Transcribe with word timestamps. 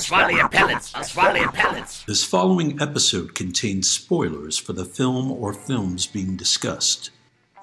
I'll 0.00 0.06
swallow 0.06 0.28
your 0.30 0.48
pellets. 0.48 0.94
I'll 0.94 1.04
swallow 1.04 1.36
your 1.36 1.52
pellets. 1.52 2.04
This 2.04 2.24
following 2.24 2.80
episode 2.80 3.34
contains 3.34 3.90
spoilers 3.90 4.56
for 4.56 4.72
the 4.72 4.86
film 4.86 5.30
or 5.30 5.52
films 5.52 6.06
being 6.06 6.36
discussed. 6.36 7.10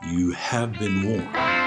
You 0.07 0.33
have 0.33 0.73
been 0.73 1.03
warned. 1.03 1.66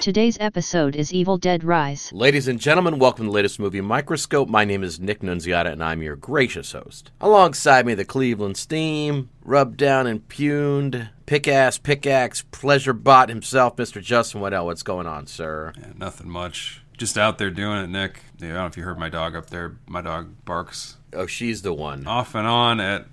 Today's 0.00 0.38
episode 0.40 0.96
is 0.96 1.12
Evil 1.12 1.36
Dead 1.36 1.62
Rise. 1.62 2.10
Ladies 2.14 2.48
and 2.48 2.58
gentlemen, 2.58 2.98
welcome 2.98 3.26
to 3.26 3.30
the 3.30 3.34
latest 3.34 3.60
movie 3.60 3.82
Microscope. 3.82 4.48
My 4.48 4.64
name 4.64 4.82
is 4.82 4.98
Nick 4.98 5.20
Nunziata, 5.20 5.70
and 5.70 5.84
I'm 5.84 6.00
your 6.00 6.16
gracious 6.16 6.72
host. 6.72 7.10
Alongside 7.20 7.84
me, 7.84 7.92
the 7.92 8.06
Cleveland 8.06 8.56
Steam, 8.56 9.28
rubbed 9.44 9.76
down, 9.76 10.06
and 10.06 10.26
pick-ass, 10.26 11.76
pickaxe, 11.76 12.42
pleasure 12.50 12.94
bot 12.94 13.28
himself, 13.28 13.76
Mr. 13.76 14.02
Justin 14.02 14.40
Waddell. 14.40 14.64
What's 14.64 14.82
going 14.82 15.06
on, 15.06 15.26
sir? 15.26 15.74
Yeah, 15.78 15.92
nothing 15.98 16.30
much. 16.30 16.80
Just 16.96 17.18
out 17.18 17.36
there 17.36 17.50
doing 17.50 17.84
it, 17.84 17.88
Nick. 17.90 18.20
Yeah, 18.38 18.46
I 18.46 18.52
don't 18.52 18.56
know 18.62 18.66
if 18.68 18.76
you 18.78 18.84
heard 18.84 18.98
my 18.98 19.10
dog 19.10 19.36
up 19.36 19.50
there. 19.50 19.76
My 19.86 20.00
dog 20.00 20.34
barks 20.46 20.96
Oh, 21.12 21.26
she's 21.26 21.60
the 21.60 21.74
one. 21.74 22.06
off 22.06 22.34
and 22.34 22.46
on 22.46 22.80
at 22.80 23.04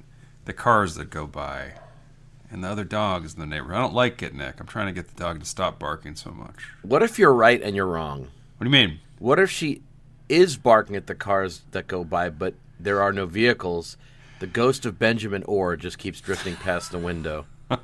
the 0.46 0.54
cars 0.54 0.96
that 0.96 1.10
go 1.10 1.28
by. 1.28 1.74
And 2.50 2.64
the 2.64 2.70
other 2.70 2.84
dogs 2.86 3.34
in 3.34 3.40
the 3.42 3.46
neighborhood. 3.46 3.76
I 3.76 3.82
don't 3.82 3.94
like 3.94 4.24
it, 4.24 4.34
Nick. 4.34 4.60
I'm 4.60 4.68
trying 4.68 4.88
to 4.88 4.94
get 4.94 5.08
the 5.14 5.22
dog 5.22 5.40
to 5.42 5.46
stop 5.46 5.78
barking 5.80 6.16
so 6.16 6.32
much. 6.32 6.56
What 6.82 7.04
if 7.04 7.20
you're 7.20 7.34
right 7.34 7.62
and 7.62 7.76
you're 7.76 7.86
wrong? 7.88 8.22
What 8.58 8.64
do 8.64 8.66
you 8.66 8.70
mean? 8.72 9.00
What 9.20 9.38
if 9.40 9.52
she 9.52 9.82
is 10.30 10.56
barking 10.58 10.96
at 10.96 11.08
the 11.08 11.16
cars 11.16 11.64
that 11.72 11.88
go 11.88 12.04
by, 12.06 12.30
but 12.30 12.54
there 12.80 13.02
are 13.02 13.12
no 13.12 13.26
vehicles? 13.26 13.98
The 14.40 14.48
ghost 14.48 14.86
of 14.86 14.98
Benjamin 14.98 15.44
Orr 15.44 15.76
just 15.76 15.98
keeps 15.98 16.22
drifting 16.22 16.56
past 16.56 16.92
the 16.92 17.00
window. 17.00 17.46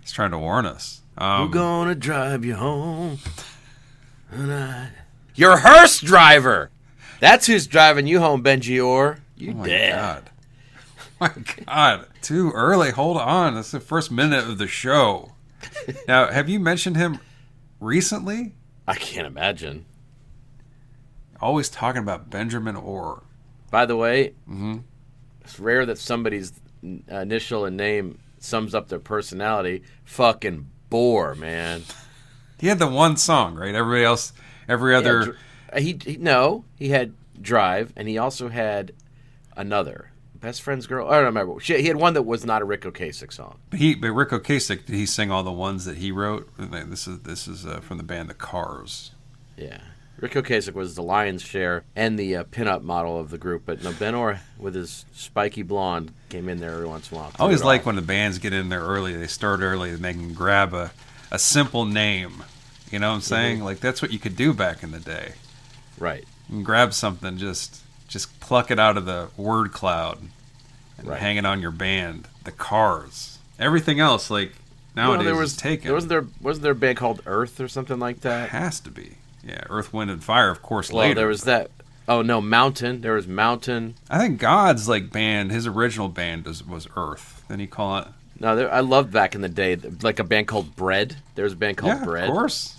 He's 0.00 0.12
trying 0.12 0.30
to 0.32 0.38
warn 0.38 0.66
us. 0.66 1.02
We're 1.18 1.26
Um, 1.26 1.50
gonna 1.50 1.94
drive 1.94 2.44
you 2.44 2.54
home. 2.56 3.18
tonight. 4.32 4.90
Your 5.34 5.58
hearse 5.58 6.00
driver. 6.00 6.70
That's 7.20 7.46
who's 7.46 7.66
driving 7.66 8.06
you 8.06 8.20
home, 8.20 8.42
Benji 8.42 8.84
Orr. 8.84 9.18
You 9.36 9.54
oh 9.58 9.64
dead. 9.64 9.94
God. 9.96 10.30
My 11.20 11.32
God. 11.66 12.06
Too 12.22 12.50
early. 12.52 12.90
Hold 12.90 13.16
on. 13.18 13.54
That's 13.54 13.70
the 13.70 13.80
first 13.80 14.10
minute 14.10 14.44
of 14.44 14.58
the 14.58 14.66
show. 14.66 15.32
now, 16.08 16.30
have 16.30 16.48
you 16.48 16.58
mentioned 16.60 16.96
him 16.96 17.18
recently? 17.80 18.54
I 18.88 18.94
can't 18.94 19.26
imagine. 19.26 19.84
Always 21.40 21.68
talking 21.68 22.02
about 22.02 22.30
Benjamin 22.30 22.76
Orr. 22.76 23.22
By 23.70 23.86
the 23.86 23.96
way, 23.96 24.34
Mm-hmm. 24.48 24.78
it's 25.42 25.58
rare 25.58 25.86
that 25.86 25.98
somebody's 25.98 26.52
initial 27.08 27.64
and 27.64 27.76
name 27.76 28.18
sums 28.38 28.74
up 28.74 28.88
their 28.88 28.98
personality. 28.98 29.82
Fucking 30.04 30.68
bore, 30.90 31.34
man. 31.34 31.82
He 32.58 32.66
had 32.66 32.78
the 32.78 32.88
one 32.88 33.16
song, 33.16 33.54
right? 33.54 33.74
Everybody 33.74 34.04
else, 34.04 34.32
every 34.68 34.94
other. 34.94 35.18
Yeah, 35.18 35.24
dr- 35.24 35.82
he, 35.82 35.98
he 36.12 36.16
no, 36.18 36.64
he 36.76 36.88
had 36.90 37.14
Drive, 37.40 37.92
and 37.96 38.06
he 38.08 38.18
also 38.18 38.48
had 38.48 38.92
another 39.56 40.10
best 40.40 40.62
friend's 40.62 40.86
girl. 40.86 41.08
I 41.08 41.16
don't 41.16 41.26
remember. 41.26 41.58
He 41.60 41.86
had 41.86 41.96
one 41.96 42.14
that 42.14 42.22
was 42.22 42.44
not 42.44 42.62
a 42.62 42.64
Ric 42.64 42.82
Ocasek 42.82 43.32
song. 43.32 43.58
But 43.70 43.78
he, 43.78 43.94
but 43.94 44.12
Ric 44.12 44.30
Ocasek, 44.30 44.86
did 44.86 44.94
he 44.94 45.06
sing 45.06 45.30
all 45.30 45.42
the 45.42 45.52
ones 45.52 45.84
that 45.84 45.98
he 45.98 46.10
wrote? 46.10 46.48
This 46.58 47.06
is 47.06 47.20
this 47.20 47.46
is 47.46 47.66
uh, 47.66 47.80
from 47.80 47.98
the 47.98 48.02
band 48.02 48.30
The 48.30 48.34
Cars. 48.34 49.12
Yeah. 49.56 49.78
Ric 50.18 50.32
Ocasek 50.32 50.74
was 50.74 50.96
the 50.96 51.02
lion's 51.02 51.40
share 51.40 51.82
and 51.96 52.18
the 52.18 52.36
uh, 52.36 52.44
pinup 52.44 52.82
model 52.82 53.18
of 53.18 53.30
the 53.30 53.38
group, 53.38 53.62
but 53.64 53.82
no, 53.82 53.90
Ben 53.92 54.14
Orr 54.14 54.40
with 54.58 54.74
his 54.74 55.06
spiky 55.14 55.62
blonde 55.62 56.12
came 56.28 56.46
in 56.48 56.58
there 56.60 56.72
every 56.72 56.86
once 56.86 57.10
in 57.10 57.16
a 57.16 57.20
while. 57.20 57.32
I 57.38 57.42
always 57.42 57.64
like 57.64 57.80
off. 57.80 57.86
when 57.86 57.96
the 57.96 58.02
bands 58.02 58.38
get 58.38 58.52
in 58.52 58.68
there 58.68 58.82
early. 58.82 59.16
They 59.16 59.26
start 59.26 59.60
early 59.60 59.90
and 59.90 60.00
they 60.00 60.12
can 60.12 60.34
grab 60.34 60.74
a, 60.74 60.92
a 61.30 61.38
simple 61.38 61.86
name. 61.86 62.44
You 62.90 62.98
know 62.98 63.08
what 63.08 63.14
I'm 63.14 63.20
saying? 63.22 63.56
Mm-hmm. 63.58 63.64
Like 63.64 63.80
that's 63.80 64.02
what 64.02 64.12
you 64.12 64.18
could 64.18 64.36
do 64.36 64.52
back 64.52 64.82
in 64.82 64.90
the 64.90 65.00
day. 65.00 65.34
right. 65.98 66.24
Can 66.48 66.64
grab 66.64 66.92
something, 66.92 67.38
just 67.38 67.80
just 68.10 68.38
pluck 68.40 68.70
it 68.70 68.78
out 68.78 68.98
of 68.98 69.06
the 69.06 69.28
word 69.38 69.72
cloud, 69.72 70.18
and 70.98 71.06
Right. 71.08 71.18
hang 71.20 71.36
it 71.38 71.46
on 71.46 71.62
your 71.62 71.70
band. 71.70 72.28
The 72.44 72.52
Cars. 72.52 73.38
Everything 73.58 74.00
else, 74.00 74.28
like 74.30 74.52
nowadays, 74.94 75.16
Well, 75.18 75.24
there 75.24 75.40
was 75.40 75.52
is 75.52 75.56
taken. 75.56 75.84
There 75.86 75.94
wasn't 75.94 76.10
there 76.10 76.26
wasn't 76.42 76.62
there 76.64 76.72
a 76.72 76.74
band 76.76 76.98
called 76.98 77.22
Earth 77.24 77.58
or 77.60 77.68
something 77.68 77.98
like 77.98 78.20
that? 78.20 78.46
It 78.46 78.50
has 78.50 78.80
to 78.80 78.90
be. 78.90 79.16
Yeah, 79.46 79.62
Earth, 79.70 79.92
Wind, 79.94 80.10
and 80.10 80.22
Fire, 80.22 80.50
of 80.50 80.60
course. 80.60 80.90
Well, 80.90 81.00
later. 81.00 81.14
there 81.14 81.28
was 81.28 81.44
that. 81.44 81.70
Oh 82.08 82.22
no, 82.22 82.40
Mountain. 82.40 83.00
There 83.02 83.14
was 83.14 83.26
Mountain. 83.28 83.94
I 84.10 84.18
think 84.18 84.38
God's 84.40 84.88
like 84.88 85.10
band, 85.10 85.50
his 85.52 85.66
original 85.66 86.08
band 86.08 86.44
was, 86.44 86.66
was 86.66 86.88
Earth. 86.96 87.44
Then 87.48 87.60
he 87.60 87.66
call 87.66 87.98
it. 87.98 88.08
No, 88.40 88.56
there, 88.56 88.72
I 88.72 88.80
loved 88.80 89.12
back 89.12 89.34
in 89.34 89.42
the 89.42 89.48
day, 89.48 89.76
like 90.02 90.18
a 90.18 90.24
band 90.24 90.48
called 90.48 90.74
Bread. 90.74 91.16
There 91.36 91.44
was 91.44 91.52
a 91.52 91.56
band 91.56 91.76
called 91.76 91.98
yeah, 91.98 92.04
Bread. 92.04 92.24
of 92.28 92.34
course. 92.34 92.76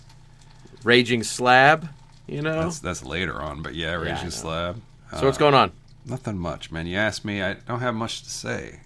Raging 0.83 1.23
Slab. 1.23 1.87
You 2.27 2.41
know. 2.41 2.63
That's 2.63 2.79
that's 2.79 3.03
later 3.05 3.41
on, 3.41 3.61
but 3.61 3.75
yeah, 3.75 3.91
Yeah, 3.91 3.95
Raging 3.95 4.23
know. 4.25 4.29
Slab. 4.31 4.81
So 5.19 5.25
what's 5.25 5.37
going 5.37 5.53
on? 5.53 5.71
Nothing 6.05 6.37
much, 6.37 6.71
man. 6.71 6.87
You 6.87 6.97
asked 6.97 7.23
me, 7.25 7.41
I 7.43 7.53
don't 7.53 7.79
have 7.81 7.93
much 7.95 8.23
to 8.23 8.29
say. 8.29 8.81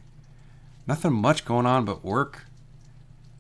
Nothing 0.88 1.14
much 1.14 1.46
going 1.46 1.66
on 1.66 1.86
but 1.86 2.04
work 2.04 2.46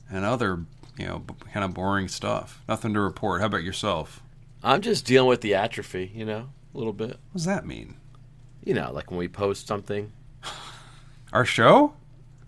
and 0.09 0.23
other, 0.25 0.65
you 0.97 1.05
know, 1.05 1.19
b- 1.19 1.33
kind 1.53 1.63
of 1.65 1.73
boring 1.73 2.07
stuff. 2.07 2.61
Nothing 2.69 2.93
to 2.93 2.99
report. 3.01 3.41
How 3.41 3.47
about 3.47 3.63
yourself? 3.63 4.21
I'm 4.63 4.81
just 4.81 5.05
dealing 5.05 5.29
with 5.29 5.41
the 5.41 5.53
atrophy. 5.55 6.11
You 6.15 6.25
know, 6.25 6.49
a 6.73 6.77
little 6.77 6.93
bit. 6.93 7.09
What 7.09 7.33
does 7.33 7.45
that 7.45 7.65
mean? 7.65 7.95
You 8.63 8.73
know, 8.73 8.91
like 8.91 9.11
when 9.11 9.19
we 9.19 9.27
post 9.27 9.67
something. 9.67 10.11
Our 11.33 11.45
show? 11.45 11.93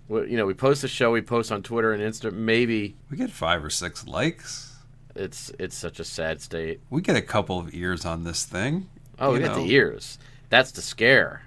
You 0.09 0.37
know, 0.37 0.45
we 0.45 0.53
post 0.53 0.83
a 0.85 0.87
show, 0.87 1.11
we 1.11 1.21
post 1.21 1.51
on 1.51 1.61
Twitter 1.61 1.91
and 1.91 2.01
Insta. 2.01 2.31
Maybe 2.31 2.95
We 3.11 3.17
get 3.17 3.29
five 3.29 3.63
or 3.65 3.69
six 3.69 4.07
likes. 4.07 4.77
it's 5.15 5.51
it's 5.59 5.75
such 5.75 5.99
a 5.99 6.05
sad 6.05 6.41
state. 6.41 6.79
We 6.89 7.01
get 7.01 7.17
a 7.17 7.21
couple 7.21 7.59
of 7.59 7.73
ears 7.75 8.05
on 8.05 8.23
this 8.23 8.45
thing. 8.45 8.87
Oh, 9.19 9.33
we 9.33 9.39
got 9.39 9.55
the 9.55 9.71
ears. 9.71 10.19
That's 10.49 10.71
the 10.71 10.81
scare. 10.81 11.43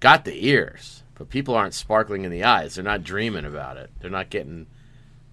Got 0.00 0.24
the 0.24 0.48
ears, 0.48 1.02
but 1.14 1.28
people 1.28 1.54
aren't 1.54 1.74
sparkling 1.74 2.24
in 2.24 2.30
the 2.30 2.44
eyes. 2.44 2.74
They're 2.74 2.84
not 2.84 3.04
dreaming 3.04 3.44
about 3.44 3.76
it. 3.76 3.90
They're 4.00 4.10
not 4.10 4.30
getting. 4.30 4.66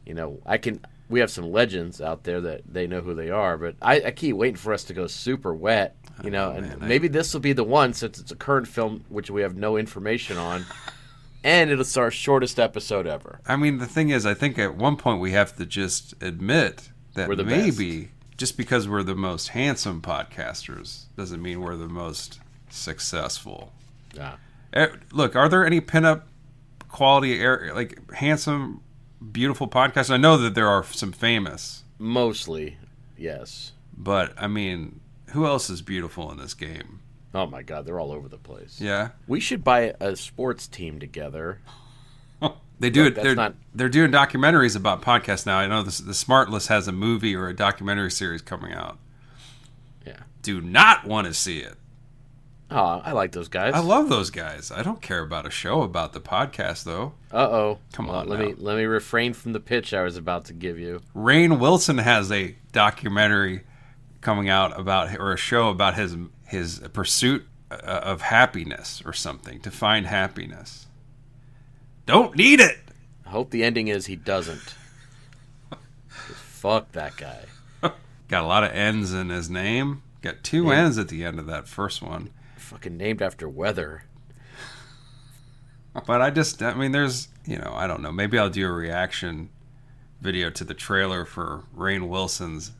You 0.05 0.13
know, 0.13 0.39
I 0.45 0.57
can. 0.57 0.81
We 1.09 1.19
have 1.19 1.31
some 1.31 1.51
legends 1.51 2.01
out 2.01 2.23
there 2.23 2.39
that 2.41 2.61
they 2.71 2.87
know 2.87 3.01
who 3.01 3.13
they 3.13 3.29
are, 3.29 3.57
but 3.57 3.75
I, 3.81 4.01
I 4.01 4.11
keep 4.11 4.35
waiting 4.35 4.55
for 4.55 4.71
us 4.73 4.85
to 4.85 4.93
go 4.93 5.07
super 5.07 5.53
wet. 5.53 5.97
You 6.23 6.29
oh, 6.29 6.31
know, 6.31 6.51
Oh, 6.51 6.55
and 6.55 6.67
man, 6.67 6.77
I- 6.81 6.87
maybe 6.87 7.07
this 7.07 7.33
will 7.33 7.41
be 7.41 7.53
the 7.53 7.63
one 7.63 7.93
since 7.93 8.19
it's 8.19 8.31
a 8.31 8.35
current 8.35 8.67
film 8.67 9.03
which 9.09 9.29
we 9.29 9.41
have 9.41 9.55
no 9.55 9.75
information 9.75 10.37
on, 10.37 10.65
and 11.43 11.69
it's 11.69 11.97
our 11.97 12.11
shortest 12.11 12.59
episode 12.59 13.07
ever. 13.07 13.41
I 13.45 13.57
mean, 13.57 13.79
the 13.79 13.87
thing 13.87 14.09
is, 14.09 14.25
I 14.25 14.33
think 14.33 14.57
at 14.57 14.75
one 14.75 14.95
point 14.95 15.19
we 15.19 15.31
have 15.31 15.55
to 15.57 15.65
just 15.65 16.13
admit 16.21 16.91
that 17.15 17.29
maybe 17.29 18.09
just 18.41 18.57
because 18.57 18.89
we're 18.89 19.03
the 19.03 19.13
most 19.13 19.49
handsome 19.49 20.01
podcasters 20.01 21.03
doesn't 21.15 21.43
mean 21.43 21.61
we're 21.61 21.75
the 21.75 21.87
most 21.87 22.39
successful. 22.71 23.71
Yeah. 24.15 24.37
Eh, 24.73 24.87
Look, 25.11 25.35
are 25.35 25.47
there 25.47 25.63
any 25.63 25.79
pinup 25.79 26.23
quality, 26.89 27.39
air, 27.39 27.71
like 27.75 28.11
handsome, 28.13 28.81
beautiful 29.31 29.67
podcasts? 29.67 30.09
I 30.09 30.17
know 30.17 30.37
that 30.37 30.55
there 30.55 30.67
are 30.67 30.83
some 30.83 31.11
famous, 31.11 31.83
Mostly, 31.99 32.77
yes. 33.15 33.73
but 33.95 34.33
I 34.35 34.47
mean, 34.47 35.01
who 35.33 35.45
else 35.45 35.69
is 35.69 35.83
beautiful 35.83 36.31
in 36.31 36.39
this 36.39 36.55
game? 36.55 36.99
Oh 37.35 37.45
my 37.45 37.61
God, 37.61 37.85
they're 37.85 37.99
all 37.99 38.11
over 38.11 38.27
the 38.27 38.39
place. 38.39 38.81
Yeah, 38.81 39.09
We 39.27 39.39
should 39.39 39.63
buy 39.63 39.93
a 39.99 40.15
sports 40.15 40.67
team 40.67 40.99
together. 40.99 41.59
They 42.81 42.89
do 42.89 43.05
it. 43.05 43.15
They're, 43.15 43.35
not- 43.35 43.55
they're 43.73 43.89
doing 43.89 44.11
documentaries 44.11 44.75
about 44.75 45.01
podcasts 45.01 45.45
now. 45.45 45.57
I 45.57 45.67
know 45.67 45.83
this, 45.83 45.99
the 45.99 46.11
Smartless 46.13 46.67
has 46.67 46.87
a 46.87 46.91
movie 46.91 47.35
or 47.35 47.47
a 47.47 47.55
documentary 47.55 48.11
series 48.11 48.41
coming 48.41 48.73
out. 48.73 48.97
Yeah. 50.05 50.17
Do 50.41 50.59
not 50.61 51.05
want 51.05 51.27
to 51.27 51.33
see 51.33 51.59
it. 51.59 51.75
Oh, 52.71 53.01
I 53.03 53.11
like 53.11 53.33
those 53.33 53.49
guys. 53.49 53.73
I 53.73 53.79
love 53.79 54.07
those 54.09 54.29
guys. 54.29 54.71
I 54.71 54.81
don't 54.81 55.01
care 55.01 55.21
about 55.21 55.45
a 55.45 55.49
show 55.49 55.81
about 55.81 56.13
the 56.13 56.21
podcast 56.21 56.85
though. 56.85 57.13
Uh 57.31 57.47
oh. 57.51 57.79
Come 57.91 58.07
Well, 58.07 58.19
on 58.19 58.27
let 58.29 58.39
now. 58.39 58.45
me 58.47 58.53
let 58.57 58.77
me 58.77 58.85
refrain 58.85 59.33
from 59.33 59.51
the 59.53 59.59
pitch 59.59 59.93
I 59.93 60.03
was 60.03 60.15
about 60.17 60.45
to 60.45 60.53
give 60.53 60.79
you. 60.79 61.01
Rainn 61.15 61.59
Wilson 61.59 61.97
has 61.97 62.31
a 62.31 62.55
documentary 62.71 63.61
coming 64.21 64.47
out 64.49 64.79
about 64.79 65.15
or 65.19 65.33
a 65.33 65.37
show 65.37 65.69
about 65.69 65.95
his 65.95 66.15
his 66.47 66.79
pursuit 66.93 67.45
uh, 67.69 67.75
of 67.75 68.21
happiness 68.21 69.01
or 69.05 69.11
something 69.13 69.59
to 69.61 69.69
find 69.69 70.07
happiness. 70.07 70.87
Don't 72.05 72.35
need 72.35 72.59
it. 72.59 72.77
I 73.25 73.29
hope 73.29 73.51
the 73.51 73.63
ending 73.63 73.87
is 73.87 74.05
he 74.07 74.15
doesn't. 74.15 74.75
fuck 76.17 76.91
that 76.93 77.15
guy. 77.17 77.45
Got 78.27 78.43
a 78.43 78.47
lot 78.47 78.63
of 78.63 78.71
N's 78.71 79.13
in 79.13 79.29
his 79.29 79.49
name. 79.49 80.03
Got 80.21 80.43
two 80.43 80.65
Yeah. 80.67 80.85
N's 80.85 80.97
at 80.97 81.09
the 81.09 81.23
end 81.23 81.39
of 81.39 81.47
that 81.47 81.67
first 81.67 82.01
one. 82.01 82.29
Fucking 82.57 82.95
named 82.95 83.21
after 83.21 83.49
weather. 83.49 84.03
But 86.07 86.21
I 86.21 86.29
just, 86.29 86.63
I 86.63 86.73
mean, 86.73 86.93
there's, 86.93 87.27
you 87.45 87.57
know, 87.57 87.73
I 87.75 87.87
don't 87.87 88.01
know. 88.01 88.11
Maybe 88.13 88.37
I'll 88.39 88.49
do 88.49 88.65
a 88.65 88.71
reaction 88.71 89.49
video 90.21 90.49
to 90.51 90.63
the 90.63 90.73
trailer 90.73 91.25
for 91.25 91.63
Rainn 91.75 92.07
Wilson's 92.07 92.71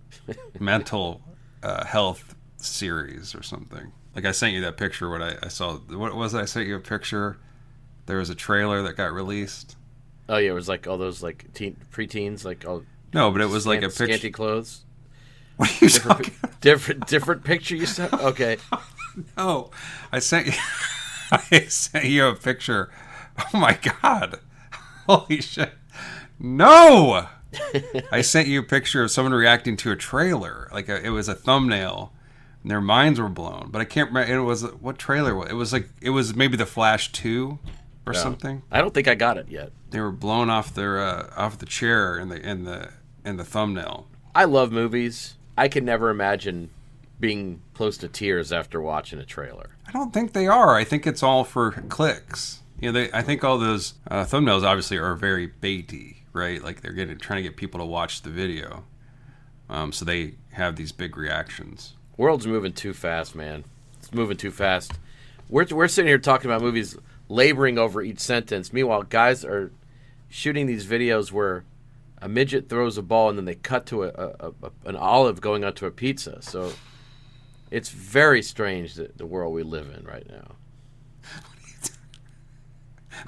mental 0.60 1.22
uh, 1.62 1.84
health 1.86 2.34
series 2.58 3.34
or 3.34 3.42
something. 3.42 3.92
Like 4.14 4.26
I 4.26 4.32
sent 4.32 4.52
you 4.52 4.60
that 4.62 4.76
picture. 4.76 5.08
What 5.08 5.22
I, 5.22 5.36
I 5.42 5.48
saw. 5.48 5.76
What 5.76 6.14
was 6.14 6.34
it? 6.34 6.38
I 6.40 6.44
sent 6.44 6.68
you 6.68 6.76
a 6.76 6.80
picture. 6.80 7.38
There 8.06 8.18
was 8.18 8.30
a 8.30 8.34
trailer 8.34 8.82
that 8.82 8.96
got 8.96 9.12
released. 9.12 9.76
Oh 10.28 10.36
yeah, 10.36 10.50
it 10.50 10.54
was 10.54 10.68
like 10.68 10.86
all 10.86 10.98
those 10.98 11.22
like 11.22 11.52
teen 11.54 11.76
preteens, 11.92 12.44
like 12.44 12.64
all 12.66 12.82
No, 13.12 13.30
but 13.30 13.40
it 13.40 13.48
was 13.48 13.66
like 13.66 13.80
a 13.82 13.88
picture. 13.88 14.06
scanty 14.06 14.30
clothes. 14.30 14.80
What 15.56 15.70
are 15.70 15.84
you 15.84 15.88
Different, 15.90 16.18
talking? 16.18 16.34
pi- 16.42 16.48
different 16.60 17.06
different 17.06 17.44
picture 17.44 17.76
you 17.76 17.86
sent. 17.86 18.12
Okay, 18.12 18.56
no, 19.36 19.70
I 20.10 20.18
sent 20.18 20.46
you. 20.48 20.52
I 21.30 21.66
sent 21.68 22.06
you 22.06 22.26
a 22.26 22.34
picture. 22.34 22.90
Oh 23.38 23.58
my 23.58 23.78
god! 24.02 24.40
Holy 25.06 25.40
shit! 25.40 25.72
No! 26.40 27.28
I 28.10 28.20
sent 28.22 28.48
you 28.48 28.58
a 28.60 28.62
picture 28.64 29.02
of 29.04 29.10
someone 29.12 29.32
reacting 29.32 29.76
to 29.78 29.92
a 29.92 29.96
trailer. 29.96 30.68
Like 30.72 30.88
a, 30.88 31.00
it 31.04 31.10
was 31.10 31.28
a 31.28 31.34
thumbnail, 31.36 32.12
and 32.62 32.70
their 32.70 32.80
minds 32.80 33.20
were 33.20 33.28
blown. 33.28 33.68
But 33.70 33.80
I 33.80 33.84
can't 33.84 34.08
remember. 34.10 34.32
It 34.34 34.40
was 34.40 34.62
what 34.74 34.98
trailer 34.98 35.34
was 35.36 35.50
it? 35.50 35.54
Was 35.54 35.72
like 35.72 35.88
it 36.00 36.10
was 36.10 36.34
maybe 36.34 36.56
the 36.56 36.66
Flash 36.66 37.12
Two 37.12 37.60
or 38.06 38.12
Yeah. 38.12 38.20
something. 38.22 38.62
I 38.70 38.80
don't 38.80 38.92
think 38.94 39.08
I 39.08 39.14
got 39.14 39.36
it 39.38 39.48
yet. 39.48 39.72
They 39.90 40.00
were 40.00 40.12
blown 40.12 40.50
off 40.50 40.74
their 40.74 40.98
uh, 40.98 41.30
off 41.36 41.58
the 41.58 41.66
chair 41.66 42.18
in 42.18 42.28
the 42.28 42.40
in 42.40 42.64
the 42.64 42.90
in 43.24 43.36
the 43.36 43.44
thumbnail. 43.44 44.08
I 44.34 44.44
love 44.44 44.72
movies. 44.72 45.34
I 45.56 45.68
can 45.68 45.84
never 45.84 46.10
imagine 46.10 46.70
being 47.20 47.62
close 47.74 47.96
to 47.98 48.08
tears 48.08 48.52
after 48.52 48.80
watching 48.80 49.18
a 49.20 49.24
trailer. 49.24 49.70
I 49.86 49.92
don't 49.92 50.12
think 50.12 50.32
they 50.32 50.48
are. 50.48 50.74
I 50.74 50.82
think 50.84 51.06
it's 51.06 51.22
all 51.22 51.44
for 51.44 51.70
clicks. 51.88 52.60
You 52.80 52.90
know, 52.90 53.00
they, 53.00 53.12
I 53.12 53.22
think 53.22 53.44
all 53.44 53.56
those 53.56 53.94
uh, 54.10 54.24
thumbnails 54.24 54.64
obviously 54.64 54.98
are 54.98 55.14
very 55.14 55.48
baity, 55.48 56.16
right? 56.32 56.62
Like 56.62 56.80
they're 56.82 56.92
getting 56.92 57.16
trying 57.18 57.42
to 57.42 57.48
get 57.48 57.56
people 57.56 57.78
to 57.78 57.86
watch 57.86 58.22
the 58.22 58.30
video, 58.30 58.84
um, 59.70 59.92
so 59.92 60.04
they 60.04 60.34
have 60.52 60.74
these 60.76 60.90
big 60.92 61.16
reactions. 61.16 61.94
World's 62.16 62.46
moving 62.46 62.72
too 62.72 62.92
fast, 62.92 63.34
man. 63.36 63.64
It's 64.00 64.12
moving 64.12 64.36
too 64.36 64.50
fast. 64.50 64.92
We're 65.48 65.66
we're 65.70 65.88
sitting 65.88 66.08
here 66.08 66.18
talking 66.18 66.50
about 66.50 66.62
movies, 66.62 66.96
laboring 67.28 67.78
over 67.78 68.02
each 68.02 68.20
sentence. 68.20 68.72
Meanwhile, 68.72 69.04
guys 69.04 69.44
are 69.44 69.72
shooting 70.28 70.66
these 70.66 70.86
videos 70.86 71.32
where 71.32 71.64
a 72.20 72.28
midget 72.28 72.68
throws 72.68 72.98
a 72.98 73.02
ball 73.02 73.28
and 73.28 73.38
then 73.38 73.44
they 73.44 73.54
cut 73.54 73.86
to 73.86 74.04
a, 74.04 74.08
a, 74.08 74.52
a 74.62 74.70
an 74.86 74.96
olive 74.96 75.40
going 75.40 75.64
onto 75.64 75.86
a 75.86 75.90
pizza. 75.90 76.40
So 76.42 76.72
it's 77.70 77.90
very 77.90 78.42
strange 78.42 78.94
that 78.94 79.18
the 79.18 79.26
world 79.26 79.52
we 79.54 79.62
live 79.62 79.90
in 79.96 80.04
right 80.04 80.28
now. 80.28 80.52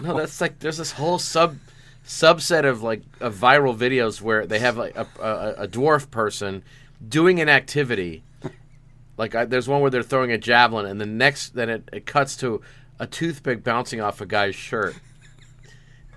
No, 0.01 0.17
that's 0.17 0.41
like 0.41 0.59
there's 0.59 0.79
this 0.79 0.91
whole 0.91 1.19
sub 1.19 1.59
subset 2.07 2.65
of 2.65 2.83
like 2.83 3.03
of 3.21 3.37
viral 3.37 3.77
videos 3.77 4.21
where 4.21 4.45
they 4.45 4.59
have 4.59 4.77
like 4.77 4.97
a, 4.97 5.07
a, 5.21 5.65
a 5.65 5.69
dwarf 5.69 6.11
person 6.11 6.63
doing 7.07 7.41
an 7.41 7.49
activity. 7.49 8.23
Like 9.19 9.35
I, 9.35 9.47
there's 9.47 9.67
one 9.67 9.81
where 9.81 9.91
they're 9.91 10.03
throwing 10.03 10.31
a 10.31 10.37
javelin, 10.37 10.85
and 10.85 11.01
the 11.01 11.07
next 11.07 11.55
then 11.55 11.71
it, 11.71 11.89
it 11.91 12.05
cuts 12.05 12.37
to 12.37 12.61
a 12.99 13.07
toothpick 13.07 13.63
bouncing 13.65 14.01
off 14.01 14.21
a 14.21 14.27
guy's 14.27 14.55
shirt. 14.55 14.95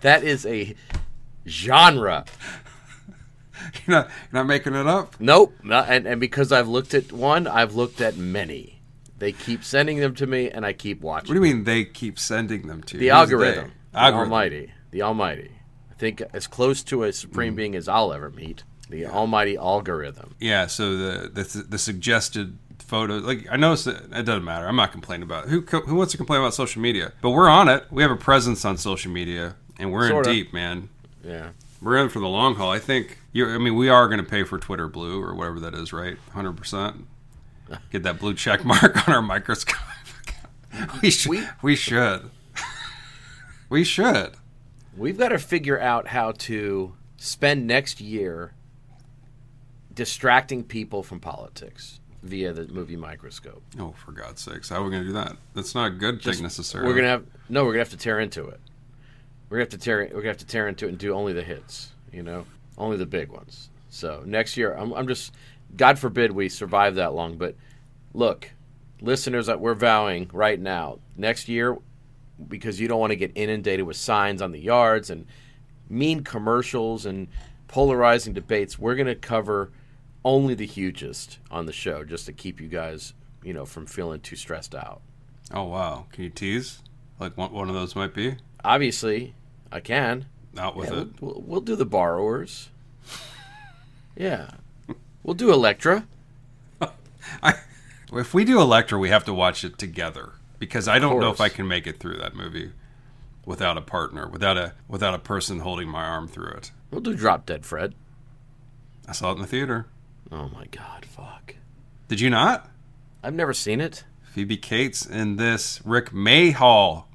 That 0.02 0.24
is 0.24 0.46
a 0.46 0.76
genre. 1.48 2.26
You're 3.86 3.98
not, 3.98 4.08
you're 4.08 4.14
not 4.31 4.48
making 4.48 4.74
it 4.74 4.88
up. 4.88 5.16
Nope. 5.20 5.54
Not, 5.64 5.90
and, 5.90 6.08
and 6.08 6.22
because 6.22 6.54
I've 6.54 6.70
looked 6.70 6.94
at 6.94 7.12
one, 7.12 7.46
I've 7.46 7.76
looked 7.76 8.00
at 8.00 8.16
many. 8.16 8.81
They 9.18 9.34
keep 9.34 9.66
sending 9.66 9.98
them 10.00 10.16
to 10.16 10.26
me, 10.26 10.50
and 10.50 10.66
I 10.66 10.72
keep 10.72 11.02
watching. 11.02 11.28
What 11.36 11.42
do 11.42 11.46
you 11.48 11.54
mean 11.56 11.66
they 11.66 11.84
keep 11.84 12.18
sending 12.18 12.68
them 12.68 12.81
to 12.84 12.96
you? 12.96 13.00
the 13.02 13.06
Who's 13.08 13.14
algorithm, 13.18 13.66
they? 13.66 13.72
the 13.92 14.00
Algorithm. 14.00 14.31
Almighty, 14.31 14.72
the 14.92 15.02
Almighty. 15.02 15.52
I 15.92 15.94
think 15.96 16.22
as 16.31 16.48
close 16.48 16.84
to 16.84 17.04
a 17.04 17.10
Mm. 17.10 17.14
supreme 17.14 17.56
being 17.56 17.76
as 17.76 17.90
I'll 17.90 18.14
ever 18.14 18.30
meet. 18.30 18.64
The 18.90 19.06
Almighty 19.08 19.58
algorithm. 19.58 20.36
Yeah. 20.40 20.68
So 20.68 20.96
the 20.96 21.28
the, 21.28 21.66
the 21.68 21.78
suggested 21.78 22.58
photos, 22.90 23.24
like 23.24 23.46
I 23.52 23.56
noticed 23.56 23.86
that 23.86 24.04
it 24.12 24.24
doesn't 24.26 24.44
matter. 24.44 24.68
I'm 24.68 24.76
not 24.76 24.92
complaining 24.92 25.24
about 25.24 25.46
it. 25.46 25.50
who 25.52 25.62
who 25.62 25.96
wants 25.96 26.12
to 26.12 26.18
complain 26.18 26.42
about 26.42 26.54
social 26.54 26.82
media. 26.82 27.14
But 27.22 27.30
we're 27.30 27.48
on 27.50 27.70
it. 27.70 27.86
We 27.92 28.02
have 28.02 28.12
a 28.12 28.16
presence 28.18 28.66
on 28.66 28.78
social 28.78 29.12
media, 29.12 29.56
and 29.80 29.92
we're 29.92 30.10
Sorta. 30.10 30.30
in 30.30 30.36
deep, 30.36 30.54
man. 30.54 30.90
Yeah. 31.24 31.50
We're 31.82 31.98
in 31.98 32.10
for 32.10 32.20
the 32.20 32.28
long 32.28 32.56
haul. 32.56 32.72
I 32.72 32.80
think. 32.80 33.18
You, 33.32 33.48
I 33.48 33.60
mean, 33.60 33.76
we 33.76 33.90
are 33.90 34.08
going 34.08 34.18
to 34.18 34.30
pay 34.30 34.44
for 34.44 34.58
Twitter 34.58 34.88
Blue 34.90 35.22
or 35.22 35.36
whatever 35.36 35.60
that 35.62 35.74
is, 35.76 35.94
right? 35.94 36.18
Hundred 36.34 36.54
percent. 36.58 37.06
Get 37.92 38.04
that 38.04 38.20
blue 38.20 38.34
check 38.34 38.66
mark 38.66 39.08
on 39.08 39.14
our 39.14 39.22
microscope. 39.22 39.78
we 41.02 41.12
should. 41.12 41.30
We- 41.30 41.44
We, 41.62 41.76
should. 41.76 42.32
we 43.70 43.84
should. 43.84 44.32
We've 44.98 45.18
got 45.18 45.30
to 45.30 45.38
figure 45.40 45.80
out 45.80 46.08
how 46.08 46.32
to 46.50 46.96
spend 47.18 47.68
next 47.68 48.02
year 48.02 48.54
distracting 49.94 50.64
people 50.64 51.04
from 51.04 51.20
politics 51.20 51.99
via 52.24 52.54
the 52.54 52.68
movie 52.68 52.95
Microscope. 52.95 53.63
Oh, 53.80 53.94
for 53.94 54.12
God's 54.12 54.42
sakes! 54.42 54.69
How 54.69 54.81
are 54.81 54.83
we 54.83 54.92
going 54.92 55.04
to 55.04 55.07
do 55.07 55.13
that? 55.13 55.36
That's 55.54 55.74
not 55.75 55.88
a 55.88 55.95
good 55.95 56.19
Just- 56.19 56.38
thing 56.38 56.44
necessarily. 56.44 56.89
We're 56.89 56.95
gonna 56.95 57.07
have 57.07 57.25
no. 57.48 57.63
We're 57.63 57.71
gonna 57.74 57.80
have 57.80 57.89
to 57.89 57.98
tear 57.98 58.19
into 58.19 58.48
it. 58.48 58.60
We're 59.50 59.57
gonna 59.57 59.63
have 59.63 59.69
to 59.69 59.77
tear. 59.77 60.00
We're 60.12 60.21
gonna 60.21 60.27
have 60.27 60.38
to 60.38 60.45
tear 60.45 60.68
into 60.68 60.86
it 60.86 60.89
and 60.89 60.98
do 60.98 61.13
only 61.13 61.33
the 61.33 61.44
hits. 61.44 61.92
You 62.12 62.24
know, 62.24 62.45
only 62.77 62.98
the 62.98 63.06
big 63.06 63.30
ones. 63.30 63.69
So 63.89 64.24
next 64.25 64.57
year, 64.57 64.74
I'm, 64.74 64.94
I'm 64.94 65.07
just. 65.07 65.33
God 65.76 65.99
forbid 65.99 66.31
we 66.31 66.49
survive 66.49 66.95
that 66.95 67.14
long. 67.14 67.38
But 67.38 67.56
look, 68.14 68.49
listeners, 69.02 69.45
that 69.45 69.59
we're 69.59 69.76
vowing 69.76 70.30
right 70.33 70.59
now, 70.59 70.99
next 71.16 71.47
year, 71.47 71.78
because 72.47 72.80
you 72.80 72.88
don't 72.88 72.99
want 72.99 73.11
to 73.11 73.16
get 73.16 73.31
inundated 73.35 73.85
with 73.85 73.95
signs 73.95 74.42
on 74.42 74.52
the 74.52 74.59
yards 74.59 75.09
and 75.09 75.26
mean 75.90 76.23
commercials 76.23 77.06
and 77.06 77.28
polarizing 77.68 78.33
debates, 78.33 78.80
we're 78.80 78.95
gonna 78.95 79.16
cover 79.16 79.71
only 80.26 80.54
the 80.54 80.66
hugest 80.66 81.40
on 81.49 81.66
the 81.66 81.71
show, 81.73 82.04
just 82.04 82.26
to 82.26 82.33
keep 82.33 82.59
you 82.59 82.68
guys, 82.68 83.14
you 83.44 83.54
know, 83.54 83.66
from 83.66 83.85
feeling 83.85 84.19
too 84.19 84.35
stressed 84.35 84.76
out. 84.76 85.02
Oh 85.54 85.64
wow! 85.64 86.06
Can 86.11 86.26
you 86.26 86.30
tease? 86.30 86.81
Like 87.19 87.38
one, 87.38 87.52
one 87.52 87.68
of 87.69 87.76
those 87.76 87.95
might 87.95 88.14
be 88.14 88.38
Obviously, 88.64 89.33
I 89.71 89.80
can. 89.80 90.26
Not 90.54 90.76
with 90.76 90.90
Yeah, 90.92 91.02
it. 91.02 91.07
we'll, 91.21 91.33
we'll, 91.33 91.42
we'll 91.45 91.61
do 91.61 91.76
the 91.76 91.85
borrowers. 91.85 92.69
yeah, 94.16 94.52
we'll 95.23 95.33
do 95.35 95.52
Elektra. 95.52 96.07
I, 97.44 97.56
if 98.14 98.33
we 98.33 98.44
do 98.45 98.59
Elektra, 98.59 98.97
we 98.97 99.09
have 99.09 99.23
to 99.26 99.33
watch 99.33 99.64
it 99.64 99.78
together 99.78 100.31
because 100.59 100.88
I 100.88 100.99
don't 100.99 101.19
know 101.19 101.31
if. 101.31 101.42
I 101.42 101.49
can 101.49 101.68
make 101.68 101.88
it 101.88 101.99
through 101.99 102.18
that 102.18 102.35
movie 102.35 102.71
without 103.45 103.78
a 103.78 103.81
partner, 103.81 104.28
without 104.28 104.57
a 104.57 104.73
without 104.88 105.14
a 105.14 105.19
person 105.19 105.59
holding 105.59 105.88
my 105.90 106.04
arm 106.04 106.28
through 106.28 106.52
it. 106.52 106.71
We'll 106.92 107.02
do 107.02 107.16
Drop 107.16 107.45
Dead 107.45 107.66
Fred. 107.66 107.95
I 109.07 109.11
saw 109.14 109.30
it 109.31 109.35
in 109.35 109.42
the 109.42 109.47
theater. 109.47 109.88
Oh 110.31 110.50
my 110.50 110.66
God, 110.68 111.06
fuck! 111.06 111.56
Did 112.07 112.19
you 112.19 112.30
not? 112.30 112.69
I've 113.24 113.33
never 113.33 113.54
seen 113.54 113.81
it. 113.81 114.04
Phoebe 114.24 114.57
Cates 114.57 115.06
in 115.06 115.36
this. 115.38 115.81
Rik 115.83 116.12
Mayall 116.12 117.06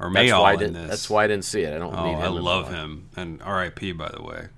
or 0.00 0.12
That's 0.12 0.32
why, 0.32 0.52
I 0.52 0.56
Mayall 0.56 0.60
in 0.62 0.72
this. 0.74 0.88
that's 0.90 1.08
why 1.10 1.24
I 1.24 1.26
didn't 1.28 1.44
see 1.44 1.62
it. 1.62 1.74
I 1.74 1.78
don't 1.78 1.94
Oh, 1.94 2.04
need 2.06 2.12
him. 2.14 2.20
I 2.20 2.28
love 2.28 2.70
him. 2.72 3.08
And 3.16 3.40
R.I.P. 3.42 3.92
By 3.92 4.10
the 4.10 4.22
way. 4.22 4.48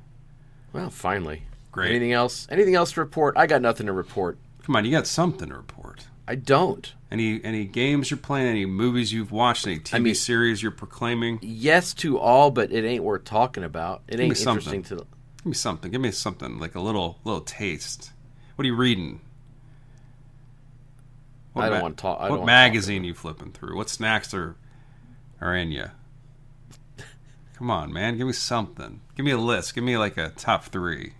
Well, 0.73 0.90
finally. 0.90 1.42
Great. 1.73 1.90
Anything 1.90 2.12
else? 2.12 2.46
Anything 2.50 2.75
else 2.75 2.92
to 2.92 3.00
report? 3.00 3.37
I 3.37 3.46
got 3.46 3.61
nothing 3.61 3.87
to 3.87 3.92
report. 3.92 4.38
Come 4.64 4.76
on, 4.76 4.85
you 4.87 4.90
got 4.90 5.06
something 5.06 5.49
to 5.50 5.54
report. 5.54 6.06
I 6.26 6.35
don't. 6.35 6.92
Any 7.12 7.40
any 7.44 7.66
games 7.66 8.11
you're 8.11 8.18
playing? 8.18 8.49
Any 8.49 8.66
movies 8.66 9.12
you've 9.12 9.30
watched? 9.30 9.66
Any 9.66 9.78
TV 9.78 10.02
mean- 10.02 10.14
series 10.14 10.62
you're 10.62 10.73
proclaiming? 10.73 11.38
Yes 11.42 11.94
to 11.94 12.18
all, 12.18 12.50
but 12.50 12.73
it 12.73 12.85
ain't 12.85 13.04
worth 13.04 13.25
talking 13.25 13.62
about. 13.62 14.02
It 14.08 14.18
me 14.18 14.25
ain't 14.25 14.40
interesting 14.40 14.82
to. 14.85 15.06
Give 15.46 15.50
me 15.52 15.54
something. 15.54 15.92
Give 15.92 16.00
me 16.00 16.10
something 16.10 16.58
like 16.58 16.74
a 16.74 16.80
little 16.80 17.20
little 17.22 17.42
taste. 17.42 18.10
What 18.56 18.64
are 18.64 18.66
you 18.66 18.74
reading? 18.74 19.20
I 21.54 21.68
don't 21.68 21.82
wanna 21.82 21.94
talk- 21.94 22.18
I 22.18 22.22
don't 22.22 22.30
what 22.32 22.36
talk 22.38 22.46
magazine 22.46 23.04
you 23.04 23.14
flipping 23.14 23.52
through? 23.52 23.76
What 23.76 23.88
snacks 23.88 24.34
are 24.34 24.56
are 25.40 25.54
in 25.54 25.70
you? 25.70 25.86
Come 27.54 27.70
on, 27.70 27.92
man. 27.92 28.16
Give 28.18 28.26
me 28.26 28.32
something. 28.32 29.02
Give 29.14 29.24
me 29.24 29.30
a 29.30 29.38
list. 29.38 29.76
Give 29.76 29.84
me 29.84 29.96
like 29.96 30.16
a 30.16 30.30
top 30.30 30.64
three. 30.64 31.12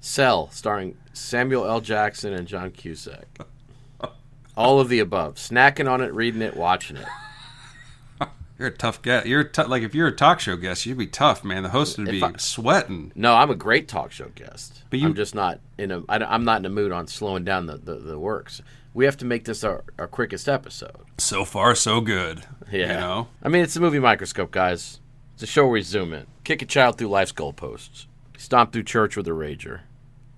Cell, 0.00 0.48
starring 0.50 0.96
Samuel 1.12 1.66
L. 1.66 1.82
Jackson 1.82 2.32
and 2.32 2.48
John 2.48 2.70
Cusack. 2.70 3.38
All 4.56 4.80
of 4.80 4.88
the 4.88 4.98
above. 4.98 5.34
Snacking 5.34 5.90
on 5.90 6.00
it, 6.00 6.14
reading 6.14 6.40
it, 6.40 6.56
watching 6.56 6.96
it. 6.96 7.06
You're 8.62 8.70
a 8.70 8.76
tough 8.76 9.02
guest. 9.02 9.26
You're 9.26 9.42
tou- 9.42 9.64
like 9.64 9.82
if 9.82 9.92
you're 9.92 10.06
a 10.06 10.14
talk 10.14 10.38
show 10.38 10.54
guest, 10.54 10.86
you'd 10.86 10.96
be 10.96 11.08
tough, 11.08 11.42
man. 11.42 11.64
The 11.64 11.70
host 11.70 11.98
would 11.98 12.06
If 12.06 12.12
be 12.12 12.22
I- 12.22 12.36
sweating. 12.36 13.10
No, 13.16 13.34
I'm 13.34 13.50
a 13.50 13.56
great 13.56 13.88
talk 13.88 14.12
show 14.12 14.28
guest. 14.36 14.84
But 14.88 15.00
you- 15.00 15.08
I'm 15.08 15.14
just 15.16 15.34
not 15.34 15.58
in 15.78 15.90
a. 15.90 16.02
I, 16.08 16.32
am 16.32 16.44
not 16.44 16.60
in 16.60 16.66
a 16.66 16.68
mood 16.70 16.92
on 16.92 17.08
slowing 17.08 17.42
down 17.42 17.66
the, 17.66 17.76
the, 17.76 17.94
the 17.96 18.20
works. 18.20 18.62
We 18.94 19.04
have 19.04 19.16
to 19.16 19.24
make 19.24 19.46
this 19.46 19.64
our, 19.64 19.82
our 19.98 20.06
quickest 20.06 20.48
episode. 20.48 20.94
So 21.18 21.44
far, 21.44 21.74
so 21.74 22.00
good. 22.00 22.44
Yeah. 22.70 22.78
You 22.94 23.00
know. 23.00 23.28
I 23.42 23.48
mean, 23.48 23.64
it's 23.64 23.74
a 23.74 23.80
movie 23.80 23.98
microscope, 23.98 24.52
guys. 24.52 25.00
It's 25.34 25.42
a 25.42 25.46
show 25.46 25.64
where 25.64 25.72
we 25.72 25.82
zoom 25.82 26.12
in, 26.12 26.28
kick 26.44 26.62
a 26.62 26.66
child 26.66 26.98
through 26.98 27.08
life's 27.08 27.32
goalposts, 27.32 28.06
stomp 28.38 28.72
through 28.72 28.84
church 28.84 29.16
with 29.16 29.26
a 29.26 29.32
rager, 29.32 29.80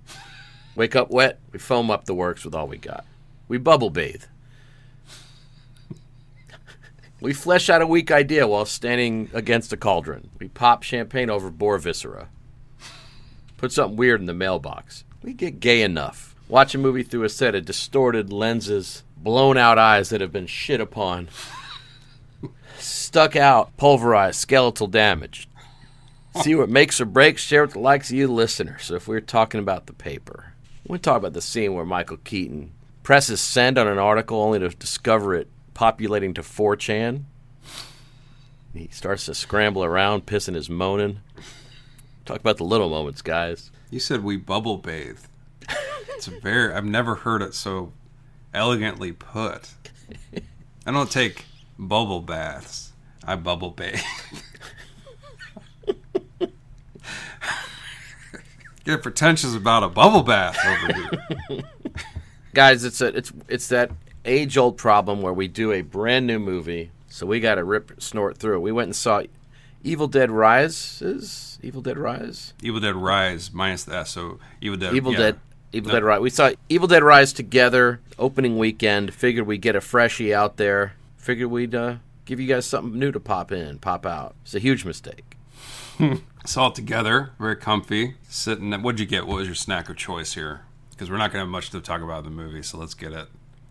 wake 0.76 0.97
up 0.97 1.11
wet, 1.11 1.40
we 1.52 1.59
foam 1.59 1.90
up 1.90 2.07
the 2.07 2.14
works 2.14 2.43
with 2.43 2.54
all 2.54 2.66
we 2.69 2.78
got. 2.78 3.04
We 3.49 3.59
bubble 3.59 3.90
bathe. 3.90 4.25
We 7.25 7.33
flesh 7.33 7.71
out 7.71 7.83
a 7.83 7.87
weak 7.87 8.11
idea 8.11 8.47
while 8.47 8.66
standing 8.66 9.31
against 9.33 9.73
a 9.73 9.76
cauldron. 9.76 10.31
We 10.38 10.49
pop 10.49 10.83
champagne 10.83 11.31
over 11.31 11.50
boar 11.50 11.78
viscera. 11.78 12.28
Put 13.57 13.73
something 13.73 13.97
weird 13.97 14.21
in 14.21 14.26
the 14.26 14.35
mailbox. 14.35 15.04
We 15.23 15.33
get 15.33 15.59
gay 15.59 15.83
enough. 15.83 16.37
Watch 16.49 16.75
a 16.75 16.78
movie 16.78 17.02
through 17.02 17.25
a 17.25 17.31
set 17.31 17.54
of 17.54 17.64
distorted 17.64 18.33
lenses, 18.33 19.04
blown 19.16 19.57
out 19.57 19.78
eyes 19.78 20.11
that 20.11 20.21
have 20.21 20.33
been 20.33 20.47
shit 20.47 20.81
upon 20.81 21.28
stuck 22.78 23.37
out, 23.37 23.76
pulverized, 23.76 24.40
skeletal 24.40 24.87
damage. 24.87 25.49
See 26.43 26.54
what 26.54 26.69
makes 26.69 27.00
or 27.00 27.04
breaks, 27.04 27.43
share 27.43 27.62
with 27.62 27.73
the 27.73 27.78
likes 27.78 28.11
of 28.11 28.16
you 28.16 28.28
listeners. 28.28 28.83
So 28.85 28.97
if 28.97 29.09
we're 29.09 29.21
talking 29.21 29.61
about 29.61 29.87
the 29.87 29.93
paper, 29.93 30.52
we 30.87 30.99
talk 30.99 31.19
about 31.19 31.33
the 31.33 31.40
scene 31.40 31.75
where 31.75 31.85
Michael 31.85 32.19
Keaton 32.19 32.73
presses 33.02 33.40
send 33.40 33.78
on 33.78 33.87
an 33.87 33.99
article 33.99 34.40
only 34.40 34.59
to 34.59 34.69
discover 34.69 35.35
it 35.35 35.49
populating 35.75 36.33
to 36.35 36.43
4chan. 36.43 37.25
He 38.73 38.88
starts 38.90 39.26
to 39.26 39.35
scramble 39.35 39.85
around, 39.85 40.26
pissing 40.26 40.54
his 40.54 40.71
moaning. 40.71 41.21
Talk 42.25 42.40
about 42.40 42.57
the 42.57 42.64
little 42.64 42.88
moments, 42.88 43.23
guys. 43.23 43.71
You 43.90 44.00
said 44.00 44.25
we 44.25 44.37
bubble 44.37 44.78
bathe. 44.78 45.21
It's 46.16 46.28
a 46.28 46.40
very. 46.40 46.73
I've 46.73 46.85
never 46.85 47.16
heard 47.16 47.43
it 47.43 47.54
so 47.54 47.93
elegantly 48.52 49.12
put. 49.12 49.71
I 50.87 50.93
don't 50.93 51.11
take 51.11 51.45
bubble 51.78 52.21
baths. 52.21 52.93
I 53.25 53.37
bubble 53.37 53.71
bathe. 53.71 54.00
Get 58.85 59.02
pretentious 59.02 59.54
about 59.54 59.83
a 59.83 59.88
bubble 59.88 60.23
bath 60.23 60.59
over 60.64 60.93
here. 61.49 61.62
guys 62.52 62.85
it's 62.85 63.00
a 63.00 63.07
it's 63.09 63.33
it's 63.49 63.69
that 63.69 63.90
age 64.25 64.57
old 64.57 64.76
problem 64.76 65.23
where 65.23 65.33
we 65.33 65.49
do 65.49 65.73
a 65.73 65.83
brand 65.83 66.26
new 66.26 66.38
movie 66.38 66.90
so 67.09 67.26
we 67.26 67.40
got 67.40 67.57
to 67.57 67.64
rip 67.64 68.00
snort 68.02 68.37
through 68.38 68.57
it 68.57 68.61
we 68.61 68.73
went 68.73 68.87
and 68.88 68.97
saw 68.97 69.23
evil 69.83 70.07
dead 70.09 70.31
rises 70.31 71.59
evil 71.62 71.81
dead 71.83 71.99
rise 71.99 72.52
Evil 72.62 72.81
Dead 72.81 72.95
Rise 72.97 73.52
minus 73.52 73.85
the 73.85 73.97
S. 73.97 74.11
So 74.11 74.38
Evil 74.61 74.78
Dead. 74.78 74.95
evil 74.95 75.12
yeah. 75.12 75.19
dead 75.19 75.40
evil 75.73 75.88
No. 75.88 75.95
dead 75.97 76.04
rise 76.04 76.21
we 76.21 76.31
saw 76.31 76.50
evil 76.69 76.88
dead 76.88 77.02
rise 77.02 77.33
together 77.33 78.00
opening 78.19 78.59
weekend 78.59 79.12
figured 79.14 79.47
we'd 79.47 79.61
get 79.61 79.76
a 79.76 79.81
freshie 79.81 80.33
out 80.35 80.57
there 80.57 80.95
figured 81.16 81.50
we'd 81.50 81.75
uh, 81.75 81.97
give 82.25 82.38
you 82.40 82.47
guys 82.47 82.66
something 82.66 82.99
new 82.99 83.12
to 83.12 83.21
pop 83.21 83.52
in 83.52 83.78
pop 83.78 84.04
out 84.07 84.35
it's 84.43 84.54
a 84.54 84.59
huge 84.59 84.85
mistake 84.85 85.37
Saw 86.45 86.69
it 86.69 86.75
together, 86.75 87.31
very 87.38 87.57
comfy. 87.57 88.16
Sitting. 88.28 88.73
What'd 88.83 88.99
you 89.00 89.07
get? 89.07 89.26
What 89.26 89.37
was 89.37 89.47
your 89.47 89.54
snack 89.54 89.88
of 89.88 89.97
choice 89.97 90.35
here? 90.35 90.62
Because 90.90 91.11
we're 91.11 91.16
not 91.16 91.31
gonna 91.31 91.45
have 91.45 91.49
much 91.49 91.71
to 91.71 91.81
talk 91.81 92.02
about 92.02 92.19
in 92.19 92.25
the 92.25 92.31
movie, 92.43 92.62
so 92.62 92.76
let's 92.78 92.95
get 92.95 93.12
it. 93.12 93.28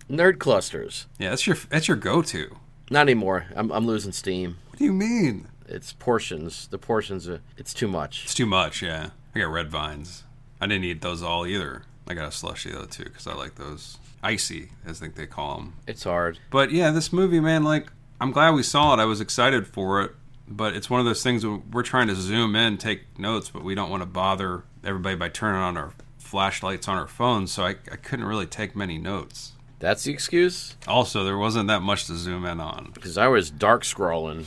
Nerd 0.10 0.40
clusters 0.40 1.08
Yeah, 1.18 1.30
that's 1.30 1.48
your 1.48 1.56
that's 1.70 1.88
your 1.88 1.98
go-to. 1.98 2.56
not 2.90 3.02
anymore 3.02 3.46
i'm, 3.56 3.72
I'm 3.72 3.86
losing 3.86 4.12
steam 4.12 4.58
What 4.70 4.80
do 4.80 4.86
you 4.86 4.94
mean? 4.94 5.48
it's 5.68 5.94
portions 5.94 6.68
the 6.68 6.78
portions 6.78 7.28
are, 7.30 7.42
it's 7.58 7.74
too 7.74 7.88
much 7.88 8.24
It's 8.26 8.34
too 8.34 8.46
much. 8.46 8.82
Yeah, 8.82 9.10
I 9.34 9.40
got 9.40 9.52
red 9.52 9.70
vines. 9.70 10.24
I 10.62 10.68
didn't 10.68 10.84
eat 10.86 11.02
those 11.02 11.22
all 11.24 11.46
either. 11.48 11.84
I 12.08 12.14
got 12.14 12.28
a 12.28 12.32
slushy 12.32 12.72
though 12.72 12.86
too 12.86 13.06
because 13.06 13.28
I 13.28 13.34
like 13.34 13.56
those 13.56 13.98
icy, 14.22 14.70
as 14.86 15.00
I 15.02 15.06
think 15.06 15.16
they 15.16 15.26
call 15.26 15.56
them. 15.58 15.74
it's 15.88 16.04
hard 16.04 16.38
But 16.52 16.72
yeah, 16.72 16.92
this 16.92 17.12
movie, 17.14 17.40
man, 17.40 17.64
like 17.64 17.92
I'm 18.22 18.32
glad 18.32 18.52
we 18.52 18.64
saw 18.64 18.94
it. 18.94 19.00
I 19.00 19.06
was 19.06 19.20
excited 19.22 19.68
for 19.68 20.02
it, 20.02 20.12
but 20.48 20.76
it's 20.76 20.90
one 20.90 21.00
of 21.00 21.06
those 21.06 21.24
things 21.24 21.46
where 21.46 21.60
we're 21.72 21.84
trying 21.84 22.08
to 22.08 22.16
zoom 22.16 22.56
in, 22.56 22.78
take 22.78 23.18
notes, 23.20 23.50
but 23.50 23.64
we 23.64 23.74
don't 23.76 23.90
want 23.90 24.02
to 24.04 24.08
bother 24.08 24.64
everybody 24.84 25.16
by 25.16 25.30
turning 25.30 25.62
on 25.62 25.76
our 25.78 25.94
flashlights 26.20 26.88
on 26.88 26.98
our 26.98 27.08
phones. 27.08 27.52
So 27.52 27.64
I, 27.64 27.70
I 27.92 27.96
couldn't 27.98 28.26
really 28.26 28.46
take 28.46 28.76
many 28.76 28.98
notes. 28.98 29.53
That's 29.84 30.04
the 30.04 30.12
excuse 30.14 30.76
Also, 30.88 31.24
there 31.24 31.38
wasn't 31.38 31.68
that 31.68 31.82
much 31.82 32.06
to 32.08 32.16
zoom 32.16 32.46
in 32.46 32.60
on. 32.60 32.92
because 32.94 33.18
i 33.18 33.28
was 33.28 33.52
dark 33.52 33.84
scrolling 33.84 34.46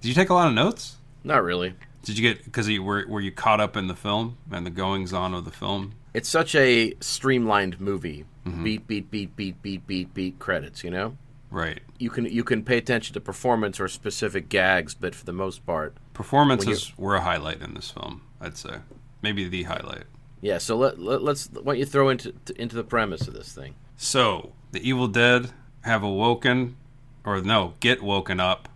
Did 0.00 0.08
you 0.08 0.14
take 0.14 0.30
a 0.30 0.34
lot 0.34 0.48
of 0.48 0.54
notes? 0.54 0.96
Not 1.24 1.42
really. 1.42 1.74
Did 2.04 2.16
you 2.18 2.22
get 2.34 2.44
because 2.44 2.68
you 2.68 2.82
were 2.82 3.04
were 3.08 3.20
you 3.20 3.32
caught 3.32 3.60
up 3.60 3.76
in 3.76 3.86
the 3.88 3.96
film 3.96 4.36
and 4.50 4.64
the 4.64 4.70
goings 4.70 5.12
on 5.12 5.34
of 5.34 5.44
the 5.44 5.50
film? 5.50 5.92
It's 6.14 6.28
such 6.28 6.54
a 6.54 6.94
streamlined 7.00 7.80
movie. 7.80 8.24
Mm-hmm. 8.46 8.64
Beat, 8.64 8.86
beat, 8.86 9.10
beat, 9.10 9.36
beat, 9.36 9.60
beat, 9.62 9.86
beat, 9.86 10.14
beat. 10.14 10.38
Credits. 10.38 10.82
You 10.84 10.90
know, 10.90 11.16
Right. 11.50 11.80
you 11.98 12.08
can 12.08 12.24
you 12.26 12.44
can 12.44 12.62
pay 12.62 12.78
attention 12.78 13.12
to 13.14 13.20
performance 13.20 13.80
or 13.80 13.88
specific 13.88 14.48
gags, 14.48 14.94
but 14.94 15.14
for 15.14 15.24
the 15.26 15.32
most 15.32 15.66
part, 15.66 15.96
Performances 16.14 16.96
were 16.96 17.16
a 17.16 17.20
highlight 17.20 17.60
in 17.60 17.74
this 17.74 17.90
film. 17.90 18.22
I'd 18.40 18.56
say 18.56 18.76
maybe 19.20 19.48
the 19.48 19.64
highlight. 19.64 20.04
yeah. 20.40 20.58
So 20.58 20.76
let, 20.76 20.98
let 21.00 21.20
let's 21.22 21.50
why 21.52 21.72
don't 21.74 21.78
you 21.78 21.84
throw 21.86 22.08
into 22.08 22.32
into 22.56 22.76
the 22.76 22.84
premise 22.84 23.26
of 23.28 23.34
this 23.34 23.52
thing? 23.52 23.74
So 23.98 24.52
the 24.70 24.88
Evil 24.88 25.08
Dead 25.08 25.50
have 25.82 26.04
awoken, 26.04 26.76
or 27.24 27.40
no, 27.40 27.74
get 27.80 28.00
woken 28.00 28.38
up 28.38 28.68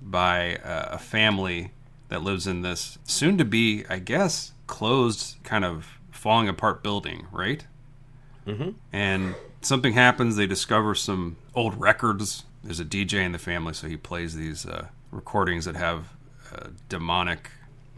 by 0.00 0.56
uh, 0.56 0.90
a 0.92 0.98
family 0.98 1.72
that 2.08 2.22
lives 2.22 2.46
in 2.46 2.62
this 2.62 2.96
soon 3.02 3.36
to 3.38 3.44
be, 3.44 3.84
I 3.90 3.98
guess, 3.98 4.52
closed, 4.68 5.42
kind 5.42 5.64
of 5.64 5.98
falling 6.12 6.48
apart 6.48 6.84
building, 6.84 7.26
right? 7.32 7.66
Mm-hmm. 8.46 8.70
And 8.92 9.34
something 9.60 9.94
happens. 9.94 10.36
They 10.36 10.46
discover 10.46 10.94
some 10.94 11.36
old 11.54 11.78
records. 11.80 12.44
There's 12.62 12.80
a 12.80 12.84
DJ 12.84 13.24
in 13.24 13.32
the 13.32 13.38
family, 13.38 13.74
so 13.74 13.88
he 13.88 13.96
plays 13.96 14.36
these 14.36 14.64
uh, 14.64 14.86
recordings 15.10 15.64
that 15.64 15.74
have 15.74 16.10
uh, 16.54 16.68
demonic, 16.88 17.50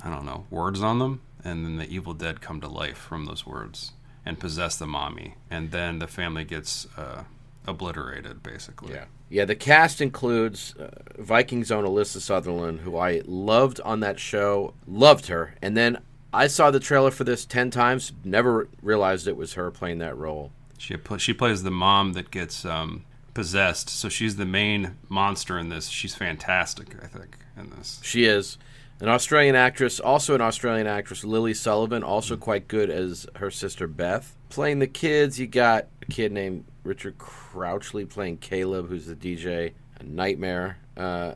I 0.02 0.08
don't 0.08 0.24
know, 0.24 0.46
words 0.48 0.82
on 0.82 1.00
them. 1.00 1.20
And 1.44 1.66
then 1.66 1.76
the 1.76 1.88
Evil 1.88 2.14
Dead 2.14 2.40
come 2.40 2.62
to 2.62 2.68
life 2.68 2.96
from 2.96 3.26
those 3.26 3.44
words 3.46 3.92
and 4.26 4.38
possess 4.38 4.76
the 4.76 4.86
mommy. 4.86 5.36
And 5.50 5.70
then 5.70 6.00
the 6.00 6.08
family 6.08 6.44
gets 6.44 6.86
uh, 6.98 7.22
obliterated, 7.66 8.42
basically. 8.42 8.92
Yeah, 8.92 9.04
yeah. 9.30 9.44
the 9.44 9.54
cast 9.54 10.00
includes 10.00 10.74
uh, 10.76 10.90
Vikings 11.16 11.70
own 11.70 11.84
Alyssa 11.84 12.20
Sutherland, 12.20 12.80
who 12.80 12.98
I 12.98 13.22
loved 13.24 13.80
on 13.80 14.00
that 14.00 14.18
show, 14.18 14.74
loved 14.86 15.28
her, 15.28 15.54
and 15.62 15.76
then 15.76 15.98
I 16.32 16.48
saw 16.48 16.70
the 16.70 16.80
trailer 16.80 17.10
for 17.10 17.24
this 17.24 17.46
ten 17.46 17.70
times, 17.70 18.12
never 18.24 18.68
realized 18.82 19.26
it 19.26 19.36
was 19.36 19.54
her 19.54 19.70
playing 19.70 19.98
that 19.98 20.18
role. 20.18 20.50
She 20.76 20.96
pl- 20.96 21.18
she 21.18 21.32
plays 21.32 21.62
the 21.62 21.70
mom 21.70 22.12
that 22.12 22.30
gets 22.30 22.64
um, 22.64 23.04
possessed, 23.32 23.88
so 23.88 24.08
she's 24.08 24.36
the 24.36 24.44
main 24.44 24.96
monster 25.08 25.58
in 25.58 25.70
this. 25.70 25.88
She's 25.88 26.14
fantastic, 26.14 26.94
I 27.02 27.06
think, 27.06 27.38
in 27.56 27.70
this. 27.70 28.00
She 28.02 28.24
is 28.24 28.58
an 29.00 29.08
Australian 29.08 29.54
actress, 29.54 30.00
also 30.00 30.34
an 30.34 30.40
Australian 30.40 30.86
actress, 30.86 31.24
Lily 31.24 31.54
Sullivan, 31.54 32.02
also 32.02 32.36
quite 32.36 32.68
good 32.68 32.90
as 32.90 33.26
her 33.36 33.50
sister 33.50 33.86
Beth. 33.86 34.34
Playing 34.48 34.78
the 34.78 34.86
kids, 34.86 35.38
you 35.38 35.46
got 35.46 35.86
a 36.02 36.06
kid 36.06 36.32
named 36.32 36.64
Richard 36.84 37.18
Crouchley 37.18 38.08
playing 38.08 38.38
Caleb, 38.38 38.88
who's 38.88 39.06
the 39.06 39.16
DJ. 39.16 39.72
A 39.98 40.04
nightmare. 40.04 40.78
Uh, 40.96 41.34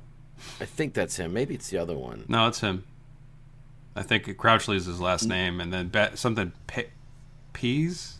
I 0.60 0.64
think 0.64 0.94
that's 0.94 1.16
him. 1.16 1.32
Maybe 1.32 1.54
it's 1.54 1.70
the 1.70 1.78
other 1.78 1.96
one. 1.96 2.24
No, 2.28 2.46
it's 2.46 2.60
him. 2.60 2.84
I 3.96 4.02
think 4.02 4.24
Crouchley 4.36 4.76
is 4.76 4.86
his 4.86 5.00
last 5.00 5.26
name, 5.26 5.60
and 5.60 5.72
then 5.72 5.88
Be- 5.88 6.14
something 6.16 6.52
Pe- 6.66 6.88
Peas. 7.52 8.18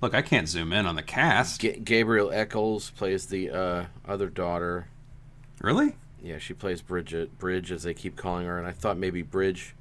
Look, 0.00 0.14
I 0.14 0.22
can't 0.22 0.48
zoom 0.48 0.72
in 0.72 0.86
on 0.86 0.96
the 0.96 1.02
cast. 1.02 1.60
Ga- 1.60 1.78
Gabrielle 1.78 2.30
Echols 2.32 2.90
plays 2.90 3.26
the 3.26 3.50
uh, 3.50 3.84
other 4.06 4.28
daughter. 4.28 4.88
Really? 5.60 5.96
Yeah, 6.22 6.38
she 6.38 6.54
plays 6.54 6.82
Bridget, 6.82 7.38
Bridge, 7.38 7.72
as 7.72 7.82
they 7.82 7.94
keep 7.94 8.16
calling 8.16 8.46
her. 8.46 8.58
And 8.58 8.66
I 8.66 8.72
thought 8.72 8.98
maybe 8.98 9.22
Bridge, 9.22 9.74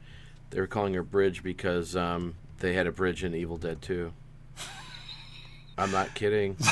they 0.52 0.60
were 0.60 0.68
calling 0.68 0.94
her 0.94 1.04
Bridge 1.04 1.44
because 1.44 1.96
um, 1.96 2.36
they 2.60 2.74
had 2.74 2.88
a 2.88 2.92
bridge 2.92 3.24
in 3.24 3.34
Evil 3.36 3.58
Dead 3.58 3.82
2. 3.82 4.12
I'm 5.78 5.92
not 5.92 6.14
kidding. 6.16 6.58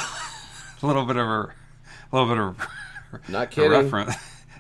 A 0.84 0.86
little 0.86 1.06
bit 1.06 1.16
of 1.18 1.26
a, 1.28 1.54
a 2.12 2.12
little 2.12 2.28
bit 2.28 2.38
of 2.38 2.68
Not 3.30 3.44
a 3.44 3.48
kidding. 3.48 3.72
reference. 3.72 4.14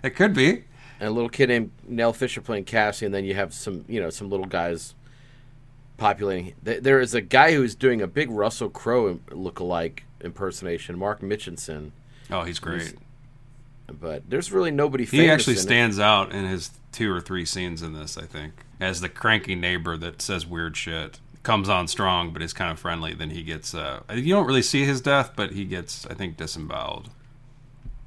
It 0.03 0.11
could 0.15 0.33
be. 0.33 0.63
and 0.99 1.09
a 1.09 1.11
little 1.11 1.29
kid 1.29 1.49
named 1.49 1.69
Nell 1.87 2.11
Fisher 2.11 2.41
playing 2.41 2.63
Cassie, 2.65 3.05
and 3.05 3.13
then 3.13 3.23
you 3.23 3.35
have 3.35 3.53
some, 3.53 3.85
you 3.87 4.01
know, 4.01 4.09
some 4.09 4.27
little 4.27 4.47
guys 4.47 4.95
populating. 5.97 6.55
There 6.63 6.99
is 6.99 7.13
a 7.13 7.21
guy 7.21 7.53
who's 7.53 7.75
doing 7.75 8.01
a 8.01 8.07
big 8.07 8.31
Russell 8.31 8.69
Crowe 8.71 9.19
look-alike 9.31 10.05
impersonation, 10.21 10.97
Mark 10.97 11.21
Mitchinson. 11.21 11.91
Oh, 12.31 12.41
he's 12.41 12.57
great. 12.57 12.95
But 13.91 14.29
there's 14.29 14.51
really 14.51 14.71
nobody. 14.71 15.05
He 15.05 15.29
actually 15.29 15.53
in 15.53 15.59
it. 15.59 15.63
stands 15.63 15.99
out 15.99 16.31
in 16.31 16.45
his 16.45 16.71
two 16.91 17.11
or 17.11 17.21
three 17.21 17.45
scenes 17.45 17.81
in 17.81 17.93
this, 17.93 18.17
I 18.17 18.25
think, 18.25 18.53
as 18.79 19.01
the 19.01 19.09
cranky 19.09 19.55
neighbor 19.55 19.97
that 19.97 20.21
says 20.21 20.45
weird 20.45 20.75
shit. 20.77 21.19
Comes 21.43 21.69
on 21.69 21.87
strong, 21.87 22.33
but 22.33 22.41
is 22.41 22.51
kind 22.51 22.71
of 22.71 22.79
friendly. 22.79 23.13
Then 23.13 23.29
he 23.29 23.41
gets. 23.41 23.73
Uh, 23.73 24.01
you 24.13 24.33
don't 24.33 24.45
really 24.45 24.61
see 24.61 24.83
his 24.83 24.99
death, 24.99 25.31
but 25.35 25.51
he 25.51 25.63
gets, 25.63 26.05
I 26.07 26.13
think, 26.13 26.35
disemboweled. 26.35 27.09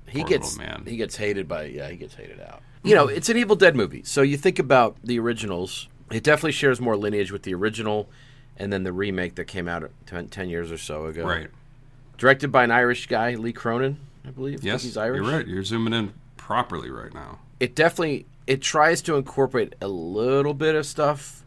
he 0.07 0.21
Poor 0.21 0.29
gets. 0.29 0.59
Man. 0.59 0.85
He 0.87 0.97
gets 0.99 1.17
hated 1.17 1.49
by 1.49 1.65
yeah 1.65 1.89
he 1.89 1.97
gets 1.97 2.15
hated 2.15 2.41
out. 2.41 2.61
You 2.83 2.95
know, 2.95 3.09
it's 3.09 3.29
an 3.29 3.37
Evil 3.37 3.57
Dead 3.57 3.77
movie. 3.77 4.03
So 4.05 4.23
you 4.23 4.37
think 4.37 4.59
about 4.59 4.97
the 5.03 5.19
originals. 5.19 5.89
It 6.11 6.23
definitely 6.25 6.53
shares 6.53 6.81
more 6.81 6.97
lineage 6.97 7.31
with 7.31 7.43
the 7.43 7.55
original, 7.55 8.09
and 8.57 8.73
then 8.73 8.83
the 8.85 8.93
remake 8.93 9.37
that 9.37 9.45
came 9.45 9.69
out 9.69 9.89
10, 10.07 10.29
10 10.29 10.49
years 10.49 10.73
or 10.73 10.79
so 10.79 11.07
ago. 11.07 11.25
Right. 11.25 11.49
Directed 12.19 12.51
by 12.51 12.65
an 12.65 12.71
Irish 12.71 13.07
guy, 13.07 13.35
Lee 13.35 13.53
Cronin, 13.53 13.99
I 14.27 14.31
believe. 14.31 14.63
Yes, 14.65 14.83
he's 14.83 14.97
Irish. 14.97 15.23
you're 15.23 15.31
right. 15.33 15.47
You're 15.47 15.65
zooming 15.65 15.93
in 15.95 16.13
properly 16.37 16.91
right 16.91 17.13
now. 17.15 17.39
it 17.61 17.75
definitely 17.75 18.27
it 18.47 18.61
tries 18.63 19.01
to 19.03 19.15
incorporate 19.17 19.75
a 19.81 19.89
little 19.89 20.55
bit 20.55 20.75
of 20.75 20.85
stuff 20.87 21.45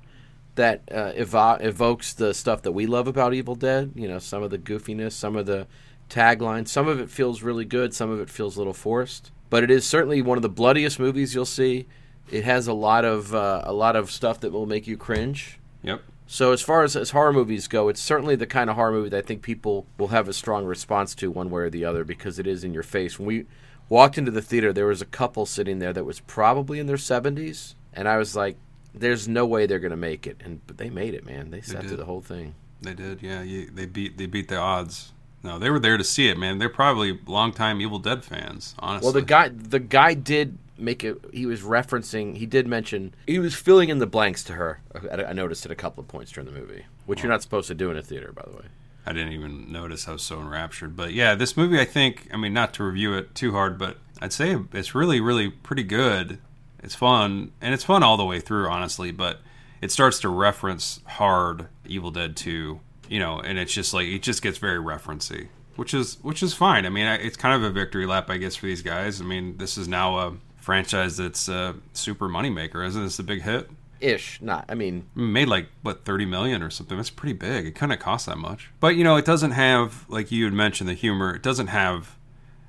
that 0.55 0.81
uh, 0.91 1.11
evo- 1.13 1.61
evokes 1.63 2.13
the 2.13 2.33
stuff 2.33 2.61
that 2.61 2.71
we 2.71 2.85
love 2.85 3.07
about 3.07 3.33
Evil 3.33 3.55
Dead. 3.55 3.91
You 3.95 4.07
know, 4.07 4.19
some 4.19 4.43
of 4.43 4.51
the 4.51 4.57
goofiness, 4.59 5.11
some 5.13 5.35
of 5.35 5.45
the 5.45 5.67
taglines. 6.09 6.67
Some 6.67 6.87
of 6.87 6.99
it 6.99 7.09
feels 7.09 7.41
really 7.41 7.65
good. 7.65 7.93
Some 7.93 8.09
of 8.11 8.19
it 8.19 8.29
feels 8.29 8.55
a 8.55 8.59
little 8.59 8.73
forced. 8.73 9.31
But 9.49 9.63
it 9.63 9.71
is 9.71 9.85
certainly 9.85 10.21
one 10.21 10.37
of 10.37 10.41
the 10.41 10.49
bloodiest 10.49 10.99
movies 10.99 11.33
you'll 11.35 11.45
see. 11.45 11.87
It 12.31 12.43
has 12.43 12.67
a 12.67 12.73
lot 12.73 13.03
of 13.05 13.33
uh, 13.35 13.61
a 13.65 13.73
lot 13.73 13.95
of 13.95 14.09
stuff 14.11 14.39
that 14.41 14.51
will 14.51 14.65
make 14.65 14.87
you 14.87 14.95
cringe. 14.97 15.59
Yep. 15.83 16.01
So 16.33 16.51
as 16.51 16.63
far 16.63 16.81
as, 16.81 16.95
as 16.95 17.11
horror 17.11 17.31
movies 17.31 17.67
go, 17.67 17.89
it's 17.89 18.01
certainly 18.01 18.35
the 18.35 18.47
kind 18.47 18.67
of 18.67 18.75
horror 18.75 18.91
movie 18.91 19.09
that 19.09 19.19
I 19.19 19.21
think 19.21 19.43
people 19.43 19.85
will 19.99 20.07
have 20.07 20.27
a 20.27 20.33
strong 20.33 20.65
response 20.65 21.13
to 21.13 21.29
one 21.29 21.51
way 21.51 21.61
or 21.61 21.69
the 21.69 21.85
other 21.85 22.03
because 22.03 22.39
it 22.39 22.47
is 22.47 22.63
in 22.63 22.73
your 22.73 22.81
face. 22.81 23.19
When 23.19 23.27
we 23.27 23.45
walked 23.87 24.17
into 24.17 24.31
the 24.31 24.41
theater, 24.41 24.73
there 24.73 24.87
was 24.87 24.99
a 24.99 25.05
couple 25.05 25.45
sitting 25.45 25.77
there 25.77 25.93
that 25.93 26.05
was 26.05 26.21
probably 26.21 26.79
in 26.79 26.87
their 26.87 26.97
70s, 26.97 27.75
and 27.93 28.07
I 28.07 28.17
was 28.17 28.35
like, 28.35 28.57
"There's 28.95 29.27
no 29.27 29.45
way 29.45 29.67
they're 29.67 29.77
going 29.77 29.91
to 29.91 29.95
make 29.95 30.25
it," 30.25 30.41
and 30.43 30.65
but 30.65 30.79
they 30.79 30.89
made 30.89 31.13
it, 31.13 31.23
man. 31.23 31.51
They 31.51 31.61
sat 31.61 31.85
through 31.85 31.97
the 31.97 32.05
whole 32.05 32.21
thing. 32.21 32.55
They 32.81 32.95
did, 32.95 33.21
yeah. 33.21 33.43
You, 33.43 33.69
they 33.69 33.85
beat 33.85 34.17
they 34.17 34.25
beat 34.25 34.47
the 34.47 34.57
odds. 34.57 35.13
No, 35.43 35.59
they 35.59 35.69
were 35.69 35.79
there 35.79 35.99
to 35.99 36.03
see 36.03 36.29
it, 36.29 36.39
man. 36.39 36.57
They're 36.57 36.67
probably 36.67 37.19
longtime 37.27 37.79
Evil 37.79 37.99
Dead 37.99 38.23
fans, 38.23 38.73
honestly. 38.79 39.05
Well, 39.05 39.13
the 39.13 39.21
guy 39.21 39.49
the 39.49 39.79
guy 39.79 40.15
did 40.15 40.57
make 40.83 41.03
it. 41.03 41.17
He 41.31 41.45
was 41.45 41.61
referencing. 41.61 42.37
He 42.37 42.45
did 42.45 42.67
mention 42.67 43.15
he 43.27 43.39
was 43.39 43.55
filling 43.55 43.89
in 43.89 43.99
the 43.99 44.07
blanks 44.07 44.43
to 44.45 44.53
her. 44.53 44.81
I, 45.11 45.23
I 45.25 45.33
noticed 45.33 45.65
at 45.65 45.71
a 45.71 45.75
couple 45.75 46.01
of 46.01 46.07
points 46.07 46.31
during 46.31 46.51
the 46.51 46.57
movie, 46.57 46.85
which 47.05 47.23
you're 47.23 47.31
not 47.31 47.41
supposed 47.41 47.67
to 47.67 47.75
do 47.75 47.89
in 47.91 47.97
a 47.97 48.03
theater, 48.03 48.31
by 48.31 48.43
the 48.49 48.57
way. 48.57 48.65
I 49.05 49.13
didn't 49.13 49.33
even 49.33 49.71
notice. 49.71 50.07
I 50.07 50.13
was 50.13 50.23
so 50.23 50.39
enraptured. 50.39 50.95
But 50.95 51.13
yeah, 51.13 51.35
this 51.35 51.57
movie, 51.57 51.79
I 51.79 51.85
think, 51.85 52.29
I 52.33 52.37
mean, 52.37 52.53
not 52.53 52.73
to 52.75 52.83
review 52.83 53.13
it 53.13 53.35
too 53.35 53.51
hard, 53.51 53.77
but 53.77 53.97
I'd 54.21 54.31
say 54.33 54.57
it's 54.71 54.95
really, 54.95 55.19
really 55.19 55.49
pretty 55.49 55.83
good. 55.83 56.39
It's 56.81 56.95
fun, 56.95 57.51
and 57.61 57.73
it's 57.73 57.83
fun 57.83 58.03
all 58.03 58.17
the 58.17 58.25
way 58.25 58.39
through, 58.39 58.67
honestly. 58.67 59.11
But 59.11 59.41
it 59.81 59.91
starts 59.91 60.19
to 60.19 60.29
reference 60.29 61.01
hard 61.05 61.67
Evil 61.85 62.11
Dead 62.11 62.35
2, 62.37 62.79
you 63.09 63.19
know, 63.19 63.39
and 63.39 63.57
it's 63.57 63.73
just 63.73 63.93
like 63.93 64.07
it 64.07 64.21
just 64.21 64.41
gets 64.41 64.57
very 64.57 64.79
referency, 64.79 65.47
which 65.75 65.93
is 65.93 66.17
which 66.21 66.41
is 66.41 66.53
fine. 66.53 66.85
I 66.85 66.89
mean, 66.89 67.05
it's 67.05 67.37
kind 67.37 67.55
of 67.55 67.69
a 67.69 67.73
victory 67.73 68.05
lap, 68.05 68.29
I 68.29 68.37
guess, 68.37 68.55
for 68.55 68.65
these 68.65 68.81
guys. 68.81 69.19
I 69.19 69.25
mean, 69.25 69.57
this 69.57 69.77
is 69.77 69.87
now 69.87 70.17
a 70.17 70.33
franchise 70.63 71.17
that's 71.17 71.49
a 71.49 71.75
super 71.91 72.29
moneymaker, 72.29 72.85
isn't 72.87 73.03
this 73.03 73.19
a 73.19 73.23
big 73.23 73.41
hit? 73.41 73.69
Ish, 73.99 74.41
not. 74.41 74.65
I 74.69 74.75
mean, 74.75 75.05
made 75.15 75.47
like 75.47 75.67
what 75.81 76.03
30 76.05 76.25
million 76.25 76.61
or 76.63 76.69
something? 76.69 76.97
That's 76.97 77.09
pretty 77.09 77.33
big. 77.33 77.65
It 77.65 77.75
couldn't 77.75 77.99
cost 77.99 78.25
that 78.25 78.37
much. 78.37 78.69
But 78.79 78.95
you 78.95 79.03
know 79.03 79.15
it 79.17 79.25
doesn't 79.25 79.51
have 79.51 80.05
like 80.09 80.31
you 80.31 80.45
had 80.45 80.53
mentioned 80.53 80.89
the 80.89 80.93
humor 80.93 81.35
it 81.35 81.41
doesn't 81.43 81.67
have 81.67 82.15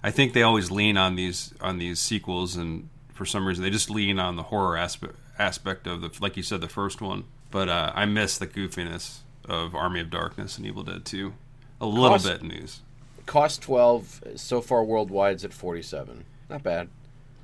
i 0.02 0.10
think 0.10 0.32
they 0.32 0.42
always 0.42 0.70
lean 0.70 0.96
on 0.96 1.16
these 1.16 1.52
on 1.60 1.78
these 1.78 1.98
sequels 1.98 2.56
and 2.56 2.88
for 3.12 3.24
some 3.24 3.46
reason 3.46 3.64
they 3.64 3.70
just 3.70 3.90
lean 3.90 4.18
on 4.18 4.36
the 4.36 4.44
horror 4.44 4.76
aspect 4.76 5.14
aspect 5.38 5.86
of 5.86 6.02
the 6.02 6.10
like 6.20 6.36
you 6.36 6.42
said 6.42 6.60
the 6.60 6.68
first 6.68 7.00
one. 7.00 7.24
But 7.50 7.68
uh, 7.68 7.92
i 7.94 8.04
miss 8.04 8.38
the 8.38 8.46
goofiness 8.46 9.18
of 9.48 9.74
army 9.74 10.00
of 10.00 10.10
darkness 10.10 10.56
and 10.58 10.66
evil 10.66 10.82
dead 10.82 11.04
2 11.04 11.32
a 11.80 11.86
little 11.86 12.10
Cost- 12.10 12.26
bit 12.26 12.42
news 12.42 12.80
cost 13.26 13.62
12 13.62 14.22
so 14.36 14.60
far 14.60 14.84
worldwide 14.84 15.36
is 15.36 15.44
at 15.44 15.52
47 15.52 16.24
not 16.50 16.62
bad 16.62 16.88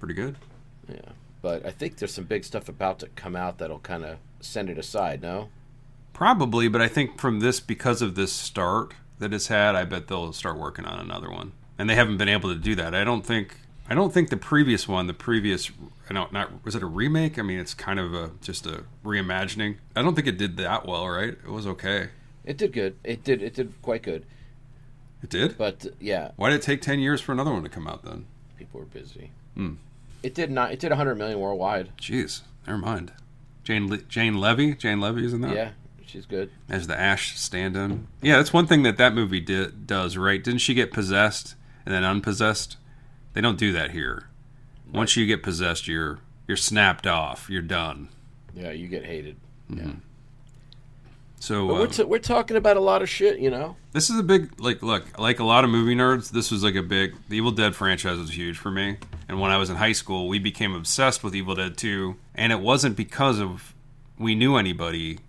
pretty 0.00 0.14
good 0.14 0.34
yeah 0.88 1.10
but 1.42 1.64
i 1.64 1.70
think 1.70 1.96
there's 1.98 2.12
some 2.12 2.24
big 2.24 2.44
stuff 2.44 2.68
about 2.68 2.98
to 2.98 3.06
come 3.14 3.36
out 3.36 3.58
that'll 3.58 3.78
kind 3.78 4.04
of 4.04 4.18
send 4.40 4.68
it 4.68 4.78
aside 4.78 5.22
no 5.22 5.48
Probably, 6.12 6.68
but 6.68 6.82
I 6.82 6.88
think 6.88 7.18
from 7.18 7.40
this, 7.40 7.60
because 7.60 8.02
of 8.02 8.14
this 8.14 8.30
start 8.30 8.92
that 9.20 9.32
it's 9.32 9.46
had, 9.46 9.74
I 9.74 9.84
bet 9.84 10.08
they'll 10.08 10.34
start 10.34 10.58
working 10.58 10.84
on 10.84 10.98
another 11.00 11.30
one, 11.30 11.52
and 11.78 11.88
they 11.88 11.94
haven't 11.94 12.18
been 12.18 12.28
able 12.28 12.52
to 12.52 12.58
do 12.58 12.74
that. 12.74 12.94
I 12.94 13.04
don't 13.04 13.24
think. 13.24 13.56
I 13.88 13.94
don't 13.94 14.12
think 14.12 14.28
the 14.28 14.36
previous 14.36 14.86
one, 14.86 15.06
the 15.06 15.14
previous, 15.14 15.70
I 16.10 16.12
don't 16.12 16.30
not 16.30 16.62
was 16.62 16.74
it 16.74 16.82
a 16.82 16.86
remake? 16.86 17.38
I 17.38 17.42
mean, 17.42 17.58
it's 17.58 17.72
kind 17.72 17.98
of 17.98 18.12
a 18.12 18.32
just 18.42 18.66
a 18.66 18.84
reimagining. 19.02 19.76
I 19.96 20.02
don't 20.02 20.14
think 20.14 20.26
it 20.26 20.36
did 20.36 20.58
that 20.58 20.84
well, 20.86 21.08
right? 21.08 21.30
It 21.30 21.48
was 21.48 21.66
okay. 21.68 22.08
it 22.44 22.58
did 22.58 22.72
good 22.74 22.96
it 23.02 23.24
did 23.24 23.40
it 23.40 23.54
did 23.54 23.72
quite 23.80 24.02
good 24.02 24.26
It 25.22 25.30
did. 25.30 25.56
but 25.56 25.86
yeah 26.00 26.32
Why 26.36 26.50
did 26.50 26.56
it 26.56 26.62
take 26.62 26.82
ten 26.82 26.98
years 26.98 27.22
for 27.22 27.32
another 27.32 27.52
one 27.52 27.62
to 27.62 27.70
come 27.70 27.86
out 27.86 28.04
then? 28.04 28.26
people 28.58 28.80
were 28.80 28.86
busy 28.86 29.30
Hmm. 29.54 29.74
It 30.22 30.34
did 30.34 30.50
not 30.50 30.72
it 30.72 30.80
did 30.80 30.90
100 30.90 31.16
million 31.16 31.38
worldwide 31.38 31.90
Jeez, 31.98 32.42
never 32.66 32.78
mind. 32.78 33.12
Jane 33.64 33.88
Le- 33.88 33.98
Jane 33.98 34.34
Levy, 34.34 34.74
Jane 34.74 35.00
Levy 35.00 35.24
is 35.24 35.32
in 35.32 35.40
that. 35.42 35.54
yeah 35.54 35.70
she's 36.04 36.26
good 36.26 36.50
as 36.68 36.88
the 36.88 36.98
Ash 36.98 37.38
stand-in. 37.38 38.08
Yeah, 38.20 38.38
that's 38.38 38.52
one 38.52 38.66
thing 38.66 38.82
that 38.82 38.96
that 38.96 39.14
movie 39.14 39.38
did, 39.40 39.86
does, 39.86 40.16
right? 40.16 40.42
Didn't 40.42 40.60
she 40.60 40.74
get 40.74 40.92
possessed 40.92 41.54
and 41.86 41.94
then 41.94 42.02
unpossessed? 42.02 42.76
They 43.32 43.40
don't 43.40 43.56
do 43.58 43.72
that 43.72 43.92
here. 43.92 44.24
Once 44.92 45.16
you 45.16 45.24
get 45.24 45.42
possessed, 45.42 45.86
you're 45.86 46.18
you're 46.48 46.56
snapped 46.56 47.06
off. 47.06 47.48
You're 47.48 47.62
done. 47.62 48.08
yeah 48.54 48.72
you 48.72 48.88
get 48.88 49.04
hated 49.04 49.36
mm-hmm. 49.70 49.86
yeah 49.88 49.94
So 51.38 51.68
but 51.68 51.74
we're, 51.74 51.84
um, 51.84 51.90
t- 51.90 52.02
we're 52.02 52.18
talking 52.18 52.56
about 52.56 52.76
a 52.76 52.80
lot 52.80 53.02
of 53.02 53.08
shit 53.08 53.38
you 53.38 53.50
know 53.50 53.76
this 53.92 54.10
is 54.10 54.18
a 54.18 54.24
big 54.24 54.60
like 54.60 54.82
look 54.82 55.16
like 55.18 55.38
a 55.38 55.44
lot 55.44 55.62
of 55.64 55.70
movie 55.70 55.94
nerds. 55.94 56.30
This 56.30 56.50
was 56.50 56.62
like 56.64 56.74
a 56.74 56.82
big. 56.82 57.14
The 57.28 57.36
Evil 57.36 57.52
Dead 57.52 57.74
franchise 57.76 58.18
was 58.18 58.36
huge 58.36 58.58
for 58.58 58.70
me, 58.70 58.96
and 59.30 59.40
when 59.40 59.50
I 59.52 59.56
was 59.56 59.70
in 59.70 59.76
high 59.76 59.92
school, 59.92 60.26
we 60.28 60.38
became 60.38 60.74
obsessed 60.74 61.22
with 61.22 61.34
Evil 61.36 61.54
Dead 61.54 61.76
2, 61.76 62.16
and 62.34 62.52
it 62.52 62.60
wasn't 62.60 62.96
because 62.96 63.38
of 63.38 63.74
we 64.18 64.34
knew 64.34 64.56
anybody 64.56 65.20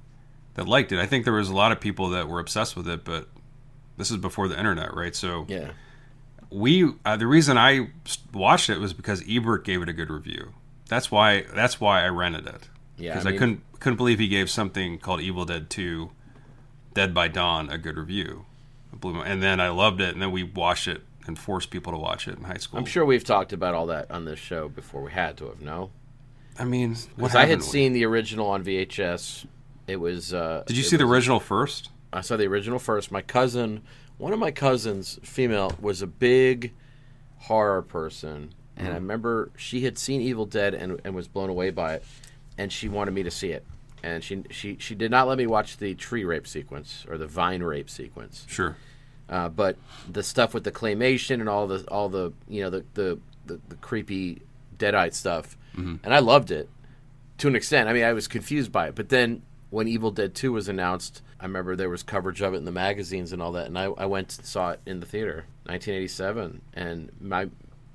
that 0.56 0.68
liked 0.68 0.92
it. 0.92 1.00
I 1.00 1.06
think 1.06 1.24
there 1.24 1.34
was 1.34 1.50
a 1.50 1.54
lot 1.56 1.72
of 1.72 1.80
people 1.80 2.10
that 2.10 2.28
were 2.28 2.40
obsessed 2.40 2.76
with 2.76 2.88
it, 2.88 3.06
but 3.06 3.30
this 3.98 4.10
is 4.12 4.18
before 4.18 4.48
the 4.48 4.58
internet, 4.58 4.94
right? 4.96 5.16
So 5.16 5.46
yeah 5.48 5.72
we 6.50 6.92
uh, 7.06 7.16
the 7.16 7.28
reason 7.28 7.58
I 7.58 7.88
watched 8.34 8.70
it 8.70 8.80
was 8.80 8.92
because 8.94 9.24
Ebert 9.30 9.64
gave 9.64 9.82
it 9.82 9.88
a 9.88 9.94
good 9.94 10.10
review. 10.10 10.52
That's 10.90 11.10
why 11.10 11.46
that's 11.54 11.80
why 11.80 12.04
I 12.04 12.10
rented 12.10 12.46
it. 12.46 12.68
Yeah, 12.98 13.14
because 13.14 13.26
I 13.26 13.30
I, 13.30 13.38
couldn't 13.38 13.62
couldn't 13.80 13.96
believe 13.98 14.20
he 14.20 14.28
gave 14.28 14.50
something 14.50 14.98
called 15.00 15.22
Evil 15.22 15.46
Dead 15.46 15.70
Two, 15.70 16.12
Dead 16.94 17.14
by 17.14 17.30
Dawn 17.30 17.70
a 17.70 17.78
good 17.78 17.96
review. 17.98 18.46
It 18.92 19.00
blew 19.00 19.14
my- 19.14 19.26
And 19.26 19.42
then 19.42 19.62
I 19.62 19.70
loved 19.70 20.02
it, 20.02 20.12
and 20.14 20.22
then 20.22 20.32
we 20.32 20.44
watched 20.44 20.90
it 20.90 21.04
and 21.28 21.38
forced 21.38 21.70
people 21.70 21.92
to 21.92 21.98
watch 21.98 22.28
it 22.28 22.38
in 22.38 22.44
high 22.44 22.58
school. 22.58 22.80
i'm 22.80 22.86
sure 22.86 23.06
we've 23.06 23.24
talked 23.24 23.54
about 23.54 23.74
all 23.76 23.86
that 23.88 24.10
on 24.12 24.26
this 24.26 24.40
show 24.40 24.68
before 24.70 25.02
we 25.02 25.12
had 25.12 25.38
to 25.38 25.46
have 25.46 25.62
no 25.62 25.90
I 26.60 26.66
mean, 26.66 26.96
Because 27.16 27.34
I 27.34 27.46
had 27.46 27.64
seen 27.64 27.94
the 27.94 28.04
original 28.06 28.48
on 28.50 28.64
VHS. 28.64 29.46
It 29.88 29.96
was. 29.96 30.34
Uh, 30.34 30.64
Did 30.68 30.76
you 30.76 30.84
see 30.84 30.98
the 30.98 31.06
original 31.06 31.40
first? 31.40 31.90
I 32.12 32.20
saw 32.22 32.36
the 32.36 32.46
original 32.46 32.78
first. 32.78 33.10
My 33.10 33.22
cousin, 33.22 33.82
one 34.18 34.34
of 34.34 34.38
my 34.38 34.52
cousins, 34.52 35.18
female, 35.24 35.72
was 35.80 36.02
a 36.02 36.08
big 36.08 36.74
horror 37.40 37.82
person, 37.82 38.54
and 38.76 38.86
Mm-hmm. 38.88 38.92
I 38.92 38.96
remember 38.96 39.52
she 39.56 39.86
had 39.86 39.98
seen 39.98 40.22
Evil 40.22 40.46
Dead 40.46 40.74
and, 40.74 41.00
and 41.06 41.16
was 41.16 41.28
blown 41.30 41.50
away 41.50 41.70
by 41.72 41.96
it, 41.96 42.04
and 42.58 42.72
she 42.72 42.90
wanted 42.90 43.14
me 43.14 43.24
to 43.24 43.32
see 43.32 43.52
it, 43.52 43.66
and 44.04 44.22
she 44.24 44.44
she 44.52 44.78
she 44.78 44.94
did 44.94 45.10
not 45.10 45.28
let 45.30 45.38
me 45.38 45.48
watch 45.48 45.78
the 45.78 45.96
tree 45.96 46.26
rape 46.26 46.46
sequence 46.48 47.06
or 47.10 47.18
the 47.18 47.28
vine 47.28 47.64
rape 47.64 47.90
sequence. 47.90 48.46
Sure. 48.50 48.76
Uh, 49.32 49.48
but 49.48 49.78
the 50.12 50.22
stuff 50.22 50.54
with 50.54 50.66
the 50.66 50.72
claymation 50.72 51.40
and 51.40 51.48
all 51.48 51.66
the 51.66 51.88
all 51.90 52.10
the 52.10 52.34
you 52.50 52.62
know 52.62 52.70
the 52.70 52.86
the, 52.96 53.20
the, 53.46 53.60
the 53.70 53.76
creepy 53.78 54.42
deadite 54.78 55.14
stuff, 55.14 55.58
and 56.04 56.14
I 56.14 56.20
loved 56.20 56.52
it 56.52 56.70
to 57.38 57.48
an 57.48 57.56
extent. 57.56 57.88
I 57.88 57.94
mean, 57.94 58.04
I 58.04 58.12
was 58.14 58.28
confused 58.28 58.72
by 58.74 58.90
it, 58.90 58.96
but 58.96 59.08
then 59.10 59.42
when 59.70 59.88
Evil 59.88 60.12
Dead 60.12 60.36
Two 60.36 60.52
was 60.52 60.68
announced, 60.68 61.22
I 61.40 61.46
remember 61.46 61.78
there 61.78 61.90
was 61.90 62.04
coverage 62.04 62.42
of 62.42 62.54
it 62.54 62.58
in 62.58 62.66
the 62.66 62.72
magazines 62.72 63.32
and 63.32 63.42
all 63.42 63.54
that, 63.54 63.68
and 63.68 63.80
I, 63.80 63.86
I 63.86 64.06
went 64.06 64.38
and 64.38 64.46
saw 64.46 64.72
it 64.72 64.82
in 64.86 65.00
the 65.00 65.06
theater, 65.06 65.46
1987, 65.64 66.62
and 66.74 67.10
my 67.22 67.48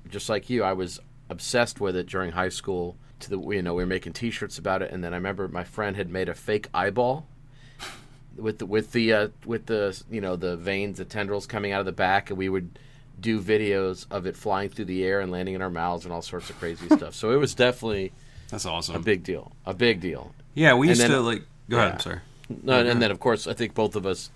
just 0.09 0.29
like 0.29 0.49
you, 0.49 0.63
I 0.63 0.73
was 0.73 0.99
obsessed 1.29 1.79
with 1.79 1.95
it 1.95 2.07
during 2.07 2.31
high 2.31 2.49
school. 2.49 2.97
To 3.21 3.29
the 3.29 3.39
you 3.39 3.61
know 3.61 3.75
we 3.75 3.83
were 3.83 3.87
making 3.87 4.13
T-shirts 4.13 4.57
about 4.57 4.81
it, 4.81 4.91
and 4.91 5.03
then 5.03 5.13
I 5.13 5.17
remember 5.17 5.47
my 5.47 5.63
friend 5.63 5.95
had 5.95 6.09
made 6.09 6.29
a 6.29 6.35
fake 6.35 6.67
eyeball 6.73 7.27
with 8.37 8.59
the 8.59 8.65
with 8.65 8.91
the 8.91 9.13
uh, 9.13 9.27
with 9.45 9.65
the 9.65 10.01
you 10.09 10.21
know 10.21 10.35
the 10.35 10.55
veins, 10.57 10.97
the 10.97 11.05
tendrils 11.05 11.45
coming 11.47 11.71
out 11.71 11.79
of 11.79 11.85
the 11.85 11.91
back, 11.91 12.29
and 12.29 12.37
we 12.37 12.49
would 12.49 12.77
do 13.19 13.41
videos 13.41 14.05
of 14.11 14.27
it 14.27 14.37
flying 14.37 14.69
through 14.69 14.85
the 14.85 15.03
air 15.03 15.19
and 15.21 15.31
landing 15.31 15.55
in 15.55 15.61
our 15.61 15.69
mouths 15.71 16.05
and 16.05 16.13
all 16.13 16.21
sorts 16.21 16.49
of 16.49 16.59
crazy 16.59 16.87
stuff. 16.95 17.15
So 17.15 17.31
it 17.31 17.37
was 17.37 17.55
definitely 17.55 18.11
That's 18.49 18.65
awesome. 18.65 18.95
a 18.95 18.99
big 18.99 19.23
deal, 19.23 19.51
a 19.65 19.73
big 19.73 19.99
deal. 20.01 20.33
yeah, 20.53 20.73
we 20.75 20.87
used 20.89 21.01
then- 21.01 21.09
to 21.11 21.19
like. 21.21 21.43
Go 21.69 21.77
ahead. 21.77 21.89
yeah. 21.89 21.93
I'm 21.95 21.99
sorry. 21.99 22.19
No, 22.63 22.85
and 22.85 23.01
then 23.01 23.11
of 23.11 23.19
course 23.19 23.45
I 23.47 23.53
think 23.53 23.73
both 23.73 23.95
of 23.97 24.05
us, 24.05 24.29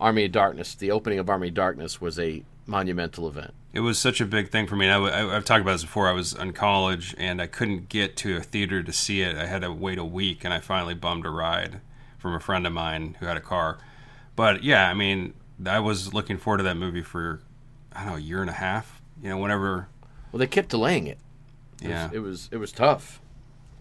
Army 0.00 0.24
of 0.24 0.32
Darkness, 0.32 0.74
the 0.74 0.90
opening 0.90 1.18
of 1.18 1.28
Army 1.28 1.48
of 1.48 1.54
Darkness 1.54 2.00
was 2.00 2.18
a 2.18 2.42
monumental 2.66 3.26
event. 3.28 3.52
it 3.74 3.80
was 3.80 3.98
such 3.98 4.20
a 4.20 4.24
big 4.26 4.50
thing 4.50 4.66
for 4.66 4.76
me. 4.76 4.86
And 4.86 4.92
I, 4.92 5.10
w- 5.10 5.30
I, 5.30 5.34
have 5.34 5.44
talked 5.44 5.62
about 5.62 5.72
this 5.72 5.82
before. 5.82 6.08
I 6.08 6.12
was 6.12 6.32
in 6.34 6.52
college 6.52 7.14
and 7.18 7.42
I 7.42 7.46
couldn't 7.46 7.88
get 7.90 8.16
to 8.18 8.36
a 8.36 8.40
theater 8.40 8.82
to 8.82 8.92
see 8.92 9.20
it. 9.22 9.36
I 9.36 9.46
had 9.46 9.62
to 9.62 9.72
wait 9.72 9.98
a 9.98 10.04
week, 10.04 10.44
and 10.44 10.52
I 10.54 10.60
finally 10.60 10.94
bummed 10.94 11.26
a 11.26 11.30
ride 11.30 11.80
from 12.18 12.34
a 12.34 12.40
friend 12.40 12.66
of 12.66 12.72
mine 12.72 13.16
who 13.20 13.26
had 13.26 13.36
a 13.36 13.40
car. 13.40 13.78
But 14.36 14.62
yeah, 14.62 14.88
I 14.88 14.94
mean, 14.94 15.34
I 15.64 15.80
was 15.80 16.12
looking 16.12 16.36
forward 16.36 16.58
to 16.58 16.64
that 16.64 16.76
movie 16.76 17.02
for 17.02 17.40
I 17.92 18.00
don't 18.02 18.10
know 18.10 18.16
a 18.16 18.20
year 18.20 18.40
and 18.40 18.50
a 18.50 18.54
half. 18.54 19.00
You 19.22 19.30
know, 19.30 19.38
whenever. 19.38 19.88
Well, 20.30 20.38
they 20.38 20.46
kept 20.46 20.68
delaying 20.68 21.06
it. 21.06 21.18
It 21.82 21.88
Yeah. 21.88 22.04
was, 22.06 22.12
it 22.14 22.18
was 22.20 22.48
it 22.52 22.56
was 22.58 22.72
tough. 22.72 23.20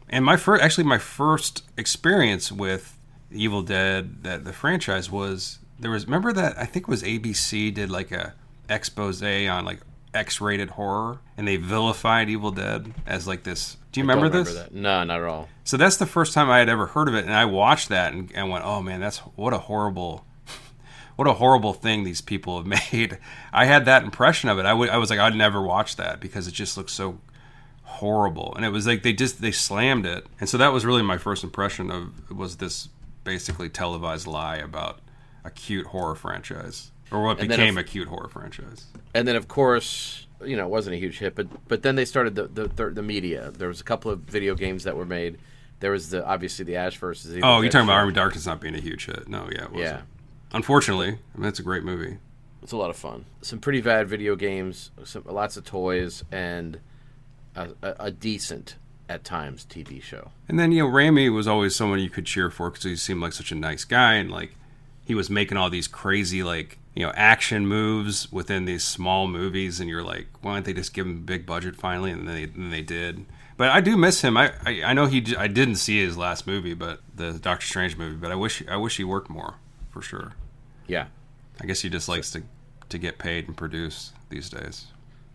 And 0.10 0.24
my 0.24 0.38
first, 0.38 0.64
actually, 0.64 0.86
my 0.86 0.98
first 1.00 1.64
experience 1.76 2.52
with 2.52 2.98
Evil 3.32 3.62
Dead, 3.62 4.24
that 4.24 4.46
the 4.46 4.54
franchise 4.54 5.12
was 5.12 5.60
there 5.80 5.92
was. 5.92 6.06
Remember 6.06 6.32
that 6.34 6.58
I 6.58 6.66
think 6.66 6.84
it 6.84 6.90
was 6.90 7.04
ABC 7.04 7.74
did 7.74 7.90
like 7.92 8.12
a 8.12 8.34
expose 8.70 9.22
on 9.22 9.66
like 9.66 9.80
X-rated 10.18 10.72
horror, 10.72 11.20
and 11.38 11.48
they 11.48 11.56
vilified 11.56 12.30
Evil 12.30 12.52
Dead 12.52 12.94
as 13.06 13.28
like 13.28 13.44
this. 13.44 13.78
Do 13.92 14.00
you 14.00 14.04
remember, 14.04 14.30
this? 14.30 14.54
that? 14.54 14.74
No, 14.74 15.04
not 15.04 15.22
at 15.22 15.28
all. 15.28 15.50
So 15.64 15.78
that's 15.78 15.98
the 15.98 16.06
first 16.06 16.34
time 16.34 16.50
I 16.50 16.60
had 16.60 16.70
ever 16.70 16.88
heard 16.88 17.08
of 17.08 17.16
it, 17.16 17.26
and 17.26 17.34
I 17.34 17.46
watched 17.46 17.90
that 17.90 18.14
and, 18.14 18.32
and 18.34 18.50
went, 18.50 18.66
"Oh 18.66 18.82
man, 18.82 19.00
that's 19.00 19.20
what 19.20 19.54
a 19.54 19.60
horrible, 19.60 20.26
what 21.16 21.28
a 21.28 21.34
horrible 21.34 21.74
thing 21.74 22.04
these 22.04 22.22
people 22.22 22.58
have 22.58 22.66
made." 22.92 23.18
I 23.54 23.66
had 23.66 23.86
that 23.86 24.04
impression 24.04 24.50
of 24.50 24.60
it. 24.60 24.66
I 24.66 24.72
I 24.72 24.98
was 24.98 25.10
like, 25.10 25.20
I'd 25.20 25.36
never 25.36 25.62
watch 25.62 25.96
that 25.96 26.20
because 26.20 26.48
it 26.48 26.54
just 26.54 26.78
looks 26.78 26.94
so 26.94 27.20
horrible, 27.84 28.54
and 28.56 28.66
it 28.66 28.70
was 28.70 28.88
like 28.88 29.04
they 29.04 29.14
just 29.14 29.42
they 29.42 29.52
slammed 29.52 30.06
it, 30.06 30.26
and 30.40 30.50
so 30.50 30.58
that 30.58 30.74
was 30.74 30.86
really 30.86 31.04
my 31.04 31.18
first 31.18 31.44
impression 31.44 31.92
of 31.92 32.32
was 32.32 32.58
this 32.58 32.90
basically 33.24 33.70
televised 33.70 34.26
lie 34.26 34.58
about 34.58 35.00
a 35.44 35.52
cute 35.52 35.88
horror 35.88 36.16
franchise 36.16 36.92
or 37.12 37.24
what 37.24 37.40
And 37.40 37.50
became 37.50 37.78
if- 37.78 37.86
a 37.86 37.88
cute 37.88 38.08
horror 38.08 38.30
franchise. 38.30 38.86
And 39.14 39.28
then 39.28 39.36
of 39.36 39.48
course, 39.48 40.28
you 40.46 40.56
know, 40.56 40.66
it 40.66 40.70
wasn't 40.70 40.96
a 40.96 41.00
huge 41.00 41.18
hit, 41.20 41.36
but 41.36 41.48
but 41.68 41.82
then 41.84 41.96
they 41.96 42.06
started 42.06 42.36
the 42.36 42.48
the, 42.48 42.68
the, 42.68 42.90
the 42.92 43.02
media. 43.04 43.52
There 43.52 43.68
was 43.68 43.82
a 43.82 43.84
couple 43.84 44.12
of 44.12 44.20
video 44.22 44.54
games 44.56 44.84
that 44.84 44.96
were 44.96 45.06
made. 45.06 45.38
There 45.80 45.92
was 45.92 46.10
the 46.10 46.26
obviously 46.26 46.66
the 46.66 46.76
Ash 46.76 46.98
versus. 46.98 47.36
Evil 47.38 47.48
Oh, 47.50 47.62
you're 47.62 47.72
talking 47.72 47.88
about. 47.88 47.98
Army 47.98 48.14
Darkness 48.14 48.46
not 48.46 48.60
being 48.62 48.76
a 48.76 48.80
huge 48.82 49.06
hit? 49.06 49.28
No, 49.28 49.48
yeah, 49.52 49.64
it 49.66 49.72
wasn't. 49.72 49.80
Yeah, 49.80 50.02
Unfortunately, 50.54 51.10
I 51.36 51.38
mean, 51.38 51.48
it's 51.48 51.60
a 51.60 51.64
great 51.64 51.84
movie. 51.84 52.18
it's 52.64 52.72
a 52.72 52.78
lot 52.78 52.90
of 52.90 52.96
fun. 52.96 53.26
Some 53.42 53.60
pretty 53.60 53.82
bad 53.82 54.08
video 54.08 54.36
games, 54.36 54.92
some 55.04 55.24
lots 55.26 55.58
of 55.58 55.66
toys, 55.66 56.24
and 56.32 56.80
a, 57.56 57.70
a, 57.82 57.96
a 58.00 58.12
decent 58.12 58.76
at 59.10 59.24
times 59.24 59.66
TV 59.70 60.02
show. 60.02 60.32
And 60.48 60.58
then 60.60 60.72
you 60.72 60.84
know, 60.84 60.90
Raimi 60.90 61.34
was 61.34 61.48
always 61.48 61.76
someone 61.76 62.00
you 62.00 62.10
could 62.10 62.26
cheer 62.26 62.50
for 62.50 62.70
because 62.70 62.84
he 62.84 62.96
seemed 62.96 63.22
like 63.22 63.34
such 63.34 63.52
a 63.52 63.56
nice 63.56 63.84
guy, 63.84 64.14
and 64.16 64.32
like 64.32 64.56
he 65.04 65.14
was 65.16 65.30
making 65.30 65.58
all 65.58 65.70
these 65.70 65.88
crazy 65.88 66.44
like 66.44 66.78
you 66.98 67.06
know 67.06 67.14
action 67.16 67.68
moves 67.68 68.32
within 68.32 68.66
these 68.66 68.84
small 68.84 69.28
movies, 69.28 69.80
and 69.80 69.88
you're 69.88 70.04
like, 70.04 70.26
why 70.42 70.56
don't 70.56 70.66
they 70.66 70.74
just 70.74 70.96
give 70.96 71.06
him 71.06 71.18
a 71.18 71.22
big 71.22 71.46
budget 71.46 71.76
finally? 71.76 72.10
And 72.10 72.28
they 72.28 72.44
and 72.46 72.74
they 72.74 72.82
did. 72.82 73.28
But 73.56 73.70
I 73.70 73.82
do 73.82 73.96
miss 73.96 74.22
him. 74.22 74.36
I, 74.36 74.52
I 74.66 74.82
I 74.84 74.94
know 74.94 75.06
he 75.06 75.22
j- 75.22 75.36
I 75.36 75.48
didn't 75.48 75.76
see 75.76 76.04
his 76.04 76.18
last 76.18 76.48
movie, 76.48 76.74
but 76.74 77.02
the 77.16 77.34
Doctor 77.34 77.68
Strange 77.68 77.98
movie. 77.98 78.16
But 78.16 78.32
I 78.32 78.36
wish 78.36 78.64
I 78.68 78.78
wish 78.78 78.98
he 78.98 79.04
worked 79.04 79.30
more 79.30 79.56
for 79.92 80.02
sure. 80.02 80.34
Yeah. 80.88 81.06
I 81.62 81.68
guess 81.68 81.82
he 81.82 81.90
just 81.90 82.10
likes 82.10 82.32
to 82.32 82.42
to 82.90 82.98
get 82.98 83.20
paid 83.20 83.48
and 83.48 83.56
produce 83.56 84.14
these 84.30 84.50
days. 84.50 84.88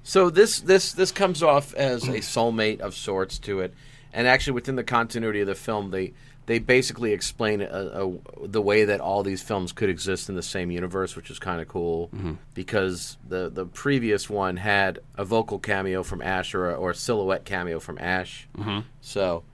So 0.02 0.30
this 0.30 0.58
this 0.58 0.92
this 0.92 1.12
comes 1.12 1.44
off 1.44 1.74
as 1.74 2.08
a 2.08 2.14
soulmate 2.18 2.80
of 2.80 2.96
sorts 2.96 3.38
to 3.38 3.60
it, 3.60 3.72
and 4.12 4.26
actually 4.26 4.54
within 4.54 4.74
the 4.74 4.82
continuity 4.84 5.42
of 5.42 5.46
the 5.46 5.54
film, 5.54 5.92
they 5.92 6.12
they 6.46 6.58
basically 6.58 7.12
explain 7.12 7.60
a, 7.60 7.66
a, 7.66 8.46
the 8.46 8.60
way 8.60 8.84
that 8.84 9.00
all 9.00 9.22
these 9.22 9.42
films 9.42 9.72
could 9.72 9.88
exist 9.88 10.28
in 10.28 10.34
the 10.34 10.42
same 10.42 10.70
universe, 10.70 11.14
which 11.14 11.30
is 11.30 11.38
kind 11.38 11.60
of 11.60 11.68
cool 11.68 12.10
because 12.54 13.16
the 13.28 13.48
the 13.48 13.64
previous 13.64 14.28
one 14.28 14.56
had 14.56 14.98
a 15.16 15.24
vocal 15.24 15.58
cameo 15.58 16.02
from 16.02 16.20
Ash 16.20 16.54
or 16.54 16.70
a, 16.70 16.74
or 16.74 16.90
a 16.90 16.94
silhouette 16.94 17.44
cameo 17.44 17.78
from 17.78 17.98
Ash. 17.98 18.48
Mm-hmm. 18.58 18.80
So 19.00 19.44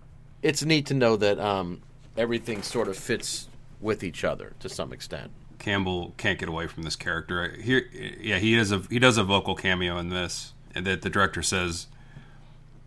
it's 0.42 0.64
neat 0.64 0.86
to 0.86 0.94
know 0.94 1.16
that 1.16 1.38
um, 1.38 1.82
everything 2.16 2.62
sort 2.62 2.88
of 2.88 2.96
fits 2.96 3.48
with 3.80 4.02
each 4.02 4.24
other 4.24 4.54
to 4.60 4.68
some 4.68 4.92
extent. 4.92 5.30
Campbell 5.58 6.14
can't 6.16 6.38
get 6.38 6.48
away 6.48 6.66
from 6.66 6.84
this 6.84 6.96
character. 6.96 7.50
Here, 7.60 7.84
yeah, 8.20 8.38
he 8.38 8.54
is 8.54 8.72
a 8.72 8.78
he 8.88 8.98
does 8.98 9.18
a 9.18 9.24
vocal 9.24 9.54
cameo 9.54 9.98
in 9.98 10.08
this, 10.08 10.54
and 10.74 10.86
that 10.86 11.02
the 11.02 11.10
director 11.10 11.42
says 11.42 11.88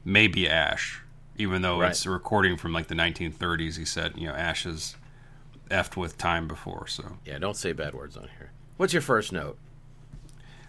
maybe 0.04 0.50
Ash, 0.50 1.02
even 1.42 1.62
though 1.62 1.80
Right. 1.82 1.90
it's 1.92 2.06
a 2.06 2.10
recording 2.10 2.56
from 2.58 2.72
like 2.74 2.88
the 2.88 2.96
1930s. 2.96 3.78
He 3.78 3.86
said, 3.86 4.14
you 4.16 4.28
know, 4.28 4.34
Ash 4.34 4.66
is 4.66 4.96
effed 5.70 5.96
with 5.98 6.18
time 6.18 6.48
before, 6.48 6.88
so 6.88 7.18
Yeah, 7.26 7.40
don't 7.40 7.56
say 7.58 7.72
bad 7.74 7.94
words 7.94 8.16
on 8.16 8.28
here. 8.38 8.52
What's 8.78 8.94
your 8.94 9.02
first 9.02 9.32
note? 9.32 9.58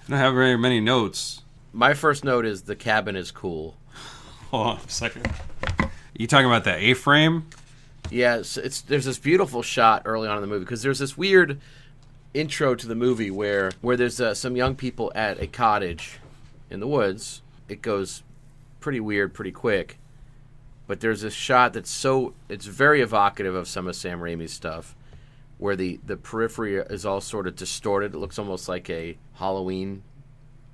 I 0.07 0.11
don't 0.11 0.19
have 0.19 0.35
very 0.35 0.57
many 0.57 0.81
notes. 0.81 1.43
My 1.73 1.95
first 1.95 2.25
note 2.25 2.45
is 2.45 2.63
the 2.63 2.77
cabin 2.77 3.17
is 3.17 3.31
cool. 3.31 3.77
Hold 4.51 4.67
on 4.67 4.77
a 4.85 4.89
second. 4.91 5.31
You 6.17 6.27
talking 6.27 6.47
about 6.47 6.65
that 6.65 6.79
A-frame? 6.81 7.47
Yeah, 8.11 8.37
it's, 8.37 8.57
it's 8.57 8.81
there's 8.83 9.05
this 9.07 9.19
beautiful 9.19 9.63
shot 9.63 10.03
early 10.05 10.29
on 10.29 10.37
in 10.37 10.43
the 10.43 10.47
movie 10.47 10.65
because 10.65 10.83
there's 10.83 10.99
this 10.99 11.17
weird 11.17 11.61
intro 12.35 12.75
to 12.75 12.87
the 12.87 12.95
movie 12.95 13.31
where 13.31 13.71
where 13.81 13.97
there's 13.97 14.21
uh, 14.21 14.35
some 14.35 14.57
young 14.57 14.75
people 14.75 15.11
at 15.15 15.41
a 15.41 15.47
cottage 15.47 16.19
in 16.69 16.81
the 16.81 16.87
woods. 16.87 17.41
It 17.69 17.81
goes 17.81 18.23
pretty 18.81 19.01
weird, 19.01 19.33
pretty 19.33 19.53
quick. 19.53 19.99
But 20.93 21.01
there's 21.01 21.23
this 21.23 21.33
shot 21.33 21.73
that's 21.73 21.89
so 21.91 22.35
it's 22.51 22.67
very 22.67 23.01
evocative 23.01 23.55
of 23.55 23.67
some 23.67 23.87
of 23.87 23.97
Sam 23.97 24.21
Raimi's 24.21 24.53
stuff, 24.53 24.95
where 25.57 25.75
the 25.75 25.99
the 26.05 26.19
periphery 26.19 26.77
is 26.77 27.07
all 27.07 27.23
sort 27.23 27.47
of 27.47 27.57
distorted. 27.57 28.13
It 28.13 28.19
looks 28.19 28.39
almost 28.39 28.69
like 28.69 28.91
a 28.91 29.17
Halloween 29.37 30.03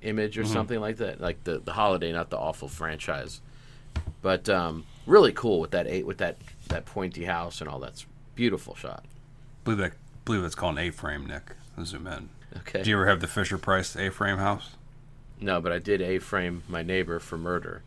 image 0.01 0.37
or 0.37 0.43
something 0.43 0.81
like 0.81 0.97
that, 0.97 1.21
like 1.21 1.45
the 1.45 1.59
the 1.59 1.71
holiday, 1.71 2.11
not 2.11 2.31
the 2.31 2.37
awful 2.37 2.67
franchise. 2.67 3.39
But 4.21 4.49
um, 4.49 4.83
really 5.05 5.31
cool 5.31 5.61
with 5.61 5.71
that 5.71 5.87
eight 5.87 6.05
with 6.05 6.17
that 6.17 6.35
that 6.67 6.85
pointy 6.85 7.23
house 7.23 7.61
and 7.61 7.69
all 7.69 7.79
that's 7.79 8.05
beautiful 8.35 8.75
shot. 8.75 9.05
believe 9.63 9.77
that 9.77 9.93
believe 10.25 10.43
it's 10.43 10.53
called 10.53 10.77
an 10.77 10.83
A-frame, 10.83 11.27
Nick. 11.27 11.53
Zoom 11.85 12.07
in. 12.07 12.27
Okay. 12.57 12.83
Do 12.83 12.89
you 12.89 12.97
ever 12.97 13.07
have 13.07 13.21
the 13.21 13.27
Fisher 13.27 13.57
Price 13.57 13.95
A-frame 13.95 14.39
house? 14.39 14.71
No, 15.39 15.61
but 15.61 15.71
I 15.71 15.79
did 15.79 16.01
a 16.01 16.19
frame 16.19 16.63
my 16.67 16.83
neighbor 16.83 17.19
for 17.19 17.37
murder. 17.37 17.83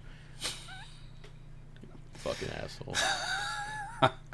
Fucking 2.22 2.50
asshole. 2.50 2.96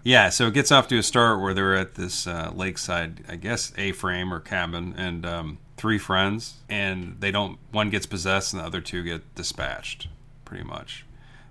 Yeah, 0.05 0.29
so 0.29 0.47
it 0.47 0.55
gets 0.55 0.71
off 0.71 0.89
to 0.89 0.99
a 0.99 1.03
start 1.03 1.41
where 1.41 1.53
they're 1.53 1.77
at 1.77 1.95
this 1.97 2.27
uh, 2.27 2.53
lakeside, 2.55 3.25
I 3.29 3.37
guess, 3.37 3.73
A-frame 3.77 4.33
or 4.33 4.41
cabin, 4.41 4.95
and 4.97 5.27
um, 5.27 5.59
three 5.77 5.99
friends, 5.99 6.55
and 6.69 7.17
they 7.21 7.31
don't. 7.31 7.59
One 7.73 7.91
gets 7.91 8.07
possessed, 8.07 8.53
and 8.53 8.63
the 8.63 8.67
other 8.67 8.81
two 8.81 9.03
get 9.03 9.35
dispatched, 9.35 10.09
pretty 10.45 10.65
much. 10.65 11.05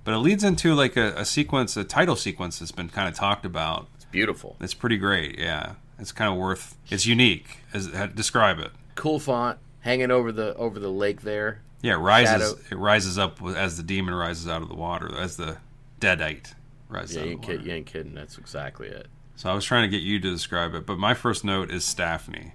But 0.03 0.13
it 0.13 0.19
leads 0.19 0.43
into 0.43 0.73
like 0.73 0.95
a, 0.95 1.13
a 1.17 1.25
sequence, 1.25 1.75
a 1.75 1.83
title 1.83 2.15
sequence 2.15 2.59
that's 2.59 2.71
been 2.71 2.89
kind 2.89 3.09
of 3.09 3.15
talked 3.15 3.45
about. 3.45 3.89
It's 3.95 4.05
beautiful. 4.05 4.55
It's 4.61 4.73
pretty 4.73 4.97
great. 4.97 5.37
Yeah, 5.37 5.73
it's 5.99 6.11
kind 6.11 6.31
of 6.31 6.37
worth. 6.37 6.77
It's 6.89 7.05
unique. 7.05 7.59
As 7.73 7.87
describe 8.15 8.59
it. 8.59 8.71
Cool 8.95 9.19
font 9.19 9.59
hanging 9.81 10.09
over 10.09 10.31
the 10.31 10.55
over 10.55 10.79
the 10.79 10.91
lake 10.91 11.21
there. 11.21 11.61
Yeah, 11.81 11.93
it 11.93 11.97
rises. 11.97 12.31
Shadow. 12.31 12.59
It 12.71 12.77
rises 12.77 13.19
up 13.19 13.43
as 13.43 13.77
the 13.77 13.83
demon 13.83 14.15
rises 14.15 14.47
out 14.47 14.61
of 14.61 14.69
the 14.69 14.75
water, 14.75 15.15
as 15.15 15.37
the 15.37 15.57
deadite 15.99 16.53
rises 16.89 17.17
Yeah, 17.17 17.23
you 17.23 17.31
ain't, 17.31 17.41
kid, 17.41 17.65
you 17.65 17.71
ain't 17.71 17.85
kidding. 17.85 18.13
That's 18.13 18.37
exactly 18.37 18.87
it. 18.87 19.07
So 19.35 19.49
I 19.49 19.53
was 19.53 19.65
trying 19.65 19.83
to 19.83 19.87
get 19.87 20.03
you 20.03 20.19
to 20.19 20.29
describe 20.31 20.73
it, 20.73 20.85
but 20.85 20.97
my 20.97 21.13
first 21.13 21.43
note 21.43 21.69
is 21.69 21.83
Staphne. 21.83 22.53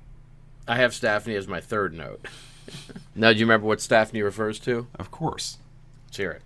I 0.67 0.77
have 0.77 0.93
Staphne 0.95 1.37
as 1.37 1.47
my 1.47 1.61
third 1.61 1.95
note. 1.95 2.27
now, 3.15 3.33
do 3.33 3.39
you 3.39 3.45
remember 3.45 3.67
what 3.67 3.81
Staphne 3.81 4.23
refers 4.23 4.59
to? 4.61 4.87
Of 4.99 5.11
course. 5.11 5.59
Let's 6.07 6.17
hear 6.17 6.31
it. 6.33 6.43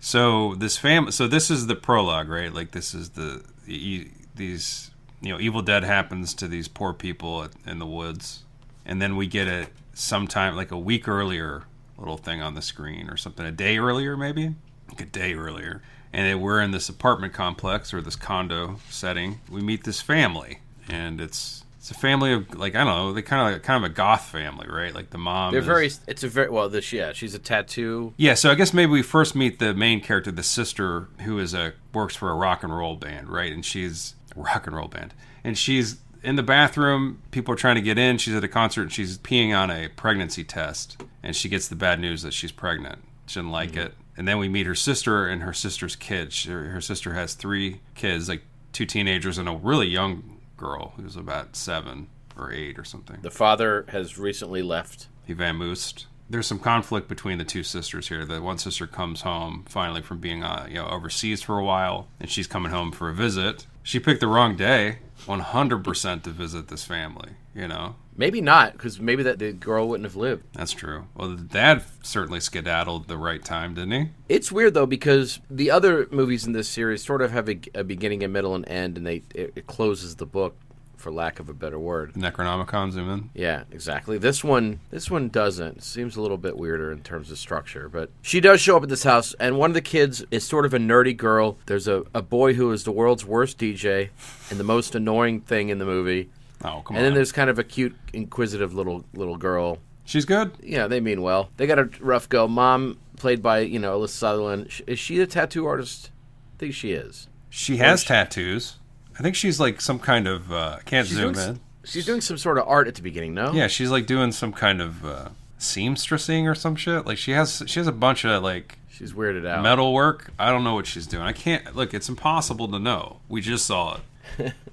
So 0.00 0.54
this 0.56 0.76
fam. 0.76 1.10
So 1.10 1.26
this 1.26 1.50
is 1.50 1.66
the 1.66 1.74
prologue, 1.74 2.28
right? 2.28 2.52
Like 2.52 2.72
this 2.72 2.94
is 2.94 3.10
the 3.10 3.42
e- 3.66 4.08
these 4.34 4.90
you 5.22 5.30
know 5.30 5.40
Evil 5.40 5.62
Dead 5.62 5.82
happens 5.82 6.34
to 6.34 6.48
these 6.48 6.68
poor 6.68 6.92
people 6.92 7.44
at, 7.44 7.52
in 7.66 7.78
the 7.78 7.86
woods, 7.86 8.44
and 8.84 9.00
then 9.00 9.16
we 9.16 9.26
get 9.26 9.48
it 9.48 9.68
sometime 9.94 10.56
like 10.56 10.70
a 10.70 10.78
week 10.78 11.08
earlier, 11.08 11.64
little 11.96 12.18
thing 12.18 12.42
on 12.42 12.54
the 12.54 12.60
screen 12.60 13.08
or 13.08 13.16
something, 13.16 13.46
a 13.46 13.52
day 13.52 13.78
earlier 13.78 14.16
maybe, 14.16 14.54
like 14.88 15.00
a 15.00 15.06
day 15.06 15.34
earlier, 15.34 15.80
and 16.14 16.40
we're 16.40 16.60
in 16.60 16.70
this 16.70 16.88
apartment 16.88 17.32
complex 17.32 17.92
or 17.92 18.00
this 18.00 18.16
condo 18.16 18.76
setting. 18.88 19.40
We 19.50 19.60
meet 19.60 19.84
this 19.84 20.00
family, 20.00 20.60
and 20.88 21.20
it's. 21.20 21.60
It's 21.78 21.90
a 21.90 21.94
family 21.94 22.32
of 22.32 22.54
like 22.58 22.74
I 22.74 22.78
don't 22.82 22.86
know, 22.86 23.12
they 23.12 23.20
kind 23.20 23.54
of 23.54 23.60
kind 23.60 23.84
of 23.84 23.90
a 23.90 23.92
goth 23.92 24.24
family, 24.24 24.66
right? 24.66 24.94
Like 24.94 25.10
the 25.10 25.18
mom. 25.18 25.52
They're 25.52 25.60
is- 25.60 25.66
very. 25.66 25.90
It's 26.06 26.22
a 26.22 26.28
very 26.28 26.48
well. 26.48 26.70
This 26.70 26.90
yeah. 26.94 27.12
She's 27.12 27.34
a 27.34 27.38
tattoo. 27.38 28.14
yeah, 28.16 28.32
so 28.32 28.50
I 28.50 28.54
guess 28.54 28.72
maybe 28.72 28.90
we 28.90 29.02
first 29.02 29.34
meet 29.34 29.58
the 29.58 29.74
main 29.74 30.00
character, 30.00 30.32
the 30.32 30.42
sister, 30.42 31.08
who 31.26 31.38
is 31.38 31.52
a 31.52 31.74
works 31.92 32.16
for 32.16 32.30
a 32.30 32.34
rock 32.34 32.62
and 32.62 32.74
roll 32.74 32.96
band, 32.96 33.28
right? 33.28 33.52
And 33.52 33.62
she's 33.62 34.14
rock 34.34 34.66
and 34.66 34.74
roll 34.74 34.88
band, 34.88 35.12
and 35.44 35.58
she's 35.58 35.98
in 36.22 36.36
the 36.36 36.42
bathroom. 36.42 37.20
People 37.32 37.52
are 37.52 37.56
trying 37.58 37.74
to 37.74 37.82
get 37.82 37.98
in. 37.98 38.16
She's 38.16 38.34
at 38.34 38.42
a 38.42 38.48
concert. 38.48 38.82
and 38.84 38.92
She's 38.92 39.18
peeing 39.18 39.54
on 39.54 39.70
a 39.70 39.88
pregnancy 39.88 40.42
test, 40.42 41.02
and 41.22 41.36
she 41.36 41.50
gets 41.50 41.68
the 41.68 41.76
bad 41.76 42.00
news 42.00 42.22
that 42.22 42.32
she's 42.32 42.50
pregnant. 42.50 43.00
She 43.26 43.40
didn't 43.40 43.52
like 43.52 43.72
mm-hmm. 43.72 43.88
it, 43.88 43.94
and 44.16 44.26
then 44.28 44.38
we 44.38 44.48
meet 44.48 44.66
her 44.66 44.74
sister 44.74 45.26
and 45.26 45.42
her 45.42 45.52
sister's 45.52 45.96
kids. 45.96 46.34
She, 46.34 46.50
her 46.50 46.80
sister 46.80 47.14
has 47.14 47.34
three 47.34 47.80
kids, 47.94 48.28
like 48.28 48.42
two 48.72 48.86
teenagers 48.86 49.38
and 49.38 49.48
a 49.48 49.54
really 49.54 49.88
young 49.88 50.40
girl 50.56 50.94
who's 50.96 51.16
about 51.16 51.56
seven 51.56 52.08
or 52.36 52.52
eight 52.52 52.78
or 52.78 52.84
something. 52.84 53.18
The 53.22 53.30
father 53.30 53.84
has 53.88 54.18
recently 54.18 54.62
left. 54.62 55.08
He 55.26 55.34
vamoosed. 55.34 56.06
there's 56.28 56.46
some 56.46 56.58
conflict 56.58 57.08
between 57.08 57.38
the 57.38 57.44
two 57.44 57.62
sisters 57.62 58.08
here. 58.08 58.24
The 58.24 58.42
one 58.42 58.58
sister 58.58 58.86
comes 58.86 59.22
home 59.22 59.64
finally 59.68 60.02
from 60.02 60.18
being 60.18 60.42
uh, 60.42 60.66
you 60.68 60.74
know 60.74 60.86
overseas 60.86 61.42
for 61.42 61.58
a 61.58 61.64
while, 61.64 62.08
and 62.20 62.30
she's 62.30 62.46
coming 62.46 62.72
home 62.72 62.92
for 62.92 63.08
a 63.08 63.14
visit. 63.14 63.66
She 63.82 64.00
picked 64.00 64.20
the 64.20 64.26
wrong 64.26 64.56
day, 64.56 64.98
100% 65.26 66.22
to 66.22 66.30
visit 66.30 66.68
this 66.68 66.84
family. 66.84 67.30
You 67.54 67.68
know, 67.68 67.96
Maybe 68.16 68.40
not, 68.40 68.72
because 68.72 69.00
maybe 69.00 69.22
that 69.24 69.38
the 69.38 69.52
girl 69.52 69.88
wouldn't 69.88 70.04
have 70.04 70.16
lived. 70.16 70.44
that's 70.52 70.72
true. 70.72 71.06
Well, 71.14 71.30
the 71.30 71.42
dad 71.42 71.82
certainly 72.02 72.40
skedaddled 72.40 73.08
the 73.08 73.18
right 73.18 73.44
time, 73.44 73.74
didn't 73.74 73.90
he? 73.90 74.10
It's 74.28 74.52
weird 74.52 74.74
though 74.74 74.86
because 74.86 75.40
the 75.50 75.70
other 75.70 76.06
movies 76.10 76.46
in 76.46 76.52
this 76.52 76.68
series 76.68 77.04
sort 77.04 77.22
of 77.22 77.32
have 77.32 77.48
a, 77.48 77.58
a 77.74 77.84
beginning, 77.84 78.22
a 78.22 78.28
middle, 78.28 78.54
and 78.54 78.68
end, 78.68 78.96
and 78.96 79.06
they 79.06 79.22
it, 79.34 79.52
it 79.56 79.66
closes 79.66 80.16
the 80.16 80.26
book, 80.26 80.56
for 81.04 81.12
lack 81.12 81.38
of 81.38 81.50
a 81.50 81.52
better 81.52 81.78
word. 81.78 82.14
Necronomicon 82.14 82.90
zoom 82.90 83.10
in. 83.10 83.30
Yeah, 83.34 83.64
exactly. 83.70 84.16
This 84.16 84.42
one, 84.42 84.80
this 84.90 85.10
one 85.10 85.28
doesn't. 85.28 85.76
It 85.76 85.82
seems 85.82 86.16
a 86.16 86.22
little 86.22 86.38
bit 86.38 86.56
weirder 86.56 86.90
in 86.90 87.02
terms 87.02 87.30
of 87.30 87.36
structure, 87.36 87.90
but 87.90 88.08
she 88.22 88.40
does 88.40 88.60
show 88.62 88.78
up 88.78 88.84
at 88.84 88.88
this 88.88 89.02
house, 89.02 89.34
and 89.34 89.58
one 89.58 89.68
of 89.70 89.74
the 89.74 89.82
kids 89.82 90.24
is 90.30 90.46
sort 90.46 90.64
of 90.64 90.72
a 90.72 90.78
nerdy 90.78 91.14
girl. 91.14 91.58
There's 91.66 91.86
a, 91.88 92.04
a 92.14 92.22
boy 92.22 92.54
who 92.54 92.72
is 92.72 92.84
the 92.84 92.90
world's 92.90 93.22
worst 93.24 93.58
DJ 93.58 94.08
and 94.48 94.58
the 94.58 94.64
most 94.64 94.94
annoying 94.94 95.42
thing 95.42 95.68
in 95.68 95.76
the 95.76 95.84
movie, 95.84 96.30
Oh, 96.64 96.82
come 96.84 96.96
and 96.96 96.98
on. 96.98 97.02
then 97.02 97.14
there's 97.14 97.32
kind 97.32 97.50
of 97.50 97.58
a 97.58 97.64
cute, 97.64 97.94
inquisitive 98.12 98.74
little 98.74 99.04
little 99.14 99.36
girl. 99.36 99.78
She's 100.06 100.24
good. 100.24 100.52
Yeah, 100.62 100.86
they 100.86 101.00
mean 101.00 101.22
well. 101.22 101.50
They 101.56 101.66
got 101.66 101.78
a 101.78 101.88
rough 102.00 102.28
go. 102.28 102.46
Mom, 102.48 102.98
played 103.16 103.42
by 103.42 103.60
you 103.60 103.78
know 103.78 103.98
Alyssa 104.00 104.08
Sutherland, 104.10 104.82
is 104.86 104.98
she 104.98 105.20
a 105.20 105.26
tattoo 105.26 105.66
artist? 105.66 106.10
I 106.56 106.58
think 106.58 106.74
she 106.74 106.92
is. 106.92 107.28
She 107.50 107.76
has 107.78 108.02
tattoos. 108.04 108.78
I 109.18 109.22
think 109.22 109.36
she's 109.36 109.60
like 109.60 109.80
some 109.80 109.98
kind 109.98 110.26
of 110.26 110.50
uh, 110.52 110.78
can't 110.84 111.06
zoom 111.06 111.38
in. 111.38 111.60
she's 111.84 112.04
doing 112.06 112.20
some 112.20 112.36
sort 112.38 112.58
of 112.58 112.66
art 112.66 112.88
at 112.88 112.96
the 112.96 113.02
beginning, 113.02 113.32
no? 113.34 113.52
Yeah, 113.52 113.68
she's 113.68 113.90
like 113.90 114.06
doing 114.06 114.32
some 114.32 114.52
kind 114.52 114.80
of 114.82 115.04
uh, 115.04 115.28
seamstressing 115.58 116.50
or 116.50 116.54
some 116.54 116.76
shit. 116.76 117.06
Like 117.06 117.18
she 117.18 117.32
has 117.32 117.62
she 117.66 117.78
has 117.80 117.86
a 117.86 117.92
bunch 117.92 118.24
of 118.24 118.42
like 118.42 118.78
She's 118.90 119.12
weirded 119.12 119.46
out. 119.46 119.62
metal 119.62 119.92
work. 119.92 120.32
I 120.38 120.50
don't 120.50 120.62
know 120.64 120.74
what 120.74 120.86
she's 120.86 121.06
doing. 121.06 121.22
I 121.24 121.32
can't 121.32 121.74
look. 121.74 121.94
It's 121.94 122.08
impossible 122.08 122.68
to 122.68 122.78
know. 122.78 123.20
We 123.28 123.40
just 123.40 123.66
saw 123.66 123.98
it. 124.38 124.52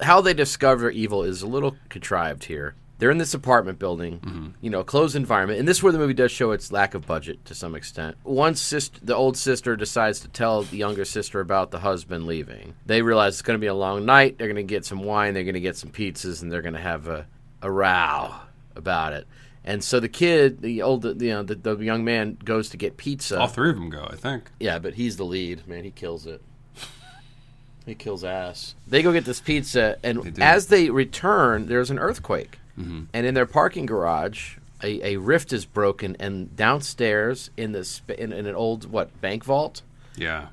how 0.00 0.20
they 0.20 0.34
discover 0.34 0.90
evil 0.90 1.22
is 1.22 1.42
a 1.42 1.46
little 1.46 1.76
contrived 1.88 2.44
here. 2.44 2.74
They're 2.98 3.12
in 3.12 3.18
this 3.18 3.34
apartment 3.34 3.78
building, 3.78 4.18
mm-hmm. 4.18 4.48
you 4.60 4.70
know, 4.70 4.80
a 4.80 4.84
closed 4.84 5.14
environment, 5.14 5.60
and 5.60 5.68
this 5.68 5.76
is 5.76 5.82
where 5.84 5.92
the 5.92 6.00
movie 6.00 6.14
does 6.14 6.32
show 6.32 6.50
its 6.50 6.72
lack 6.72 6.94
of 6.94 7.06
budget 7.06 7.44
to 7.44 7.54
some 7.54 7.76
extent. 7.76 8.16
Once 8.24 8.60
sister, 8.60 8.98
the 9.00 9.14
old 9.14 9.36
sister 9.36 9.76
decides 9.76 10.18
to 10.20 10.28
tell 10.28 10.62
the 10.62 10.76
younger 10.76 11.04
sister 11.04 11.38
about 11.38 11.70
the 11.70 11.78
husband 11.78 12.26
leaving, 12.26 12.74
they 12.86 13.00
realize 13.02 13.34
it's 13.34 13.42
going 13.42 13.56
to 13.56 13.60
be 13.60 13.68
a 13.68 13.74
long 13.74 14.04
night. 14.04 14.36
They're 14.36 14.48
going 14.48 14.56
to 14.56 14.64
get 14.64 14.84
some 14.84 15.04
wine, 15.04 15.34
they're 15.34 15.44
going 15.44 15.54
to 15.54 15.60
get 15.60 15.76
some 15.76 15.90
pizzas, 15.90 16.42
and 16.42 16.50
they're 16.50 16.62
going 16.62 16.74
to 16.74 16.80
have 16.80 17.06
a, 17.06 17.26
a 17.62 17.70
row 17.70 18.34
about 18.74 19.12
it. 19.12 19.28
And 19.64 19.84
so 19.84 20.00
the 20.00 20.08
kid, 20.08 20.62
the 20.62 20.82
old, 20.82 21.04
you 21.04 21.30
know, 21.30 21.42
the, 21.42 21.54
the 21.54 21.76
young 21.76 22.02
man 22.02 22.38
goes 22.42 22.70
to 22.70 22.76
get 22.76 22.96
pizza. 22.96 23.38
All 23.38 23.46
three 23.46 23.70
of 23.70 23.76
them 23.76 23.90
go. 23.90 24.08
I 24.10 24.16
think. 24.16 24.50
Yeah, 24.58 24.78
but 24.78 24.94
he's 24.94 25.18
the 25.18 25.24
lead. 25.24 25.68
Man, 25.68 25.84
he 25.84 25.90
kills 25.90 26.26
it. 26.26 26.42
He 27.88 27.94
kills 27.94 28.22
ass. 28.24 28.74
They 28.86 29.02
go 29.02 29.12
get 29.12 29.24
this 29.24 29.40
pizza, 29.40 29.96
They 30.02 30.10
and 30.10 30.34
do. 30.34 30.42
as 30.42 30.66
they 30.68 30.90
return, 30.90 31.66
there's 31.66 31.90
an 31.90 31.98
earthquake. 31.98 32.58
And 32.76 33.08
in 33.26 33.34
their 33.34 33.44
parking 33.46 33.86
garage, 33.86 34.56
a, 34.84 35.14
a 35.14 35.16
rift 35.16 35.52
is 35.52 35.64
broken, 35.64 36.16
and 36.20 36.54
downstairs 36.54 37.50
in 37.56 37.72
the 37.72 37.82
sp- 37.82 38.14
in, 38.16 38.32
in 38.32 38.46
an 38.46 38.54
old 38.54 38.88
what 38.88 39.20
bank 39.20 39.42
vault 39.42 39.82
Yeah, 40.16 40.48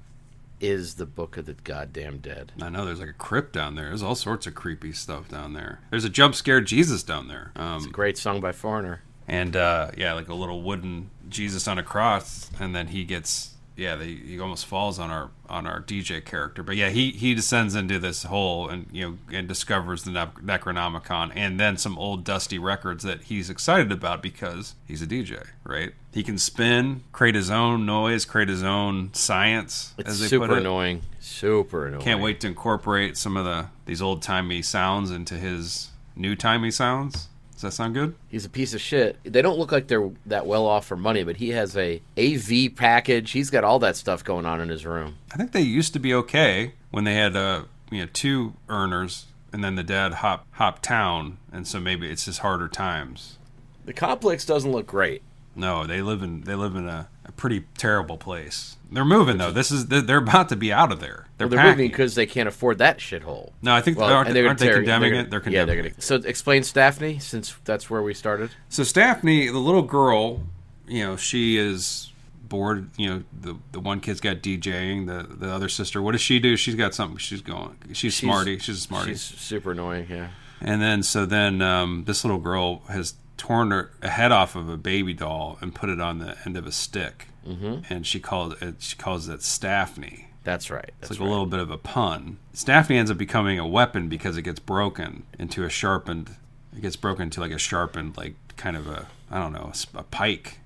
is 0.60 0.96
the 0.96 1.06
Book 1.06 1.38
of 1.38 1.46
the 1.46 1.54
Goddamn 1.54 2.18
Dead. 2.20 2.52
I 2.60 2.70
know. 2.70 2.84
There's 2.84 3.00
like 3.00 3.10
a 3.10 3.14
crypt 3.14 3.54
down 3.54 3.76
there. 3.76 3.90
There's 3.90 4.02
all 4.02 4.16
sorts 4.16 4.48
of 4.48 4.56
creepy 4.56 4.92
stuff 4.92 5.30
down 5.30 5.54
there. 5.54 5.82
There's 5.92 6.06
a 6.06 6.10
jump 6.10 6.34
scare 6.34 6.62
Jesus 6.62 7.04
down 7.04 7.28
there. 7.28 7.52
Um, 7.56 7.78
It's 7.78 7.86
a 7.86 7.90
Great 7.90 8.18
song 8.18 8.42
by 8.42 8.54
Foreigner. 8.54 9.02
and 9.28 9.56
uh, 9.56 9.92
yeah, 9.96 10.14
like 10.14 10.28
a 10.28 10.34
little 10.34 10.64
wooden 10.64 11.12
Jesus 11.30 11.68
on 11.68 11.78
a 11.78 11.84
cross, 11.84 12.50
and 12.60 12.76
then 12.76 12.88
he 12.88 13.04
gets 13.04 13.52
yeah, 13.78 13.96
they, 13.96 14.14
he 14.14 14.40
almost 14.40 14.66
falls 14.66 15.00
on 15.00 15.10
our 15.12 15.30
on 15.50 15.68
our 15.68 15.82
DJ 15.82 16.24
character. 16.24 16.64
But 16.64 16.76
yeah, 16.78 16.90
he 16.90 17.12
he 17.12 17.36
descends 17.36 17.76
into 17.76 18.00
this 18.00 18.24
hole 18.24 18.70
and 18.70 18.88
you 18.92 19.06
know 19.10 19.18
and 19.38 19.48
discovers 19.48 20.04
the 20.04 20.12
Necronomicon, 20.12 21.32
and 21.36 21.60
then 21.60 21.78
some 21.78 21.98
old 21.98 22.24
dusty 22.24 22.58
records 22.58 23.04
that 23.04 23.24
he's 23.24 23.50
excited 23.50 23.92
about 23.92 24.22
because 24.22 24.76
he's 24.88 25.02
a 25.02 25.08
DJ, 25.08 25.46
right? 25.64 25.94
He 26.14 26.24
can 26.24 26.38
spin, 26.38 27.04
create 27.12 27.36
his 27.36 27.52
own 27.52 27.86
noise, 27.86 28.24
create 28.26 28.48
his 28.50 28.64
own 28.64 29.14
science, 29.14 29.94
It's 29.98 30.10
as 30.10 30.20
they 30.22 30.28
super 30.28 30.48
put 30.48 30.58
it. 30.58 30.62
annoying. 30.62 31.02
Super 31.20 31.88
annoying. 31.88 32.02
Can't 32.04 32.22
wait 32.22 32.40
to 32.42 32.48
incorporate 32.48 33.18
some 33.18 33.36
of 33.36 33.44
the 33.46 33.68
these 33.86 34.02
old 34.02 34.22
timey 34.22 34.62
sounds 34.62 35.12
into 35.12 35.36
his 35.36 35.90
new 36.16 36.36
timey 36.36 36.72
sounds. 36.72 37.28
Does 37.56 37.62
that 37.62 37.72
sound 37.72 37.94
good? 37.94 38.16
He's 38.28 38.44
a 38.44 38.50
piece 38.50 38.74
of 38.74 38.82
shit. 38.82 39.18
They 39.24 39.42
don't 39.42 39.58
look 39.58 39.72
like 39.72 39.88
they're 39.88 40.12
that 40.26 40.46
well 40.46 40.66
off 40.66 40.86
for 40.86 40.98
money, 40.98 41.24
but 41.24 41.38
he 41.38 41.50
has 41.50 41.76
a 41.78 42.02
AV 42.18 42.76
package. 42.76 43.32
He's 43.32 43.50
got 43.50 43.64
all 43.64 43.80
that 43.80 43.96
stuff 43.96 44.24
going 44.24 44.46
on 44.46 44.60
in 44.60 44.68
his 44.68 44.86
room. 44.86 45.16
I 45.34 45.38
think 45.38 45.54
they 45.54 45.62
used 45.62 45.94
to 45.94 46.00
be 46.00 46.14
okay 46.14 46.74
when 46.92 47.06
they 47.06 47.16
had 47.16 47.36
uh 47.36 47.64
you 47.90 48.02
know 48.02 48.10
two 48.12 48.56
earners 48.68 49.28
and 49.54 49.64
then 49.64 49.76
the 49.76 49.84
dad 49.84 50.16
hop 50.16 50.46
hop 50.52 50.82
town 50.82 51.38
and 51.52 51.66
so 51.66 51.80
maybe 51.80 52.10
it's 52.10 52.26
just 52.26 52.40
harder 52.40 52.68
times. 52.68 53.38
The 53.86 53.94
complex 53.94 54.46
doesn't 54.46 54.72
look 54.72 54.88
great. 54.88 55.22
No, 55.56 55.86
they 55.86 56.02
live 56.02 56.22
in 56.22 56.42
they 56.42 56.56
live 56.56 56.76
in 56.76 56.90
a, 56.90 57.08
a 57.24 57.32
pretty 57.32 57.64
terrible 57.78 58.18
place. 58.18 58.76
They're 58.96 59.04
moving 59.04 59.38
though. 59.38 59.52
This 59.52 59.72
is 59.72 59.88
they're, 59.88 60.20
about 60.20 60.48
to 60.50 60.56
be 60.56 60.72
out 60.72 60.90
of 60.94 61.02
there. 61.02 61.28
They're, 61.38 61.48
Well, 61.48 61.58
they're 61.58 61.72
moving 61.72 61.90
because 61.90 62.16
they 62.16 62.26
can't 62.26 62.48
afford 62.48 62.78
that 62.78 63.00
shithole. 63.00 63.52
no, 63.62 63.76
I 63.76 63.82
think 63.82 63.98
Well, 63.98 64.08
aren't, 64.10 64.34
they're 64.34 64.48
aren't 64.48 64.60
they 64.60 64.70
condemning 64.70 65.12
they're 65.12 65.22
it? 65.22 65.30
They're 65.30 65.40
gonna- 65.42 65.52
yeah, 65.54 65.60
condemning 65.66 65.84
they're 65.84 65.92
gonna. 65.92 66.02
So 66.02 66.16
explain 66.16 66.64
Daphne, 66.74 67.20
since 67.20 67.54
that's 67.66 67.90
where 67.90 68.02
we 68.02 68.14
started. 68.14 68.52
So 68.70 68.84
Stephanie, 68.84 69.48
the 69.48 69.60
little 69.60 69.82
girl, 69.82 70.44
you 70.88 71.04
know, 71.04 71.18
she 71.18 71.58
is 71.58 72.14
bored. 72.48 72.90
You 72.96 73.10
know, 73.10 73.24
the 73.38 73.56
the 73.74 73.82
one 73.82 74.00
kid's 74.00 74.22
got 74.22 74.38
DJing. 74.38 75.08
The 75.08 75.28
the 75.36 75.52
other 75.52 75.68
sister, 75.68 76.02
what 76.02 76.14
does 76.14 76.22
she 76.22 76.40
do? 76.40 76.56
She's 76.56 76.76
got 76.76 76.96
something. 76.96 77.18
She's 77.18 77.42
going. 77.42 77.76
She's, 77.92 78.16
smarty. 78.16 78.60
She's 78.60 78.78
a 78.78 78.82
smarty. 78.82 79.12
She's 79.12 79.22
super 79.22 79.74
annoying. 79.74 80.08
Yeah. 80.10 80.30
And 80.62 80.82
then 80.82 81.04
so 81.04 81.26
then 81.26 81.62
um, 81.62 82.06
this 82.06 82.24
little 82.24 82.40
girl 82.40 82.82
has 82.88 83.16
torn 83.38 83.72
her 83.72 83.92
a 84.02 84.10
head 84.10 84.32
off 84.32 84.56
of 84.56 84.70
a 84.70 84.78
baby 84.78 85.14
doll 85.14 85.58
and 85.62 85.74
put 85.74 85.90
it 85.90 86.00
on 86.00 86.20
the 86.20 86.38
end 86.46 86.58
of 86.58 86.66
a 86.66 86.72
stick, 86.72 87.28
mm-hmm. 87.48 87.80
and 87.90 88.06
she 88.06 88.20
calls 88.20 88.62
it 88.62 88.76
she 88.80 88.96
calls 88.96 89.28
it 89.28 89.40
Staffney. 89.42 90.26
That's 90.44 90.70
right. 90.70 90.86
It's 90.86 90.96
That's 91.02 91.12
like 91.12 91.20
right. 91.22 91.28
a 91.28 91.30
little 91.30 91.48
bit 91.48 91.60
of 91.60 91.72
a 91.72 91.78
pun. 91.78 92.38
Staffney 92.54 92.98
ends 92.98 93.10
up 93.10 93.18
becoming 93.18 93.58
a 93.58 93.68
weapon 93.68 94.08
because 94.08 94.38
it 94.38 94.44
gets 94.44 94.60
broken 94.60 95.24
into 95.40 95.64
a 95.64 95.70
sharpened. 95.70 96.36
It 96.76 96.82
gets 96.82 96.96
broken 96.96 97.24
into 97.24 97.42
like 97.42 97.52
a 97.52 97.58
sharpened, 97.58 98.16
like 98.16 98.36
kind 98.58 98.78
of 98.78 98.88
a 98.88 99.08
I 99.30 99.40
don't 99.40 99.54
know, 99.54 99.72
a 99.94 100.04
pike. 100.04 100.60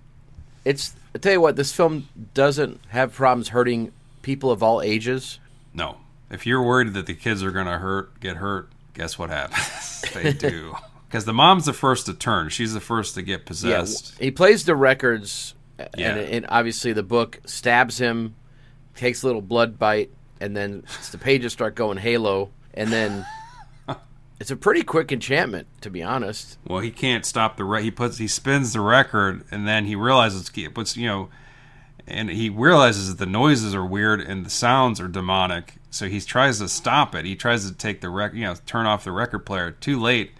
It's. 0.65 0.93
I 1.15 1.17
tell 1.17 1.33
you 1.33 1.41
what, 1.41 1.55
this 1.55 1.71
film 1.73 2.07
doesn't 2.33 2.79
have 2.89 3.13
problems 3.13 3.49
hurting 3.49 3.91
people 4.21 4.51
of 4.51 4.61
all 4.61 4.81
ages. 4.81 5.39
No, 5.73 5.97
if 6.29 6.45
you're 6.45 6.61
worried 6.61 6.93
that 6.93 7.05
the 7.05 7.15
kids 7.15 7.41
are 7.41 7.51
gonna 7.51 7.79
hurt, 7.79 8.19
get 8.19 8.37
hurt, 8.37 8.69
guess 8.93 9.17
what 9.17 9.29
happens? 9.29 10.01
they 10.13 10.33
do. 10.33 10.75
Because 11.09 11.25
the 11.25 11.33
mom's 11.33 11.65
the 11.65 11.73
first 11.73 12.05
to 12.05 12.13
turn. 12.13 12.49
She's 12.49 12.73
the 12.73 12.79
first 12.79 13.15
to 13.15 13.23
get 13.23 13.45
possessed. 13.45 14.13
Yeah, 14.19 14.25
he 14.25 14.31
plays 14.31 14.65
the 14.65 14.75
records, 14.75 15.55
Yeah. 15.97 16.11
and, 16.15 16.19
and 16.19 16.45
obviously 16.49 16.93
the 16.93 17.01
book 17.03 17.39
stabs 17.45 17.97
him, 17.97 18.35
takes 18.95 19.23
a 19.23 19.25
little 19.25 19.41
blood 19.41 19.79
bite, 19.79 20.11
and 20.39 20.55
then 20.55 20.83
the 21.11 21.17
pages 21.17 21.51
start 21.51 21.73
going 21.73 21.97
halo, 21.97 22.51
and 22.75 22.91
then 22.91 23.25
it's 24.39 24.51
a 24.51 24.55
pretty 24.55 24.83
quick 24.83 25.11
enchantment, 25.11 25.67
to 25.81 25.89
be 25.89 26.03
honest. 26.03 26.59
Well, 26.67 26.79
he 26.81 26.91
can't 26.91 27.25
stop 27.25 27.57
the 27.57 27.63
re- 27.63 27.81
he 27.81 27.89
puts 27.89 28.19
he 28.19 28.27
spins 28.27 28.73
the 28.73 28.81
record 28.81 29.43
and 29.49 29.67
then 29.67 29.85
he 29.85 29.95
realizes 29.95 30.51
it 30.55 30.73
puts 30.75 30.95
you 30.95 31.07
know 31.07 31.29
and 32.07 32.29
he 32.29 32.49
realizes 32.49 33.09
that 33.09 33.17
the 33.23 33.29
noises 33.29 33.73
are 33.75 33.85
weird 33.85 34.21
and 34.21 34.45
the 34.45 34.49
sounds 34.49 34.99
are 34.99 35.07
demonic. 35.07 35.75
So 35.89 36.07
he 36.07 36.21
tries 36.21 36.59
to 36.59 36.69
stop 36.69 37.15
it. 37.15 37.25
He 37.25 37.35
tries 37.35 37.67
to 37.69 37.75
take 37.75 38.01
the 38.01 38.09
record, 38.09 38.37
you 38.37 38.43
know, 38.45 38.55
turn 38.65 38.85
off 38.85 39.03
the 39.03 39.11
record 39.11 39.39
player. 39.39 39.71
Too 39.71 39.99
late. 39.99 40.31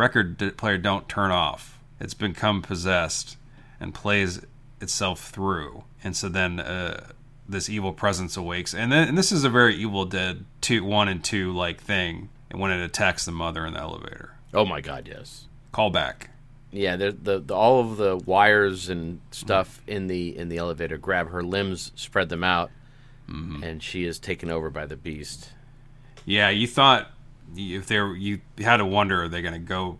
Record 0.00 0.56
player 0.56 0.78
don't 0.78 1.08
turn 1.08 1.30
off. 1.30 1.78
It's 2.00 2.14
become 2.14 2.62
possessed 2.62 3.36
and 3.78 3.94
plays 3.94 4.40
itself 4.80 5.28
through. 5.28 5.84
And 6.02 6.16
so 6.16 6.28
then 6.28 6.58
uh, 6.58 7.10
this 7.46 7.68
evil 7.68 7.92
presence 7.92 8.36
awakes. 8.36 8.74
And 8.74 8.90
then 8.90 9.08
and 9.08 9.18
this 9.18 9.30
is 9.30 9.44
a 9.44 9.50
very 9.50 9.76
Evil 9.76 10.06
Dead 10.06 10.46
two, 10.62 10.82
one 10.84 11.08
and 11.08 11.22
two 11.22 11.52
like 11.52 11.80
thing. 11.82 12.30
And 12.50 12.58
when 12.60 12.70
it 12.72 12.82
attacks 12.82 13.24
the 13.26 13.32
mother 13.32 13.66
in 13.66 13.74
the 13.74 13.80
elevator, 13.80 14.34
Oh 14.54 14.64
my 14.64 14.80
god, 14.80 15.06
yes. 15.06 15.46
call 15.70 15.90
back. 15.90 16.30
Yeah, 16.72 16.96
the, 16.96 17.12
the, 17.12 17.38
the 17.40 17.54
all 17.54 17.80
of 17.80 17.96
the 17.96 18.16
wires 18.16 18.88
and 18.88 19.20
stuff 19.32 19.82
in 19.86 20.06
the 20.06 20.36
in 20.36 20.48
the 20.48 20.56
elevator 20.56 20.96
grab 20.96 21.30
her 21.30 21.42
limbs, 21.42 21.92
spread 21.94 22.28
them 22.28 22.42
out, 22.44 22.70
and 23.28 23.82
she 23.82 24.04
is 24.04 24.18
taken 24.18 24.50
over 24.50 24.70
by 24.70 24.86
the 24.86 24.96
beast. 24.96 25.50
Yeah, 26.24 26.48
you 26.50 26.66
thought 26.66 27.10
if 27.56 27.86
they 27.86 27.98
were, 27.98 28.14
you 28.14 28.40
had 28.58 28.78
to 28.78 28.86
wonder 28.86 29.24
are 29.24 29.28
they 29.28 29.42
going 29.42 29.54
to 29.54 29.60
go 29.60 29.98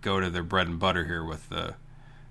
go 0.00 0.18
to 0.20 0.30
their 0.30 0.42
bread 0.42 0.66
and 0.66 0.78
butter 0.78 1.04
here 1.04 1.24
with 1.24 1.48
the 1.48 1.74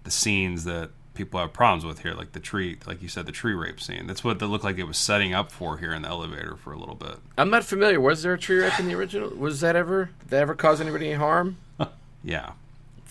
the 0.04 0.12
scenes 0.12 0.64
that 0.64 0.90
people 1.14 1.40
have 1.40 1.52
problems 1.52 1.84
with 1.86 2.00
here, 2.00 2.14
like 2.14 2.32
the 2.32 2.40
tree, 2.40 2.78
like 2.88 3.02
you 3.02 3.10
said, 3.10 3.26
the 3.26 3.32
tree 3.32 3.54
rape 3.54 3.80
scene. 3.82 4.08
That's 4.08 4.24
what 4.24 4.42
it 4.42 4.46
looked 4.46 4.64
like 4.64 4.78
it 4.78 4.86
was 4.86 4.98
setting 4.98 5.34
up 5.34 5.52
for 5.52 5.78
here 5.78 5.94
in 5.94 6.02
the 6.04 6.08
elevator 6.08 6.56
for 6.56 6.72
a 6.72 6.78
little 6.80 6.96
bit. 6.96 7.18
I'm 7.38 7.50
not 7.50 7.66
familiar. 7.66 8.00
Was 8.00 8.24
there 8.24 8.34
a 8.34 8.40
tree 8.40 8.60
rape 8.60 8.80
in 8.80 8.88
the 8.88 8.96
original? 8.96 9.30
Was 9.32 9.60
that 9.60 9.76
ever? 9.76 10.12
Did 10.22 10.30
that 10.30 10.42
ever 10.42 10.56
cause 10.56 10.80
anybody 10.82 11.08
any 11.10 11.16
harm? 11.16 11.58
Yeah. 12.22 12.52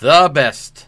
The 0.00 0.30
best. 0.30 0.84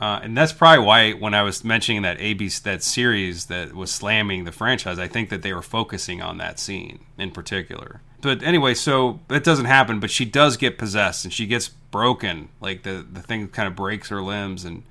Uh, 0.00 0.18
and 0.22 0.34
that's 0.36 0.52
probably 0.52 0.84
why 0.84 1.12
when 1.12 1.34
I 1.34 1.42
was 1.42 1.62
mentioning 1.62 2.00
that 2.02 2.18
ABC 2.18 2.62
that 2.62 2.82
series 2.82 3.46
that 3.46 3.74
was 3.74 3.90
slamming 3.90 4.44
the 4.44 4.52
franchise, 4.52 4.98
I 4.98 5.06
think 5.08 5.28
that 5.28 5.42
they 5.42 5.52
were 5.52 5.60
focusing 5.62 6.22
on 6.22 6.38
that 6.38 6.58
scene 6.58 7.00
in 7.18 7.30
particular. 7.32 8.00
But 8.22 8.42
anyway, 8.42 8.74
so 8.74 9.20
it 9.28 9.44
doesn't 9.44 9.66
happen. 9.66 10.00
But 10.00 10.10
she 10.10 10.24
does 10.24 10.56
get 10.56 10.78
possessed, 10.78 11.24
and 11.24 11.32
she 11.32 11.46
gets 11.46 11.68
broken. 11.68 12.48
Like 12.60 12.82
the 12.82 13.04
the 13.10 13.20
thing 13.20 13.48
kind 13.48 13.66
of 13.68 13.76
breaks 13.76 14.08
her 14.08 14.22
limbs, 14.22 14.64
and 14.64 14.84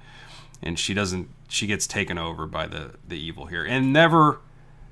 and 0.62 0.78
she 0.78 0.94
doesn't. 0.94 1.30
She 1.48 1.66
gets 1.66 1.88
taken 1.88 2.18
over 2.20 2.46
by 2.46 2.68
the 2.68 2.92
the 3.08 3.18
evil 3.20 3.48
here, 3.48 3.66
and 3.66 3.92
never 3.92 4.40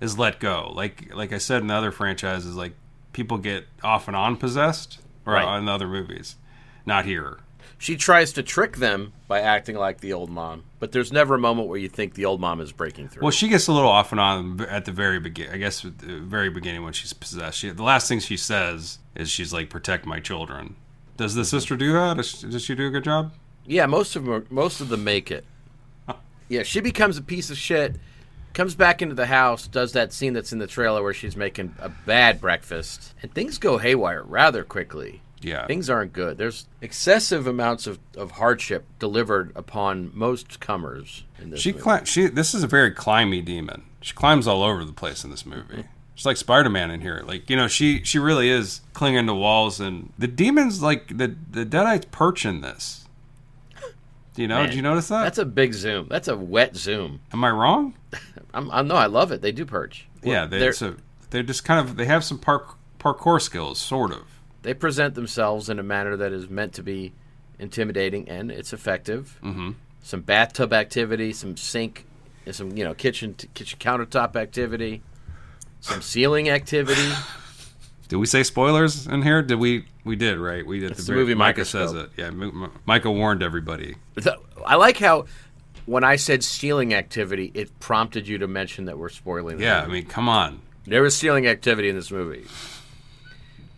is 0.01 0.17
let 0.17 0.39
go. 0.39 0.71
Like 0.73 1.13
like 1.13 1.31
I 1.31 1.37
said 1.37 1.61
in 1.61 1.67
the 1.67 1.73
other 1.75 1.91
franchises, 1.91 2.55
like 2.55 2.73
people 3.13 3.37
get 3.37 3.65
off 3.83 4.07
and 4.07 4.15
on 4.15 4.37
possessed, 4.37 4.99
or 5.25 5.33
Right. 5.33 5.57
in 5.59 5.65
the 5.65 5.71
other 5.71 5.87
movies, 5.87 6.35
not 6.87 7.05
here. 7.05 7.37
She 7.77 7.95
tries 7.95 8.33
to 8.33 8.43
trick 8.43 8.77
them 8.77 9.13
by 9.27 9.41
acting 9.41 9.75
like 9.75 9.99
the 9.99 10.13
old 10.13 10.29
mom, 10.29 10.63
but 10.79 10.91
there's 10.91 11.11
never 11.11 11.35
a 11.35 11.39
moment 11.39 11.67
where 11.67 11.77
you 11.77 11.89
think 11.89 12.13
the 12.13 12.25
old 12.25 12.41
mom 12.41 12.61
is 12.61 12.71
breaking 12.71 13.09
through. 13.09 13.21
Well, 13.23 13.31
she 13.31 13.47
gets 13.47 13.67
a 13.67 13.73
little 13.73 13.89
off 13.89 14.11
and 14.11 14.19
on 14.19 14.61
at 14.61 14.85
the 14.85 14.91
very 14.91 15.19
begin. 15.19 15.51
I 15.51 15.57
guess 15.57 15.81
the 15.81 16.19
very 16.19 16.49
beginning 16.49 16.83
when 16.83 16.93
she's 16.93 17.13
possessed. 17.13 17.59
She, 17.59 17.69
the 17.69 17.83
last 17.83 18.07
thing 18.07 18.19
she 18.19 18.37
says 18.37 18.99
is 19.15 19.29
she's 19.29 19.53
like, 19.53 19.69
"Protect 19.69 20.05
my 20.05 20.19
children." 20.19 20.75
Does 21.17 21.33
the 21.33 21.41
mm-hmm. 21.41 21.47
sister 21.47 21.75
do 21.75 21.93
that? 21.93 22.17
Does 22.17 22.27
she, 22.27 22.47
does 22.47 22.63
she 22.63 22.75
do 22.75 22.87
a 22.87 22.91
good 22.91 23.03
job? 23.03 23.31
yeah, 23.67 23.85
most 23.85 24.15
of 24.15 24.23
them, 24.23 24.33
are, 24.33 24.45
most 24.49 24.81
of 24.81 24.89
them 24.89 25.03
make 25.03 25.29
it. 25.29 25.45
Yeah, 26.49 26.63
she 26.63 26.79
becomes 26.79 27.17
a 27.17 27.21
piece 27.21 27.49
of 27.49 27.57
shit. 27.57 27.97
Comes 28.53 28.73
back 28.73 29.01
into 29.01 29.15
the 29.15 29.25
house, 29.25 29.67
does 29.67 29.91
that 29.91 30.13
scene 30.13 30.31
that's 30.31 30.53
in 30.53 30.59
the 30.59 30.65
trailer 30.65 31.03
where 31.03 31.13
she's 31.13 31.35
making 31.35 31.75
a 31.77 31.89
bad 31.89 32.39
breakfast, 32.39 33.13
and 33.21 33.33
things 33.33 33.57
go 33.57 33.77
haywire 33.77 34.23
rather 34.23 34.63
quickly. 34.63 35.21
Yeah. 35.41 35.67
Things 35.67 35.89
aren't 35.89 36.13
good. 36.13 36.37
There's 36.37 36.67
excessive 36.81 37.45
amounts 37.47 37.85
of, 37.87 37.99
of 38.15 38.31
hardship 38.31 38.85
delivered 38.99 39.51
upon 39.55 40.11
most 40.13 40.59
comers 40.59 41.23
in 41.39 41.51
this 41.51 41.61
She 41.61 41.71
movie. 41.71 41.83
cli- 41.83 42.05
she 42.05 42.27
this 42.27 42.53
is 42.55 42.63
a 42.63 42.67
very 42.67 42.91
climby 42.91 43.43
demon. 43.45 43.83
She 44.01 44.13
climbs 44.13 44.47
all 44.47 44.63
over 44.63 44.83
the 44.83 44.93
place 44.93 45.23
in 45.23 45.29
this 45.29 45.45
movie. 45.45 45.85
She's 46.15 46.25
like 46.25 46.37
Spider 46.37 46.69
Man 46.69 46.89
in 46.89 47.01
here. 47.01 47.23
Like 47.25 47.49
you 47.49 47.55
know, 47.55 47.67
she 47.67 48.03
she 48.03 48.17
really 48.17 48.49
is 48.49 48.81
clinging 48.93 49.27
to 49.27 49.33
walls, 49.35 49.79
and 49.79 50.11
the 50.17 50.27
demons 50.27 50.81
like 50.81 51.15
the 51.17 51.35
the 51.51 51.65
Deadites 51.65 52.09
perch 52.09 52.43
in 52.45 52.61
this. 52.61 53.05
Do 54.33 54.41
you 54.41 54.47
know? 54.47 54.57
Man, 54.57 54.65
Did 54.67 54.75
you 54.75 54.81
notice 54.81 55.07
that? 55.09 55.23
That's 55.23 55.37
a 55.39 55.45
big 55.45 55.73
zoom. 55.73 56.07
That's 56.09 56.27
a 56.27 56.35
wet 56.37 56.75
zoom. 56.75 57.19
Am 57.33 57.43
I 57.43 57.49
wrong? 57.51 57.95
I'm, 58.53 58.69
I'm 58.71 58.87
no, 58.87 58.95
I 58.95 59.07
love 59.07 59.31
it. 59.31 59.41
They 59.41 59.51
do 59.51 59.65
perch. 59.65 60.07
yeah, 60.23 60.41
Well, 60.41 60.47
they, 60.49 60.59
they're- 60.59 60.69
it's 60.69 60.81
a, 60.81 60.95
they're 61.29 61.43
just 61.43 61.63
kind 61.65 61.79
of 61.87 61.97
they 61.97 62.05
have 62.05 62.23
some 62.23 62.37
park, 62.39 62.75
parkour 62.99 63.41
skills, 63.41 63.79
sort 63.79 64.11
of. 64.11 64.23
They 64.67 64.73
present 64.73 65.15
themselves 65.15 65.69
in 65.69 65.79
a 65.79 65.83
manner 65.83 66.17
that 66.17 66.33
is 66.33 66.49
meant 66.49 66.73
to 66.73 66.83
be 66.83 67.13
intimidating 67.57 68.27
and 68.27 68.51
it's 68.51 68.73
effective. 68.73 69.39
Mm-hmm. 69.41 69.71
Some 70.03 70.19
bathtub 70.23 70.73
activity, 70.73 71.31
some 71.31 71.55
sink, 71.55 72.05
and 72.45 72.53
some 72.53 72.75
you 72.75 72.83
know 72.83 72.93
kitchen 72.93 73.35
kitchen 73.53 73.79
countertop 73.79 74.35
activity, 74.35 75.01
some 75.79 76.01
ceiling 76.01 76.49
activity. 76.49 77.09
Did 78.09 78.17
we 78.17 78.25
say 78.25 78.43
spoilers 78.43 79.07
in 79.07 79.21
here? 79.21 79.41
Did 79.41 79.55
we? 79.55 79.85
We 80.03 80.17
did, 80.17 80.37
right? 80.37 80.65
We 80.67 80.81
did. 80.81 80.91
It's 80.91 81.05
the 81.05 81.13
the 81.13 81.19
movie 81.19 81.33
Micah 81.33 81.63
says 81.63 81.93
it. 81.93 82.09
Yeah, 82.17 82.25
M- 82.25 82.41
M- 82.41 82.71
Micah 82.85 83.11
warned 83.11 83.43
everybody. 83.43 83.95
I 84.65 84.75
like 84.75 84.97
how 84.97 85.27
when 85.85 86.03
I 86.03 86.17
said 86.17 86.43
stealing 86.43 86.93
activity, 86.93 87.51
it 87.53 87.79
prompted 87.79 88.27
you 88.27 88.37
to 88.39 88.47
mention 88.47 88.85
that 88.85 88.97
we're 88.97 89.09
spoiling. 89.09 89.57
The 89.57 89.63
Yeah, 89.63 89.81
I 89.81 89.87
mean, 89.87 90.05
come 90.05 90.27
on. 90.27 90.61
There 90.85 91.01
was 91.01 91.15
stealing 91.15 91.47
activity 91.47 91.87
in 91.87 91.95
this 91.95 92.11
movie. 92.11 92.45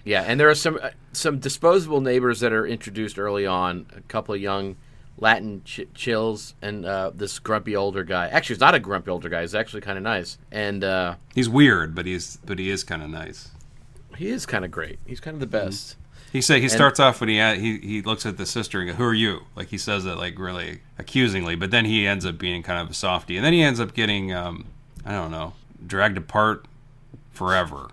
Yeah, 0.06 0.24
and 0.24 0.40
there 0.40 0.50
are 0.50 0.56
some 0.56 0.80
uh, 0.82 0.90
some 1.12 1.40
disposable 1.40 2.02
neighbors 2.02 2.40
that 2.40 2.54
are 2.54 2.66
introduced 2.66 3.20
early 3.20 3.46
on. 3.46 3.86
A 3.96 4.02
couple 4.02 4.34
of 4.34 4.42
young 4.42 4.78
Latin 5.18 5.62
ch- 5.66 5.82
chills 5.94 6.56
and 6.62 6.86
uh, 6.86 7.12
this 7.14 7.40
grumpy 7.40 7.76
older 7.76 8.04
guy. 8.04 8.28
Actually, 8.28 8.56
he's 8.56 8.62
not 8.62 8.76
a 8.76 8.80
grumpy 8.80 9.12
older 9.12 9.30
guy. 9.30 9.42
He's 9.42 9.54
actually 9.56 9.82
kind 9.82 9.98
of 9.98 10.04
nice, 10.04 10.38
and 10.52 10.84
uh, 10.84 11.16
He's 11.36 11.50
weird, 11.50 11.94
but 11.96 12.06
he's 12.06 12.38
but 12.46 12.60
he 12.60 12.70
is 12.70 12.84
kind 12.84 13.04
of 13.04 13.10
nice. 13.10 13.50
he 14.18 14.30
is 14.30 14.46
kind 14.46 14.64
of 14.66 14.72
great. 14.72 15.00
He's 15.06 15.20
kind 15.20 15.36
of 15.36 15.42
the 15.42 15.48
best. 15.48 15.98
He 16.32 16.42
say 16.42 16.62
he 16.62 16.70
starts 16.70 17.00
off 17.00 17.20
when 17.22 17.30
he 17.30 17.40
he 17.56 17.80
he 17.80 18.02
looks 18.04 18.26
at 18.26 18.38
the 18.38 18.46
sister 18.46 18.80
and 18.80 18.90
goes, 18.90 18.98
"Who 18.98 19.04
are 19.04 19.14
you?" 19.16 19.42
Like 19.56 19.68
he 19.70 19.78
says 19.80 20.06
it 20.06 20.16
like 20.16 20.38
really 20.38 20.82
accusingly, 21.00 21.56
but 21.56 21.72
then 21.72 21.86
he 21.86 22.06
ends 22.08 22.24
up 22.26 22.38
being 22.38 22.62
kind 22.64 22.80
of 22.80 22.92
a 22.92 22.94
softie, 22.94 23.36
and 23.36 23.44
then 23.46 23.54
he 23.54 23.64
ends 23.64 23.80
up 23.80 23.94
getting 23.96 24.32
um 24.32 24.66
I 25.06 25.12
don't 25.12 25.32
know 25.32 25.54
dragged 25.86 26.18
apart 26.18 26.66
forever. 27.32 27.90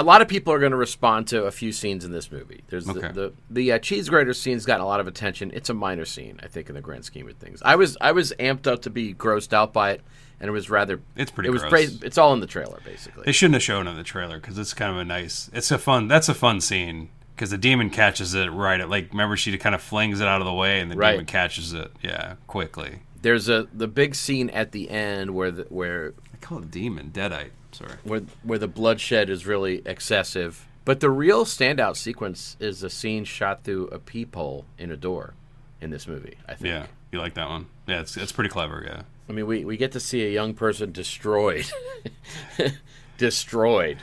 A 0.00 0.04
lot 0.04 0.22
of 0.22 0.28
people 0.28 0.52
are 0.52 0.58
going 0.58 0.72
to 0.72 0.76
respond 0.78 1.26
to 1.28 1.44
a 1.44 1.50
few 1.50 1.72
scenes 1.72 2.04
in 2.04 2.12
this 2.12 2.32
movie. 2.32 2.62
There's 2.68 2.88
Okay. 2.88 3.08
the 3.08 3.12
the, 3.12 3.32
the 3.50 3.72
uh, 3.72 3.78
cheese 3.78 4.08
grater 4.08 4.32
scene's 4.32 4.64
gotten 4.64 4.82
a 4.82 4.86
lot 4.86 5.00
of 5.00 5.06
attention. 5.06 5.50
It's 5.54 5.68
a 5.70 5.74
minor 5.74 6.04
scene, 6.04 6.40
I 6.42 6.46
think, 6.48 6.68
in 6.68 6.74
the 6.74 6.80
grand 6.80 7.04
scheme 7.04 7.28
of 7.28 7.36
things. 7.36 7.60
I 7.64 7.76
was 7.76 7.96
I 8.00 8.12
was 8.12 8.32
amped 8.38 8.66
up 8.66 8.82
to 8.82 8.90
be 8.90 9.12
grossed 9.14 9.52
out 9.52 9.72
by 9.72 9.90
it, 9.92 10.00
and 10.40 10.48
it 10.48 10.52
was 10.52 10.70
rather. 10.70 11.00
It's 11.16 11.30
pretty 11.30 11.48
It 11.48 11.52
was 11.52 11.62
gross. 11.62 11.96
pra- 11.98 12.06
It's 12.06 12.16
all 12.18 12.32
in 12.32 12.40
the 12.40 12.46
trailer, 12.46 12.80
basically. 12.84 13.24
They 13.24 13.32
shouldn't 13.32 13.54
have 13.54 13.62
shown 13.62 13.86
it 13.86 13.90
in 13.90 13.96
the 13.96 14.02
trailer 14.02 14.40
because 14.40 14.58
it's 14.58 14.72
kind 14.74 14.90
of 14.90 14.98
a 14.98 15.04
nice. 15.04 15.50
It's 15.52 15.70
a 15.70 15.78
fun. 15.78 16.08
That's 16.08 16.28
a 16.28 16.34
fun 16.34 16.60
scene 16.60 17.10
because 17.36 17.50
the 17.50 17.58
demon 17.58 17.90
catches 17.90 18.32
it 18.34 18.46
right 18.50 18.80
at 18.80 18.88
like. 18.88 19.10
Remember, 19.10 19.36
she 19.36 19.56
kind 19.58 19.74
of 19.74 19.82
flings 19.82 20.20
it 20.20 20.26
out 20.26 20.40
of 20.40 20.46
the 20.46 20.52
way, 20.54 20.80
and 20.80 20.90
the 20.90 20.96
Right. 20.96 21.12
demon 21.12 21.26
catches 21.26 21.72
it. 21.74 21.92
Yeah, 22.02 22.34
quickly. 22.46 23.00
There's 23.22 23.50
a 23.50 23.68
the 23.72 23.86
big 23.86 24.14
scene 24.14 24.48
at 24.50 24.72
the 24.72 24.88
end 24.88 25.32
where 25.34 25.50
the, 25.50 25.62
where 25.68 26.14
I 26.32 26.36
call 26.38 26.58
it 26.60 26.70
demon 26.70 27.10
deadite. 27.12 27.50
Sorry. 27.72 27.92
where 28.04 28.20
where 28.42 28.58
the 28.58 28.68
bloodshed 28.68 29.30
is 29.30 29.46
really 29.46 29.82
excessive. 29.86 30.66
But 30.84 31.00
the 31.00 31.10
real 31.10 31.44
standout 31.44 31.96
sequence 31.96 32.56
is 32.58 32.82
a 32.82 32.90
scene 32.90 33.24
shot 33.24 33.64
through 33.64 33.88
a 33.88 33.98
peephole 33.98 34.64
in 34.78 34.90
a 34.90 34.96
door 34.96 35.34
in 35.80 35.90
this 35.90 36.08
movie. 36.08 36.36
I 36.48 36.54
think. 36.54 36.68
Yeah, 36.68 36.86
you 37.12 37.18
like 37.20 37.34
that 37.34 37.48
one? 37.48 37.66
Yeah, 37.86 38.00
it's 38.00 38.16
it's 38.16 38.32
pretty 38.32 38.50
clever. 38.50 38.82
Yeah. 38.86 39.02
I 39.28 39.32
mean, 39.32 39.46
we, 39.46 39.64
we 39.64 39.76
get 39.76 39.92
to 39.92 40.00
see 40.00 40.26
a 40.26 40.30
young 40.30 40.54
person 40.54 40.90
destroyed, 40.90 41.66
destroyed, 43.18 43.98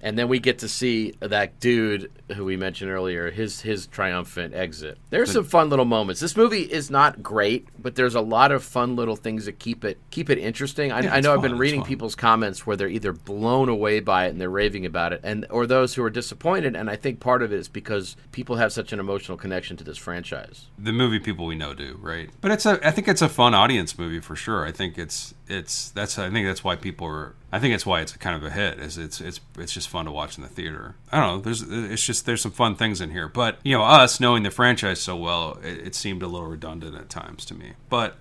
and 0.00 0.18
then 0.18 0.28
we 0.28 0.38
get 0.38 0.58
to 0.60 0.68
see 0.68 1.12
that 1.20 1.58
dude 1.58 2.10
who 2.34 2.44
we 2.44 2.56
mentioned 2.56 2.90
earlier, 2.90 3.30
his 3.30 3.60
his 3.62 3.86
triumphant 3.86 4.54
exit. 4.54 4.98
There's 5.10 5.32
some 5.32 5.44
fun 5.44 5.70
little 5.70 5.84
moments. 5.84 6.20
This 6.20 6.36
movie 6.36 6.62
is 6.62 6.90
not 6.90 7.22
great, 7.22 7.68
but 7.78 7.94
there's 7.94 8.14
a 8.14 8.20
lot 8.20 8.52
of 8.52 8.62
fun 8.64 8.96
little 8.96 9.16
things 9.16 9.46
that 9.46 9.58
keep 9.58 9.84
it 9.84 9.98
keep 10.10 10.28
it 10.28 10.38
interesting. 10.38 10.92
I, 10.92 11.00
Yeah, 11.00 11.14
I 11.14 11.20
know 11.20 11.32
I've 11.32 11.42
been 11.42 11.58
reading 11.58 11.80
fun. 11.80 11.88
people's 11.88 12.14
comments 12.14 12.66
where 12.66 12.76
they're 12.76 12.88
either 12.88 13.12
blown 13.12 13.68
away 13.68 14.00
by 14.00 14.26
it 14.26 14.30
and 14.30 14.40
they're 14.40 14.50
raving 14.50 14.84
about 14.86 15.12
it, 15.12 15.20
and 15.22 15.46
or 15.50 15.66
those 15.66 15.94
who 15.94 16.02
are 16.02 16.10
disappointed. 16.10 16.76
And 16.76 16.90
I 16.90 16.96
think 16.96 17.20
part 17.20 17.42
of 17.42 17.52
it 17.52 17.58
is 17.58 17.68
because 17.68 18.16
people 18.32 18.56
have 18.56 18.72
such 18.72 18.92
an 18.92 19.00
emotional 19.00 19.38
connection 19.38 19.76
to 19.78 19.84
this 19.84 19.98
franchise. 19.98 20.66
the 20.78 20.92
movie 20.92 21.20
people 21.20 21.46
we 21.46 21.54
know 21.54 21.74
do, 21.74 21.98
right? 22.02 22.30
But 22.40 22.50
it's 22.50 22.66
a 22.66 22.78
I 22.86 22.90
think 22.90 23.08
it's 23.08 23.22
a 23.22 23.28
fun 23.28 23.54
audience 23.54 23.98
movie 23.98 24.20
for 24.20 24.36
sure. 24.36 24.66
I 24.66 24.72
think 24.72 24.98
it's 24.98 25.34
it's 25.48 25.90
that's 25.90 26.18
I 26.18 26.28
think 26.30 26.46
that's 26.46 26.64
why 26.64 26.76
people 26.76 27.06
are 27.06 27.34
I 27.56 27.58
think 27.58 27.74
it's 27.74 27.86
why 27.86 28.02
it's 28.02 28.12
kind 28.18 28.36
of 28.36 28.44
a 28.44 28.50
hit. 28.50 28.78
Is 28.78 28.98
it's 28.98 29.18
it's 29.18 29.40
it's 29.58 29.72
just 29.72 29.88
fun 29.88 30.04
to 30.04 30.12
watch 30.12 30.36
in 30.36 30.42
the 30.42 30.48
theater. 30.48 30.94
I 31.10 31.20
don't 31.20 31.36
know. 31.36 31.40
There's 31.40 31.62
it's 31.62 32.04
just 32.04 32.26
there's 32.26 32.42
some 32.42 32.52
fun 32.52 32.76
things 32.76 33.00
in 33.00 33.10
here. 33.10 33.28
But 33.28 33.58
you 33.64 33.76
know, 33.76 33.82
us 33.82 34.20
knowing 34.20 34.42
the 34.42 34.50
franchise 34.50 35.00
so 35.00 35.16
well, 35.16 35.58
it, 35.62 35.78
it 35.86 35.94
seemed 35.94 36.22
a 36.22 36.26
little 36.26 36.46
redundant 36.48 36.94
at 36.96 37.08
times 37.08 37.46
to 37.46 37.54
me. 37.54 37.72
But 37.88 38.16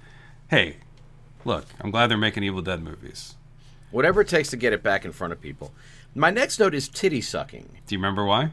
hey, 0.50 0.78
look, 1.44 1.66
I'm 1.82 1.92
glad 1.92 2.08
they're 2.08 2.18
making 2.18 2.44
Evil 2.44 2.62
Dead 2.62 2.82
movies. 2.82 3.36
Whatever 3.92 4.22
it 4.22 4.30
takes 4.30 4.50
to 4.52 4.58
get 4.58 4.72
it 4.72 4.82
back 4.82 5.04
in 5.04 5.12
front 5.12 5.34
of 5.34 5.42
people. 5.42 5.74
My 6.16 6.30
next 6.30 6.58
note 6.60 6.74
is 6.74 6.88
titty 6.88 7.20
sucking. 7.20 7.78
Do 7.86 7.94
you 7.96 8.00
remember 8.00 8.24
why? 8.24 8.52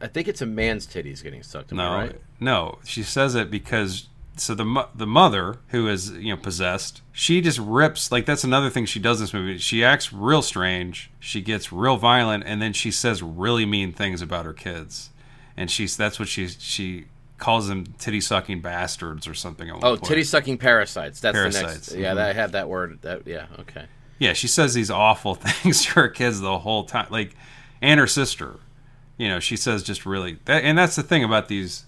I 0.00 0.08
think 0.08 0.26
it's 0.26 0.42
a 0.42 0.46
man's 0.46 0.84
titties 0.86 1.22
getting 1.22 1.44
sucked. 1.44 1.70
Am 1.70 1.78
No, 1.78 1.94
right? 1.94 2.20
no. 2.40 2.78
She 2.84 3.04
says 3.04 3.36
it 3.36 3.52
because 3.52 4.08
so 4.36 4.54
the 4.54 4.64
mo- 4.64 4.88
the 4.94 5.06
mother 5.06 5.58
who 5.68 5.88
is 5.88 6.10
you 6.10 6.34
know 6.34 6.40
possessed, 6.40 7.02
she 7.12 7.40
just 7.40 7.58
rips 7.58 8.10
like 8.10 8.26
that's 8.26 8.44
another 8.44 8.70
thing 8.70 8.86
she 8.86 8.98
does 8.98 9.20
in 9.20 9.24
this 9.24 9.34
movie. 9.34 9.58
She 9.58 9.84
acts 9.84 10.12
real 10.12 10.42
strange. 10.42 11.10
She 11.20 11.40
gets 11.40 11.72
real 11.72 11.96
violent, 11.96 12.44
and 12.46 12.60
then 12.60 12.72
she 12.72 12.90
says 12.90 13.22
really 13.22 13.66
mean 13.66 13.92
things 13.92 14.22
about 14.22 14.44
her 14.44 14.52
kids, 14.52 15.10
and 15.56 15.70
she's 15.70 15.96
that's 15.96 16.18
what 16.18 16.28
she 16.28 16.48
she 16.48 17.06
calls 17.38 17.68
them 17.68 17.84
titty 17.98 18.20
sucking 18.20 18.60
bastards 18.60 19.26
or 19.26 19.34
something. 19.34 19.70
Oh, 19.82 19.96
titty 19.96 20.24
sucking 20.24 20.58
parasites. 20.58 21.20
That's 21.20 21.36
the 21.36 21.40
Parasites, 21.40 21.90
next. 21.90 21.94
Yeah, 21.94 22.12
mhm. 22.12 22.16
that 22.16 22.30
I 22.30 22.32
had 22.32 22.52
that 22.52 22.68
word. 22.68 23.00
That 23.02 23.26
yeah. 23.26 23.46
Okay. 23.60 23.86
Yeah, 24.18 24.32
she 24.32 24.48
says 24.48 24.74
these 24.74 24.90
awful 24.90 25.34
things 25.34 25.84
to 25.84 25.90
her 25.92 26.08
kids 26.08 26.40
the 26.40 26.58
whole 26.60 26.84
time, 26.84 27.08
like, 27.10 27.34
and 27.82 28.00
her 28.00 28.06
sister. 28.06 28.56
You 29.16 29.28
know, 29.28 29.40
she 29.40 29.56
says 29.56 29.82
just 29.82 30.06
really, 30.06 30.38
that, 30.46 30.64
and 30.64 30.76
that's 30.76 30.96
the 30.96 31.02
thing 31.02 31.22
about 31.22 31.48
these. 31.48 31.84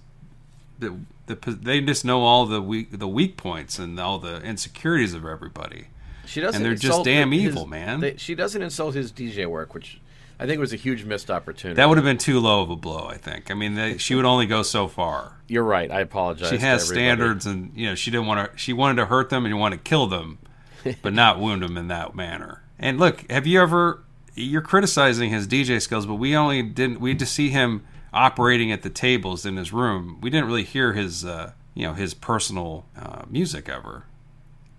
The, 1.26 1.34
the 1.36 1.50
they 1.52 1.80
just 1.80 2.04
know 2.04 2.22
all 2.22 2.46
the 2.46 2.62
weak 2.62 2.98
the 2.98 3.08
weak 3.08 3.36
points 3.36 3.78
and 3.78 3.98
all 3.98 4.18
the 4.18 4.40
insecurities 4.42 5.14
of 5.14 5.24
everybody. 5.24 5.88
She 6.24 6.40
doesn't. 6.40 6.56
And 6.56 6.64
they're 6.64 6.74
just 6.76 7.04
damn 7.04 7.30
his- 7.32 7.44
evil, 7.44 7.66
man. 7.66 8.00
they- 8.00 8.16
she 8.16 8.34
doesn't 8.34 8.60
insult 8.62 8.94
his 8.94 9.12
DJ 9.12 9.46
work, 9.46 9.74
which 9.74 10.00
I 10.38 10.46
think 10.46 10.60
was 10.60 10.72
a 10.72 10.76
huge 10.76 11.04
missed 11.04 11.30
opportunity. 11.30 11.76
That 11.76 11.88
would 11.88 11.96
have 11.98 12.04
been 12.04 12.18
too 12.18 12.40
low 12.40 12.60
of 12.62 12.68
a 12.70 12.76
blow, 12.76 13.06
I 13.06 13.16
think. 13.16 13.50
I 13.50 13.54
mean, 13.54 13.74
they, 13.74 13.96
she 13.96 14.14
would 14.14 14.24
only 14.26 14.44
go 14.46 14.62
so 14.62 14.86
far. 14.86 15.32
You're 15.48 15.62
right. 15.64 15.90
I 15.90 16.00
apologize. 16.00 16.50
She 16.50 16.58
has 16.58 16.86
standards, 16.86 17.46
and 17.46 17.72
you 17.74 17.86
know, 17.88 17.94
she 17.94 18.10
didn't 18.10 18.26
want 18.26 18.52
to. 18.52 18.58
She 18.58 18.72
wanted 18.72 18.96
to 18.96 19.06
hurt 19.06 19.30
them 19.30 19.46
and 19.46 19.58
want 19.58 19.72
to 19.72 19.78
kill 19.78 20.06
them, 20.08 20.38
but 21.02 21.12
not 21.14 21.38
wound 21.40 21.62
them 21.62 21.76
in 21.76 21.88
that 21.88 22.14
manner. 22.14 22.62
And 22.78 22.98
look, 22.98 23.28
have 23.30 23.46
you 23.46 23.60
ever? 23.62 24.02
You're 24.34 24.60
criticizing 24.62 25.30
his 25.30 25.46
DJ 25.48 25.80
skills, 25.80 26.04
but 26.04 26.16
we 26.16 26.36
only 26.36 26.62
didn't. 26.62 27.00
We 27.00 27.14
just 27.14 27.32
see 27.32 27.48
him 27.48 27.86
operating 28.16 28.72
at 28.72 28.82
the 28.82 28.90
tables 28.90 29.44
in 29.46 29.56
his 29.56 29.72
room. 29.72 30.18
We 30.20 30.30
didn't 30.30 30.46
really 30.46 30.64
hear 30.64 30.92
his, 30.94 31.24
uh, 31.24 31.52
you 31.74 31.82
know 31.86 31.94
his 31.94 32.14
personal 32.14 32.86
uh, 32.98 33.22
music 33.28 33.68
ever. 33.68 34.04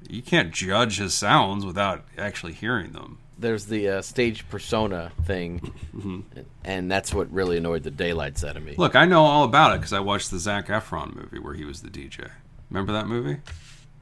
You 0.10 0.22
can't 0.22 0.52
judge 0.52 0.98
his 0.98 1.14
sounds 1.14 1.66
without 1.66 2.06
actually 2.18 2.54
hearing 2.54 2.92
them. 2.94 3.20
There's 3.40 3.66
the 3.68 3.88
uh, 3.90 4.02
stage 4.02 4.48
persona 4.50 5.12
thing, 5.26 5.60
Mm-hmm. 5.96 6.22
and 6.66 6.90
that's 6.90 7.14
what 7.14 7.32
really 7.32 7.58
annoyed 7.58 7.84
the 7.84 7.92
daylights 7.92 8.44
out 8.44 8.58
of 8.58 8.64
me. 8.64 8.74
Look, 8.78 8.96
I 8.96 9.06
know 9.06 9.24
all 9.26 9.44
about 9.44 9.74
it 9.76 9.80
because 9.80 9.94
I 9.94 10.00
watched 10.00 10.32
the 10.32 10.40
Zac 10.40 10.68
Efron 10.68 11.14
movie 11.16 11.38
where 11.40 11.54
he 11.54 11.64
was 11.66 11.82
the 11.82 11.90
DJ. 11.90 12.32
Remember 12.72 12.94
that 12.94 13.08
movie? 13.08 13.38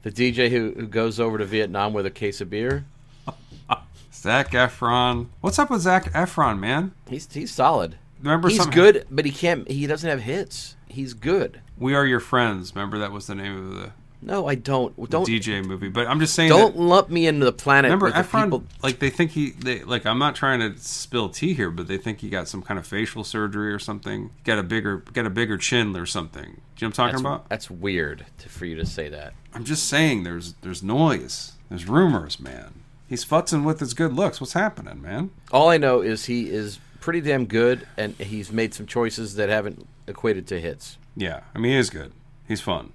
The 0.02 0.10
DJ 0.10 0.48
who, 0.48 0.72
who 0.76 0.86
goes 0.86 1.20
over 1.20 1.36
to 1.38 1.44
Vietnam 1.44 1.92
with 1.92 2.06
a 2.06 2.10
case 2.10 2.40
of 2.40 2.48
beer, 2.48 2.86
Zac 4.14 4.52
Efron. 4.52 5.26
What's 5.40 5.58
up 5.58 5.70
with 5.70 5.82
Zac 5.82 6.12
Efron, 6.12 6.58
man? 6.58 6.92
he's 7.08 7.30
he's 7.32 7.50
solid. 7.52 7.96
Remember 8.20 8.48
he's 8.48 8.66
good, 8.66 9.06
but 9.10 9.24
he 9.24 9.30
can't. 9.32 9.68
He 9.70 9.86
doesn't 9.86 10.08
have 10.08 10.22
hits. 10.22 10.76
He's 10.88 11.14
good. 11.14 11.60
We 11.78 11.94
Are 11.94 12.06
Your 12.06 12.20
Friends. 12.20 12.74
Remember 12.74 12.98
that 12.98 13.12
was 13.12 13.26
the 13.26 13.34
name 13.34 13.56
of 13.56 13.74
the 13.74 13.92
No, 14.22 14.46
I 14.46 14.54
don't. 14.54 14.94
Don't 15.10 15.28
DJ 15.28 15.64
movie. 15.64 15.88
But 15.88 16.06
I'm 16.06 16.20
just 16.20 16.34
saying. 16.34 16.48
don't 16.48 16.74
that, 16.74 16.82
lump 16.82 17.10
me 17.10 17.26
into 17.26 17.44
the 17.44 17.52
planet. 17.52 17.90
remember 17.90 18.06
with 18.06 18.30
the. 18.30 18.62
Like 18.82 18.98
they 18.98 19.10
think 19.10 19.32
he. 19.32 19.50
They, 19.50 19.82
like 19.82 20.06
I'm 20.06 20.18
not 20.18 20.34
trying 20.34 20.60
to 20.60 20.78
spill 20.80 21.28
tea 21.28 21.54
here, 21.54 21.70
but 21.70 21.88
they 21.88 21.98
think 21.98 22.20
he 22.20 22.30
got 22.30 22.48
some 22.48 22.62
kind 22.62 22.78
of 22.78 22.86
facial 22.86 23.24
surgery 23.24 23.72
or 23.72 23.78
something. 23.78 24.30
Got 24.44 24.58
a 24.58 24.62
bigger. 24.62 24.98
Got 25.12 25.26
a 25.26 25.30
bigger 25.30 25.58
chin 25.58 25.94
or 25.96 26.06
something. 26.06 26.42
Do 26.44 26.48
you 26.48 26.54
know 26.54 26.62
what 26.78 26.84
I'm 26.86 26.92
talking 26.92 27.12
That's, 27.12 27.20
about? 27.20 27.48
that's 27.48 27.70
weird 27.70 28.26
to, 28.38 28.48
for 28.48 28.64
you 28.64 28.76
to 28.76 28.86
say 28.86 29.08
that. 29.10 29.34
I'm 29.52 29.64
just 29.64 29.86
saying. 29.88 30.22
There's 30.24 30.54
there's 30.62 30.82
noise. 30.82 31.52
There's 31.68 31.86
rumors, 31.86 32.38
man. 32.40 32.82
He's 33.08 33.24
futzing 33.24 33.64
with 33.64 33.80
his 33.80 33.94
good 33.94 34.12
looks. 34.12 34.40
What's 34.40 34.54
happening, 34.54 35.00
man? 35.00 35.30
All 35.52 35.68
I 35.68 35.76
know 35.78 36.00
is 36.00 36.24
he 36.24 36.50
is 36.50 36.80
pretty 37.06 37.20
damn 37.20 37.46
good, 37.46 37.86
and 37.96 38.16
he's 38.16 38.50
made 38.50 38.74
some 38.74 38.84
choices 38.84 39.36
that 39.36 39.48
haven't 39.48 39.86
equated 40.08 40.44
to 40.44 40.60
hits. 40.60 40.98
Yeah, 41.14 41.42
I 41.54 41.58
mean 41.60 41.70
he 41.70 41.78
is 41.78 41.88
good. 41.88 42.12
He's 42.48 42.60
fun. 42.60 42.92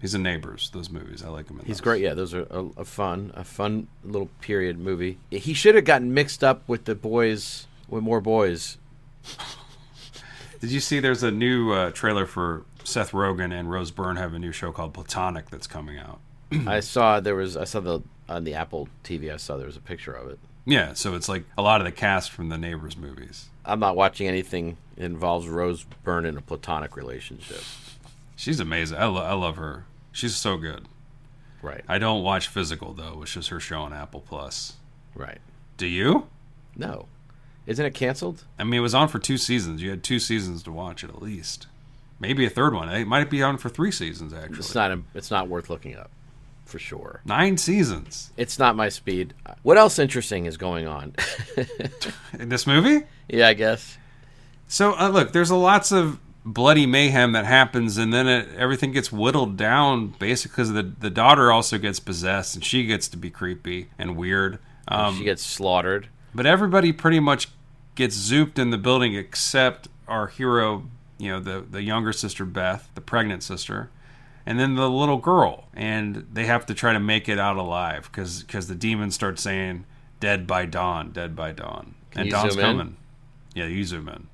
He's 0.00 0.14
in 0.14 0.22
Neighbors. 0.22 0.70
Those 0.72 0.88
movies, 0.88 1.22
I 1.22 1.28
like 1.28 1.50
him 1.50 1.60
in. 1.60 1.66
He's 1.66 1.76
those. 1.76 1.82
great. 1.82 2.02
Yeah, 2.02 2.14
those 2.14 2.32
are 2.32 2.46
a, 2.48 2.64
a 2.78 2.84
fun, 2.86 3.30
a 3.34 3.44
fun 3.44 3.88
little 4.02 4.30
period 4.40 4.78
movie. 4.78 5.18
He 5.30 5.52
should 5.52 5.74
have 5.74 5.84
gotten 5.84 6.14
mixed 6.14 6.42
up 6.42 6.66
with 6.66 6.86
the 6.86 6.94
boys, 6.94 7.66
with 7.86 8.02
more 8.02 8.22
boys. 8.22 8.78
Did 10.60 10.70
you 10.70 10.80
see? 10.80 10.98
There's 10.98 11.22
a 11.22 11.30
new 11.30 11.70
uh, 11.72 11.90
trailer 11.90 12.24
for 12.24 12.64
Seth 12.82 13.12
Rogen 13.12 13.52
and 13.52 13.70
Rose 13.70 13.90
Byrne 13.90 14.16
have 14.16 14.32
a 14.32 14.38
new 14.38 14.52
show 14.52 14.72
called 14.72 14.94
Platonic 14.94 15.50
that's 15.50 15.66
coming 15.66 15.98
out. 15.98 16.20
I 16.66 16.80
saw 16.80 17.20
there 17.20 17.34
was 17.34 17.58
I 17.58 17.64
saw 17.64 17.80
the 17.80 18.00
on 18.26 18.44
the 18.44 18.54
Apple 18.54 18.88
TV. 19.04 19.30
I 19.30 19.36
saw 19.36 19.58
there 19.58 19.66
was 19.66 19.76
a 19.76 19.80
picture 19.80 20.14
of 20.14 20.30
it. 20.30 20.38
Yeah, 20.68 20.92
so 20.92 21.14
it's 21.14 21.30
like 21.30 21.44
a 21.56 21.62
lot 21.62 21.80
of 21.80 21.86
the 21.86 21.92
cast 21.92 22.30
from 22.30 22.50
the 22.50 22.58
Neighbors 22.58 22.94
movies. 22.94 23.48
I'm 23.64 23.80
not 23.80 23.96
watching 23.96 24.28
anything 24.28 24.76
that 24.96 25.04
involves 25.04 25.48
Rose 25.48 25.84
Byrne 26.04 26.26
in 26.26 26.36
a 26.36 26.42
platonic 26.42 26.94
relationship. 26.94 27.62
She's 28.36 28.60
amazing. 28.60 28.98
I, 28.98 29.06
lo- 29.06 29.22
I 29.24 29.32
love 29.32 29.56
her. 29.56 29.86
She's 30.12 30.36
so 30.36 30.58
good. 30.58 30.86
Right. 31.62 31.82
I 31.88 31.98
don't 31.98 32.22
watch 32.22 32.48
Physical 32.48 32.92
though, 32.92 33.16
which 33.16 33.34
is 33.36 33.48
her 33.48 33.58
show 33.60 33.80
on 33.80 33.92
Apple 33.94 34.20
Plus. 34.20 34.74
Right. 35.14 35.38
Do 35.78 35.86
you? 35.86 36.26
No. 36.76 37.06
Isn't 37.66 37.84
it 37.86 37.94
canceled? 37.94 38.44
I 38.58 38.64
mean, 38.64 38.74
it 38.78 38.82
was 38.82 38.94
on 38.94 39.08
for 39.08 39.18
two 39.18 39.38
seasons. 39.38 39.82
You 39.82 39.90
had 39.90 40.02
two 40.04 40.18
seasons 40.18 40.62
to 40.64 40.72
watch 40.72 41.02
it 41.02 41.10
at 41.10 41.22
least. 41.22 41.66
Maybe 42.20 42.44
a 42.44 42.50
third 42.50 42.74
one. 42.74 42.88
It 42.90 43.06
might 43.06 43.30
be 43.30 43.42
on 43.42 43.56
for 43.58 43.68
three 43.70 43.90
seasons 43.92 44.34
actually. 44.34 44.58
It's 44.58 44.74
not. 44.74 44.98
It's 45.14 45.30
not 45.30 45.48
worth 45.48 45.70
looking 45.70 45.96
up, 45.96 46.10
for 46.68 46.78
sure. 46.78 47.22
Nine 47.24 47.56
seasons 47.56 48.30
It's 48.36 48.58
not 48.58 48.76
my 48.76 48.88
speed. 48.90 49.34
What 49.62 49.78
else 49.78 49.98
interesting 49.98 50.46
is 50.46 50.56
going 50.56 50.86
on? 50.86 51.14
in 52.38 52.48
this 52.50 52.66
movie. 52.66 53.06
yeah, 53.28 53.48
I 53.48 53.54
guess. 53.54 53.96
So 54.68 54.94
uh, 54.98 55.08
look, 55.08 55.32
there's 55.32 55.50
a 55.50 55.56
lots 55.56 55.92
of 55.92 56.20
bloody 56.44 56.86
mayhem 56.86 57.32
that 57.32 57.44
happens, 57.46 57.96
and 57.98 58.12
then 58.12 58.26
it, 58.28 58.48
everything 58.56 58.92
gets 58.92 59.10
whittled 59.10 59.56
down 59.56 60.08
basically 60.18 60.52
because 60.52 60.72
the 60.72 60.82
the 60.82 61.10
daughter 61.10 61.50
also 61.50 61.78
gets 61.78 62.00
possessed, 62.00 62.54
and 62.54 62.64
she 62.64 62.84
gets 62.86 63.08
to 63.08 63.16
be 63.16 63.30
creepy 63.30 63.88
and 63.98 64.16
weird. 64.16 64.58
Um, 64.88 65.16
she 65.16 65.24
gets 65.24 65.44
slaughtered. 65.44 66.08
but 66.34 66.46
everybody 66.46 66.92
pretty 66.92 67.20
much 67.20 67.48
gets 67.94 68.16
zooped 68.16 68.58
in 68.58 68.70
the 68.70 68.78
building 68.78 69.14
except 69.14 69.88
our 70.06 70.28
hero, 70.28 70.84
you 71.18 71.30
know, 71.30 71.40
the 71.40 71.64
the 71.68 71.82
younger 71.82 72.12
sister 72.12 72.44
Beth, 72.44 72.90
the 72.94 73.00
pregnant 73.00 73.42
sister, 73.42 73.90
and 74.48 74.58
then 74.58 74.76
the 74.76 74.88
little 74.88 75.18
girl, 75.18 75.68
and 75.74 76.26
they 76.32 76.46
have 76.46 76.64
to 76.66 76.74
try 76.74 76.94
to 76.94 76.98
make 76.98 77.28
it 77.28 77.38
out 77.38 77.58
alive 77.58 78.08
because 78.10 78.42
because 78.42 78.66
the 78.66 78.74
demons 78.74 79.14
start 79.14 79.38
saying 79.38 79.84
"dead 80.20 80.46
by 80.46 80.64
dawn, 80.64 81.12
dead 81.12 81.36
by 81.36 81.52
dawn," 81.52 81.94
Can 82.12 82.22
and 82.22 82.30
dawn's 82.30 82.56
coming. 82.56 82.96
Yeah, 83.54 83.66
you 83.66 83.84
zoom 83.84 84.08
in. 84.08 84.26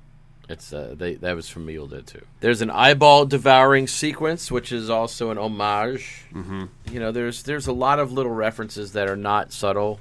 It's 0.47 0.71
uh, 0.71 0.95
they 0.97 1.15
that 1.15 1.35
was 1.35 1.49
from 1.49 1.69
Evil 1.69 1.87
Dead 1.87 2.07
2. 2.07 2.21
There's 2.39 2.61
an 2.61 2.69
eyeball 2.69 3.25
devouring 3.25 3.87
sequence, 3.87 4.49
which 4.49 4.71
is 4.71 4.89
also 4.89 5.31
an 5.31 5.37
homage. 5.37 6.23
Mm-hmm. 6.33 6.65
You 6.89 6.99
know, 7.01 7.11
there's 7.11 7.43
there's 7.43 7.67
a 7.67 7.73
lot 7.73 7.99
of 7.99 8.13
little 8.13 8.31
references 8.31 8.93
that 8.93 9.09
are 9.09 9.17
not 9.17 9.51
subtle 9.51 9.99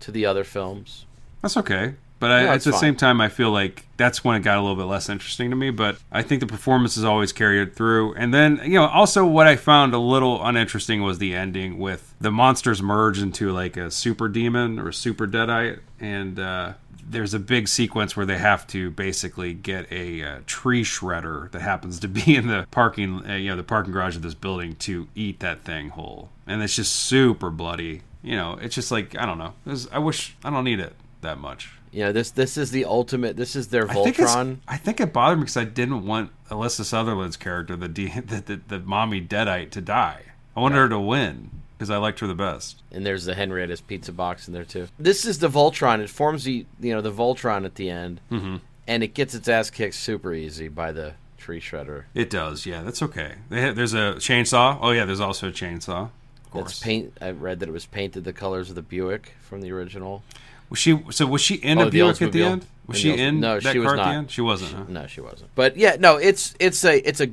to 0.00 0.10
the 0.10 0.24
other 0.24 0.42
films. 0.42 1.04
That's 1.42 1.58
okay. 1.58 1.96
But 2.20 2.30
I, 2.30 2.54
at 2.54 2.60
the 2.60 2.70
fine. 2.70 2.80
same 2.80 2.96
time, 2.96 3.20
I 3.20 3.30
feel 3.30 3.50
like 3.50 3.86
that's 3.96 4.22
when 4.22 4.36
it 4.36 4.40
got 4.40 4.58
a 4.58 4.60
little 4.60 4.76
bit 4.76 4.84
less 4.84 5.08
interesting 5.08 5.48
to 5.50 5.56
me. 5.56 5.70
But 5.70 5.98
I 6.12 6.22
think 6.22 6.40
the 6.40 6.46
performances 6.46 7.02
always 7.02 7.32
carried 7.32 7.74
through. 7.74 8.14
And 8.14 8.32
then, 8.32 8.60
you 8.62 8.74
know, 8.74 8.86
also 8.86 9.24
what 9.24 9.46
I 9.46 9.56
found 9.56 9.94
a 9.94 9.98
little 9.98 10.44
uninteresting 10.44 11.02
was 11.02 11.18
the 11.18 11.34
ending 11.34 11.78
with 11.78 12.14
the 12.20 12.30
monsters 12.30 12.82
merge 12.82 13.20
into 13.20 13.50
like 13.52 13.78
a 13.78 13.90
super 13.90 14.28
demon 14.28 14.78
or 14.78 14.88
a 14.88 14.94
super 14.94 15.26
deadite. 15.26 15.80
And 15.98 16.38
uh, 16.38 16.74
there's 17.02 17.32
a 17.32 17.38
big 17.38 17.68
sequence 17.68 18.16
where 18.16 18.26
they 18.26 18.38
have 18.38 18.66
to 18.68 18.90
basically 18.90 19.54
get 19.54 19.90
a 19.90 20.22
uh, 20.22 20.38
tree 20.46 20.84
shredder 20.84 21.50
that 21.52 21.62
happens 21.62 21.98
to 22.00 22.08
be 22.20 22.36
in 22.36 22.48
the 22.48 22.66
parking, 22.70 23.28
uh, 23.28 23.34
you 23.34 23.48
know, 23.48 23.56
the 23.56 23.62
parking 23.62 23.92
garage 23.92 24.14
of 24.14 24.22
this 24.22 24.34
building 24.34 24.76
to 24.76 25.08
eat 25.14 25.40
that 25.40 25.62
thing 25.62 25.88
whole. 25.88 26.28
And 26.46 26.62
it's 26.62 26.76
just 26.76 26.92
super 26.94 27.48
bloody. 27.48 28.02
You 28.22 28.36
know, 28.36 28.58
it's 28.60 28.74
just 28.74 28.90
like 28.90 29.16
I 29.18 29.24
don't 29.24 29.38
know. 29.38 29.54
Was- 29.64 29.88
I 29.88 29.98
wish 29.98 30.36
I 30.44 30.50
don't 30.50 30.64
need 30.64 30.80
it 30.80 30.94
that 31.22 31.38
much. 31.38 31.72
You 31.92 32.04
know, 32.04 32.12
this 32.12 32.30
this 32.30 32.56
is 32.56 32.70
the 32.70 32.84
ultimate. 32.84 33.36
This 33.36 33.56
is 33.56 33.68
their 33.68 33.90
I 33.90 33.94
think, 33.94 34.16
Voltron. 34.16 34.58
I 34.68 34.76
think 34.76 35.00
it 35.00 35.12
bothered 35.12 35.38
me 35.38 35.42
because 35.44 35.56
I 35.56 35.64
didn't 35.64 36.06
want 36.06 36.30
Alyssa 36.48 36.84
Sutherland's 36.84 37.36
character, 37.36 37.76
the 37.76 37.88
D, 37.88 38.08
the, 38.26 38.40
the, 38.40 38.60
the 38.68 38.78
mommy 38.78 39.20
deadite, 39.20 39.70
to 39.70 39.80
die. 39.80 40.22
I 40.56 40.60
wanted 40.60 40.76
her 40.76 40.88
to 40.88 41.00
win 41.00 41.50
because 41.76 41.90
I 41.90 41.96
liked 41.96 42.20
her 42.20 42.26
the 42.26 42.34
best. 42.34 42.82
and 42.92 43.06
there's 43.06 43.24
the 43.24 43.34
Henrietta's 43.34 43.80
pizza 43.80 44.12
box 44.12 44.46
in 44.46 44.54
there 44.54 44.64
too. 44.64 44.88
This 44.98 45.24
is 45.24 45.38
the 45.38 45.48
Voltron. 45.48 46.00
It 46.00 46.10
forms 46.10 46.44
the 46.44 46.66
you 46.80 46.94
know 46.94 47.00
the 47.00 47.12
Voltron 47.12 47.64
at 47.64 47.74
the 47.76 47.90
end, 47.90 48.20
mm-hmm. 48.30 48.56
and 48.86 49.02
it 49.02 49.14
gets 49.14 49.34
its 49.34 49.48
ass 49.48 49.70
kicked 49.70 49.94
super 49.94 50.32
easy 50.32 50.68
by 50.68 50.92
the 50.92 51.14
tree 51.38 51.60
shredder. 51.60 52.04
It 52.14 52.30
does, 52.30 52.66
yeah, 52.66 52.82
that's 52.82 53.02
okay. 53.02 53.36
They 53.48 53.62
have, 53.62 53.74
there's 53.76 53.94
a 53.94 54.14
chainsaw. 54.18 54.78
Oh 54.80 54.90
yeah, 54.90 55.04
there's 55.06 55.20
also 55.20 55.48
a 55.48 55.52
chainsaw. 55.52 56.02
Of 56.02 56.10
It's 56.44 56.50
course. 56.52 56.80
paint. 56.80 57.16
I 57.20 57.30
read 57.30 57.60
that 57.60 57.68
it 57.68 57.72
was 57.72 57.86
painted 57.86 58.24
the 58.24 58.32
colors 58.32 58.68
of 58.68 58.74
the 58.74 58.82
Buick 58.82 59.34
from 59.40 59.60
the 59.60 59.72
original. 59.72 60.22
Was 60.70 60.78
she? 60.78 60.98
So 61.10 61.26
was 61.26 61.40
she 61.40 61.56
in 61.56 61.78
Oh, 61.78 61.82
a 61.82 61.84
the 61.86 61.90
Buick 61.90 62.22
at 62.22 62.32
the 62.32 62.42
end? 62.44 62.66
Was 62.86 62.98
she 62.98 63.12
in 63.12 63.40
No, 63.40 63.60
that 63.60 63.72
she 63.72 63.78
was 63.78 63.86
car 63.86 63.98
at 63.98 64.04
the 64.04 64.10
end? 64.10 64.30
She 64.30 64.40
wasn't. 64.40 64.72
Huh? 64.72 64.84
No, 64.88 65.06
she 65.06 65.20
wasn't. 65.20 65.54
But 65.54 65.76
yeah, 65.76 65.96
no, 65.98 66.16
it's 66.16 66.54
it's 66.58 66.84
a 66.84 67.06
it's 67.08 67.20
a 67.20 67.28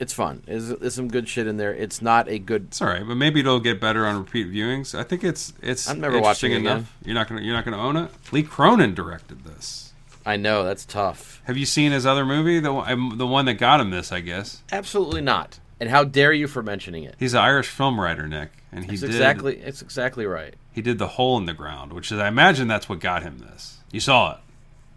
it's 0.00 0.12
fun. 0.12 0.42
There's, 0.46 0.68
there's 0.68 0.94
some 0.94 1.08
good 1.08 1.28
shit 1.28 1.48
in 1.48 1.56
there. 1.56 1.74
It's 1.74 2.00
not 2.00 2.28
a 2.28 2.38
good. 2.38 2.66
It's 2.68 2.80
all 2.80 2.88
right, 2.88 3.06
but 3.06 3.16
maybe 3.16 3.40
it'll 3.40 3.58
get 3.60 3.80
better 3.80 4.06
on 4.06 4.16
repeat 4.18 4.48
viewings. 4.48 4.96
I 4.96 5.02
think 5.02 5.24
it's 5.24 5.52
it's 5.60 5.88
I'm 5.88 6.00
never 6.00 6.16
interesting 6.18 6.52
watching 6.52 6.64
enough. 6.66 6.96
You're 7.04 7.14
not 7.14 7.28
gonna 7.28 7.42
you're 7.42 7.54
not 7.54 7.64
gonna 7.64 7.78
own 7.82 7.96
it. 7.96 8.10
Lee 8.32 8.42
Cronin 8.44 8.94
directed 8.94 9.44
this. 9.44 9.92
I 10.24 10.36
know 10.36 10.62
that's 10.62 10.84
tough. 10.84 11.40
Have 11.44 11.56
you 11.56 11.66
seen 11.66 11.90
his 11.90 12.04
other 12.06 12.24
movie? 12.26 12.60
The 12.60 12.72
one, 12.72 12.92
um, 12.92 13.14
the 13.18 13.26
one 13.26 13.46
that 13.46 13.54
got 13.54 13.80
him 13.80 13.90
this, 13.90 14.12
I 14.12 14.20
guess. 14.20 14.62
Absolutely 14.70 15.22
not. 15.22 15.58
And 15.80 15.88
how 15.90 16.04
dare 16.04 16.32
you 16.32 16.48
for 16.48 16.62
mentioning 16.62 17.04
it? 17.04 17.14
He's 17.18 17.34
an 17.34 17.40
Irish 17.40 17.68
film 17.68 18.00
writer, 18.00 18.26
Nick, 18.28 18.50
and 18.72 18.84
he 18.84 18.92
It's 18.92 19.00
did 19.00 19.10
exactly 19.10 19.56
it's 19.58 19.80
exactly 19.80 20.26
right. 20.26 20.54
He 20.78 20.82
did 20.82 20.98
the 20.98 21.08
hole 21.08 21.36
in 21.38 21.44
the 21.44 21.52
ground, 21.52 21.92
which 21.92 22.12
is 22.12 22.20
I 22.20 22.28
imagine 22.28 22.68
that's 22.68 22.88
what 22.88 23.00
got 23.00 23.24
him 23.24 23.38
this. 23.38 23.78
You 23.90 23.98
saw 23.98 24.34
it. 24.34 24.38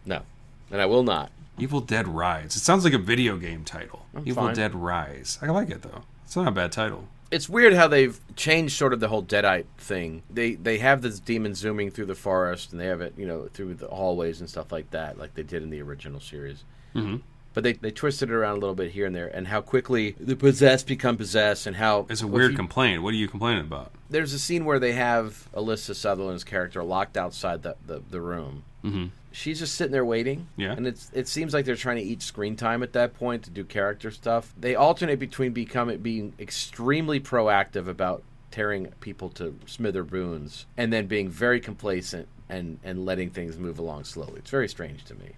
No, 0.06 0.22
and 0.70 0.80
I 0.80 0.86
will 0.86 1.02
not. 1.02 1.32
Evil 1.58 1.82
Dead 1.82 2.08
Rise. 2.08 2.56
It 2.56 2.60
sounds 2.60 2.84
like 2.84 2.94
a 2.94 3.00
video 3.00 3.36
game 3.36 3.64
title. 3.64 4.06
I'm 4.16 4.22
Evil 4.28 4.44
fine. 4.44 4.56
Dead 4.56 4.76
Rise. 4.76 5.40
I 5.42 5.48
like 5.48 5.72
it 5.72 5.82
though. 5.82 6.04
It's 6.24 6.36
not 6.36 6.48
a 6.48 6.52
bad 6.52 6.72
title. 6.72 7.08
It's 7.32 7.50
weird 7.50 7.74
how 7.74 7.88
they've 7.88 8.20
changed 8.36 8.78
sort 8.78 8.94
of 8.94 9.00
the 9.00 9.08
whole 9.08 9.24
deadite 9.24 9.66
thing. 9.80 10.22
They 10.30 10.54
they 10.54 10.78
have 10.78 11.02
this 11.02 11.20
demon 11.20 11.56
zooming 11.56 11.90
through 11.90 12.06
the 12.06 12.14
forest, 12.14 12.72
and 12.72 12.80
they 12.80 12.86
have 12.86 13.02
it 13.02 13.16
you 13.18 13.26
know 13.26 13.50
through 13.52 13.74
the 13.74 13.88
hallways 13.88 14.40
and 14.40 14.48
stuff 14.48 14.72
like 14.72 14.92
that, 14.92 15.18
like 15.18 15.34
they 15.34 15.42
did 15.42 15.64
in 15.64 15.72
the 15.72 15.82
original 15.82 16.20
series. 16.20 16.64
Mm-hmm. 16.94 17.18
But 17.54 17.64
they 17.64 17.74
they 17.74 17.92
twisted 17.92 18.30
it 18.30 18.34
around 18.34 18.58
a 18.58 18.60
little 18.60 18.76
bit 18.76 18.92
here 18.92 19.06
and 19.06 19.16
there, 19.16 19.28
and 19.28 19.48
how 19.48 19.62
quickly 19.62 20.16
the 20.20 20.36
possessed 20.36 20.88
become 20.88 21.18
possessed, 21.18 21.68
and 21.68 21.76
how 21.76 22.06
It's 22.10 22.22
a 22.22 22.28
weird 22.28 22.52
you- 22.52 22.58
complaint. 22.58 23.04
What 23.04 23.14
are 23.14 23.18
you 23.18 23.28
complaining 23.28 23.62
about? 23.66 23.92
there's 24.10 24.34
a 24.34 24.40
scene 24.40 24.66
where 24.66 24.78
they 24.80 24.92
have 24.94 25.48
Alyssa 25.54 25.96
Sutherland's 25.96 26.44
character 26.44 26.84
locked 26.84 27.16
outside 27.16 27.64
the, 27.64 27.78
the, 27.86 28.02
the 28.10 28.20
room. 28.20 28.64
Mm-hmm. 28.84 29.06
She's 29.32 29.60
just 29.60 29.76
sitting 29.76 29.94
there 29.94 30.04
waiting. 30.04 30.48
Yeah. 30.58 30.74
And 30.74 30.86
it's 30.86 31.10
it 31.14 31.28
seems 31.30 31.54
like 31.54 31.64
they're 31.66 31.78
trying 31.78 31.96
to 31.98 32.04
eat 32.04 32.22
screen 32.22 32.56
time 32.58 32.84
at 32.84 32.92
that 32.94 33.14
point 33.14 33.44
to 33.44 33.50
do 33.50 33.64
character 33.64 34.12
stuff. 34.12 34.54
They 34.60 34.76
alternate 34.76 35.20
between 35.20 35.54
becoming 35.54 36.00
being 36.00 36.34
extremely 36.40 37.20
proactive 37.22 37.88
about 37.88 38.24
tearing 38.50 38.88
people 39.00 39.30
to 39.30 39.58
smither 39.66 40.04
boons 40.04 40.66
and 40.76 40.92
then 40.92 41.08
being 41.08 41.30
very 41.30 41.62
complacent 41.62 42.28
and, 42.50 42.80
and 42.84 43.06
letting 43.06 43.30
things 43.30 43.58
move 43.58 43.80
along 43.80 44.04
slowly. 44.04 44.40
It's 44.40 44.50
very 44.52 44.68
strange 44.68 45.06
to 45.06 45.16
me. 45.16 45.30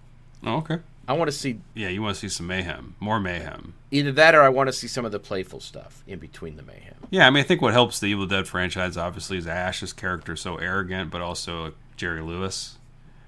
Oh, 0.44 0.56
okay. 0.56 0.78
I 1.06 1.12
want 1.12 1.28
to 1.28 1.36
see 1.36 1.60
Yeah, 1.74 1.88
you 1.88 2.02
want 2.02 2.14
to 2.14 2.20
see 2.20 2.28
some 2.28 2.46
mayhem, 2.46 2.96
more 2.98 3.20
mayhem. 3.20 3.74
either 3.90 4.12
that 4.12 4.34
or 4.34 4.42
I 4.42 4.48
want 4.48 4.68
to 4.68 4.72
see 4.72 4.88
some 4.88 5.04
of 5.04 5.12
the 5.12 5.18
playful 5.18 5.60
stuff 5.60 6.02
in 6.06 6.18
between 6.18 6.56
the 6.56 6.62
mayhem. 6.62 6.94
Yeah, 7.10 7.26
I 7.26 7.30
mean, 7.30 7.42
I 7.42 7.46
think 7.46 7.60
what 7.60 7.72
helps 7.72 8.00
the 8.00 8.06
Evil 8.06 8.26
Dead 8.26 8.48
franchise 8.48 8.96
obviously 8.96 9.38
is 9.38 9.46
Ash's 9.46 9.92
character 9.92 10.36
so 10.36 10.56
arrogant, 10.56 11.10
but 11.10 11.20
also 11.20 11.74
Jerry 11.96 12.22
Lewis, 12.22 12.78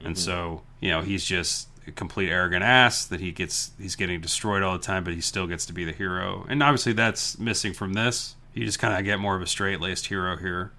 and 0.00 0.16
mm-hmm. 0.16 0.24
so 0.24 0.62
you 0.80 0.90
know 0.90 1.02
he's 1.02 1.24
just 1.24 1.68
a 1.86 1.92
complete 1.92 2.30
arrogant 2.30 2.64
ass 2.64 3.04
that 3.04 3.20
he 3.20 3.30
gets 3.30 3.72
he's 3.78 3.94
getting 3.94 4.20
destroyed 4.20 4.62
all 4.62 4.72
the 4.72 4.84
time, 4.84 5.04
but 5.04 5.14
he 5.14 5.20
still 5.20 5.46
gets 5.46 5.66
to 5.66 5.72
be 5.72 5.84
the 5.84 5.92
hero, 5.92 6.46
and 6.48 6.62
obviously 6.62 6.92
that's 6.92 7.38
missing 7.38 7.72
from 7.72 7.92
this. 7.92 8.36
You 8.54 8.64
just 8.64 8.78
kind 8.78 8.98
of 8.98 9.04
get 9.04 9.20
more 9.20 9.36
of 9.36 9.42
a 9.42 9.46
straight 9.46 9.80
laced 9.80 10.06
hero 10.06 10.36
here, 10.36 10.72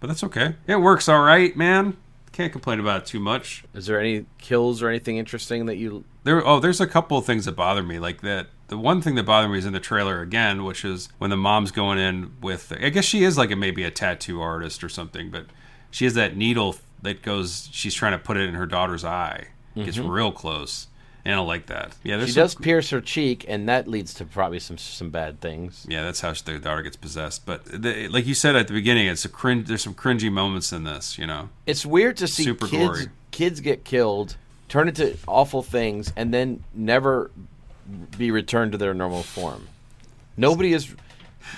but 0.00 0.08
that's 0.08 0.24
okay. 0.24 0.56
It 0.66 0.80
works 0.80 1.08
all 1.08 1.20
right, 1.22 1.56
man. 1.56 1.96
Can't 2.32 2.52
complain 2.52 2.78
about 2.80 3.02
it 3.02 3.06
too 3.06 3.20
much. 3.20 3.64
Is 3.74 3.86
there 3.86 3.98
any 3.98 4.26
kills 4.38 4.82
or 4.82 4.88
anything 4.88 5.16
interesting 5.16 5.66
that 5.66 5.76
you 5.76 6.04
There, 6.24 6.46
oh, 6.46 6.60
there's 6.60 6.80
a 6.80 6.86
couple 6.86 7.18
of 7.18 7.26
things 7.26 7.44
that 7.44 7.52
bother 7.52 7.82
me. 7.82 7.98
Like 7.98 8.20
that, 8.20 8.48
the 8.68 8.78
one 8.78 9.02
thing 9.02 9.16
that 9.16 9.24
bothered 9.24 9.50
me 9.50 9.58
is 9.58 9.66
in 9.66 9.72
the 9.72 9.80
trailer 9.80 10.20
again, 10.20 10.64
which 10.64 10.84
is 10.84 11.08
when 11.18 11.30
the 11.30 11.36
mom's 11.36 11.72
going 11.72 11.98
in 11.98 12.32
with. 12.40 12.72
I 12.80 12.88
guess 12.90 13.04
she 13.04 13.24
is 13.24 13.36
like 13.36 13.50
a 13.50 13.56
maybe 13.56 13.82
a 13.82 13.90
tattoo 13.90 14.40
artist 14.40 14.84
or 14.84 14.88
something, 14.88 15.30
but 15.30 15.46
she 15.90 16.04
has 16.04 16.14
that 16.14 16.36
needle 16.36 16.76
that 17.02 17.22
goes. 17.22 17.68
She's 17.72 17.94
trying 17.94 18.12
to 18.12 18.18
put 18.18 18.36
it 18.36 18.48
in 18.48 18.54
her 18.54 18.66
daughter's 18.66 19.04
eye. 19.04 19.48
Gets 19.76 19.98
mm-hmm. 19.98 20.08
real 20.08 20.32
close, 20.32 20.88
I 21.24 21.30
don't 21.30 21.46
like 21.46 21.66
that. 21.66 21.92
Yeah, 22.02 22.16
there's 22.16 22.30
She 22.30 22.34
some- 22.34 22.42
does 22.44 22.54
pierce 22.54 22.90
her 22.90 23.00
cheek, 23.00 23.44
and 23.48 23.68
that 23.68 23.86
leads 23.86 24.14
to 24.14 24.24
probably 24.24 24.58
some 24.58 24.78
some 24.78 25.10
bad 25.10 25.40
things. 25.40 25.86
Yeah, 25.88 26.02
that's 26.02 26.20
how 26.20 26.32
the 26.32 26.58
daughter 26.58 26.82
gets 26.82 26.96
possessed. 26.96 27.44
But 27.46 27.64
the, 27.66 28.08
like 28.08 28.26
you 28.26 28.34
said 28.34 28.56
at 28.56 28.66
the 28.68 28.72
beginning, 28.74 29.06
it's 29.06 29.24
a 29.24 29.28
cringe. 29.28 29.68
There's 29.68 29.82
some 29.82 29.94
cringy 29.94 30.32
moments 30.32 30.72
in 30.72 30.84
this. 30.84 31.18
You 31.18 31.26
know, 31.26 31.50
It's 31.66 31.84
weird 31.84 32.16
to 32.18 32.26
see 32.28 32.44
Super 32.44 32.66
kids 32.66 32.88
gory. 32.88 33.06
kids 33.30 33.60
get 33.60 33.84
killed, 33.84 34.36
turn 34.68 34.88
into 34.88 35.16
awful 35.28 35.62
things, 35.62 36.12
and 36.16 36.32
then 36.32 36.64
never 36.72 37.30
be 38.16 38.30
returned 38.30 38.72
to 38.72 38.78
their 38.78 38.94
normal 38.94 39.22
form. 39.22 39.68
Nobody 40.36 40.72
is. 40.72 40.88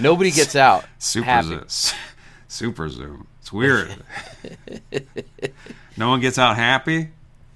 Nobody 0.00 0.30
gets 0.30 0.56
out 0.66 0.84
super 0.98 1.24
happy. 1.26 1.48
zoom. 1.68 1.98
Super 2.48 2.88
zoom. 2.90 3.26
It's 3.40 3.50
weird. 3.52 3.94
no 5.96 6.08
one 6.10 6.20
gets 6.20 6.38
out 6.38 6.56
happy. 6.56 7.08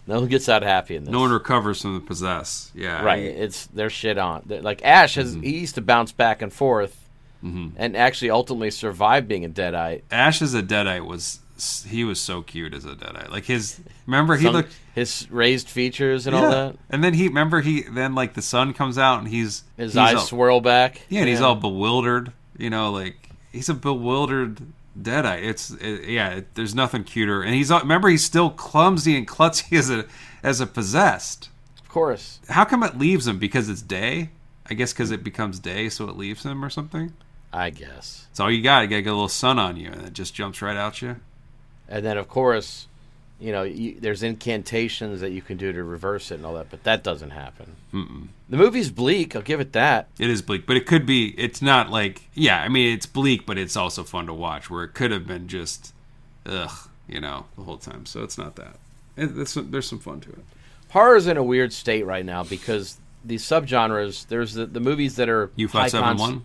No 0.06 0.20
one 0.20 0.28
gets 0.28 0.48
out 0.48 0.62
happy 0.62 0.94
in 0.96 1.04
this. 1.04 1.12
No 1.12 1.20
one 1.20 1.30
recovers 1.32 1.82
from 1.82 1.94
the 1.94 2.00
possess. 2.00 2.70
Yeah, 2.74 3.02
right. 3.02 3.18
I- 3.18 3.26
It's 3.26 3.66
their 3.66 3.90
shit 3.90 4.18
on. 4.18 4.42
They're- 4.46 4.62
Like 4.62 4.84
Ash 4.84 5.16
has, 5.16 5.32
Mm-hmm. 5.34 5.42
he 5.42 5.58
used 5.58 5.74
to 5.76 5.80
bounce 5.80 6.12
back 6.12 6.42
and 6.42 6.52
forth, 6.52 7.08
and 7.42 7.96
actually 7.96 8.30
ultimately 8.30 8.70
survive 8.72 9.28
being 9.28 9.44
a 9.44 9.48
deadite. 9.48 10.02
Ash 10.10 10.42
as 10.42 10.52
a 10.54 10.62
deadite 10.62 11.06
was 11.06 11.38
he 11.88 12.04
was 12.04 12.20
so 12.20 12.42
cute 12.42 12.74
as 12.74 12.84
a 12.84 12.94
deadite. 12.94 13.30
Like 13.30 13.44
his 13.46 13.80
remember 14.06 14.36
he 14.36 14.44
Some- 14.44 14.54
looked 14.54 14.74
his 14.94 15.26
raised 15.30 15.68
features 15.68 16.26
and 16.26 16.34
all 16.36 16.50
that. 16.50 16.76
And 16.90 17.02
then 17.04 17.14
he 17.14 17.28
remember 17.28 17.60
he 17.60 17.82
then 17.82 18.14
like 18.14 18.34
the 18.34 18.42
sun 18.42 18.74
comes 18.74 18.98
out 18.98 19.20
and 19.20 19.28
he's 19.28 19.62
His 19.76 19.92
he's 19.92 19.96
eyes 19.96 20.14
all, 20.16 20.20
swirl 20.22 20.60
back. 20.60 21.02
Yeah, 21.08 21.20
and 21.20 21.28
he's 21.28 21.40
all 21.40 21.54
bewildered. 21.54 22.32
You 22.58 22.68
know, 22.70 22.90
like 22.90 23.16
he's 23.52 23.68
a 23.68 23.74
bewildered 23.74 24.60
deadite. 25.00 25.42
It's 25.42 25.70
it, 25.70 26.08
yeah. 26.08 26.30
It, 26.36 26.54
there's 26.54 26.74
nothing 26.74 27.04
cuter. 27.04 27.42
And 27.42 27.54
he's 27.54 27.70
all- 27.70 27.80
remember 27.80 28.08
he's 28.08 28.24
still 28.24 28.50
clumsy 28.50 29.16
and 29.16 29.26
klutzy 29.26 29.76
as 29.78 29.90
a 29.90 30.06
as 30.42 30.60
a 30.60 30.66
possessed. 30.66 31.50
Of 31.80 31.88
course. 31.88 32.40
How 32.48 32.64
come 32.64 32.82
it 32.82 32.98
leaves 32.98 33.26
him? 33.26 33.38
Because 33.38 33.68
it's 33.68 33.82
day. 33.82 34.30
I 34.68 34.74
guess 34.74 34.92
because 34.92 35.10
it 35.12 35.22
becomes 35.22 35.60
day, 35.60 35.88
so 35.88 36.08
it 36.08 36.16
leaves 36.16 36.42
him 36.44 36.64
or 36.64 36.70
something. 36.70 37.12
I 37.52 37.70
guess. 37.70 38.26
It's 38.30 38.40
all 38.40 38.50
you 38.50 38.62
got. 38.62 38.80
You 38.82 38.88
got 38.88 38.96
to 38.96 39.02
get 39.02 39.10
a 39.10 39.14
little 39.14 39.28
sun 39.28 39.58
on 39.58 39.76
you, 39.76 39.88
and 39.90 40.02
it 40.02 40.12
just 40.12 40.34
jumps 40.34 40.60
right 40.60 40.76
out 40.76 41.00
you. 41.00 41.16
And 41.88 42.04
then, 42.04 42.18
of 42.18 42.28
course, 42.28 42.88
you 43.38 43.52
know, 43.52 43.62
you, 43.62 43.98
there's 44.00 44.22
incantations 44.22 45.20
that 45.20 45.30
you 45.30 45.42
can 45.42 45.56
do 45.56 45.72
to 45.72 45.84
reverse 45.84 46.30
it 46.30 46.36
and 46.36 46.46
all 46.46 46.54
that, 46.54 46.70
but 46.70 46.84
that 46.84 47.02
doesn't 47.02 47.30
happen. 47.30 47.76
Mm-mm. 47.92 48.28
The 48.48 48.56
movie's 48.56 48.90
bleak. 48.90 49.36
I'll 49.36 49.42
give 49.42 49.60
it 49.60 49.72
that. 49.72 50.08
It 50.18 50.30
is 50.30 50.42
bleak, 50.42 50.66
but 50.66 50.76
it 50.76 50.86
could 50.86 51.04
be. 51.04 51.34
It's 51.38 51.60
not 51.60 51.90
like 51.90 52.28
yeah. 52.34 52.62
I 52.62 52.68
mean, 52.68 52.94
it's 52.94 53.06
bleak, 53.06 53.44
but 53.46 53.58
it's 53.58 53.76
also 53.76 54.04
fun 54.04 54.26
to 54.26 54.32
watch. 54.32 54.70
Where 54.70 54.84
it 54.84 54.94
could 54.94 55.10
have 55.10 55.26
been 55.26 55.48
just, 55.48 55.92
ugh, 56.46 56.88
you 57.08 57.20
know, 57.20 57.46
the 57.56 57.64
whole 57.64 57.78
time. 57.78 58.06
So 58.06 58.22
it's 58.22 58.38
not 58.38 58.56
that. 58.56 58.76
It, 59.16 59.36
it's, 59.36 59.54
there's 59.54 59.88
some 59.88 59.98
fun 59.98 60.20
to 60.20 60.30
it. 60.30 60.44
Horror's 60.90 61.26
in 61.26 61.36
a 61.36 61.42
weird 61.42 61.72
state 61.72 62.06
right 62.06 62.24
now 62.24 62.44
because 62.44 62.98
these 63.24 63.44
subgenres. 63.44 64.26
There's 64.28 64.54
the, 64.54 64.66
the 64.66 64.80
movies 64.80 65.16
that 65.16 65.28
are 65.28 65.50
U 65.56 65.68
five 65.68 65.90
seven 65.90 66.16
one. 66.16 66.44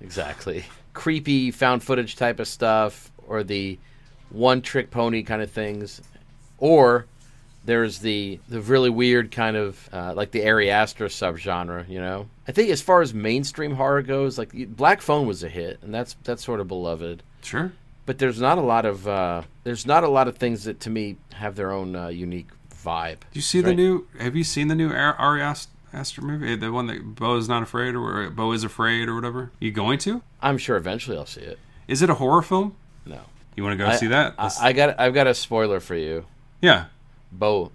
exactly 0.00 0.64
creepy 0.92 1.50
found 1.50 1.82
footage 1.82 2.16
type 2.16 2.40
of 2.40 2.48
stuff, 2.48 3.10
or 3.26 3.42
the 3.42 3.78
one 4.30 4.60
trick 4.62 4.90
pony 4.90 5.22
kind 5.22 5.42
of 5.42 5.50
things, 5.50 6.00
or 6.60 7.06
there's 7.64 7.98
the 7.98 8.38
the 8.48 8.60
really 8.60 8.88
weird 8.90 9.30
kind 9.32 9.56
of 9.56 9.88
uh, 9.92 10.14
like 10.14 10.30
the 10.30 10.46
Ari 10.48 10.70
Aster 10.70 11.06
subgenre. 11.06 11.88
You 11.88 12.00
know, 12.00 12.28
I 12.48 12.52
think 12.52 12.70
as 12.70 12.80
far 12.80 13.02
as 13.02 13.12
mainstream 13.12 13.74
horror 13.74 14.02
goes, 14.02 14.38
like 14.38 14.52
Black 14.76 15.00
Phone 15.02 15.26
was 15.26 15.42
a 15.42 15.48
hit, 15.48 15.78
and 15.82 15.92
that's 15.92 16.16
that's 16.24 16.44
sort 16.44 16.60
of 16.60 16.68
beloved. 16.68 17.22
Sure. 17.42 17.72
But 18.06 18.18
there's 18.18 18.40
not 18.40 18.58
a 18.58 18.62
lot 18.62 18.86
of 18.86 19.06
uh, 19.06 19.42
there's 19.64 19.86
not 19.86 20.04
a 20.04 20.08
lot 20.08 20.26
of 20.28 20.36
things 20.38 20.64
that 20.64 20.80
to 20.80 20.90
me 20.90 21.16
have 21.34 21.54
their 21.56 21.70
own 21.70 21.94
uh, 21.94 22.08
unique 22.08 22.48
vibe. 22.84 23.18
Do 23.20 23.26
you 23.34 23.42
see 23.42 23.60
the 23.60 23.74
new? 23.74 24.06
Have 24.18 24.34
you 24.36 24.42
seen 24.44 24.68
the 24.68 24.74
new 24.74 24.90
Ari 24.90 25.42
Ast- 25.42 25.68
Aster 25.92 26.22
movie? 26.22 26.56
The 26.56 26.72
one 26.72 26.86
that 26.86 27.14
Beau 27.14 27.36
is 27.36 27.48
not 27.48 27.62
afraid, 27.62 27.94
or 27.94 28.28
Beau 28.30 28.52
is 28.52 28.64
afraid, 28.64 29.08
or 29.08 29.14
whatever. 29.14 29.52
You 29.60 29.70
going 29.70 29.98
to? 30.00 30.22
I'm 30.40 30.56
sure 30.58 30.76
eventually 30.76 31.16
I'll 31.18 31.26
see 31.26 31.42
it. 31.42 31.58
Is 31.86 32.00
it 32.02 32.08
a 32.10 32.14
horror 32.14 32.42
film? 32.42 32.74
No, 33.06 33.20
You 33.54 33.62
want 33.64 33.78
to 33.78 33.84
go 33.84 33.90
I- 33.90 33.96
see 33.96 34.06
that? 34.08 34.34
I, 34.38 34.50
I 34.60 34.72
got 34.72 34.98
I've 34.98 35.14
got 35.14 35.26
a 35.26 35.34
spoiler 35.34 35.78
for 35.78 35.94
you. 35.94 36.24
Yeah. 36.60 36.86
Beau 37.32 37.72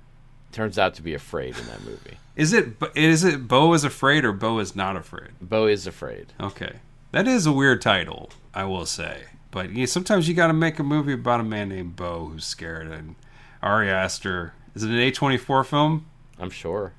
turns 0.52 0.78
out 0.78 0.94
to 0.96 1.02
be 1.02 1.14
afraid 1.14 1.58
in 1.58 1.66
that 1.68 1.84
movie. 1.84 2.18
Is 2.36 2.54
it? 2.54 2.74
Is 2.96 3.24
it 3.24 3.48
Beau 3.48 3.74
is 3.74 3.84
afraid 3.84 4.26
or 4.26 4.32
Beau 4.34 4.60
is 4.60 4.76
not 4.76 4.96
afraid? 4.98 5.30
Beau 5.42 5.66
is 5.68 5.88
afraid. 5.88 6.34
Okay, 6.40 6.80
that 7.12 7.28
is 7.28 7.46
a 7.46 7.52
weird 7.54 7.82
title, 7.82 8.30
I 8.54 8.66
will 8.66 8.86
say. 8.86 9.24
But 9.52 9.72
yeah, 9.72 9.86
sometimes 9.86 10.28
you 10.28 10.34
got 10.34 10.48
to 10.48 10.54
make 10.54 10.78
a 10.80 10.84
movie 10.84 11.14
about 11.14 11.40
a 11.40 11.44
man 11.44 11.70
named 11.70 11.96
Beau 11.96 12.26
who's 12.28 12.46
scared. 12.46 12.88
And 12.88 13.16
Ari 13.62 13.90
Aster 13.90 14.54
is 14.76 14.84
it 14.84 14.90
an 14.90 14.98
A 15.00 15.12
twenty 15.12 15.38
four 15.38 15.64
film? 15.64 16.06
I'm 16.38 16.50
sure. 16.50 16.92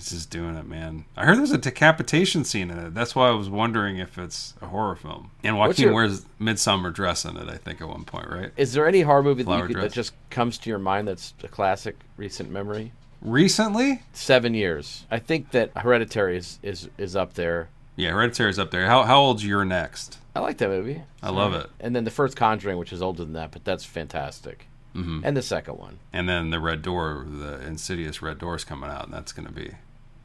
He's 0.00 0.08
just 0.12 0.30
doing 0.30 0.56
it, 0.56 0.66
man. 0.66 1.04
I 1.14 1.26
heard 1.26 1.36
there's 1.36 1.50
a 1.52 1.58
decapitation 1.58 2.42
scene 2.44 2.70
in 2.70 2.78
it. 2.78 2.94
That's 2.94 3.14
why 3.14 3.28
I 3.28 3.32
was 3.32 3.50
wondering 3.50 3.98
if 3.98 4.16
it's 4.16 4.54
a 4.62 4.66
horror 4.68 4.96
film. 4.96 5.30
And 5.44 5.58
Joaquin 5.58 5.84
your- 5.84 5.94
wears 5.94 6.24
Midsommar 6.40 6.90
dress 6.92 7.26
in 7.26 7.36
it. 7.36 7.50
I 7.50 7.58
think 7.58 7.82
at 7.82 7.88
one 7.88 8.04
point, 8.04 8.26
right? 8.30 8.50
Is 8.56 8.72
there 8.72 8.88
any 8.88 9.02
horror 9.02 9.22
movie 9.22 9.42
that, 9.42 9.58
you 9.58 9.74
could, 9.74 9.82
that 9.84 9.92
just 9.92 10.14
comes 10.30 10.56
to 10.58 10.70
your 10.70 10.78
mind 10.78 11.06
that's 11.06 11.34
a 11.42 11.48
classic 11.48 11.96
recent 12.16 12.50
memory? 12.50 12.92
Recently, 13.20 14.00
Seven 14.14 14.54
years. 14.54 15.04
I 15.10 15.18
think 15.18 15.50
that 15.50 15.76
Hereditary 15.76 16.38
is 16.38 16.58
is, 16.62 16.88
is 16.96 17.14
up 17.14 17.34
there. 17.34 17.68
yeah, 17.96 18.12
Hereditary 18.12 18.48
is 18.48 18.58
up 18.58 18.70
there. 18.70 18.86
How 18.86 19.02
how 19.02 19.20
old's 19.20 19.44
your 19.44 19.66
next? 19.66 20.16
I 20.34 20.40
like 20.40 20.56
that 20.58 20.70
movie. 20.70 21.02
I 21.22 21.28
love 21.28 21.52
it. 21.52 21.68
And 21.78 21.94
then 21.94 22.04
the 22.04 22.10
first 22.10 22.36
Conjuring, 22.36 22.78
which 22.78 22.94
is 22.94 23.02
older 23.02 23.22
than 23.24 23.34
that, 23.34 23.50
but 23.50 23.64
that's 23.66 23.84
fantastic. 23.84 24.66
Mm-hmm. 24.96 25.20
And 25.24 25.36
the 25.36 25.42
second 25.42 25.76
one. 25.76 25.98
And 26.12 26.26
then 26.28 26.48
the 26.50 26.60
Red 26.60 26.80
Door, 26.82 27.26
the 27.28 27.60
Insidious 27.66 28.22
Red 28.22 28.38
Door's 28.38 28.64
coming 28.64 28.88
out, 28.88 29.04
and 29.04 29.12
that's 29.12 29.32
going 29.32 29.46
to 29.46 29.52
be 29.52 29.72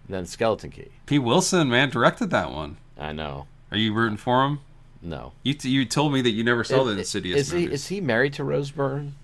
Then 0.07 0.25
Skeleton 0.25 0.69
Key. 0.71 0.89
Pete 1.05 1.23
Wilson, 1.23 1.69
man, 1.69 1.89
directed 1.89 2.29
that 2.29 2.51
one. 2.51 2.77
I 2.97 3.11
know. 3.11 3.47
Are 3.71 3.77
you 3.77 3.93
rooting 3.93 4.17
for 4.17 4.45
him? 4.45 4.59
No. 5.01 5.33
You 5.43 5.53
t- 5.53 5.69
you 5.69 5.85
told 5.85 6.13
me 6.13 6.21
that 6.21 6.29
you 6.31 6.43
never 6.43 6.63
saw 6.63 6.83
the 6.83 6.97
Insidious 6.97 7.39
is 7.39 7.51
he 7.51 7.63
is 7.65 7.87
he 7.87 8.01
married 8.01 8.33
to 8.33 8.43
Rose 8.43 8.71
Byrne? 8.71 9.15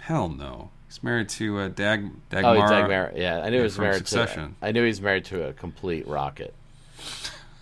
Hell 0.00 0.28
no. 0.28 0.70
He's 0.88 1.02
married 1.02 1.28
to 1.30 1.58
uh, 1.58 1.68
Dag 1.68 2.04
Oh, 2.04 2.10
Dagmar. 2.30 2.54
he's 2.56 2.70
Dagmar. 2.70 3.12
Yeah, 3.14 3.40
I 3.42 3.50
knew 3.50 3.58
he 3.58 3.62
was 3.62 3.78
married 3.78 3.98
Succession. 3.98 4.56
to. 4.60 4.66
I 4.66 4.72
knew 4.72 4.82
he 4.82 4.88
was 4.88 5.00
married 5.00 5.24
to 5.26 5.46
a 5.48 5.52
complete 5.52 6.06
rocket. 6.08 6.54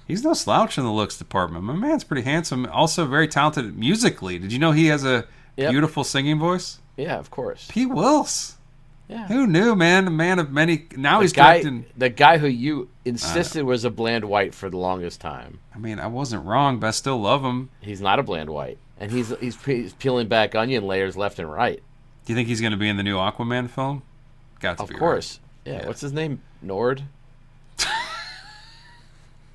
He's 0.07 0.25
no 0.25 0.33
slouch 0.33 0.79
in 0.79 0.85
the 0.85 0.91
looks 0.93 1.19
department. 1.19 1.65
My 1.65 1.75
man's 1.75 2.05
pretty 2.05 2.23
handsome. 2.23 2.65
Also 2.67 3.05
very 3.07 3.29
talented 3.29 3.77
musically. 3.77 4.39
Did 4.39 4.53
you 4.53 4.59
know 4.59 4.73
he 4.73 4.87
has 4.87 5.05
a 5.05 5.27
Yep. 5.57 5.71
beautiful 5.73 6.05
singing 6.05 6.39
voice? 6.39 6.79
Yeah, 6.97 7.19
of 7.19 7.31
course. 7.31 7.67
Pete 7.69 7.89
Wills. 7.91 8.57
Yeah. 9.09 9.27
Who 9.29 9.47
knew, 9.47 9.75
man? 9.75 10.07
A 10.07 10.11
man 10.11 10.39
of 10.39 10.51
many. 10.53 10.87
Now 10.97 11.19
The 11.19 11.23
he's 11.25 11.33
guy, 11.33 11.53
directing. 11.63 11.87
the 11.97 12.11
guy 12.11 12.37
who 12.39 12.47
you 12.47 12.91
insisted 13.07 13.65
was 13.65 13.85
a 13.85 13.91
bland 13.91 14.27
white 14.27 14.55
for 14.55 14.69
the 14.69 14.77
longest 14.77 15.21
time. 15.21 15.61
I 15.75 15.79
mean, 15.79 15.99
I 15.99 16.07
wasn't 16.09 16.45
wrong, 16.45 16.79
but 16.79 16.89
I 16.89 16.91
still 16.91 17.19
love 17.19 17.43
him. 17.43 17.71
He's 17.81 18.03
not 18.03 18.19
a 18.19 18.23
bland 18.23 18.51
white, 18.51 18.77
and 19.01 19.11
he's 19.11 19.33
he's, 19.41 19.57
pe- 19.57 19.83
he's 19.83 19.95
peeling 19.95 20.29
back 20.29 20.55
onion 20.55 20.87
layers 20.87 21.17
left 21.17 21.39
and 21.39 21.51
right. 21.51 21.83
Do 22.27 22.33
you 22.33 22.37
think 22.37 22.49
he's 22.49 22.61
going 22.61 22.73
to 22.73 22.77
be 22.77 22.89
in 22.89 22.99
the 22.99 23.03
new 23.03 23.17
Aquaman 23.17 23.71
film? 23.71 24.03
Got 24.61 24.77
to 24.77 24.83
Of 24.83 24.89
be. 24.91 24.95
right. 24.97 24.99
course. 25.01 25.41
Yeah. 25.65 25.73
Yeah. 25.81 25.87
What's 25.87 26.03
his 26.03 26.13
name? 26.13 26.43
Nord. 26.61 27.05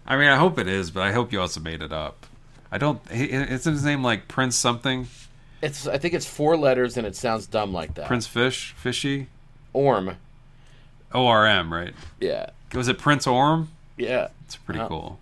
I 0.06 0.18
mean, 0.18 0.28
I 0.28 0.36
hope 0.36 0.60
it 0.60 0.68
is, 0.68 0.92
but 0.92 1.04
I 1.04 1.12
hope 1.12 1.32
you 1.32 1.40
also 1.40 1.60
made 1.60 1.82
it 1.82 1.94
up. 1.94 2.26
I 2.72 2.78
don't. 2.78 3.00
he- 3.12 3.32
Isn't 3.32 3.74
his 3.74 3.86
name 3.86 4.04
like 4.04 4.28
Prince 4.28 4.56
something? 4.56 5.08
It's 5.62 5.88
I 5.88 5.98
think 5.98 6.14
it's 6.14 6.26
four 6.26 6.58
letters 6.58 6.98
and 6.98 7.08
it 7.08 7.16
sounds 7.16 7.48
dumb 7.48 7.72
like 7.72 7.94
that. 7.96 8.08
Prince 8.08 8.28
Fish, 8.28 8.74
Fishy, 8.76 9.28
Orm. 9.74 10.16
O 11.14 11.28
R 11.28 11.46
M, 11.46 11.74
right? 11.74 11.94
Yeah. 12.20 12.50
Was 12.74 12.88
it 12.88 12.98
Prince 12.98 13.28
Orm? 13.28 13.70
Yeah. 13.98 14.30
It's 14.46 14.56
pretty 14.56 14.80
Oh. 14.80 14.88
cool. 14.88 15.20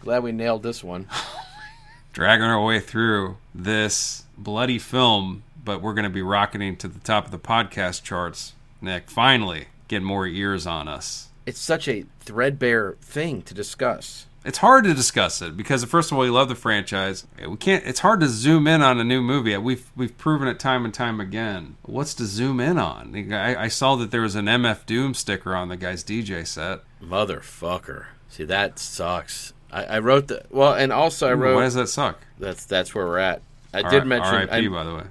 Glad 0.00 0.22
we 0.22 0.32
nailed 0.32 0.62
this 0.62 0.82
one. 0.82 1.06
Dragging 2.12 2.44
our 2.46 2.62
way 2.64 2.80
through 2.80 3.36
this 3.54 4.24
bloody 4.38 4.78
film, 4.78 5.42
but 5.64 5.80
we're 5.82 5.94
going 5.94 6.04
to 6.04 6.10
be 6.10 6.22
rocketing 6.22 6.76
to 6.76 6.88
the 6.88 7.00
top 7.00 7.24
of 7.26 7.30
the 7.30 7.38
podcast 7.38 8.02
charts, 8.02 8.52
Nick. 8.80 9.10
Finally, 9.10 9.66
get 9.88 10.02
more 10.02 10.26
ears 10.26 10.66
on 10.66 10.86
us. 10.88 11.28
It's 11.46 11.60
such 11.60 11.88
a 11.88 12.04
threadbare 12.20 12.96
thing 13.02 13.42
to 13.42 13.54
discuss. 13.54 14.26
It's 14.44 14.58
hard 14.58 14.84
to 14.84 14.92
discuss 14.92 15.40
it 15.40 15.56
because 15.56 15.82
first 15.84 16.12
of 16.12 16.18
all, 16.18 16.22
we 16.24 16.28
love 16.30 16.48
the 16.50 16.54
franchise. 16.54 17.26
We 17.48 17.56
can't. 17.56 17.84
It's 17.86 18.00
hard 18.00 18.20
to 18.20 18.28
zoom 18.28 18.66
in 18.66 18.82
on 18.82 19.00
a 19.00 19.04
new 19.04 19.22
movie. 19.22 19.56
We've 19.56 19.90
we've 19.96 20.16
proven 20.18 20.48
it 20.48 20.60
time 20.60 20.84
and 20.84 20.92
time 20.92 21.18
again. 21.18 21.76
What's 21.82 22.12
to 22.14 22.26
zoom 22.26 22.60
in 22.60 22.76
on? 22.78 23.32
I, 23.32 23.64
I 23.64 23.68
saw 23.68 23.96
that 23.96 24.10
there 24.10 24.20
was 24.20 24.34
an 24.34 24.44
MF 24.46 24.84
Doom 24.84 25.14
sticker 25.14 25.54
on 25.56 25.68
the 25.68 25.76
guy's 25.78 26.04
DJ 26.04 26.46
set. 26.46 26.80
Motherfucker. 27.02 28.06
See, 28.28 28.44
that 28.44 28.78
sucks. 28.78 29.52
I, 29.72 29.84
I 29.84 29.98
wrote 30.00 30.28
the 30.28 30.44
well, 30.50 30.74
and 30.74 30.92
also 30.92 31.28
I 31.28 31.32
wrote 31.32 31.54
Why 31.56 31.62
does 31.62 31.74
that 31.74 31.88
suck? 31.88 32.20
that's 32.38 32.64
that's 32.66 32.94
where 32.94 33.06
we're 33.06 33.18
at. 33.18 33.42
I 33.72 33.80
R- 33.82 33.90
did 33.90 34.06
mention 34.06 34.34
R.I.P. 34.34 34.52
I, 34.52 34.68
by 34.68 34.84
the 34.84 34.94
way. 34.94 35.04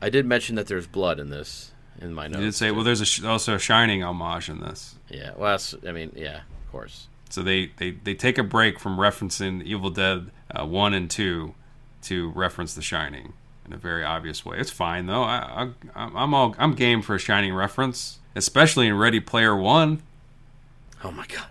I 0.00 0.10
did 0.10 0.26
mention 0.26 0.56
that 0.56 0.66
there's 0.66 0.86
blood 0.86 1.20
in 1.20 1.28
this 1.30 1.72
in 2.00 2.14
my 2.14 2.26
notes. 2.26 2.38
You 2.38 2.44
did 2.46 2.54
say 2.54 2.70
well, 2.70 2.84
there's 2.84 3.00
a 3.00 3.06
sh- 3.06 3.22
also 3.22 3.54
a 3.56 3.58
Shining 3.58 4.02
homage 4.02 4.48
in 4.48 4.60
this. 4.60 4.96
yeah. 5.08 5.32
Well, 5.36 5.50
that's, 5.52 5.74
I 5.86 5.92
mean, 5.92 6.12
yeah, 6.16 6.36
of 6.38 6.72
course. 6.72 7.08
So 7.30 7.42
they, 7.42 7.72
they, 7.76 7.92
they 7.92 8.14
take 8.14 8.38
a 8.38 8.42
break 8.42 8.78
from 8.78 8.96
referencing 8.96 9.62
Evil 9.62 9.90
Dead 9.90 10.30
uh, 10.50 10.64
1 10.64 10.94
and 10.94 11.10
2 11.10 11.54
to 12.02 12.30
reference 12.30 12.74
The 12.74 12.82
Shining 12.82 13.34
in 13.68 13.74
a 13.74 13.76
very 13.76 14.04
obvious 14.04 14.44
way. 14.44 14.58
It's 14.58 14.70
fine 14.70 15.06
though. 15.06 15.22
I, 15.22 15.70
I 15.94 16.10
I'm 16.14 16.34
all 16.34 16.54
I'm 16.58 16.74
game 16.74 17.02
for 17.02 17.14
a 17.14 17.18
Shining 17.18 17.54
reference, 17.54 18.18
especially 18.34 18.86
in 18.86 18.96
Ready 18.96 19.20
Player 19.20 19.54
1. 19.54 20.02
Oh 21.04 21.10
my 21.12 21.26
god. 21.26 21.46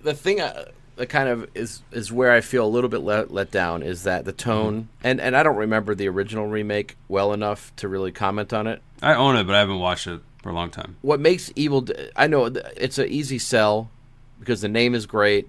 The 0.00 0.14
thing 0.14 0.40
I, 0.40 0.66
that 0.96 1.08
kind 1.08 1.28
of 1.28 1.48
is 1.54 1.82
is 1.92 2.10
where 2.10 2.32
I 2.32 2.40
feel 2.40 2.64
a 2.64 2.68
little 2.68 2.90
bit 2.90 3.00
let, 3.00 3.30
let 3.30 3.50
down 3.50 3.82
is 3.82 4.02
that 4.04 4.24
the 4.24 4.32
tone 4.32 4.88
and 5.04 5.20
and 5.20 5.36
I 5.36 5.42
don't 5.42 5.56
remember 5.56 5.94
the 5.94 6.08
original 6.08 6.46
remake 6.46 6.96
well 7.08 7.32
enough 7.32 7.74
to 7.76 7.88
really 7.88 8.12
comment 8.12 8.52
on 8.52 8.66
it. 8.66 8.82
I 9.02 9.14
own 9.14 9.36
it, 9.36 9.44
but 9.44 9.54
I 9.54 9.60
haven't 9.60 9.78
watched 9.78 10.06
it 10.06 10.20
for 10.42 10.48
a 10.50 10.54
long 10.54 10.70
time. 10.70 10.96
What 11.02 11.20
makes 11.20 11.52
Evil 11.54 11.86
I 12.16 12.26
know 12.26 12.46
it's 12.46 12.98
an 12.98 13.08
easy 13.08 13.38
sell 13.38 13.90
because 14.38 14.60
the 14.60 14.68
name 14.68 14.94
is 14.94 15.06
great. 15.06 15.48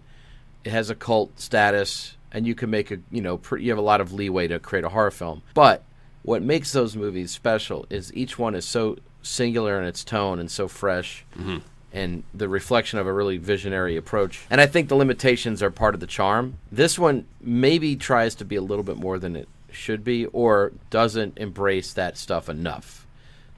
It 0.64 0.72
has 0.72 0.90
a 0.90 0.96
cult 0.96 1.40
status 1.40 2.16
and 2.32 2.46
you 2.46 2.56
can 2.56 2.70
make 2.70 2.92
a, 2.92 3.00
you 3.12 3.22
know, 3.22 3.38
pre- 3.38 3.64
you 3.64 3.72
have 3.72 3.78
a 3.78 3.84
lot 3.84 4.02
of 4.02 4.14
leeway 4.14 4.48
to 4.48 4.60
create 4.60 4.86
a 4.86 4.90
horror 4.90 5.12
film. 5.12 5.42
But 5.54 5.84
what 6.24 6.42
makes 6.42 6.72
those 6.72 6.96
movies 6.96 7.32
special 7.32 7.86
is 7.90 8.14
each 8.14 8.38
one 8.38 8.56
is 8.56 8.66
so 8.66 8.98
singular 9.22 9.80
in 9.80 9.86
its 9.88 10.04
tone 10.04 10.40
and 10.40 10.50
so 10.50 10.68
fresh 10.68 11.26
mm-hmm. 11.38 11.58
and 11.92 12.24
the 12.34 12.48
reflection 12.48 13.00
of 13.00 13.08
a 13.08 13.14
really 13.14 13.38
visionary 13.38 13.98
approach. 13.98 14.46
And 14.50 14.62
I 14.62 14.68
think 14.68 14.90
the 14.90 14.96
limitations 14.96 15.64
are 15.64 15.72
part 15.72 15.94
of 15.94 16.00
the 16.00 16.08
charm. 16.08 16.58
This 16.72 17.00
one 17.00 17.26
maybe 17.42 17.96
tries 17.96 18.36
to 18.36 18.46
be 18.46 18.56
a 18.56 18.62
little 18.62 18.84
bit 18.84 18.98
more 18.98 19.20
than 19.20 19.36
it 19.36 19.48
should 19.72 20.04
be 20.04 20.26
or 20.28 20.72
doesn't 20.90 21.38
embrace 21.38 21.94
that 21.94 22.18
stuff 22.18 22.50
enough. 22.50 23.06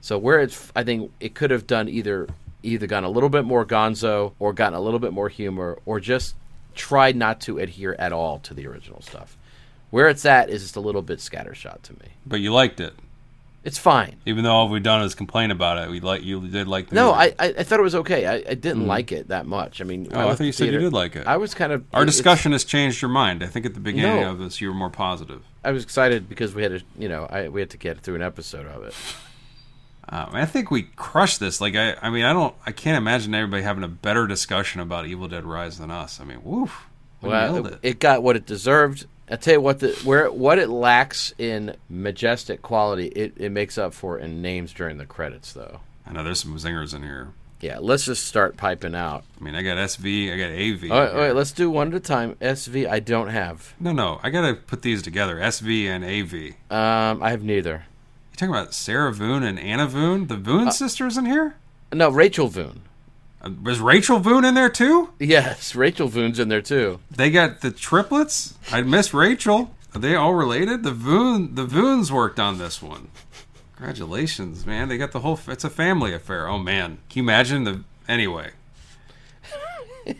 So 0.00 0.18
where 0.18 0.40
it's 0.40 0.72
I 0.74 0.82
think 0.82 1.12
it 1.20 1.34
could 1.34 1.50
have 1.50 1.66
done 1.66 1.88
either 1.88 2.28
either 2.62 2.86
gone 2.86 3.04
a 3.04 3.08
little 3.10 3.28
bit 3.28 3.44
more 3.44 3.64
gonzo 3.66 4.32
or 4.38 4.52
gotten 4.52 4.74
a 4.74 4.80
little 4.80 5.00
bit 5.00 5.12
more 5.12 5.28
humor 5.28 5.78
or 5.84 6.00
just 6.00 6.34
tried 6.74 7.16
not 7.16 7.40
to 7.42 7.58
adhere 7.58 7.94
at 7.98 8.12
all 8.12 8.38
to 8.40 8.54
the 8.54 8.66
original 8.66 9.00
stuff. 9.02 9.36
Where 9.90 10.08
it's 10.08 10.24
at 10.24 10.48
is 10.48 10.62
just 10.62 10.76
a 10.76 10.80
little 10.80 11.02
bit 11.02 11.18
scattershot 11.18 11.82
to 11.82 11.92
me. 11.94 12.08
But 12.24 12.40
you 12.40 12.50
liked 12.52 12.80
it, 12.80 12.94
It's 13.62 13.76
fine. 13.76 14.16
even 14.24 14.42
though 14.42 14.52
all 14.52 14.68
we've 14.70 14.82
done 14.82 15.02
is 15.02 15.14
complain 15.14 15.50
about 15.50 15.76
it. 15.76 15.90
We 15.90 16.00
like 16.00 16.22
you 16.22 16.40
did 16.48 16.66
like 16.66 16.88
the 16.88 16.94
No. 16.94 17.12
I, 17.12 17.34
I 17.38 17.54
I 17.58 17.62
thought 17.62 17.78
it 17.78 17.82
was 17.82 17.94
okay. 17.96 18.26
I, 18.26 18.34
I 18.36 18.54
didn't 18.54 18.78
mm-hmm. 18.80 18.86
like 18.86 19.12
it 19.12 19.28
that 19.28 19.44
much. 19.44 19.82
I 19.82 19.84
mean, 19.84 20.08
Oh, 20.10 20.18
I 20.20 20.24
left 20.24 20.38
thought 20.38 20.44
you 20.44 20.52
said 20.52 20.72
you 20.72 20.78
did 20.78 20.94
like 20.94 21.14
it. 21.14 21.26
I 21.26 21.36
was 21.36 21.52
kind 21.52 21.72
of 21.72 21.84
Our 21.92 22.06
discussion 22.06 22.52
has 22.52 22.64
changed 22.64 23.02
your 23.02 23.10
mind. 23.10 23.42
I 23.42 23.48
think 23.48 23.66
at 23.66 23.74
the 23.74 23.80
beginning 23.80 24.22
No. 24.22 24.30
of 24.30 24.38
this 24.38 24.60
you 24.62 24.68
were 24.68 24.74
more 24.74 24.88
positive. 24.90 25.42
I 25.62 25.72
was 25.72 25.82
excited 25.84 26.26
because 26.28 26.54
we 26.54 26.62
had 26.62 26.72
to, 26.72 26.82
you 26.98 27.08
know, 27.10 27.26
I 27.28 27.48
we 27.48 27.60
had 27.60 27.68
to 27.70 27.76
get 27.76 28.00
through 28.00 28.14
an 28.14 28.22
episode 28.22 28.66
of 28.66 28.82
it. 28.84 28.94
Um, 30.08 30.30
I 30.32 30.46
think 30.46 30.70
we 30.70 30.82
crushed 30.96 31.40
this. 31.40 31.60
Like 31.60 31.74
I, 31.76 31.94
I 32.02 32.10
mean, 32.10 32.24
I 32.24 32.32
don't, 32.32 32.54
I 32.66 32.72
can't 32.72 32.96
imagine 32.98 33.34
everybody 33.34 33.62
having 33.62 33.84
a 33.84 33.88
better 33.88 34.26
discussion 34.26 34.80
about 34.80 35.06
Evil 35.06 35.28
Dead 35.28 35.44
Rise 35.44 35.78
than 35.78 35.90
us. 35.90 36.20
I 36.20 36.24
mean, 36.24 36.42
woof, 36.44 36.86
we 37.20 37.28
Well, 37.30 37.66
it. 37.66 37.78
it 37.82 37.98
got 38.00 38.22
what 38.22 38.36
it 38.36 38.44
deserved. 38.46 39.06
I 39.30 39.36
tell 39.36 39.54
you 39.54 39.60
what, 39.60 39.78
the 39.78 39.92
where 40.04 40.30
what 40.30 40.58
it 40.58 40.68
lacks 40.68 41.32
in 41.38 41.76
majestic 41.88 42.60
quality, 42.60 43.06
it, 43.08 43.32
it 43.36 43.50
makes 43.50 43.78
up 43.78 43.94
for 43.94 44.18
in 44.18 44.42
names 44.42 44.72
during 44.74 44.98
the 44.98 45.06
credits, 45.06 45.52
though. 45.52 45.80
I 46.06 46.12
know 46.12 46.24
there's 46.24 46.40
some 46.40 46.56
zingers 46.58 46.94
in 46.94 47.02
here. 47.02 47.28
Yeah, 47.60 47.78
let's 47.80 48.04
just 48.06 48.26
start 48.26 48.56
piping 48.56 48.96
out. 48.96 49.22
I 49.40 49.44
mean, 49.44 49.54
I 49.54 49.62
got 49.62 49.76
SV, 49.78 50.34
I 50.34 50.36
got 50.36 50.50
AV. 50.50 50.90
All 50.90 51.00
right, 51.00 51.12
all 51.12 51.20
right, 51.28 51.34
let's 51.36 51.52
do 51.52 51.70
one 51.70 51.88
at 51.88 51.94
a 51.94 52.00
time. 52.00 52.34
SV, 52.40 52.88
I 52.90 52.98
don't 52.98 53.28
have. 53.28 53.72
no, 53.78 53.92
no, 53.92 54.18
I 54.22 54.30
gotta 54.30 54.54
put 54.54 54.82
these 54.82 55.00
together. 55.00 55.36
SV 55.36 55.86
and 55.86 56.04
AV. 56.04 56.56
Um, 56.76 57.22
I 57.22 57.30
have 57.30 57.44
neither. 57.44 57.84
Talking 58.42 58.54
about 58.60 58.74
Sarah 58.74 59.12
Voon 59.12 59.42
and 59.44 59.58
Anna 59.58 59.86
Voon? 59.86 60.26
The 60.26 60.36
Voon 60.36 60.68
Uh, 60.68 60.70
sisters 60.72 61.16
in 61.16 61.26
here? 61.26 61.54
No, 61.92 62.10
Rachel 62.10 62.48
Voon. 62.48 62.80
Uh, 63.40 63.50
Was 63.62 63.78
Rachel 63.78 64.18
Voon 64.18 64.44
in 64.44 64.54
there 64.54 64.68
too? 64.68 65.10
Yes, 65.20 65.74
Rachel 65.76 66.08
Voon's 66.08 66.38
in 66.40 66.48
there 66.48 66.60
too. 66.62 66.98
They 67.10 67.30
got 67.30 67.60
the 67.60 67.70
triplets. 67.70 68.54
I 68.72 68.82
miss 68.82 69.14
Rachel. 69.14 69.74
Are 69.94 70.00
they 70.00 70.16
all 70.16 70.34
related? 70.34 70.82
The 70.82 70.90
Voon, 70.90 71.54
the 71.54 71.64
Voons 71.64 72.10
worked 72.10 72.40
on 72.40 72.58
this 72.58 72.82
one. 72.82 73.08
Congratulations, 73.76 74.64
man! 74.66 74.88
They 74.88 74.96
got 74.96 75.12
the 75.12 75.20
whole. 75.20 75.38
It's 75.48 75.64
a 75.64 75.70
family 75.70 76.14
affair. 76.14 76.48
Oh 76.48 76.58
man, 76.58 76.98
can 77.10 77.18
you 77.18 77.22
imagine 77.24 77.64
the? 77.64 77.82
Anyway, 78.08 78.50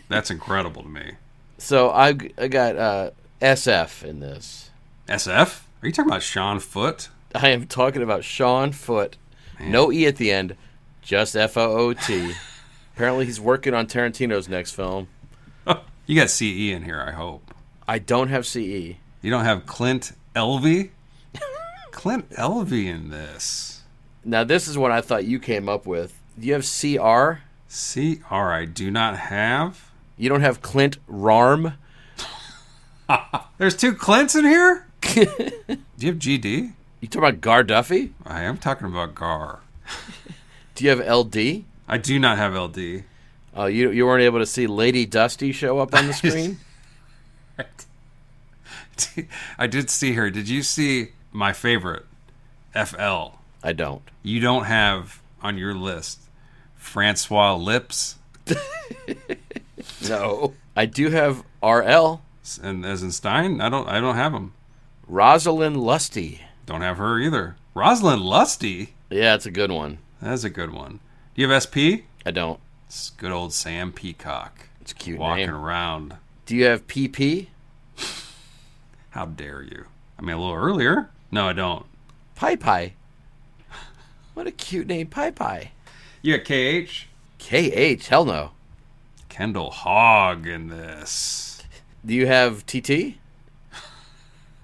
that's 0.09 0.29
incredible 0.29 0.83
to 0.83 0.89
me. 0.89 1.13
So 1.57 1.89
I, 1.89 2.17
I 2.37 2.47
got 2.49 2.75
uh, 2.77 3.11
SF 3.41 4.03
in 4.03 4.19
this. 4.19 4.69
SF? 5.07 5.61
Are 5.81 5.87
you 5.87 5.91
talking 5.93 6.09
about 6.11 6.23
Sean 6.23 6.59
Foot? 6.59 7.07
I 7.35 7.49
am 7.49 7.65
talking 7.67 8.01
about 8.01 8.23
Sean 8.23 8.71
Foot. 8.71 9.17
No 9.59 9.91
E 9.91 10.05
at 10.05 10.17
the 10.17 10.31
end, 10.31 10.55
just 11.01 11.35
F 11.35 11.57
O 11.57 11.71
O 11.71 11.93
T. 11.93 12.33
Apparently, 12.95 13.25
he's 13.25 13.39
working 13.41 13.73
on 13.73 13.87
Tarantino's 13.87 14.47
next 14.49 14.71
film. 14.71 15.07
You 16.05 16.17
got 16.19 16.29
CE 16.29 16.41
in 16.71 16.83
here. 16.83 16.99
I 17.01 17.11
hope 17.13 17.53
I 17.87 17.97
don't 17.97 18.27
have 18.27 18.43
E. 18.57 18.93
CE. 18.93 18.97
you 19.21 19.31
don't 19.31 19.45
have 19.45 19.65
Clint 19.65 20.11
Elvey. 20.35 20.89
Clint 21.91 22.29
Elvey 22.31 22.87
in 22.87 23.09
this. 23.09 23.83
Now, 24.25 24.43
this 24.43 24.67
is 24.67 24.77
what 24.77 24.91
I 24.91 24.99
thought 24.99 25.23
you 25.23 25.39
came 25.39 25.69
up 25.69 25.85
with. 25.85 26.19
Do 26.37 26.45
you 26.45 26.53
have 26.55 26.63
CR? 26.65 27.39
CR 27.69 28.35
I 28.51 28.65
do 28.65 28.91
not 28.91 29.17
have. 29.17 29.91
You 30.17 30.27
don't 30.27 30.41
have 30.41 30.61
Clint 30.61 30.97
Rarm? 31.07 31.75
There's 33.57 33.77
two 33.77 33.93
Clints 33.93 34.35
in 34.35 34.43
here. 34.43 34.85
do 35.01 35.21
you 35.99 36.07
have 36.11 36.19
GD? 36.19 36.73
You 37.03 37.09
talking 37.09 37.27
about 37.27 37.41
Gar 37.41 37.63
Duffy? 37.65 38.13
I 38.25 38.43
am 38.43 38.57
talking 38.57 38.87
about 38.87 39.13
Gar. 39.13 39.59
Do 40.75 40.85
you 40.85 40.89
have 40.89 41.05
LD? 41.05 41.65
I 41.85 41.97
do 41.97 42.17
not 42.17 42.37
have 42.37 42.55
LD. 42.55 43.03
Oh, 43.53 43.65
you 43.65 43.91
you 43.91 44.05
weren't 44.05 44.23
able 44.23 44.39
to 44.39 44.45
see 44.45 44.67
Lady 44.67 45.05
Dusty 45.05 45.51
show 45.51 45.79
up 45.79 45.93
on 45.93 46.07
the 46.07 46.13
screen? 46.13 46.59
I 49.59 49.67
did 49.67 49.89
see 49.89 50.13
her. 50.13 50.29
Did 50.29 50.47
you 50.47 50.63
see 50.63 51.09
my 51.33 51.51
favorite, 51.51 52.05
FL? 52.73 53.35
I 53.61 53.73
don't. 53.73 54.03
You 54.23 54.39
don't 54.39 54.63
have 54.63 55.21
on 55.41 55.57
your 55.57 55.73
list 55.73 56.21
Francois 56.77 57.55
Lips 57.55 58.15
No. 60.07 60.53
I 60.73 60.85
do 60.85 61.09
have 61.09 61.43
RL. 61.61 62.21
and 62.61 62.85
as 62.85 63.03
in 63.03 63.11
Stein. 63.11 63.59
I 63.59 63.67
don't. 63.67 63.89
I 63.89 63.99
don't 63.99 64.15
have 64.15 64.31
them. 64.31 64.53
Rosalind 65.05 65.75
Lusty. 65.83 66.39
Don't 66.65 66.81
have 66.81 66.97
her 66.97 67.19
either. 67.19 67.55
Rosalind 67.73 68.21
Lusty. 68.21 68.93
Yeah, 69.09 69.35
it's 69.35 69.45
a 69.45 69.51
good 69.51 69.71
one. 69.71 69.99
That's 70.21 70.43
a 70.43 70.49
good 70.49 70.71
one. 70.71 70.99
Do 71.35 71.41
you 71.41 71.49
have 71.49 71.63
SP? 71.63 72.07
I 72.25 72.31
don't. 72.31 72.59
It's 72.87 73.09
good 73.11 73.31
old 73.31 73.53
Sam 73.53 73.91
Peacock 73.91 74.67
It's 74.81 74.91
a 74.91 74.95
cute 74.95 75.19
walking 75.19 75.47
name. 75.47 75.55
around. 75.55 76.15
Do 76.45 76.55
you 76.55 76.65
have 76.65 76.87
PP? 76.87 77.47
How 79.11 79.25
dare 79.25 79.61
you? 79.61 79.85
I 80.17 80.21
mean, 80.21 80.35
a 80.35 80.39
little 80.39 80.55
earlier. 80.55 81.09
No, 81.31 81.47
I 81.49 81.53
don't. 81.53 81.85
Pie 82.35 82.55
Pie. 82.55 82.93
What 84.33 84.47
a 84.47 84.51
cute 84.51 84.87
name, 84.87 85.07
Pie 85.07 85.31
Pie. 85.31 85.71
You 86.21 86.37
got 86.37 86.45
KH. 86.45 87.05
KH, 87.39 88.07
hell 88.07 88.25
no. 88.25 88.51
Kendall 89.29 89.69
Hogg 89.71 90.47
in 90.47 90.69
this. 90.69 91.61
Do 92.05 92.13
you 92.13 92.25
have 92.27 92.65
TT? 92.65 93.17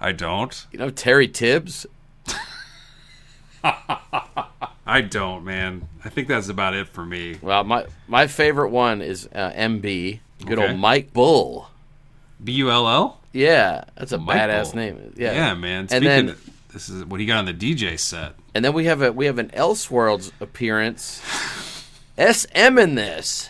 I 0.02 0.12
don't. 0.14 0.66
You 0.72 0.80
know 0.80 0.90
Terry 0.90 1.28
Tibbs? 1.28 1.86
I 3.64 5.02
don't, 5.02 5.44
man. 5.44 5.88
I 6.04 6.10
think 6.10 6.28
that's 6.28 6.50
about 6.50 6.74
it 6.74 6.88
for 6.88 7.06
me. 7.06 7.38
Well, 7.42 7.64
my 7.64 7.86
my 8.08 8.28
favorite 8.28 8.70
one 8.70 9.02
is 9.02 9.28
uh, 9.34 9.52
MB. 9.52 10.20
Good 10.46 10.58
Okay. 10.60 10.72
old 10.72 10.80
Mike 10.80 11.14
Bull. 11.14 11.70
B 12.44 12.54
U 12.54 12.72
L 12.72 12.88
L. 12.88 13.20
Yeah, 13.34 13.84
that's 13.96 14.12
a 14.12 14.18
Mike 14.18 14.38
badass 14.38 14.72
Bull. 14.72 14.76
name. 14.82 15.14
Yeah, 15.18 15.34
Yeah, 15.34 15.54
man. 15.54 15.82
And 15.82 15.90
Speaking 15.90 16.08
then 16.08 16.30
of, 16.30 16.50
this 16.74 16.90
is 16.90 17.06
what 17.06 17.20
he 17.20 17.26
got 17.26 17.40
on 17.40 17.46
the 17.46 17.54
DJ 17.54 18.00
set. 18.00 18.34
and 18.56 18.64
then 18.66 18.74
we 18.74 18.86
have 18.86 19.02
a 19.02 19.12
we 19.12 19.26
have 19.26 19.38
an 19.38 19.50
Elseworlds 19.50 20.32
appearance. 20.40 21.22
SM 22.18 22.78
in 22.80 22.96
this. 22.96 23.50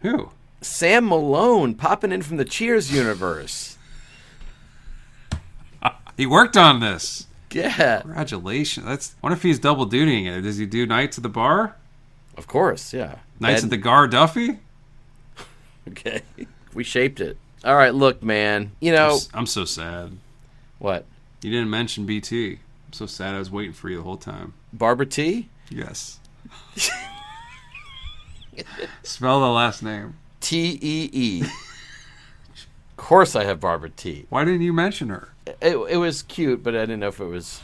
Who? 0.00 0.30
Sam 0.60 1.08
Malone 1.08 1.74
popping 1.74 2.12
in 2.12 2.22
from 2.22 2.36
the 2.38 2.44
Cheers 2.44 2.92
universe. 2.92 3.76
He 6.22 6.26
worked 6.26 6.56
on 6.56 6.78
this. 6.78 7.26
Yeah, 7.50 7.98
Congratulations. 8.02 8.86
That's. 8.86 9.10
I 9.10 9.26
wonder 9.26 9.36
if 9.36 9.42
he's 9.42 9.58
double 9.58 9.88
dutying 9.88 10.26
it. 10.26 10.42
Does 10.42 10.56
he 10.56 10.66
do 10.66 10.86
nights 10.86 11.18
at 11.18 11.24
the 11.24 11.28
bar? 11.28 11.74
Of 12.36 12.46
course, 12.46 12.94
yeah. 12.94 13.16
Knights 13.40 13.62
And- 13.62 13.64
of 13.64 13.70
the 13.70 13.76
Gar 13.78 14.06
Duffy. 14.06 14.60
Okay. 15.88 16.22
we 16.74 16.84
shaped 16.84 17.18
it. 17.20 17.36
All 17.64 17.74
right, 17.74 17.92
look, 17.92 18.22
man. 18.22 18.70
You 18.78 18.92
I'm, 18.92 18.96
know 18.96 19.14
s- 19.16 19.28
I'm 19.34 19.46
so 19.46 19.64
sad. 19.64 20.16
what? 20.78 21.06
You 21.42 21.50
didn't 21.50 21.70
mention 21.70 22.06
BT. 22.06 22.52
I'm 22.86 22.92
so 22.92 23.06
sad. 23.06 23.34
I 23.34 23.40
was 23.40 23.50
waiting 23.50 23.72
for 23.72 23.88
you 23.90 23.96
the 23.96 24.04
whole 24.04 24.16
time. 24.16 24.54
Barbara 24.72 25.06
T? 25.06 25.48
Yes. 25.70 26.20
Spell 29.02 29.40
the 29.40 29.48
last 29.48 29.82
name. 29.82 30.14
T 30.40 30.78
E 30.80 31.10
E. 31.12 31.42
Of 31.42 32.96
course 32.96 33.34
I 33.34 33.42
have 33.44 33.58
Barbara 33.58 33.90
T. 33.90 34.26
Why 34.28 34.44
didn't 34.44 34.62
you 34.62 34.72
mention 34.72 35.08
her? 35.08 35.31
It, 35.46 35.76
it 35.76 35.96
was 35.96 36.22
cute, 36.22 36.62
but 36.62 36.74
I 36.74 36.80
didn't 36.80 37.00
know 37.00 37.08
if 37.08 37.20
it 37.20 37.26
was 37.26 37.60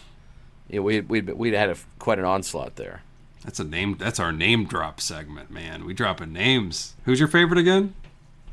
you 0.68 0.76
know, 0.76 0.82
we 0.82 1.00
we'd, 1.00 1.30
we'd 1.30 1.54
had 1.54 1.70
a, 1.70 1.76
quite 1.98 2.18
an 2.18 2.24
onslaught 2.24 2.76
there. 2.76 3.02
That's 3.44 3.60
a 3.60 3.64
name. 3.64 3.96
That's 3.98 4.20
our 4.20 4.32
name 4.32 4.66
drop 4.66 5.00
segment, 5.00 5.50
man. 5.50 5.84
We 5.84 5.94
dropping 5.94 6.32
names. 6.32 6.94
Who's 7.04 7.18
your 7.18 7.28
favorite 7.28 7.58
again? 7.58 7.94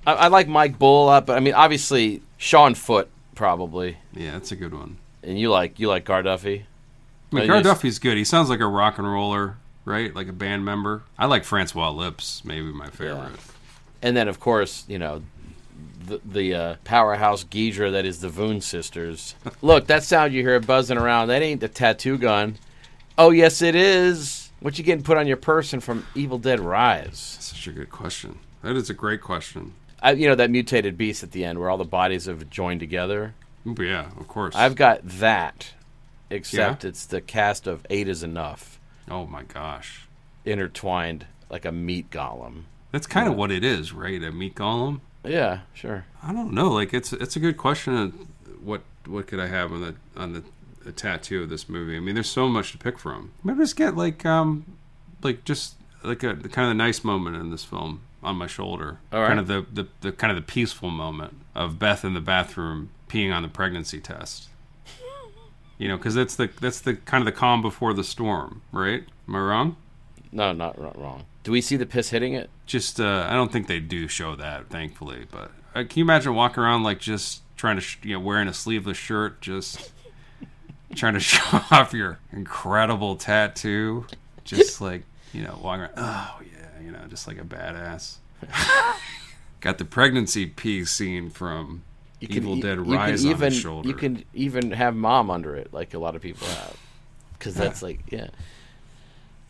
I, 0.06 0.14
I 0.14 0.28
like 0.28 0.48
Mike 0.48 0.78
Bull 0.80 1.10
up, 1.10 1.26
but 1.26 1.38
I 1.38 1.40
mean 1.40 1.54
obviously 1.54 2.22
Sean 2.38 2.76
Foot 2.76 3.10
probably. 3.34 3.98
Yeah, 4.14 4.32
that's 4.32 4.52
a 4.52 4.56
good 4.56 4.74
one. 4.74 4.98
And 5.24 5.40
you 5.40 5.50
like 5.50 5.80
you 5.80 5.88
like 5.88 6.06
Garduffy? 6.06 6.64
I 7.32 7.36
mean, 7.36 7.44
Uh, 7.46 7.48
Gar 7.48 7.56
yes. 7.58 7.66
Duffy's 7.66 8.00
good. 8.00 8.18
He 8.18 8.24
sounds 8.24 8.50
like 8.50 8.60
a 8.60 8.68
rock 8.68 8.98
and 8.98 9.12
roller, 9.12 9.58
right? 9.84 10.16
Like 10.16 10.28
a 10.28 10.34
band 10.34 10.64
member. 10.64 11.04
I 11.18 11.26
like 11.26 11.44
Francois 11.44 11.90
Lips, 11.90 12.46
maybe 12.46 12.72
my 12.72 12.90
favorite. 12.90 13.34
And 14.02 14.16
then 14.16 14.28
of 14.28 14.40
course, 14.40 14.86
you 14.88 15.00
know, 15.00 15.24
the 16.06 16.22
the 16.24 16.54
uh, 16.54 16.76
powerhouse 16.84 17.44
Ghidorah 17.44 17.92
that 17.94 18.06
is 18.06 18.20
the 18.22 18.30
Voon 18.30 18.62
sisters. 18.62 19.36
Look, 19.62 19.88
that 19.88 20.04
sound 20.04 20.34
you 20.34 20.42
hear 20.42 20.60
buzzing 20.60 20.98
around, 20.98 21.28
that 21.30 21.42
ain't 21.42 21.62
the 21.62 21.68
tattoo 21.68 22.18
gun. 22.18 22.58
Oh 23.18 23.32
yes 23.32 23.62
it 23.62 23.76
is. 23.76 24.52
What 24.60 24.78
you 24.78 24.84
getting 24.84 25.04
put 25.04 25.18
on 25.18 25.28
your 25.28 25.38
person 25.38 25.80
from 25.80 26.06
Evil 26.16 26.38
Dead 26.40 26.60
Rise? 26.60 27.38
Such 27.40 27.68
a 27.68 27.72
good 27.72 27.90
question. 27.90 28.40
That 28.62 28.76
is 28.76 28.90
a 28.90 28.94
great 28.94 29.22
question. 29.22 29.74
I, 30.02 30.12
you 30.12 30.28
know 30.28 30.36
that 30.36 30.50
mutated 30.50 30.98
beast 30.98 31.24
at 31.24 31.32
the 31.32 31.44
end 31.46 31.60
where 31.60 31.70
all 31.70 31.78
the 31.78 31.86
bodies 31.86 32.26
have 32.26 32.50
joined 32.50 32.80
together. 32.80 33.34
Yeah, 33.66 34.12
of 34.20 34.28
course. 34.28 34.56
I've 34.56 34.76
got 34.76 35.00
that, 35.04 35.74
except 36.30 36.84
Yeah? 36.84 36.90
it's 36.90 37.06
the 37.06 37.22
cast 37.22 37.66
of 37.68 37.86
eight 37.90 38.08
is 38.08 38.22
enough 38.24 38.80
oh 39.10 39.26
my 39.26 39.44
gosh, 39.44 40.08
intertwined 40.46 41.26
like 41.50 41.66
a 41.66 41.72
meat 41.72 42.10
golem. 42.10 42.64
that's 42.92 43.08
kind 43.08 43.28
of 43.28 43.36
what 43.36 43.52
it 43.52 43.64
is, 43.64 43.94
right? 43.94 44.22
A 44.24 44.32
meat 44.32 44.56
golem. 44.56 45.02
Yeah, 45.28 45.62
sure. 45.74 46.06
I 46.24 46.34
don't 46.34 46.54
know. 46.54 46.70
Like 46.72 46.94
it's 46.94 47.14
it's 47.14 47.36
a 47.36 47.40
good 47.40 47.58
question. 47.58 47.96
Of 47.96 48.14
what 48.66 48.82
what 49.06 49.28
could 49.28 49.40
I 49.40 49.48
have 49.48 49.72
on 49.72 49.82
the 49.82 49.96
on 50.16 50.34
the, 50.34 50.44
the 50.84 50.92
tattoo 50.92 51.44
of 51.44 51.50
this 51.50 51.70
movie? 51.70 51.98
I 51.98 52.00
mean, 52.00 52.16
there's 52.16 52.30
so 52.30 52.48
much 52.48 52.72
to 52.72 52.78
pick 52.78 53.00
from. 53.00 53.32
Maybe 53.44 53.60
just 53.60 53.76
get 53.76 53.96
like 53.96 54.26
um 54.26 54.66
like 55.22 55.44
just 55.46 55.76
like 56.04 56.24
a 56.24 56.36
kind 56.36 56.66
of 56.66 56.72
a 56.72 56.76
nice 56.76 57.04
moment 57.04 57.36
in 57.36 57.52
this 57.52 57.64
film 57.64 58.02
on 58.24 58.36
my 58.36 58.48
shoulder. 58.48 59.00
All 59.12 59.22
right. 59.22 59.28
Kind 59.28 59.40
of 59.40 59.48
the, 59.48 59.66
the 59.72 59.88
the 60.02 60.12
kind 60.12 60.32
of 60.32 60.38
the 60.38 60.52
peaceful 60.52 60.90
moment 60.90 61.36
of 61.54 61.80
Beth 61.80 62.04
in 62.04 62.14
the 62.14 62.22
bathroom 62.22 62.90
peeing 63.08 63.34
on 63.34 63.44
the 63.44 63.50
pregnancy 63.50 64.00
test. 64.00 64.50
You 65.78 65.90
know, 65.90 65.98
because 65.98 66.16
that's 66.16 66.36
the 66.36 66.50
that's 66.62 66.80
the 66.80 66.96
kind 66.96 67.22
of 67.22 67.26
the 67.26 67.38
calm 67.38 67.62
before 67.62 67.94
the 67.94 68.04
storm, 68.04 68.62
right? 68.72 69.04
Am 69.28 69.36
I 69.36 69.40
wrong? 69.40 69.78
No, 70.32 70.52
not, 70.52 70.80
not 70.80 71.00
wrong. 71.00 71.26
Do 71.44 71.52
we 71.52 71.62
see 71.62 71.78
the 71.78 71.86
piss 71.86 72.10
hitting 72.10 72.34
it? 72.34 72.50
Just 72.66 73.00
uh, 73.00 73.28
I 73.30 73.34
don't 73.34 73.52
think 73.52 73.68
they 73.68 73.80
do 73.80 74.08
show 74.08 74.36
that, 74.36 74.70
thankfully. 74.70 75.26
But 75.30 75.52
uh, 75.74 75.84
can 75.84 75.90
you 75.96 76.04
imagine 76.04 76.34
walking 76.36 76.64
around 76.64 76.84
like 76.84 77.00
just 77.00 77.42
trying 77.58 77.76
to, 77.78 77.82
sh- 77.82 78.00
you 78.04 78.14
know, 78.14 78.20
wearing 78.20 78.48
a 78.48 78.54
sleeveless 78.54 78.98
shirt, 78.98 79.42
just 79.42 79.92
trying 80.96 81.14
to 81.14 81.20
show 81.22 81.62
off 81.72 81.94
your 81.94 82.20
incredible 82.32 83.16
tattoo, 83.16 84.06
just 84.44 84.82
like 84.82 85.04
you 85.34 85.44
know, 85.44 85.60
walking 85.62 85.82
around. 85.82 85.94
Oh 85.98 86.40
yeah, 86.42 86.84
you 86.84 86.92
know, 86.92 87.02
just 87.10 87.28
like 87.28 87.38
a 87.38 87.44
badass. 87.44 88.18
Got 89.62 89.78
the 89.78 89.86
pregnancy 89.86 90.46
pee 90.46 90.86
scene 90.86 91.30
from 91.30 91.84
Evil 92.22 92.58
e- 92.58 92.62
Dead 92.62 92.78
you 92.78 92.84
Rise 92.84 93.22
can 93.22 93.30
on 93.30 93.36
even, 93.36 93.52
his 93.52 93.62
shoulder. 93.62 93.88
You 93.88 93.96
can 93.96 94.24
even 94.34 94.72
have 94.72 94.96
mom 94.96 95.30
under 95.32 95.56
it, 95.56 95.74
like 95.74 95.94
a 95.94 96.00
lot 96.00 96.16
of 96.16 96.22
people 96.22 96.48
have, 96.48 96.78
because 97.34 97.56
that's 97.56 97.82
like 97.82 98.00
yeah. 98.12 98.28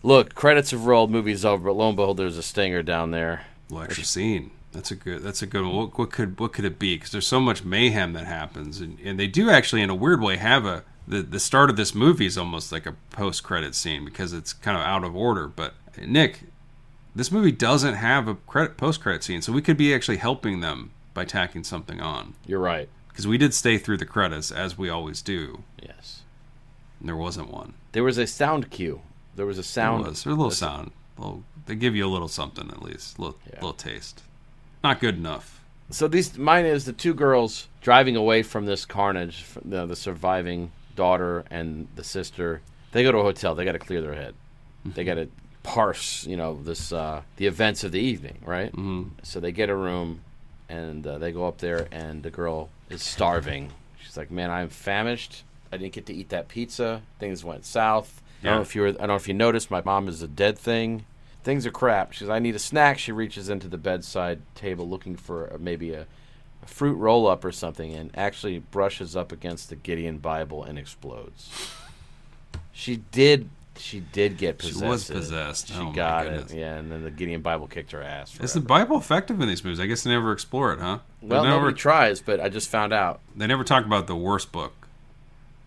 Look, 0.06 0.36
credits 0.36 0.70
have 0.70 0.86
rolled, 0.86 1.10
movie's 1.10 1.44
over, 1.44 1.66
but 1.70 1.74
lo 1.76 1.88
and 1.88 1.96
behold, 1.96 2.18
there's 2.18 2.38
a 2.38 2.44
stinger 2.44 2.84
down 2.84 3.10
there. 3.10 3.48
Lecture 3.72 4.04
scene. 4.04 4.52
That's 4.72 4.92
a 4.92 4.96
good. 4.96 5.24
That's 5.24 5.42
a 5.42 5.48
good 5.48 5.64
one. 5.64 5.76
What, 5.76 5.98
what 5.98 6.12
could 6.12 6.40
what 6.40 6.54
could 6.54 6.64
it 6.64 6.78
be? 6.78 6.96
Because 6.96 7.12
there's 7.12 7.26
so 7.26 7.40
much 7.40 7.64
mayhem 7.64 8.14
that 8.14 8.28
happens, 8.28 8.82
and, 8.82 9.00
and 9.04 9.20
they 9.20 9.26
do 9.26 9.50
actually, 9.50 9.82
in 9.82 9.90
a 9.90 9.96
weird 9.96 10.22
way, 10.22 10.36
have 10.38 10.64
a 10.66 10.84
the 11.08 11.24
the 11.24 11.40
start 11.40 11.72
of 11.72 11.76
this 11.76 11.96
movie 11.96 12.28
is 12.28 12.38
almost 12.38 12.72
like 12.72 12.86
a 12.86 12.96
post 13.10 13.42
credit 13.44 13.74
scene 13.74 14.06
because 14.06 14.32
it's 14.32 14.54
kind 14.54 14.78
of 14.78 14.84
out 14.84 15.04
of 15.04 15.16
order. 15.16 15.48
But 15.48 15.74
Nick, 16.00 16.42
this 17.16 17.32
movie 17.32 17.52
doesn't 17.52 17.96
have 17.96 18.28
a 18.28 18.36
credit 18.36 18.78
post 18.78 19.02
credit 19.02 19.24
scene, 19.24 19.42
so 19.42 19.52
we 19.54 19.62
could 19.64 19.78
be 19.78 19.92
actually 19.92 20.18
helping 20.18 20.60
them 20.60 20.92
by 21.16 21.26
tacking 21.26 21.64
something 21.64 22.00
on 22.00 22.36
You're 22.46 22.60
right. 22.60 22.90
because 23.08 23.26
we 23.26 23.38
did 23.40 23.54
stay 23.56 23.80
through 23.80 23.98
the 23.98 24.06
credits 24.06 24.52
as 24.52 24.78
we 24.78 24.90
always 24.90 25.22
do, 25.24 25.64
Yes, 25.82 26.22
and 27.00 27.08
there 27.10 27.16
wasn't 27.16 27.50
one. 27.50 27.74
there 27.94 28.04
was 28.04 28.18
a 28.20 28.28
sound 28.28 28.70
cue. 28.70 29.02
There 29.36 29.46
was 29.46 29.58
a 29.58 29.64
sound. 29.64 30.04
There 30.04 30.10
was. 30.12 30.24
There's 30.24 30.34
a 30.34 30.38
little 30.38 30.52
sound. 30.52 30.92
A 31.18 31.22
little, 31.22 31.44
they 31.66 31.76
give 31.76 31.96
you 31.96 32.06
a 32.06 32.10
little 32.12 32.28
something 32.28 32.70
at 32.70 32.82
least, 32.82 33.18
a 33.18 33.22
little, 33.22 33.38
Yeah. 33.48 33.56
little 33.56 33.74
taste. 33.74 34.24
Not 34.84 35.00
good 35.00 35.16
enough. 35.18 35.62
So 35.90 36.08
these 36.08 36.38
mine 36.38 36.66
is 36.66 36.86
the 36.86 36.94
two 36.94 37.14
girls 37.14 37.68
driving 37.82 38.16
away 38.16 38.44
from 38.44 38.66
this 38.66 38.86
carnage, 38.86 39.44
from 39.44 39.70
the, 39.70 39.86
the 39.86 39.96
surviving 39.96 40.72
daughter 40.96 41.44
and 41.52 41.88
the 41.96 42.04
sister. 42.04 42.62
They 42.92 43.04
go 43.04 43.12
to 43.12 43.20
a 43.20 43.24
hotel. 43.24 43.56
They 43.56 43.66
got 43.66 43.74
to 43.74 43.80
clear 43.80 44.02
their 44.02 44.14
head. 44.16 44.34
They 44.86 45.04
got 45.04 45.16
to 45.16 45.28
parse, 45.64 46.26
you 46.28 46.38
know, 46.38 46.60
this 46.62 46.92
uh, 46.94 47.22
the 47.38 47.48
events 47.48 47.84
of 47.84 47.92
the 47.92 48.00
evening, 48.00 48.38
right? 48.46 48.72
Mm-hmm. 48.72 49.04
So 49.24 49.40
they 49.40 49.52
get 49.52 49.70
a 49.70 49.76
room, 49.76 50.22
and 50.70 51.06
uh, 51.06 51.18
they 51.18 51.32
go 51.32 51.48
up 51.48 51.58
there, 51.60 51.88
and 51.92 52.24
the 52.24 52.30
girl 52.30 52.70
is 52.90 53.02
starving. 53.02 53.72
She's 54.04 54.16
like, 54.18 54.32
"Man, 54.32 54.50
I'm 54.52 54.70
famished. 54.70 55.44
I 55.72 55.78
didn't 55.78 55.94
get 55.94 56.06
to 56.08 56.14
eat 56.14 56.30
that 56.30 56.48
pizza. 56.48 57.02
Things 57.20 57.44
went 57.44 57.66
south. 57.66 58.22
I 58.44 58.48
don't 58.48 58.56
know 58.58 58.62
if 58.62 58.76
you 58.76 58.82
were, 58.82 58.88
I 58.90 58.92
don't 58.92 59.08
know 59.08 59.16
if 59.16 59.28
you 59.28 59.34
noticed. 59.34 59.72
My 59.72 59.82
mom 59.84 60.08
is 60.08 60.22
a 60.22 60.28
dead 60.28 60.58
thing. 60.58 61.06
Things 61.44 61.66
are 61.66 61.72
crap." 61.72 62.12
She 62.14 62.20
says, 62.20 62.30
"I 62.30 62.40
need 62.40 62.56
a 62.56 62.60
snack." 62.60 62.98
She 63.00 63.12
reaches 63.12 63.50
into 63.50 63.68
the 63.68 63.78
bedside 63.78 64.42
table 64.56 64.88
looking 64.88 65.16
for 65.16 65.56
maybe 65.60 65.94
a, 65.94 66.06
a 66.64 66.66
fruit 66.68 66.96
roll 66.96 67.28
up 67.28 67.44
or 67.46 67.52
something, 67.52 67.94
and 67.94 68.12
actually 68.16 68.60
brushes 68.60 69.16
up 69.16 69.32
against 69.32 69.70
the 69.70 69.76
Gideon 69.76 70.18
Bible 70.20 70.64
and 70.64 70.78
explodes. 70.80 71.50
She 72.72 72.98
did. 73.12 73.50
She 73.78 74.00
did 74.00 74.38
get 74.38 74.58
possessed. 74.58 74.80
She 74.80 74.86
was 74.88 75.10
possessed. 75.10 75.68
She 75.68 75.74
Oh, 75.78 75.92
got 75.92 76.28
it. 76.28 76.54
Yeah, 76.54 76.76
and 76.76 76.90
then 76.90 77.04
the 77.04 77.12
Gideon 77.12 77.42
Bible 77.42 77.68
kicked 77.68 77.92
her 77.92 78.02
ass. 78.02 78.40
Is 78.40 78.54
the. 78.54 78.62
Bible 78.62 78.98
effective 78.98 79.42
in 79.42 79.50
these 79.50 79.66
movies? 79.66 79.82
I 79.82 79.86
guess 79.86 80.04
they 80.04 80.12
never 80.12 80.32
explore 80.32 80.72
it, 80.72 80.80
huh? 80.80 81.00
well, 81.22 81.42
they 81.44 81.50
never, 81.50 81.60
nobody 81.62 81.78
tries, 81.78 82.22
but 82.22 82.40
I 82.40 82.48
just 82.48 82.70
found 82.70 82.94
out. 82.94 83.20
they 83.36 83.48
never 83.48 83.66
talk 83.66 83.86
about 83.86 84.08
the 84.08 84.16
worst 84.16 84.54
book. 84.54 84.85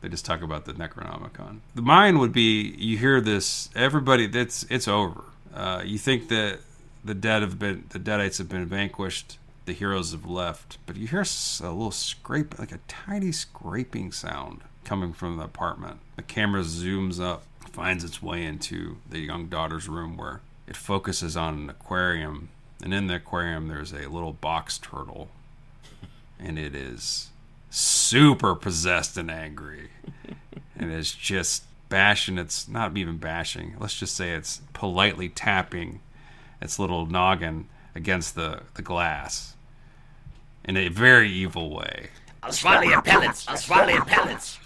They 0.01 0.09
just 0.09 0.25
talk 0.25 0.43
about 0.43 0.65
the 0.65 0.75
Necronomicon. 0.75 1.61
The 1.75 1.83
mine 1.83 2.19
would 2.19 2.33
be 2.33 2.75
you 2.79 2.99
hear 2.99 3.21
this. 3.21 3.69
Everybody, 3.75 4.27
that's 4.27 4.65
it's 4.71 4.89
over. 4.89 5.25
Uh, 5.55 5.83
you 5.85 5.99
think 5.99 6.29
that 6.29 6.61
the 7.05 7.15
dead 7.15 7.43
have 7.43 7.59
been 7.59 7.85
the 7.91 7.99
deadites 7.99 8.39
have 8.39 8.49
been 8.49 8.67
vanquished. 8.67 9.39
The 9.65 9.73
heroes 9.75 10.13
have 10.13 10.25
left, 10.25 10.79
but 10.87 10.97
you 10.97 11.07
hear 11.07 11.21
a 11.21 11.71
little 11.71 11.91
scrape, 11.91 12.59
like 12.59 12.73
a 12.73 12.81
tiny 12.89 13.33
scraping 13.33 14.13
sound 14.13 14.63
coming 14.85 15.13
from 15.13 15.37
the 15.37 15.45
apartment. 15.45 15.99
The 16.17 16.23
camera 16.23 16.63
zooms 16.63 17.21
up, 17.23 17.43
finds 17.71 18.03
its 18.03 18.23
way 18.23 18.45
into 18.45 18.97
the 19.11 19.19
young 19.19 19.49
daughter's 19.49 19.87
room 19.87 20.17
where 20.17 20.41
it 20.67 20.75
focuses 20.75 21.37
on 21.37 21.55
an 21.55 21.69
aquarium, 21.69 22.49
and 22.83 22.95
in 22.95 23.09
the 23.09 23.17
aquarium 23.17 23.69
there's 23.69 23.93
a 23.93 24.09
little 24.09 24.33
box 24.33 24.79
turtle 24.79 25.29
and 26.39 26.59
it 26.59 26.75
is 26.75 27.31
super 27.71 28.55
possessed 28.55 29.17
and 29.17 29.31
angry 29.31 29.91
and 30.77 30.91
it's 30.91 31.13
just 31.13 31.65
bashing 31.89 32.39
its 32.39 32.69
not 32.69 32.97
even 32.97 33.17
bashing 33.17 33.75
let's 33.79 33.99
just 33.99 34.15
say 34.15 34.33
it's 34.33 34.61
politely 34.73 35.29
tapping 35.29 36.01
its 36.61 36.79
little 36.79 37.07
noggin 37.07 37.69
against 37.95 38.35
the, 38.35 38.61
the 38.75 38.83
glass 38.83 39.55
in 40.65 40.77
a 40.77 40.89
very 40.89 41.31
evil 41.31 41.75
way 41.75 42.09
I'll 42.41 42.53
swallow 42.53 42.83
your 42.83 43.03
pellets. 43.03 43.47
I'll 43.49 43.57
swallow 43.57 43.89
your 43.89 44.05
pellets. 44.05 44.59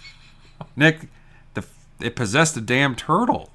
nick 0.75 1.07
the 1.53 1.65
it 1.99 2.15
possessed 2.15 2.55
a 2.57 2.61
damn 2.61 2.95
turtle 2.95 3.49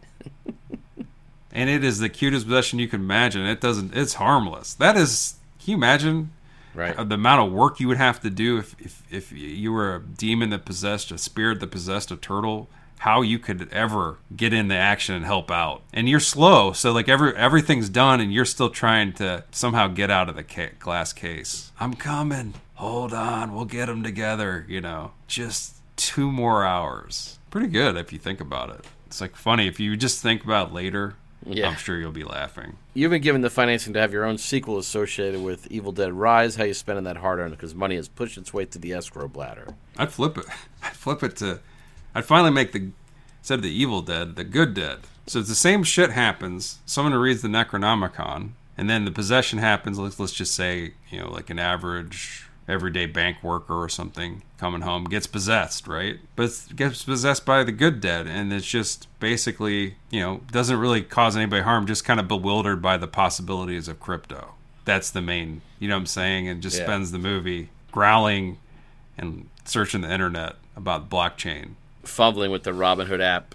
and 1.53 1.70
it 1.70 1.82
is 1.82 1.99
the 1.99 2.09
cutest 2.09 2.46
possession 2.46 2.78
you 2.78 2.88
can 2.88 3.01
imagine 3.01 3.46
it 3.46 3.61
doesn't 3.61 3.94
it's 3.94 4.14
harmless 4.14 4.74
that 4.74 4.96
is 4.96 5.34
can 5.59 5.72
you 5.72 5.76
imagine 5.76 6.30
Right. 6.74 6.96
uh, 6.96 7.04
the 7.04 7.14
amount 7.16 7.46
of 7.46 7.52
work 7.52 7.80
you 7.80 7.88
would 7.88 7.96
have 7.96 8.20
to 8.20 8.30
do 8.30 8.58
if, 8.58 8.74
if 8.80 9.02
if 9.10 9.32
you 9.32 9.72
were 9.72 9.96
a 9.96 10.00
demon 10.00 10.50
that 10.50 10.64
possessed 10.64 11.10
a 11.10 11.18
spirit 11.18 11.60
that 11.60 11.70
possessed 11.70 12.10
a 12.10 12.16
turtle 12.16 12.68
how 13.02 13.22
you 13.22 13.38
could 13.38 13.72
ever 13.72 14.18
get 14.36 14.52
in 14.52 14.66
the 14.68 14.74
action 14.74 15.14
and 15.14 15.24
help 15.24 15.50
out. 15.52 15.82
And 15.92 16.08
you're 16.08 16.20
slow 16.20 16.72
so 16.72 16.92
like 16.92 17.08
every 17.08 17.34
everything's 17.36 17.88
done 17.88 18.20
and 18.20 18.32
you're 18.32 18.44
still 18.44 18.70
trying 18.70 19.12
to 19.14 19.44
somehow 19.50 19.88
get 19.88 20.10
out 20.10 20.28
of 20.28 20.36
the 20.36 20.42
ca- 20.42 20.72
glass 20.78 21.12
case. 21.12 21.72
I'm 21.80 21.94
coming. 21.94 22.54
Hold 22.74 23.12
on. 23.12 23.54
We'll 23.54 23.64
get 23.64 23.86
them 23.86 24.02
together 24.02 24.64
you 24.68 24.80
know. 24.80 25.12
Just 25.26 25.76
two 25.96 26.30
more 26.30 26.64
hours. 26.64 27.38
Pretty 27.50 27.68
good 27.68 27.96
if 27.96 28.12
you 28.12 28.18
think 28.18 28.40
about 28.40 28.70
it. 28.70 28.84
It's 29.06 29.20
like 29.20 29.36
funny. 29.36 29.66
If 29.68 29.80
you 29.80 29.96
just 29.96 30.20
think 30.22 30.44
about 30.44 30.72
later 30.72 31.14
Yeah. 31.49 31.68
I'm 31.68 31.76
sure 31.76 31.99
you'll 31.99 32.12
be 32.12 32.24
laughing. 32.24 32.76
You've 32.94 33.11
been 33.11 33.22
given 33.22 33.40
the 33.40 33.51
financing 33.51 33.92
to 33.94 34.01
have 34.01 34.12
your 34.12 34.24
own 34.24 34.38
sequel 34.38 34.78
associated 34.78 35.42
with 35.42 35.66
Evil 35.70 35.92
Dead 35.92 36.12
Rise. 36.12 36.57
How 36.57 36.64
you 36.64 36.74
spending 36.74 37.05
that 37.05 37.16
hard 37.18 37.38
earned? 37.38 37.53
Because 37.53 37.74
money 37.74 37.96
has 37.96 38.09
pushed 38.09 38.36
its 38.36 38.53
way 38.53 38.64
to 38.66 38.78
the 38.78 38.92
escrow 38.92 39.28
bladder. 39.28 39.74
I'd 39.96 40.12
flip 40.12 40.36
it. 40.36 40.44
I'd 40.82 40.92
flip 40.96 41.22
it 41.22 41.36
to. 41.36 41.61
I'd 42.14 42.24
finally 42.24 42.51
make 42.51 42.72
the 42.72 42.90
instead 43.40 43.61
of 43.61 43.62
the 43.62 43.70
evil 43.70 44.03
dead, 44.03 44.36
the 44.36 44.44
good 44.44 44.74
dead. 44.74 45.01
So 45.26 45.40
it's 45.40 45.49
the 45.49 45.55
same 45.55 45.84
shit 45.84 46.11
happens. 46.11 46.78
Someone 46.86 47.12
who 47.12 47.18
reads 47.18 47.42
the 47.42 47.49
Necronomicon, 47.49 48.51
and 48.76 48.88
then 48.88 49.05
the 49.05 49.11
possession 49.11 49.59
happens. 49.59 49.99
Let's 49.99 50.18
let's 50.18 50.32
just 50.32 50.55
say 50.55 50.92
you 51.11 51.20
know 51.20 51.30
like 51.30 51.51
an 51.51 51.59
average 51.59 52.47
everyday 52.68 53.06
bank 53.06 53.42
worker 53.42 53.74
or 53.74 53.88
something 53.88 54.42
coming 54.58 54.82
home 54.82 55.04
gets 55.04 55.26
possessed, 55.26 55.88
right? 55.88 56.18
But 56.36 56.50
gets 56.76 57.02
possessed 57.04 57.46
by 57.46 57.64
the 57.64 57.72
good 57.72 58.00
dead, 58.00 58.26
and 58.26 58.52
it's 58.52 58.66
just 58.66 59.08
basically 59.20 59.94
you 60.10 60.20
know 60.20 60.40
doesn't 60.52 60.78
really 60.78 61.02
cause 61.02 61.36
anybody 61.36 61.62
harm. 61.62 61.86
Just 61.86 62.04
kind 62.04 62.20
of 62.20 62.28
bewildered 62.28 62.82
by 62.82 62.96
the 62.96 63.08
possibilities 63.08 63.88
of 63.88 63.98
crypto. 64.00 64.54
That's 64.84 65.10
the 65.10 65.22
main. 65.22 65.62
You 65.78 65.88
know 65.88 65.94
what 65.96 66.00
I'm 66.00 66.06
saying? 66.06 66.48
And 66.48 66.62
just 66.62 66.78
Yeah. 66.78 66.84
spends 66.84 67.10
the 67.12 67.18
movie 67.18 67.70
growling 67.92 68.58
and 69.16 69.48
searching 69.64 70.00
the 70.02 70.12
internet 70.12 70.56
about 70.76 71.10
blockchain. 71.10 71.70
Fumbling 72.04 72.50
with 72.50 72.62
the 72.62 72.70
Robinhood 72.72 73.20
app. 73.20 73.54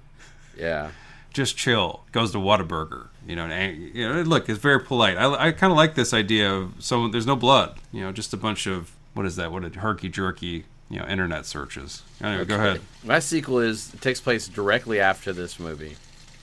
Yeah. 0.57 0.91
Just 1.34 1.57
chill. 1.57 2.03
Goes 2.11 2.32
to 2.34 2.38
Whataburger. 2.38 3.07
You 3.26 3.36
know, 3.36 3.45
and, 3.45 3.95
you 3.95 4.07
know, 4.07 4.22
look, 4.22 4.47
it's 4.49 4.59
very 4.59 4.80
polite. 4.80 5.18
I, 5.18 5.47
I 5.47 5.51
kind 5.53 5.72
of 5.72 5.78
like 5.78 5.95
this 5.95 6.14
idea 6.14 6.53
of 6.53 6.74
someone. 6.80 7.09
There's 7.11 7.26
no 7.26 7.36
blood. 7.36 7.78
You 7.91 8.01
know, 8.01 8.11
just 8.11 8.34
a 8.34 8.38
bunch 8.38 8.68
of 8.68 8.91
what 9.14 9.26
is 9.26 9.36
that? 9.38 9.51
What 9.51 9.64
a 9.64 9.70
herky 9.80 10.09
jerky. 10.09 10.66
You 10.89 10.99
know, 10.99 11.07
internet 11.07 11.45
searches. 11.47 12.03
Anyway, 12.22 12.45
go 12.45 12.55
ahead. 12.55 12.82
My 13.03 13.18
sequel 13.20 13.59
is 13.59 13.93
it 13.93 14.01
takes 14.01 14.20
place 14.22 14.47
directly 14.47 14.99
after 14.99 15.34
this 15.34 15.59
movie. 15.59 15.95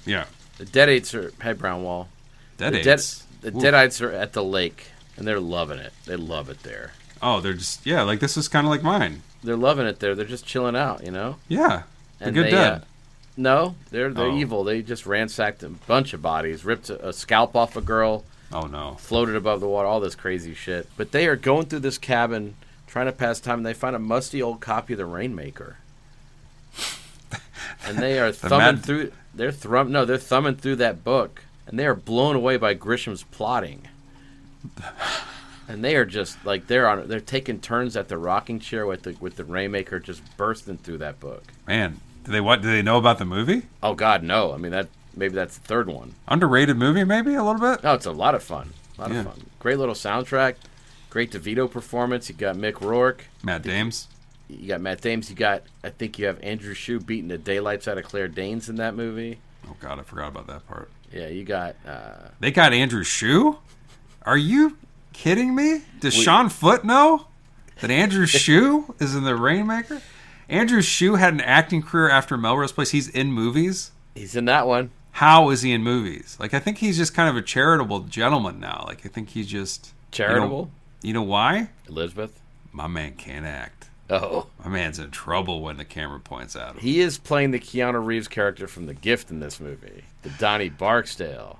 Yeah, 0.04 0.24
The 0.58 0.64
Deadites 0.64 1.14
are 1.14 1.30
hey 1.42 1.54
Brownwall. 1.54 2.06
dead 2.56 2.72
the. 2.72 2.82
Dead, 2.82 2.98
the 3.42 3.52
Deadites 3.52 4.00
are 4.02 4.10
at 4.10 4.32
the 4.32 4.42
lake 4.42 4.88
and 5.16 5.26
they're 5.28 5.38
loving 5.40 5.78
it. 5.78 5.92
They 6.06 6.16
love 6.16 6.48
it 6.48 6.62
there. 6.64 6.92
Oh, 7.22 7.40
they're 7.40 7.52
just 7.52 7.86
yeah. 7.86 8.02
Like 8.02 8.18
this 8.20 8.36
is 8.36 8.48
kind 8.48 8.66
of 8.66 8.70
like 8.70 8.82
mine. 8.82 9.22
They're 9.44 9.56
loving 9.56 9.86
it 9.86 10.00
there. 10.00 10.14
They're 10.14 10.24
just 10.24 10.46
chilling 10.46 10.74
out, 10.76 11.04
you 11.04 11.10
know. 11.12 11.36
Yeah, 11.48 11.82
the 12.18 12.24
And 12.26 12.34
good 12.34 12.46
they, 12.46 12.50
dead. 12.50 12.72
uh, 12.72 12.80
no, 13.36 13.74
they're 13.90 14.10
they're 14.10 14.26
Oh. 14.26 14.36
evil. 14.36 14.64
They 14.64 14.82
just 14.82 15.06
ransacked 15.06 15.62
a 15.62 15.68
bunch 15.68 16.12
of 16.12 16.22
bodies, 16.22 16.64
ripped 16.64 16.90
a, 16.90 17.08
a 17.08 17.12
scalp 17.12 17.54
off 17.54 17.76
a 17.76 17.80
girl, 17.82 18.24
oh 18.52 18.66
no. 18.66 18.96
floated 18.98 19.36
above 19.36 19.60
the 19.60 19.68
water, 19.68 19.88
all 19.88 20.00
this 20.00 20.14
crazy 20.14 20.54
shit. 20.54 20.88
But 20.96 21.12
they 21.12 21.26
are 21.26 21.36
going 21.36 21.66
through 21.66 21.80
this 21.80 21.98
cabin 21.98 22.54
trying 22.86 23.06
to 23.06 23.12
pass 23.12 23.40
time, 23.40 23.58
and 23.58 23.66
they 23.66 23.74
find 23.74 23.94
a 23.94 24.00
musty 24.00 24.42
old 24.42 24.60
copy 24.60 24.94
of 24.94 24.98
the 24.98 25.06
Rainmaker. 25.06 25.76
and 27.84 27.98
they 27.98 28.18
are 28.18 28.32
thumbing 28.32 28.58
mad- 28.58 28.84
through. 28.84 29.12
They're 29.34 29.52
thrum. 29.52 29.92
No, 29.92 30.04
they're 30.04 30.18
thumbing 30.18 30.56
through 30.56 30.76
that 30.76 31.04
book, 31.04 31.42
and 31.66 31.78
they 31.78 31.86
are 31.86 31.94
blown 31.94 32.34
away 32.36 32.56
by 32.56 32.74
Grisham's 32.74 33.22
plotting. 33.24 33.86
And 35.68 35.84
they 35.84 35.94
are 35.94 36.04
just 36.04 36.44
like 36.44 36.66
they're 36.66 36.88
on. 36.88 37.06
They're 37.06 37.20
taking 37.20 37.60
turns 37.60 37.96
at 37.96 38.08
the 38.08 38.18
rocking 38.18 38.58
chair 38.58 38.86
with 38.86 39.04
the 39.04 39.16
with 39.20 39.36
the 39.36 39.44
Rainmaker 39.44 40.00
just 40.00 40.20
bursting 40.36 40.78
through 40.78 40.98
that 40.98 41.20
book. 41.20 41.44
Man, 41.64 42.00
do 42.24 42.32
they 42.32 42.40
what? 42.40 42.60
Do 42.60 42.66
they 42.68 42.82
know 42.82 42.98
about 42.98 43.18
the 43.20 43.24
movie? 43.24 43.62
Oh 43.80 43.94
God, 43.94 44.24
no! 44.24 44.52
I 44.52 44.56
mean 44.56 44.72
that 44.72 44.88
maybe 45.16 45.34
that's 45.34 45.58
the 45.58 45.66
third 45.66 45.88
one. 45.88 46.14
Underrated 46.28 46.76
movie, 46.76 47.04
maybe 47.04 47.34
a 47.34 47.42
little 47.44 47.60
bit. 47.60 47.82
No, 47.82 47.94
it's 47.94 48.06
a 48.06 48.12
lot 48.12 48.34
of 48.34 48.42
fun. 48.42 48.72
A 48.98 49.02
lot 49.02 49.10
Yeah. 49.12 49.20
of 49.20 49.26
fun. 49.26 49.42
Great 49.58 49.78
little 49.78 49.94
soundtrack. 49.94 50.54
Great 51.10 51.32
DeVito 51.32 51.70
performance. 51.70 52.28
You 52.28 52.34
got 52.34 52.56
Mick 52.56 52.80
Rourke. 52.80 53.26
Matt 53.42 53.62
Dames. 53.62 54.06
You 54.48 54.68
got 54.68 54.80
Matt 54.80 55.00
Dames. 55.00 55.28
You 55.30 55.36
got 55.36 55.62
I 55.84 55.90
think 55.90 56.18
you 56.18 56.26
have 56.26 56.38
Andrew 56.42 56.74
Shue 56.74 57.00
beating 57.00 57.28
the 57.28 57.38
daylights 57.38 57.86
out 57.88 57.98
of 57.98 58.04
Claire 58.04 58.28
Danes 58.28 58.68
in 58.68 58.76
that 58.76 58.94
movie. 58.94 59.38
Oh 59.68 59.76
God, 59.80 59.98
I 59.98 60.02
forgot 60.02 60.28
about 60.28 60.46
that 60.48 60.66
part. 60.66 60.90
Yeah, 61.12 61.26
you 61.28 61.44
got 61.44 61.74
uh, 61.86 62.28
They 62.40 62.50
got 62.50 62.72
Andrew 62.72 63.02
Shue? 63.04 63.58
Are 64.24 64.36
you 64.36 64.76
kidding 65.12 65.54
me? 65.54 65.82
Does 66.00 66.14
Sean 66.14 66.48
Foot 66.48 66.84
know 66.84 67.26
that 67.80 67.90
Andrew 67.90 68.26
Shue 68.26 68.94
is 69.00 69.14
in 69.16 69.24
the 69.24 69.34
Rainmaker? 69.36 70.00
Andrew 70.48 70.82
Shue 70.82 71.14
had 71.16 71.32
an 71.32 71.40
acting 71.40 71.82
career 71.82 72.08
after 72.10 72.36
Melrose 72.36 72.72
Place. 72.72 72.90
He's 72.90 73.08
in 73.08 73.32
movies. 73.32 73.90
he's 74.14 74.34
in 74.36 74.44
that 74.46 74.66
one. 74.66 74.90
How 75.20 75.50
is 75.50 75.60
he 75.60 75.72
in 75.72 75.82
movies? 75.82 76.38
Like 76.40 76.54
I 76.54 76.60
think 76.60 76.78
he's 76.78 76.96
just 76.96 77.12
kind 77.12 77.28
of 77.28 77.36
a 77.36 77.42
charitable 77.42 78.00
gentleman 78.00 78.58
now. 78.58 78.84
Like 78.86 79.04
I 79.04 79.10
think 79.10 79.28
he's 79.28 79.46
just 79.48 79.92
Charitable. 80.12 80.70
You 81.02 81.12
know, 81.12 81.20
you 81.20 81.26
know 81.26 81.30
why? 81.30 81.68
Elizabeth. 81.86 82.40
My 82.72 82.86
man 82.86 83.12
can't 83.16 83.44
act. 83.44 83.90
Oh, 84.08 84.46
My 84.64 84.70
man's 84.70 84.98
in 84.98 85.10
trouble 85.10 85.60
when 85.60 85.76
the 85.76 85.84
camera 85.84 86.20
points 86.20 86.56
at 86.56 86.70
him. 86.70 86.78
he 86.78 87.00
is 87.00 87.18
playing 87.18 87.50
the 87.50 87.60
Keanu 87.60 88.02
Reeves 88.02 88.28
character 88.28 88.66
from 88.66 88.86
The 88.86 88.94
Gift 88.94 89.30
in 89.30 89.40
this 89.40 89.60
movie, 89.60 90.04
the 90.22 90.30
Donnie 90.30 90.70
Barksdale. 90.70 91.58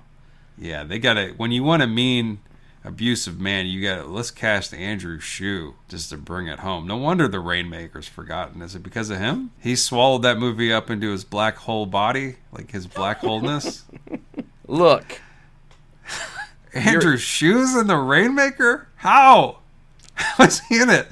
Yeah, 0.57 0.83
they 0.83 0.97
got 0.97 1.13
to 1.13 1.33
when 1.37 1.51
you 1.51 1.63
want 1.63 1.83
a 1.83 1.87
mean, 1.87 2.39
abusive 2.83 3.39
man, 3.39 3.67
you 3.67 3.81
got 3.81 4.09
let's 4.09 4.31
cast 4.31 4.73
Andrew 4.73 5.19
Shue 5.19 5.75
just 5.87 6.09
to 6.09 6.17
bring 6.17 6.47
it 6.47 6.59
home. 6.59 6.87
No 6.87 6.97
wonder 6.97 7.27
the 7.27 7.39
Rainmaker's 7.39 8.07
forgotten. 8.07 8.61
Is 8.61 8.75
it 8.75 8.83
because 8.83 9.09
of 9.09 9.17
him? 9.17 9.51
He 9.59 9.75
swallowed 9.75 10.23
that 10.23 10.37
movie 10.37 10.73
up 10.73 10.89
into 10.89 11.11
his 11.11 11.23
black 11.23 11.57
hole 11.57 11.85
body, 11.85 12.37
like 12.51 12.71
his 12.71 12.87
black 12.87 13.19
holeness. 13.19 13.83
Look, 14.67 15.21
Andrew 16.73 17.17
Shue's 17.17 17.75
in 17.75 17.87
the 17.87 17.97
Rainmaker? 17.97 18.87
How? 18.97 19.59
How 20.13 20.45
is 20.45 20.61
he 20.61 20.81
in 20.81 20.89
it? 20.89 21.07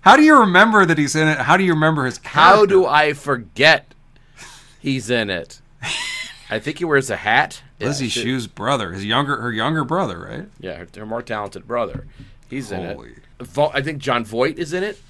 How 0.00 0.16
do 0.16 0.22
you 0.22 0.38
remember 0.40 0.84
that 0.84 0.98
he's 0.98 1.16
in 1.16 1.28
it? 1.28 1.38
How 1.38 1.56
do 1.56 1.64
you 1.64 1.72
remember 1.72 2.04
his 2.04 2.18
character? 2.18 2.40
how 2.40 2.66
do 2.66 2.86
I 2.86 3.14
forget 3.14 3.94
he's 4.78 5.08
in 5.08 5.30
it? 5.30 5.60
I 6.50 6.58
think 6.58 6.78
he 6.78 6.84
wears 6.84 7.08
a 7.08 7.16
hat. 7.16 7.62
Yeah, 7.78 7.88
Lizzie. 7.88 8.08
Shue's 8.08 8.46
brother, 8.46 8.92
his 8.92 9.04
younger, 9.04 9.40
her 9.40 9.52
younger 9.52 9.84
brother, 9.84 10.18
right? 10.18 10.48
Yeah, 10.60 10.76
her, 10.76 10.88
her 10.96 11.06
more 11.06 11.22
talented 11.22 11.66
brother. 11.66 12.06
He's 12.48 12.70
in 12.70 12.82
it. 12.82 12.98
Vo- 13.40 13.70
I 13.74 13.82
think 13.82 13.98
Jon 13.98 14.24
Voight 14.24 14.58
is 14.58 14.72
in 14.72 14.84
it. 14.84 15.00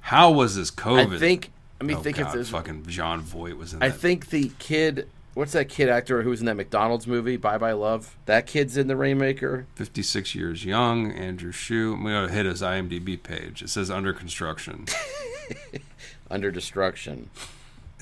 How 0.00 0.30
was 0.30 0.56
this 0.56 0.70
COVID? 0.70 1.16
I 1.16 1.18
think. 1.18 1.50
Let 1.80 1.86
me 1.86 1.94
oh, 1.94 1.98
think 1.98 2.16
God, 2.16 2.28
if 2.28 2.32
there's. 2.32 2.48
fucking 2.48 2.86
Jon 2.86 3.20
Voight 3.20 3.58
was 3.58 3.74
in 3.74 3.82
I 3.82 3.88
that. 3.88 3.98
think 3.98 4.30
the 4.30 4.50
kid. 4.58 5.08
What's 5.34 5.52
that 5.52 5.68
kid 5.68 5.90
actor 5.90 6.22
who 6.22 6.30
was 6.30 6.40
in 6.40 6.46
that 6.46 6.54
McDonald's 6.54 7.06
movie, 7.06 7.36
Bye 7.36 7.58
Bye 7.58 7.72
Love? 7.72 8.16
That 8.24 8.46
kid's 8.46 8.78
in 8.78 8.86
the 8.86 8.96
Rainmaker. 8.96 9.66
56 9.74 10.34
years 10.34 10.64
young, 10.64 11.12
Andrew 11.12 11.52
Shue. 11.52 11.92
I'm 11.92 12.04
going 12.04 12.28
to 12.28 12.32
hit 12.32 12.46
his 12.46 12.62
IMDb 12.62 13.22
page. 13.22 13.60
It 13.60 13.68
says 13.68 13.90
under 13.90 14.14
construction. 14.14 14.86
Under 16.30 16.50
Destruction. 16.50 17.30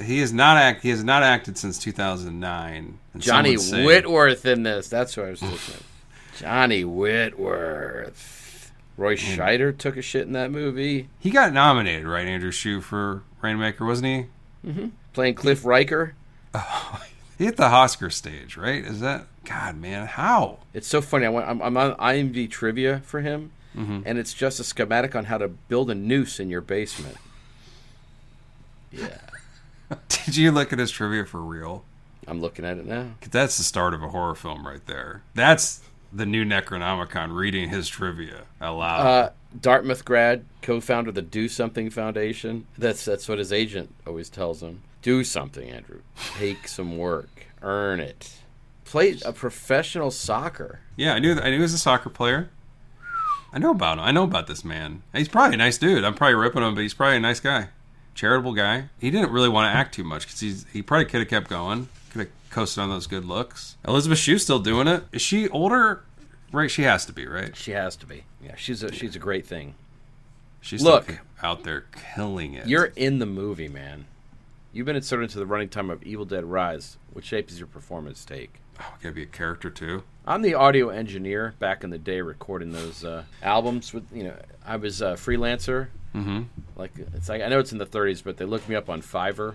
He 0.02 0.18
has 0.20 0.32
not 0.32 0.56
act. 0.56 0.82
He 0.82 0.88
has 0.90 1.04
not 1.04 1.22
acted 1.22 1.56
since 1.58 1.78
2009. 1.78 2.98
Johnny 3.18 3.56
say- 3.56 3.84
Whitworth 3.84 4.44
in 4.46 4.62
this. 4.64 4.88
That's 4.88 5.16
what 5.16 5.26
I 5.26 5.30
was 5.30 5.40
thinking. 5.40 5.84
Johnny 6.38 6.84
Whitworth. 6.84 8.72
Roy 8.96 9.16
Scheider 9.16 9.76
took 9.76 9.96
a 9.96 10.02
shit 10.02 10.26
in 10.26 10.32
that 10.34 10.50
movie. 10.52 11.08
He 11.18 11.30
got 11.30 11.52
nominated, 11.52 12.06
right, 12.06 12.26
Andrew 12.26 12.52
Shue 12.52 12.80
for 12.80 13.22
Rainmaker, 13.42 13.84
wasn't 13.84 14.28
he? 14.64 14.90
Playing 15.12 15.34
Cliff 15.34 15.64
Riker. 15.64 16.14
He 17.36 17.46
hit 17.46 17.56
the 17.56 17.64
Oscar 17.66 18.10
stage, 18.10 18.56
right? 18.56 18.84
Is 18.84 19.00
that 19.00 19.26
God, 19.44 19.76
man? 19.76 20.06
How? 20.06 20.58
It's 20.72 20.86
so 20.86 21.00
funny. 21.00 21.26
I 21.26 21.30
went, 21.30 21.48
I'm, 21.48 21.60
I'm 21.62 21.76
on 21.76 21.96
IMDb 21.96 22.48
trivia 22.48 23.00
for 23.04 23.22
him, 23.22 23.50
Mm-hmm. 23.76 24.02
and 24.06 24.18
it's 24.20 24.32
just 24.32 24.60
a 24.60 24.64
schematic 24.64 25.16
on 25.16 25.24
how 25.24 25.38
to 25.38 25.48
build 25.48 25.90
a 25.90 25.96
noose 25.96 26.38
in 26.38 26.48
your 26.48 26.60
basement. 26.60 27.16
Yeah, 28.92 29.18
Did 30.08 30.36
you 30.36 30.52
look 30.52 30.72
at 30.72 30.78
his 30.78 30.90
trivia 30.90 31.24
for 31.24 31.40
real? 31.40 31.84
I'm 32.26 32.40
looking 32.40 32.64
at 32.64 32.78
it 32.78 32.86
now. 32.86 33.10
'Cause 33.20 33.30
That's 33.30 33.58
the 33.58 33.64
start 33.64 33.92
of 33.94 34.02
a 34.02 34.08
horror 34.08 34.34
film 34.34 34.66
right 34.66 34.84
there. 34.86 35.22
That's 35.34 35.80
the 36.12 36.24
new 36.26 36.44
Necronomicon 36.44 37.34
reading 37.34 37.68
his 37.70 37.88
trivia 37.88 38.42
aloud. 38.60 39.06
Uh, 39.06 39.30
Dartmouth 39.60 40.04
grad, 40.04 40.44
co-founder 40.62 41.10
of 41.10 41.14
the 41.14 41.22
Do 41.22 41.48
Something 41.48 41.90
Foundation. 41.90 42.66
That's 42.78 43.04
that's 43.04 43.28
what 43.28 43.38
his 43.38 43.52
agent 43.52 43.94
always 44.06 44.28
tells 44.30 44.62
him. 44.62 44.82
Do 45.02 45.22
something, 45.22 45.68
Andrew. 45.70 46.00
Take 46.38 46.66
some 46.66 46.96
work. 46.96 47.46
Earn 47.62 48.00
it. 48.00 48.32
Played 48.84 49.22
a 49.24 49.32
professional 49.32 50.10
soccer. 50.10 50.80
Yeah, 50.96 51.14
I 51.14 51.18
knew. 51.18 51.32
I 51.38 51.50
knew 51.50 51.56
he 51.56 51.62
was 51.62 51.74
a 51.74 51.78
soccer 51.78 52.10
player. 52.10 52.48
I 53.52 53.58
know 53.58 53.70
about 53.70 53.98
him. 53.98 54.04
I 54.04 54.10
know 54.10 54.24
about 54.24 54.46
this 54.46 54.64
man. 54.64 55.02
He's 55.14 55.28
probably 55.28 55.54
a 55.54 55.58
nice 55.58 55.78
dude. 55.78 56.04
I'm 56.04 56.14
probably 56.14 56.34
ripping 56.34 56.62
him, 56.62 56.74
but 56.74 56.80
he's 56.80 56.94
probably 56.94 57.16
a 57.18 57.20
nice 57.20 57.38
guy, 57.40 57.68
charitable 58.14 58.54
guy. 58.54 58.88
He 58.98 59.10
didn't 59.10 59.30
really 59.30 59.48
want 59.48 59.70
to 59.70 59.76
act 59.76 59.94
too 59.94 60.04
much 60.04 60.26
because 60.26 60.40
he's 60.40 60.66
he 60.72 60.82
probably 60.82 61.06
could 61.06 61.20
have 61.20 61.28
kept 61.28 61.48
going. 61.48 61.88
Could 62.10 62.20
have 62.20 62.30
coasted 62.50 62.82
on 62.82 62.90
those 62.90 63.06
good 63.06 63.24
looks. 63.24 63.76
Elizabeth 63.86 64.18
Shue's 64.18 64.42
still 64.42 64.60
doing 64.60 64.86
it. 64.88 65.04
Is 65.12 65.22
she 65.22 65.48
older? 65.48 66.04
Right, 66.52 66.70
she 66.70 66.82
has 66.82 67.04
to 67.06 67.12
be, 67.12 67.26
right? 67.26 67.56
She 67.56 67.72
has 67.72 67.96
to 67.96 68.06
be. 68.06 68.24
Yeah, 68.42 68.54
she's 68.56 68.82
a 68.82 68.92
she's 68.92 69.16
a 69.16 69.18
great 69.18 69.46
thing. 69.46 69.74
She's 70.60 70.82
Look. 70.82 71.20
out 71.42 71.62
there 71.64 71.84
killing 72.14 72.54
it. 72.54 72.66
You're 72.66 72.92
in 72.96 73.18
the 73.18 73.26
movie, 73.26 73.68
man. 73.68 74.06
You've 74.72 74.86
been 74.86 74.96
inserted 74.96 75.24
into 75.24 75.38
the 75.38 75.44
running 75.46 75.68
time 75.68 75.90
of 75.90 76.02
Evil 76.02 76.24
Dead 76.24 76.44
Rise. 76.44 76.96
What 77.12 77.24
shape 77.24 77.48
does 77.48 77.58
your 77.58 77.66
performance 77.66 78.24
take? 78.24 78.60
oh, 78.80 78.94
gotta 79.02 79.14
be 79.14 79.22
a 79.22 79.26
character 79.26 79.70
too. 79.70 80.02
I'm 80.26 80.42
the 80.42 80.54
audio 80.54 80.88
engineer 80.88 81.54
back 81.58 81.84
in 81.84 81.90
the 81.90 81.98
day 81.98 82.20
recording 82.22 82.72
those 82.72 83.04
uh, 83.04 83.24
albums 83.42 83.92
with 83.92 84.04
you 84.12 84.24
know 84.24 84.36
I 84.66 84.76
was 84.76 85.02
a 85.02 85.14
freelancer 85.14 85.88
Mm-hmm. 86.14 86.42
like 86.76 86.92
it's 87.14 87.28
like 87.28 87.42
I 87.42 87.48
know 87.48 87.58
it's 87.58 87.72
in 87.72 87.78
the 87.78 87.86
30s 87.86 88.22
but 88.22 88.36
they 88.36 88.44
looked 88.44 88.68
me 88.68 88.76
up 88.76 88.88
on 88.88 89.02
Fiverr 89.02 89.54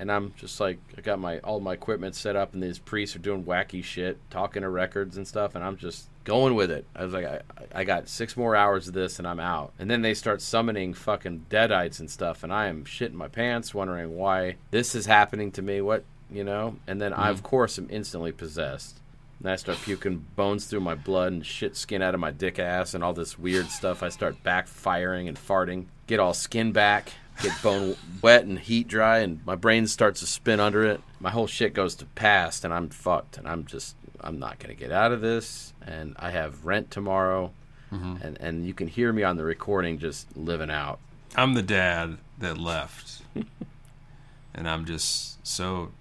and 0.00 0.10
I'm 0.10 0.32
just 0.38 0.58
like 0.58 0.78
I 0.96 1.02
got 1.02 1.20
my 1.20 1.38
all 1.40 1.60
my 1.60 1.74
equipment 1.74 2.16
set 2.16 2.34
up, 2.34 2.54
and 2.54 2.62
these 2.62 2.78
priests 2.78 3.14
are 3.14 3.20
doing 3.20 3.44
wacky 3.44 3.84
shit, 3.84 4.18
talking 4.30 4.62
to 4.62 4.68
records 4.70 5.18
and 5.18 5.28
stuff, 5.28 5.54
and 5.54 5.62
I'm 5.62 5.76
just 5.76 6.08
going 6.24 6.54
with 6.54 6.70
it. 6.70 6.86
I 6.96 7.04
was 7.04 7.12
like, 7.12 7.26
I, 7.26 7.40
I 7.74 7.84
got 7.84 8.08
six 8.08 8.34
more 8.34 8.56
hours 8.56 8.88
of 8.88 8.94
this, 8.94 9.18
and 9.18 9.28
I'm 9.28 9.38
out. 9.38 9.74
And 9.78 9.90
then 9.90 10.00
they 10.00 10.14
start 10.14 10.40
summoning 10.40 10.94
fucking 10.94 11.46
deadites 11.50 12.00
and 12.00 12.10
stuff, 12.10 12.42
and 12.42 12.50
I 12.50 12.68
am 12.68 12.84
shitting 12.84 13.12
my 13.12 13.28
pants, 13.28 13.74
wondering 13.74 14.16
why 14.16 14.56
this 14.70 14.94
is 14.94 15.04
happening 15.04 15.52
to 15.52 15.62
me. 15.62 15.82
What 15.82 16.04
you 16.30 16.44
know? 16.44 16.76
And 16.86 16.98
then 16.98 17.12
I 17.12 17.28
of 17.28 17.42
course 17.42 17.78
am 17.78 17.86
instantly 17.90 18.32
possessed. 18.32 18.99
And 19.40 19.50
I 19.50 19.56
start 19.56 19.78
puking 19.78 20.26
bones 20.36 20.66
through 20.66 20.80
my 20.80 20.94
blood 20.94 21.32
and 21.32 21.46
shit 21.46 21.74
skin 21.74 22.02
out 22.02 22.14
of 22.14 22.20
my 22.20 22.30
dick 22.30 22.58
ass 22.58 22.92
and 22.92 23.02
all 23.02 23.14
this 23.14 23.38
weird 23.38 23.68
stuff. 23.68 24.02
I 24.02 24.10
start 24.10 24.42
backfiring 24.44 25.28
and 25.28 25.38
farting, 25.38 25.86
get 26.06 26.20
all 26.20 26.34
skin 26.34 26.72
back, 26.72 27.12
get 27.40 27.62
bone 27.62 27.96
wet 28.22 28.44
and 28.44 28.58
heat 28.58 28.86
dry, 28.86 29.20
and 29.20 29.44
my 29.46 29.54
brain 29.54 29.86
starts 29.86 30.20
to 30.20 30.26
spin 30.26 30.60
under 30.60 30.84
it. 30.84 31.00
My 31.20 31.30
whole 31.30 31.46
shit 31.46 31.72
goes 31.72 31.94
to 31.96 32.06
past, 32.06 32.66
and 32.66 32.74
I'm 32.74 32.90
fucked. 32.90 33.38
And 33.38 33.48
I'm 33.48 33.64
just, 33.64 33.96
I'm 34.20 34.38
not 34.38 34.58
gonna 34.58 34.74
get 34.74 34.92
out 34.92 35.10
of 35.10 35.22
this. 35.22 35.72
And 35.86 36.14
I 36.18 36.32
have 36.32 36.66
rent 36.66 36.90
tomorrow, 36.90 37.52
mm-hmm. 37.90 38.16
and 38.22 38.38
and 38.40 38.66
you 38.66 38.74
can 38.74 38.88
hear 38.88 39.10
me 39.10 39.22
on 39.22 39.36
the 39.36 39.44
recording 39.44 39.98
just 39.98 40.36
living 40.36 40.70
out. 40.70 40.98
I'm 41.34 41.54
the 41.54 41.62
dad 41.62 42.18
that 42.38 42.58
left, 42.58 43.22
and 44.54 44.68
I'm 44.68 44.84
just 44.84 45.46
so 45.46 45.92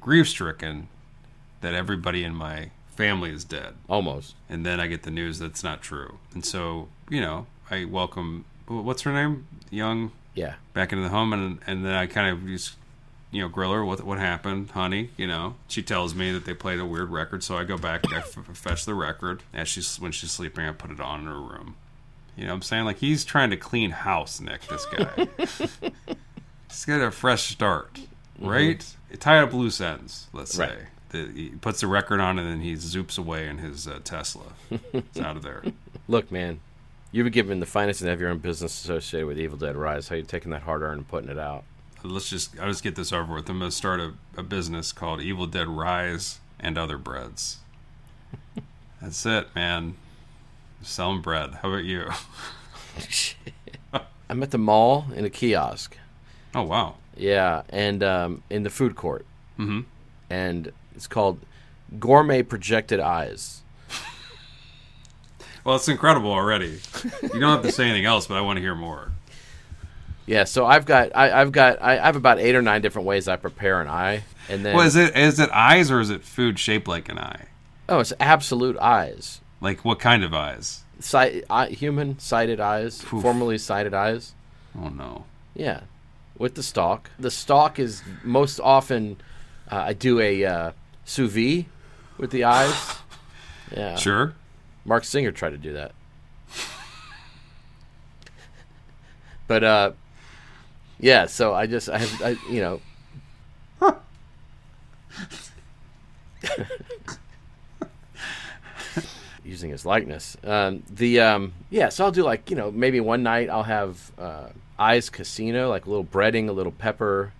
grief 0.00 0.28
stricken 0.28 0.88
that 1.60 1.74
everybody 1.74 2.24
in 2.24 2.34
my 2.34 2.70
family 2.94 3.30
is 3.30 3.44
dead. 3.44 3.74
Almost. 3.88 4.34
And 4.48 4.64
then 4.64 4.80
I 4.80 4.86
get 4.86 5.02
the 5.02 5.10
news 5.10 5.38
that's 5.38 5.62
not 5.62 5.82
true. 5.82 6.18
And 6.34 6.44
so, 6.44 6.88
you 7.08 7.20
know, 7.20 7.46
I 7.70 7.84
welcome 7.84 8.44
what's 8.66 9.02
her 9.02 9.12
name, 9.12 9.46
young, 9.70 10.12
Yeah. 10.34 10.54
back 10.72 10.92
into 10.92 11.04
the 11.04 11.10
home, 11.10 11.32
and 11.32 11.58
and 11.66 11.84
then 11.84 11.92
I 11.92 12.06
kind 12.06 12.30
of 12.30 12.46
just 12.46 12.74
you 13.30 13.42
know 13.42 13.48
grill 13.48 13.72
her 13.72 13.84
what 13.84 14.02
what 14.04 14.18
happened, 14.18 14.70
honey. 14.70 15.10
You 15.16 15.26
know, 15.26 15.54
she 15.68 15.82
tells 15.82 16.14
me 16.14 16.32
that 16.32 16.44
they 16.44 16.54
played 16.54 16.80
a 16.80 16.86
weird 16.86 17.10
record, 17.10 17.42
so 17.42 17.56
I 17.56 17.64
go 17.64 17.76
back, 17.76 18.10
I 18.12 18.18
f- 18.18 18.38
fetch 18.54 18.84
the 18.84 18.94
record 18.94 19.42
as 19.52 19.68
she's 19.68 20.00
when 20.00 20.12
she's 20.12 20.32
sleeping, 20.32 20.64
I 20.66 20.72
put 20.72 20.90
it 20.90 21.00
on 21.00 21.20
in 21.20 21.26
her 21.26 21.40
room. 21.40 21.76
You 22.36 22.44
know 22.44 22.50
what 22.50 22.56
I'm 22.56 22.62
saying? 22.62 22.84
Like 22.84 22.98
he's 22.98 23.24
trying 23.24 23.50
to 23.50 23.56
clean 23.56 23.90
house, 23.90 24.40
Nick. 24.40 24.66
This 24.66 24.84
guy. 24.86 25.28
he's 26.68 26.84
got 26.84 27.00
a 27.00 27.10
fresh 27.10 27.50
start, 27.50 27.94
mm-hmm. 27.94 28.48
right? 28.48 28.96
Tie 29.18 29.38
up 29.38 29.52
loose 29.52 29.80
ends. 29.80 30.28
Let's 30.32 30.54
say. 30.54 30.76
The, 31.10 31.26
he 31.34 31.48
puts 31.50 31.80
the 31.80 31.86
record 31.86 32.20
on 32.20 32.38
and 32.38 32.48
then 32.50 32.60
he 32.60 32.74
zoops 32.74 33.16
away 33.18 33.46
in 33.48 33.58
his 33.58 33.86
uh, 33.86 34.00
Tesla. 34.02 34.52
it's 34.92 35.20
out 35.20 35.36
of 35.36 35.42
there. 35.42 35.62
Look, 36.08 36.32
man, 36.32 36.60
you've 37.12 37.24
been 37.24 37.32
given 37.32 37.60
the 37.60 37.66
finest 37.66 38.00
and 38.00 38.10
have 38.10 38.20
your 38.20 38.30
own 38.30 38.38
business 38.38 38.82
associated 38.84 39.26
with 39.26 39.38
Evil 39.38 39.56
Dead 39.56 39.76
Rise. 39.76 40.08
How 40.08 40.16
you 40.16 40.22
taking 40.22 40.50
that 40.50 40.62
hard 40.62 40.82
earned 40.82 40.98
and 40.98 41.08
putting 41.08 41.30
it 41.30 41.38
out? 41.38 41.64
let's 42.02 42.28
just 42.30 42.56
I'll 42.60 42.68
just 42.68 42.84
get 42.84 42.94
this 42.94 43.12
over 43.12 43.34
with. 43.34 43.48
I'm 43.48 43.58
gonna 43.58 43.70
start 43.70 43.98
a, 44.00 44.12
a 44.36 44.42
business 44.42 44.92
called 44.92 45.20
Evil 45.20 45.46
Dead 45.46 45.66
Rise 45.66 46.38
and 46.60 46.78
Other 46.78 46.98
Breads. 46.98 47.58
That's 49.02 49.26
it, 49.26 49.48
man. 49.54 49.96
Selling 50.82 51.20
bread. 51.20 51.54
How 51.62 51.70
about 51.70 51.84
you? 51.84 52.08
Shit 53.08 53.36
I'm 54.30 54.42
at 54.42 54.50
the 54.50 54.58
mall 54.58 55.06
in 55.14 55.24
a 55.24 55.30
kiosk. 55.30 55.96
Oh 56.54 56.62
wow. 56.62 56.96
Yeah, 57.16 57.62
and 57.70 58.02
um, 58.02 58.42
in 58.50 58.62
the 58.62 58.70
food 58.70 58.94
court. 58.94 59.24
Mhm. 59.58 59.84
And 60.28 60.72
it's 60.96 61.06
called 61.06 61.38
Gourmet 62.00 62.42
Projected 62.42 62.98
Eyes. 63.00 63.62
Well, 65.64 65.76
it's 65.76 65.88
incredible 65.88 66.30
already. 66.30 66.78
You 67.22 67.40
don't 67.40 67.42
have 67.56 67.62
to 67.62 67.72
say 67.72 67.84
anything 67.88 68.04
else, 68.04 68.26
but 68.28 68.36
I 68.36 68.40
want 68.40 68.56
to 68.56 68.60
hear 68.60 68.74
more. 68.76 69.10
Yeah, 70.24 70.44
so 70.44 70.64
I've 70.66 70.86
got 70.86 71.10
I, 71.14 71.40
I've 71.40 71.52
got 71.52 71.80
I, 71.82 71.98
I 71.98 72.06
have 72.06 72.16
about 72.16 72.38
eight 72.38 72.54
or 72.54 72.62
nine 72.62 72.82
different 72.82 73.06
ways 73.06 73.26
I 73.28 73.36
prepare 73.36 73.80
an 73.80 73.88
eye, 73.88 74.24
and 74.48 74.64
then 74.64 74.76
Well, 74.76 74.86
is 74.86 74.94
it 74.96 75.16
is 75.16 75.38
it 75.40 75.50
eyes 75.52 75.90
or 75.90 76.00
is 76.00 76.10
it 76.10 76.22
food 76.24 76.58
shaped 76.58 76.86
like 76.88 77.08
an 77.08 77.18
eye? 77.18 77.46
oh, 77.88 78.00
it's 78.00 78.12
absolute 78.18 78.76
eyes, 78.78 79.40
Like 79.60 79.84
what 79.84 80.00
kind 80.00 80.24
of 80.24 80.34
eyes? 80.34 80.82
Sight, 80.98 81.44
eye, 81.50 81.68
human 81.68 82.18
sighted 82.18 82.58
eyes, 82.58 83.02
Oof. 83.12 83.22
formerly 83.22 83.58
sighted 83.58 83.94
eyes. 83.94 84.34
Oh 84.80 84.88
no. 84.88 85.24
Yeah, 85.54 85.80
with 86.38 86.54
the 86.56 86.62
stalk. 86.62 87.10
The 87.18 87.30
stalk 87.30 87.78
is 87.78 88.02
most 88.24 88.58
often 88.60 89.16
uh, 89.70 89.76
I 89.76 89.92
do 89.92 90.20
a 90.20 90.44
uh, 90.44 90.70
sous 91.06 91.30
vide 91.32 91.64
with 92.18 92.30
the 92.30 92.44
eyes. 92.44 92.96
Yeah, 93.74 93.96
Sure. 93.96 94.34
Marc 94.84 95.04
Singer 95.04 95.32
tried 95.32 95.50
to 95.50 95.56
do 95.58 95.72
that, 95.72 95.92
but 99.48 99.64
uh, 99.64 99.92
yeah. 101.00 101.26
So 101.26 101.54
I 101.54 101.66
just 101.66 101.88
I 101.88 101.98
have 101.98 102.22
I, 102.22 102.36
you 102.52 102.60
know. 102.60 102.80
using 109.44 109.70
his 109.70 109.86
likeness. 109.86 110.36
Um, 110.44 110.82
the 110.90 111.20
um, 111.20 111.52
yeah, 111.70 111.88
so 111.88 112.04
I'll 112.04 112.12
do 112.12 112.22
like 112.24 112.50
you 112.50 112.56
know 112.56 112.70
maybe 112.70 113.00
one 113.00 113.22
night 113.22 113.48
I'll 113.48 113.62
have 113.62 114.12
uh, 114.18 114.48
eyes 114.78 115.08
casino 115.10 115.68
like 115.70 115.86
a 115.86 115.90
little 115.90 116.04
breading, 116.04 116.48
a 116.48 116.52
little 116.52 116.72
pepper, 116.72 117.32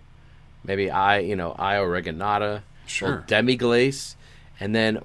maybe 0.63 0.89
I 0.89 1.19
you 1.19 1.35
know 1.35 1.55
eye 1.57 1.75
oreganata, 1.75 2.61
Sure. 2.87 3.23
demi 3.27 3.55
glace, 3.55 4.15
and 4.59 4.73
then 4.75 4.99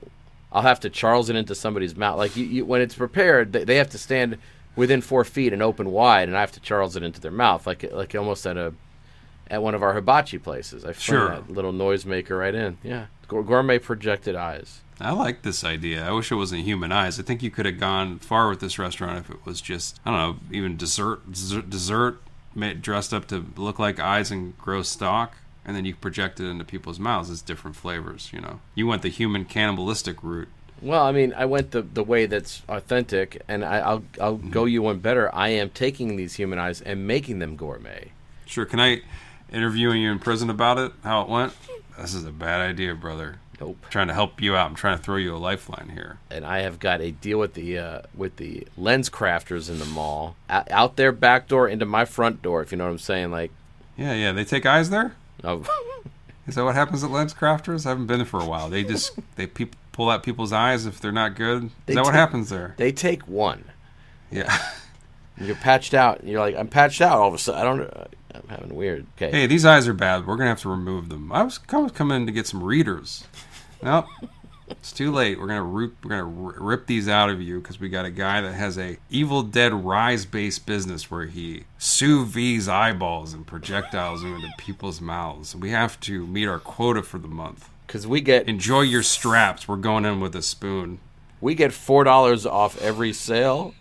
I'll 0.50 0.62
have 0.62 0.80
to 0.80 0.90
Charles 0.90 1.28
it 1.30 1.36
into 1.36 1.54
somebody's 1.54 1.96
mouth. 1.96 2.18
Like 2.18 2.36
you, 2.36 2.44
you, 2.44 2.64
when 2.64 2.80
it's 2.80 2.94
prepared, 2.94 3.52
they, 3.52 3.64
they 3.64 3.76
have 3.76 3.90
to 3.90 3.98
stand 3.98 4.38
within 4.76 5.00
four 5.00 5.24
feet 5.24 5.52
and 5.52 5.62
open 5.62 5.90
wide, 5.90 6.28
and 6.28 6.36
I 6.36 6.40
have 6.40 6.52
to 6.52 6.60
Charles 6.60 6.96
it 6.96 7.02
into 7.02 7.20
their 7.20 7.30
mouth, 7.30 7.66
like 7.66 7.90
like 7.92 8.14
almost 8.14 8.46
at 8.46 8.56
a 8.56 8.74
at 9.50 9.62
one 9.62 9.74
of 9.74 9.82
our 9.82 9.92
hibachi 9.94 10.38
places. 10.38 10.84
I 10.84 10.92
Sure. 10.92 11.28
that 11.28 11.50
little 11.50 11.72
noisemaker 11.72 12.38
right 12.38 12.54
in. 12.54 12.78
Yeah, 12.82 13.06
gourmet 13.28 13.78
projected 13.78 14.34
eyes. 14.34 14.80
I 15.00 15.10
like 15.12 15.42
this 15.42 15.64
idea. 15.64 16.06
I 16.06 16.12
wish 16.12 16.30
it 16.30 16.36
wasn't 16.36 16.62
human 16.62 16.92
eyes. 16.92 17.18
I 17.18 17.22
think 17.22 17.42
you 17.42 17.50
could 17.50 17.66
have 17.66 17.80
gone 17.80 18.18
far 18.18 18.48
with 18.48 18.60
this 18.60 18.78
restaurant 18.78 19.18
if 19.18 19.30
it 19.30 19.44
was 19.44 19.60
just 19.60 19.98
I 20.06 20.10
don't 20.10 20.18
know, 20.20 20.56
even 20.56 20.76
dessert 20.76 21.30
dessert, 21.32 21.68
dessert 21.68 22.20
dressed 22.80 23.12
up 23.14 23.26
to 23.28 23.46
look 23.56 23.78
like 23.78 23.98
eyes 23.98 24.30
and 24.30 24.56
grow 24.58 24.82
stock, 24.82 25.34
and 25.64 25.76
then 25.76 25.84
you 25.84 25.94
project 25.94 26.40
it 26.40 26.46
into 26.46 26.64
people's 26.64 26.98
mouths 26.98 27.30
as 27.30 27.42
different 27.42 27.76
flavors. 27.76 28.30
You 28.32 28.40
know, 28.40 28.60
you 28.74 28.86
went 28.86 29.02
the 29.02 29.08
human 29.08 29.44
cannibalistic 29.44 30.22
route. 30.22 30.48
Well, 30.80 31.04
I 31.04 31.12
mean, 31.12 31.32
I 31.36 31.44
went 31.44 31.70
the 31.70 31.82
the 31.82 32.02
way 32.02 32.26
that's 32.26 32.62
authentic, 32.68 33.40
and 33.48 33.64
I, 33.64 33.78
I'll 33.78 34.04
I'll 34.20 34.36
go 34.36 34.64
you 34.64 34.82
one 34.82 34.98
better. 34.98 35.32
I 35.34 35.48
am 35.50 35.70
taking 35.70 36.16
these 36.16 36.34
human 36.34 36.58
eyes 36.58 36.80
and 36.80 37.06
making 37.06 37.38
them 37.38 37.56
gourmet. 37.56 38.10
Sure. 38.46 38.64
Can 38.64 38.80
I 38.80 39.02
interview 39.52 39.92
you 39.92 40.10
in 40.10 40.18
prison 40.18 40.50
about 40.50 40.78
it? 40.78 40.92
How 41.04 41.22
it 41.22 41.28
went? 41.28 41.52
This 41.98 42.14
is 42.14 42.24
a 42.24 42.32
bad 42.32 42.60
idea, 42.60 42.94
brother. 42.94 43.36
Nope. 43.60 43.86
trying 43.90 44.08
to 44.08 44.14
help 44.14 44.40
you 44.40 44.56
out. 44.56 44.68
I'm 44.68 44.74
trying 44.74 44.96
to 44.98 45.02
throw 45.04 45.16
you 45.16 45.36
a 45.36 45.38
lifeline 45.38 45.90
here. 45.90 46.18
And 46.30 46.44
I 46.44 46.60
have 46.60 46.80
got 46.80 47.00
a 47.00 47.12
deal 47.12 47.38
with 47.38 47.54
the 47.54 47.78
uh, 47.78 48.02
with 48.12 48.36
the 48.36 48.66
LensCrafters 48.76 49.70
in 49.70 49.78
the 49.78 49.84
mall, 49.84 50.34
out, 50.50 50.68
out 50.72 50.96
their 50.96 51.12
back 51.12 51.46
door 51.46 51.68
into 51.68 51.86
my 51.86 52.04
front 52.04 52.42
door. 52.42 52.60
If 52.62 52.72
you 52.72 52.78
know 52.78 52.84
what 52.84 52.90
I'm 52.90 52.98
saying, 52.98 53.30
like, 53.30 53.52
Yeah, 53.96 54.14
yeah. 54.14 54.32
They 54.32 54.44
take 54.44 54.66
eyes 54.66 54.90
there. 54.90 55.14
Oh, 55.44 55.64
Is 56.46 56.56
that 56.56 56.64
what 56.64 56.74
happens 56.74 57.04
at 57.04 57.10
LensCrafters? 57.10 57.86
I 57.86 57.90
haven't 57.90 58.06
been 58.06 58.18
there 58.18 58.26
for 58.26 58.40
a 58.40 58.44
while. 58.44 58.68
They 58.68 58.82
just 58.84 59.12
they 59.36 59.46
peop 59.46 59.76
pull 59.92 60.10
out 60.10 60.22
people's 60.22 60.52
eyes 60.52 60.86
if 60.86 61.00
they're 61.00 61.12
not 61.12 61.36
good. 61.36 61.64
Is 61.64 61.70
They 61.86 61.94
that 61.94 62.04
what 62.04 62.14
happens 62.14 62.48
there? 62.48 62.74
they 62.78 62.90
take 62.92 63.28
one. 63.28 63.64
Yeah. 64.30 64.56
You're 65.38 65.54
patched 65.56 65.94
out. 65.94 66.20
And 66.20 66.28
you're 66.28 66.40
like, 66.40 66.54
I'm 66.56 66.68
patched 66.68 67.00
out. 67.00 67.18
All 67.18 67.28
of 67.28 67.34
a 67.34 67.38
sudden, 67.38 67.60
I 67.60 67.64
don't. 67.64 67.80
Uh, 67.82 68.04
I'm 68.34 68.48
having 68.48 68.74
weird. 68.74 69.06
Okay. 69.16 69.30
hey, 69.30 69.46
these 69.46 69.64
eyes 69.64 69.86
are 69.88 69.92
bad. 69.94 70.26
We're 70.26 70.36
gonna 70.36 70.50
have 70.50 70.60
to 70.62 70.68
remove 70.68 71.08
them. 71.08 71.32
I 71.32 71.42
was 71.42 71.58
I 71.70 71.78
was 71.78 71.92
coming 71.92 72.16
in 72.22 72.26
to 72.26 72.32
get 72.32 72.46
some 72.46 72.62
readers. 72.62 73.24
Nope. 73.82 74.06
It's 74.80 74.92
too 74.92 75.12
late. 75.12 75.38
We're 75.38 75.46
gonna 75.46 75.62
root, 75.62 75.96
we're 76.02 76.10
gonna 76.10 76.24
rip 76.24 76.86
these 76.86 77.08
out 77.08 77.30
of 77.30 77.40
you 77.40 77.60
because 77.60 77.78
we 77.80 77.88
got 77.88 78.04
a 78.04 78.10
guy 78.10 78.40
that 78.40 78.52
has 78.52 78.78
a 78.78 78.98
Evil 79.10 79.42
Dead 79.42 79.72
Rise 79.72 80.26
based 80.26 80.66
business 80.66 81.10
where 81.10 81.26
he 81.26 81.64
sous 81.78 82.26
vise 82.28 82.68
eyeballs 82.68 83.32
and 83.34 83.46
projectiles 83.46 84.22
into 84.24 84.48
people's 84.58 85.00
mouths. 85.00 85.54
We 85.54 85.70
have 85.70 85.98
to 86.00 86.26
meet 86.26 86.46
our 86.46 86.58
quota 86.58 87.02
for 87.02 87.18
the 87.18 87.28
month. 87.28 87.68
Because 87.86 88.06
we 88.06 88.20
get 88.20 88.48
Enjoy 88.48 88.80
your 88.82 89.02
straps. 89.02 89.68
We're 89.68 89.76
going 89.76 90.04
in 90.04 90.20
with 90.20 90.34
a 90.34 90.42
spoon. 90.42 90.98
we 91.40 91.54
get 91.54 91.72
four 91.72 92.04
dollars 92.04 92.46
off 92.46 92.80
every 92.80 93.12
sale. 93.12 93.74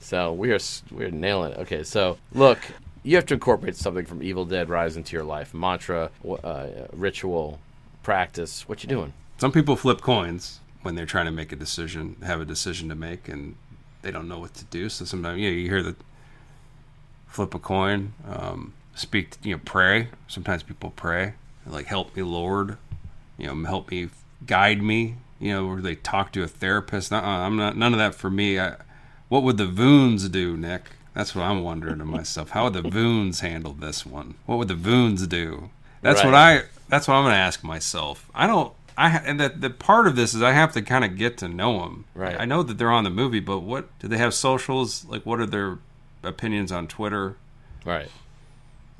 So 0.00 0.32
we 0.32 0.50
are 0.52 0.58
we're 0.90 1.10
nailing 1.10 1.52
it. 1.52 1.58
Okay, 1.58 1.84
so 1.84 2.18
look, 2.32 2.58
you 3.02 3.14
have 3.16 3.26
to 3.26 3.34
incorporate 3.34 3.76
something 3.76 4.04
from 4.04 4.22
Evil 4.22 4.44
Dead 4.44 4.68
Rise 4.68 4.96
into 4.96 5.14
your 5.14 5.24
life. 5.24 5.54
Mantra, 5.54 6.10
uh, 6.42 6.66
ritual, 6.92 7.60
practice. 8.02 8.68
What 8.68 8.82
you 8.82 8.88
doing? 8.88 9.12
Some 9.40 9.52
people 9.52 9.74
flip 9.74 10.02
coins 10.02 10.60
when 10.82 10.96
they're 10.96 11.06
trying 11.06 11.24
to 11.24 11.30
make 11.32 11.50
a 11.50 11.56
decision, 11.56 12.16
have 12.22 12.42
a 12.42 12.44
decision 12.44 12.90
to 12.90 12.94
make, 12.94 13.26
and 13.26 13.56
they 14.02 14.10
don't 14.10 14.28
know 14.28 14.38
what 14.38 14.52
to 14.54 14.64
do. 14.66 14.90
So 14.90 15.06
sometimes, 15.06 15.40
yeah, 15.40 15.48
you 15.48 15.66
hear 15.68 15.82
the 15.82 15.96
flip 17.26 17.54
a 17.54 17.58
coin, 17.58 18.12
um, 18.28 18.74
speak, 18.94 19.36
you 19.42 19.54
know, 19.54 19.60
pray. 19.64 20.08
Sometimes 20.28 20.62
people 20.62 20.90
pray, 20.94 21.34
like, 21.66 21.86
help 21.86 22.14
me, 22.14 22.22
Lord, 22.22 22.76
you 23.38 23.46
know, 23.46 23.64
help 23.66 23.90
me, 23.90 24.10
guide 24.46 24.82
me, 24.82 25.16
you 25.38 25.52
know, 25.54 25.66
or 25.66 25.80
they 25.80 25.94
talk 25.94 26.32
to 26.32 26.42
a 26.42 26.48
therapist. 26.48 27.10
Uh-uh, 27.10 27.20
I'm 27.22 27.56
not, 27.56 27.78
none 27.78 27.94
of 27.94 27.98
that 27.98 28.14
for 28.14 28.28
me. 28.28 28.58
I, 28.58 28.76
what 29.30 29.42
would 29.42 29.56
the 29.56 29.66
Voons 29.66 30.28
do, 30.28 30.56
Nick? 30.56 30.82
That's 31.14 31.34
what 31.34 31.44
I'm 31.44 31.62
wondering 31.62 31.98
to 31.98 32.04
myself. 32.04 32.50
How 32.50 32.64
would 32.64 32.74
the 32.74 32.82
Voons 32.82 33.40
handle 33.40 33.72
this 33.72 34.04
one? 34.04 34.34
What 34.44 34.58
would 34.58 34.68
the 34.68 34.74
Voons 34.74 35.26
do? 35.26 35.70
That's 36.02 36.20
Right. 36.20 36.26
what 36.26 36.34
I. 36.34 36.62
That's 36.88 37.06
what 37.06 37.14
I'm 37.14 37.24
going 37.24 37.34
to 37.34 37.38
ask 37.38 37.62
myself. 37.62 38.28
I 38.34 38.46
don't. 38.46 38.72
I 39.00 39.08
ha- 39.08 39.22
and 39.24 39.40
the 39.40 39.48
the 39.48 39.70
part 39.70 40.06
of 40.06 40.14
this 40.14 40.34
is 40.34 40.42
I 40.42 40.52
have 40.52 40.74
to 40.74 40.82
kind 40.82 41.06
of 41.06 41.16
get 41.16 41.38
to 41.38 41.48
know 41.48 41.80
them. 41.80 42.04
Right. 42.14 42.38
I 42.38 42.44
know 42.44 42.62
that 42.62 42.76
they're 42.76 42.90
on 42.90 43.04
the 43.04 43.10
movie, 43.10 43.40
but 43.40 43.60
what 43.60 43.88
do 43.98 44.08
they 44.08 44.18
have 44.18 44.34
socials? 44.34 45.06
Like, 45.06 45.24
what 45.24 45.40
are 45.40 45.46
their 45.46 45.78
opinions 46.22 46.70
on 46.70 46.86
Twitter? 46.86 47.36
Right. 47.86 48.10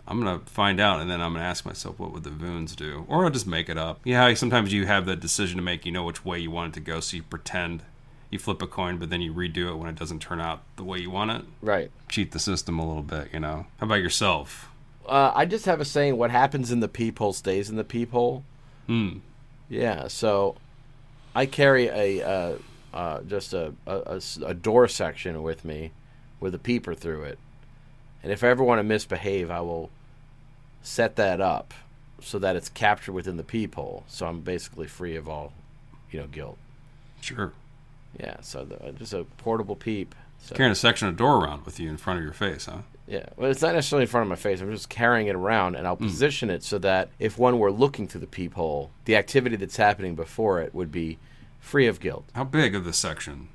I'm 0.08 0.18
gonna 0.18 0.40
find 0.46 0.80
out, 0.80 1.00
and 1.02 1.10
then 1.10 1.20
I'm 1.20 1.34
gonna 1.34 1.44
ask 1.44 1.66
myself, 1.66 1.98
what 1.98 2.12
would 2.14 2.24
the 2.24 2.30
Voons 2.30 2.74
do? 2.74 3.04
Or 3.08 3.24
I'll 3.24 3.30
just 3.30 3.46
make 3.46 3.68
it 3.68 3.76
up. 3.76 4.00
Yeah, 4.02 4.32
sometimes 4.32 4.72
you 4.72 4.86
have 4.86 5.04
that 5.04 5.20
decision 5.20 5.58
to 5.58 5.62
make. 5.62 5.84
You 5.84 5.92
know 5.92 6.04
which 6.04 6.24
way 6.24 6.38
you 6.38 6.50
want 6.50 6.74
it 6.74 6.80
to 6.80 6.80
go, 6.80 7.00
so 7.00 7.18
you 7.18 7.22
pretend 7.22 7.82
you 8.30 8.38
flip 8.38 8.62
a 8.62 8.66
coin, 8.66 8.96
but 8.96 9.10
then 9.10 9.20
you 9.20 9.34
redo 9.34 9.68
it 9.68 9.74
when 9.74 9.90
it 9.90 9.96
doesn't 9.96 10.20
turn 10.20 10.40
out 10.40 10.62
the 10.76 10.84
way 10.84 10.98
you 10.98 11.10
want 11.10 11.30
it. 11.32 11.44
Right. 11.60 11.90
Cheat 12.08 12.32
the 12.32 12.38
system 12.38 12.78
a 12.78 12.86
little 12.88 13.02
bit, 13.02 13.28
you 13.34 13.40
know. 13.40 13.66
How 13.76 13.86
about 13.86 13.96
yourself? 13.96 14.70
Uh, 15.06 15.30
I 15.34 15.44
just 15.44 15.66
have 15.66 15.80
a 15.80 15.84
saying: 15.84 16.16
what 16.16 16.30
happens 16.30 16.72
in 16.72 16.80
the 16.80 16.88
peephole 16.88 17.34
stays 17.34 17.68
in 17.68 17.76
the 17.76 17.84
peephole. 17.84 18.44
Hmm. 18.86 19.18
Yeah. 19.70 20.08
So, 20.08 20.56
I 21.34 21.46
carry 21.46 21.86
a 21.86 22.22
uh, 22.22 22.54
uh, 22.92 23.20
just 23.22 23.54
a, 23.54 23.72
a, 23.86 24.20
a 24.44 24.52
door 24.52 24.88
section 24.88 25.42
with 25.42 25.64
me, 25.64 25.92
with 26.40 26.54
a 26.54 26.58
peeper 26.58 26.94
through 26.94 27.22
it, 27.22 27.38
and 28.22 28.32
if 28.32 28.44
I 28.44 28.48
ever 28.48 28.62
want 28.62 28.80
to 28.80 28.84
misbehave, 28.84 29.50
I 29.50 29.60
will 29.60 29.90
set 30.82 31.16
that 31.16 31.40
up 31.40 31.72
so 32.20 32.38
that 32.38 32.56
it's 32.56 32.68
captured 32.68 33.12
within 33.12 33.36
the 33.36 33.42
peephole. 33.42 34.04
So 34.08 34.26
I'm 34.26 34.40
basically 34.40 34.86
free 34.86 35.16
of 35.16 35.28
all, 35.28 35.52
you 36.10 36.20
know, 36.20 36.26
guilt. 36.26 36.58
Sure. 37.20 37.52
Yeah. 38.18 38.40
So 38.42 38.64
the, 38.64 38.92
just 38.92 39.14
a 39.14 39.24
portable 39.38 39.76
peep. 39.76 40.14
So, 40.38 40.54
Carrying 40.54 40.72
a 40.72 40.76
section 40.76 41.08
of 41.08 41.16
door 41.16 41.42
around 41.42 41.64
with 41.64 41.78
you 41.78 41.88
in 41.88 41.96
front 41.96 42.18
of 42.18 42.24
your 42.24 42.32
face, 42.32 42.66
huh? 42.66 42.78
Yeah, 43.10 43.26
well, 43.36 43.50
it's 43.50 43.60
not 43.60 43.74
necessarily 43.74 44.04
in 44.04 44.08
front 44.08 44.22
of 44.22 44.28
my 44.28 44.36
face. 44.36 44.60
I'm 44.60 44.70
just 44.70 44.88
carrying 44.88 45.26
it 45.26 45.34
around, 45.34 45.74
and 45.74 45.86
I'll 45.86 45.96
position 45.96 46.48
it 46.48 46.62
so 46.62 46.78
that 46.78 47.10
if 47.18 47.38
one 47.38 47.58
were 47.58 47.72
looking 47.72 48.06
through 48.06 48.20
the 48.20 48.26
peephole, 48.28 48.90
the 49.04 49.16
activity 49.16 49.56
that's 49.56 49.76
happening 49.76 50.14
before 50.14 50.60
it 50.60 50.72
would 50.74 50.92
be 50.92 51.18
free 51.58 51.86
of 51.88 51.98
guilt. 51.98 52.24
How 52.34 52.44
big 52.44 52.74
of 52.76 52.84
the 52.84 52.92
section? 52.92 53.48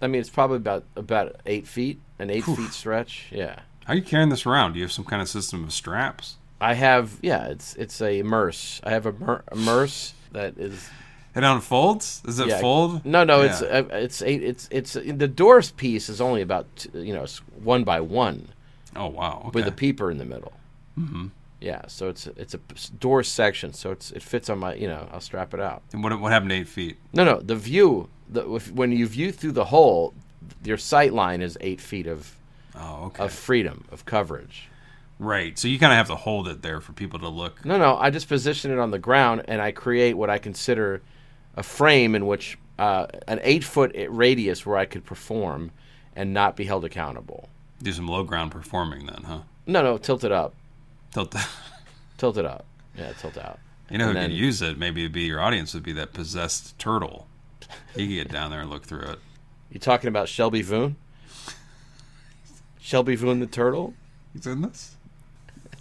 I 0.00 0.06
mean, 0.06 0.20
it's 0.20 0.30
probably 0.30 0.58
about 0.58 0.84
about 0.94 1.36
eight 1.44 1.66
feet, 1.66 1.98
an 2.20 2.30
eight 2.30 2.44
feet 2.44 2.70
stretch. 2.72 3.26
Yeah, 3.32 3.56
How 3.84 3.92
are 3.94 3.96
you 3.96 4.02
carrying 4.02 4.28
this 4.30 4.46
around? 4.46 4.72
Do 4.74 4.78
you 4.78 4.84
have 4.84 4.92
some 4.92 5.04
kind 5.04 5.20
of 5.20 5.28
system 5.28 5.64
of 5.64 5.72
straps? 5.72 6.36
I 6.60 6.74
have. 6.74 7.18
Yeah, 7.20 7.48
it's 7.48 7.74
it's 7.76 8.00
a 8.00 8.22
merce. 8.22 8.80
I 8.84 8.90
have 8.90 9.06
a, 9.06 9.12
mer- 9.12 9.42
a 9.48 9.56
merce 9.56 10.14
that 10.32 10.56
is. 10.56 10.88
It 11.34 11.42
unfolds? 11.44 12.22
Is 12.26 12.38
it 12.40 12.48
Yeah. 12.48 12.56
No, 12.56 12.60
fold? 12.60 13.04
no, 13.04 13.40
it's 13.42 13.60
Yeah. 13.62 13.68
uh, 13.68 13.84
it's 13.92 14.22
eight. 14.22 14.42
It's 14.42 14.68
it's 14.70 14.92
the 14.94 15.28
doors 15.28 15.70
piece 15.72 16.08
is 16.08 16.20
only 16.20 16.42
about 16.42 16.86
you 16.94 17.12
know 17.14 17.26
one 17.62 17.82
by 17.84 18.00
one. 18.00 18.48
Oh 18.96 19.06
wow. 19.08 19.42
Okay. 19.48 19.50
with 19.60 19.66
a 19.68 19.72
peeper 19.72 20.10
in 20.10 20.18
the 20.18 20.24
middle. 20.24 20.52
Mm-hmm. 20.98 21.26
Yeah, 21.60 21.82
so 21.88 22.08
it's 22.08 22.26
it's 22.26 22.54
a 22.54 22.60
door 22.98 23.22
section, 23.22 23.72
so 23.74 23.90
it's 23.90 24.10
it 24.12 24.22
fits 24.22 24.48
on 24.48 24.58
my 24.58 24.74
you 24.74 24.88
know 24.88 25.08
I'll 25.12 25.20
strap 25.20 25.52
it 25.54 25.60
out. 25.60 25.82
and 25.92 26.02
what 26.02 26.18
what 26.20 26.32
happened 26.32 26.50
to 26.50 26.56
eight 26.56 26.68
feet? 26.68 26.96
No, 27.12 27.24
no, 27.24 27.40
the 27.40 27.56
view 27.56 28.08
the 28.28 28.50
if, 28.54 28.72
when 28.72 28.92
you 28.92 29.06
view 29.06 29.30
through 29.32 29.52
the 29.52 29.66
hole, 29.66 30.14
your 30.64 30.78
sight 30.78 31.12
line 31.12 31.42
is 31.42 31.56
eight 31.60 31.80
feet 31.80 32.06
of 32.06 32.36
Oh, 32.76 33.06
okay. 33.06 33.24
of 33.24 33.32
freedom 33.32 33.84
of 33.92 34.04
coverage. 34.06 34.68
right. 35.18 35.58
So 35.58 35.68
you 35.68 35.78
kind 35.78 35.92
of 35.92 35.96
have 35.98 36.06
to 36.06 36.14
hold 36.14 36.48
it 36.48 36.62
there 36.62 36.80
for 36.80 36.92
people 36.92 37.18
to 37.18 37.28
look. 37.28 37.64
No, 37.64 37.76
no, 37.76 37.96
I 37.96 38.10
just 38.10 38.28
position 38.28 38.70
it 38.70 38.78
on 38.78 38.90
the 38.90 38.98
ground 38.98 39.42
and 39.48 39.60
I 39.60 39.70
create 39.72 40.14
what 40.16 40.30
I 40.30 40.38
consider 40.38 41.02
a 41.56 41.62
frame 41.64 42.14
in 42.14 42.26
which 42.26 42.56
uh, 42.78 43.06
an 43.28 43.40
eight 43.42 43.64
foot 43.64 43.94
radius 44.08 44.64
where 44.64 44.76
I 44.78 44.86
could 44.86 45.04
perform 45.04 45.72
and 46.16 46.32
not 46.32 46.56
be 46.56 46.64
held 46.64 46.84
accountable. 46.84 47.48
Do 47.82 47.92
some 47.92 48.06
low 48.08 48.22
ground 48.24 48.50
performing 48.52 49.06
then, 49.06 49.22
huh? 49.26 49.40
No, 49.66 49.82
no, 49.82 49.98
tilt 49.98 50.24
it 50.24 50.32
up, 50.32 50.54
Tilt 51.12 51.30
the, 51.30 51.46
tilt 52.18 52.36
it 52.36 52.44
up. 52.44 52.66
Yeah, 52.96 53.12
tilt 53.12 53.38
out. 53.38 53.58
you 53.90 53.98
know 53.98 54.10
who 54.12 54.18
And 54.18 54.30
could 54.30 54.36
use 54.38 54.60
it? 54.62 54.78
Maybe 54.78 55.02
it'd 55.02 55.12
be 55.12 55.22
your 55.22 55.40
audience 55.40 55.72
would 55.74 55.82
be 55.82 55.92
that 55.92 56.12
possessed 56.12 56.78
turtle. 56.78 57.26
He 57.94 58.06
could 58.06 58.14
get 58.14 58.32
down 58.32 58.50
there 58.50 58.60
and 58.60 58.68
look 58.70 58.84
through 58.84 59.02
it. 59.10 59.18
You 59.70 59.78
talking 59.80 60.08
about 60.08 60.28
Shelby 60.28 60.62
Voon? 60.62 60.96
Shelby 62.80 63.14
Voon 63.14 63.40
the 63.40 63.46
turtle? 63.46 63.94
He's 64.32 64.46
in 64.46 64.62
this. 64.62 64.96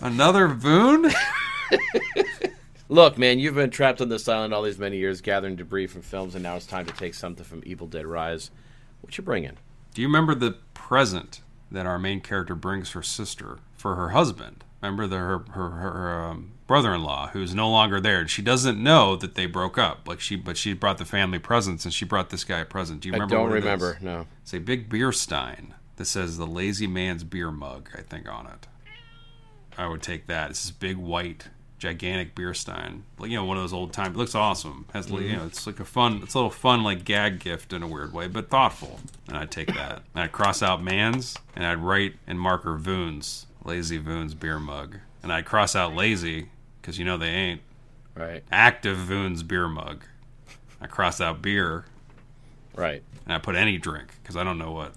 Another 0.01 0.47
Voon? 0.47 1.11
Look, 2.91 3.17
man, 3.19 3.37
you've 3.37 3.53
been 3.55 3.69
trapped 3.69 4.01
on 4.01 4.09
this 4.09 4.27
island 4.27 4.53
all 4.53 4.63
these 4.63 4.79
many 4.79 4.97
years, 4.97 5.21
gathering 5.21 5.55
debris 5.55 5.87
from 5.87 6.01
films, 6.01 6.33
and 6.33 6.41
now 6.41 6.55
it's 6.55 6.65
time 6.65 6.85
to 6.87 6.93
take 6.93 7.13
something 7.13 7.43
from 7.43 7.61
Evil 7.65 7.85
Dead 7.85 8.05
Rise. 8.05 8.49
What 9.01 9.15
you 9.17 9.23
bringing? 9.23 9.57
Do 9.93 10.01
you 10.01 10.07
remember 10.07 10.33
the 10.33 10.55
present 10.73 11.41
that 11.72 11.86
our 11.86 11.99
main 11.99 12.22
character 12.22 12.55
brings 12.55 12.91
her 12.91 13.03
sister 13.03 13.59
for 13.76 13.95
her 13.95 14.09
husband? 14.09 14.63
Remember 14.82 15.07
the, 15.07 15.17
her 15.17 15.39
her, 15.51 15.70
her 15.70 16.24
um, 16.24 16.51
brother-in-law 16.67 17.30
who's 17.30 17.53
no 17.53 17.70
longer 17.70 17.99
there. 17.99 18.28
She 18.28 18.41
doesn't 18.41 18.82
know 18.82 19.15
that 19.17 19.36
they 19.36 19.45
broke 19.45 19.78
up. 19.78 20.07
Like 20.07 20.20
she, 20.20 20.36
but 20.36 20.55
she 20.55 20.74
brought 20.74 20.97
the 20.97 21.05
family 21.05 21.39
presents, 21.39 21.84
and 21.84 21.93
she 21.93 22.05
brought 22.05 22.30
this 22.30 22.43
guy 22.43 22.59
a 22.59 22.65
present. 22.65 23.01
Do 23.01 23.09
you 23.09 23.13
remember? 23.13 23.36
I 23.36 23.38
don't 23.39 23.49
what 23.49 23.57
it 23.57 23.59
is? 23.59 23.63
remember. 23.65 23.97
No. 24.01 24.28
It's 24.41 24.53
a 24.53 24.59
big 24.59 24.89
beer 24.89 25.11
stein 25.11 25.74
that 25.97 26.05
says 26.05 26.38
the 26.38 26.47
lazy 26.47 26.88
man's 26.88 27.24
beer 27.24 27.51
mug, 27.51 27.89
I 27.97 28.01
think, 28.01 28.30
on 28.30 28.47
it. 28.47 28.67
I 29.78 29.88
would 29.88 30.01
take 30.01 30.28
that. 30.28 30.51
It's 30.51 30.63
this 30.63 30.72
big 30.72 30.97
white, 30.97 31.49
gigantic 31.80 32.36
beer 32.36 32.53
stein. 32.53 33.03
Like, 33.17 33.32
you 33.32 33.38
know, 33.38 33.45
one 33.45 33.57
of 33.57 33.63
those 33.63 33.73
old 33.73 33.93
time. 33.93 34.11
It 34.11 34.17
looks 34.17 34.36
awesome. 34.36 34.86
Has 34.93 35.09
you 35.09 35.17
mm-hmm. 35.17 35.38
know, 35.38 35.45
it's 35.45 35.65
like 35.65 35.80
a 35.80 35.86
fun, 35.86 36.19
it's 36.21 36.36
a 36.36 36.38
little 36.38 36.51
fun 36.51 36.84
like 36.84 37.05
gag 37.05 37.39
gift 37.39 37.73
in 37.73 37.82
a 37.82 37.88
weird 37.88 38.13
way, 38.13 38.27
but 38.27 38.49
thoughtful. 38.49 38.99
And 39.27 39.38
I'd 39.38 39.49
take 39.49 39.73
that. 39.73 40.03
And 40.13 40.23
I'd 40.23 40.32
cross 40.32 40.61
out 40.61 40.84
man's, 40.84 41.36
and 41.55 41.65
I'd 41.65 41.80
write 41.80 42.15
in 42.27 42.38
marker 42.38 42.75
Voons, 42.75 43.47
lazy 43.63 43.97
Voons 43.97 44.34
beer 44.34 44.59
mug. 44.59 44.97
And 45.23 45.34
I'd 45.34 45.45
cross 45.45 45.75
out 45.75 45.95
lazy 45.95 46.49
because 46.82 46.99
you 46.99 47.05
know 47.05 47.17
they 47.17 47.30
ain't. 47.30 47.61
Right. 48.15 48.43
Active 48.51 48.97
Voons 48.97 49.43
beer 49.43 49.67
mug. 49.67 50.03
I 50.82 50.88
cross 50.88 51.19
out 51.19 51.41
beer 51.41 51.86
Right. 52.75 53.03
and 53.25 53.34
I 53.34 53.39
put 53.39 53.55
any 53.55 53.77
drink 53.77 54.13
because 54.21 54.38
I 54.38 54.43
don't 54.43 54.57
know 54.57 54.71
what 54.71 54.93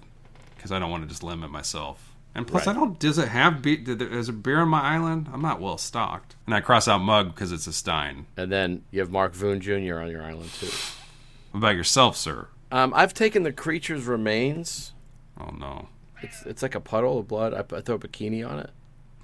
because 0.55 0.71
I 0.71 0.79
don't 0.79 0.89
want 0.89 1.03
to 1.03 1.09
just 1.09 1.23
limit 1.23 1.51
myself. 1.51 2.12
And 2.35 2.47
plus, 2.47 2.65
Right. 2.65 2.75
I 2.75 2.79
don't. 2.79 2.97
Does 2.99 3.17
it 3.19 3.27
have 3.27 3.61
beer? 3.61 3.77
Is 3.87 4.27
there 4.27 4.35
beer 4.35 4.61
on 4.61 4.69
my 4.69 4.81
island? 4.81 5.29
I'm 5.31 5.41
not 5.41 5.61
well 5.61 5.77
stocked. 5.77 6.35
And 6.47 6.55
I 6.55 6.61
cross 6.61 6.87
out 6.87 6.99
mug 6.99 7.33
because 7.35 7.51
it's 7.51 7.67
a 7.67 7.73
Stein. 7.73 8.25
And 8.35 8.51
then 8.51 8.83
you 8.91 9.01
have 9.01 9.11
Mark 9.11 9.33
Voon 9.35 9.61
Jr. 9.61 9.99
on 9.99 10.09
your 10.09 10.23
island 10.23 10.49
too. 10.53 10.65
What 11.51 11.59
about 11.59 11.75
yourself, 11.75 12.17
sir? 12.17 12.47
Um, 12.71 12.91
I've 12.95 13.13
taken 13.13 13.43
the 13.43 13.53
creature's 13.53 14.05
remains. 14.05 14.93
Oh 15.39 15.51
no. 15.51 15.89
It's 16.23 16.41
it's 16.43 16.63
like 16.63 16.73
a 16.73 16.79
puddle 16.79 17.19
of 17.19 17.27
blood. 17.27 17.53
I, 17.53 17.59
I 17.77 17.81
throw 17.81 17.95
a 17.95 17.99
bikini 17.99 18.47
on 18.49 18.59
it. 18.59 18.71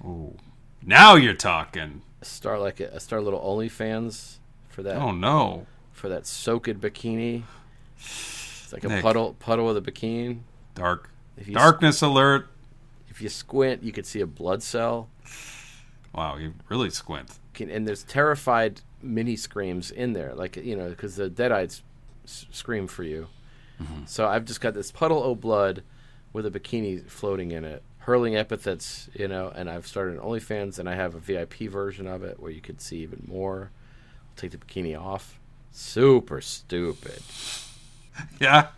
Ooh. 0.04 0.36
Now 0.84 1.16
you're 1.16 1.34
talking. 1.34 2.02
I 2.22 2.24
Start 2.26 2.60
like 2.60 2.78
a, 2.80 3.00
start 3.00 3.22
a 3.22 3.24
little 3.24 3.40
OnlyFans 3.40 4.36
for 4.68 4.82
that 4.84 4.96
Oh 4.96 5.10
no. 5.10 5.66
for 5.92 6.08
that 6.10 6.26
soaked 6.26 6.80
bikini. 6.80 7.42
It's 7.98 8.72
like 8.72 8.84
a 8.84 9.00
puddle 9.02 9.34
puddle 9.40 9.66
with 9.66 9.76
a 9.76 9.80
bikini. 9.90 10.38
Dark. 10.76 11.10
Darkness 11.50 12.02
alert. 12.02 12.48
If 13.20 13.24
you 13.24 13.28
squint, 13.28 13.82
you 13.82 13.92
could 13.92 14.06
see 14.06 14.22
a 14.22 14.26
blood 14.26 14.62
cell. 14.62 15.10
Wow, 16.14 16.38
you 16.38 16.54
really 16.70 16.88
squint. 16.88 17.38
Can, 17.52 17.70
and 17.70 17.86
there's 17.86 18.02
terrified 18.02 18.80
mini 19.02 19.36
screams 19.36 19.90
in 19.90 20.14
there, 20.14 20.34
like 20.34 20.56
you 20.56 20.74
know, 20.74 20.88
because 20.88 21.16
the 21.16 21.28
deadites 21.28 21.82
s- 22.24 22.46
scream 22.50 22.86
for 22.86 23.02
you. 23.02 23.28
Mm-hmm. 23.78 24.04
So 24.06 24.26
I've 24.26 24.46
just 24.46 24.62
got 24.62 24.72
this 24.72 24.90
puddle 24.90 25.22
of 25.22 25.38
blood 25.38 25.82
with 26.32 26.46
a 26.46 26.50
bikini 26.50 27.06
floating 27.10 27.50
in 27.50 27.66
it, 27.66 27.82
hurling 27.98 28.36
epithets, 28.36 29.10
you 29.12 29.28
know. 29.28 29.52
And 29.54 29.68
I've 29.68 29.86
started 29.86 30.14
an 30.14 30.20
OnlyFans, 30.20 30.78
and 30.78 30.88
I 30.88 30.94
have 30.94 31.14
a 31.14 31.18
VIP 31.20 31.68
version 31.68 32.06
of 32.06 32.24
it 32.24 32.40
where 32.40 32.50
you 32.50 32.62
could 32.62 32.80
see 32.80 33.00
even 33.02 33.22
more. 33.28 33.70
I'll 34.30 34.36
Take 34.36 34.52
the 34.52 34.56
bikini 34.56 34.98
off. 34.98 35.38
Super 35.72 36.40
stupid. 36.40 37.20
Yeah. 38.38 38.68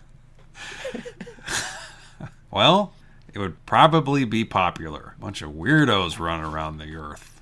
well, 2.52 2.92
it 3.34 3.38
would 3.38 3.64
probably 3.66 4.24
be 4.24 4.44
popular. 4.44 5.14
A 5.16 5.20
bunch 5.20 5.42
of 5.42 5.50
weirdos 5.52 6.18
running 6.18 6.44
around 6.46 6.78
the 6.78 6.94
earth, 6.94 7.40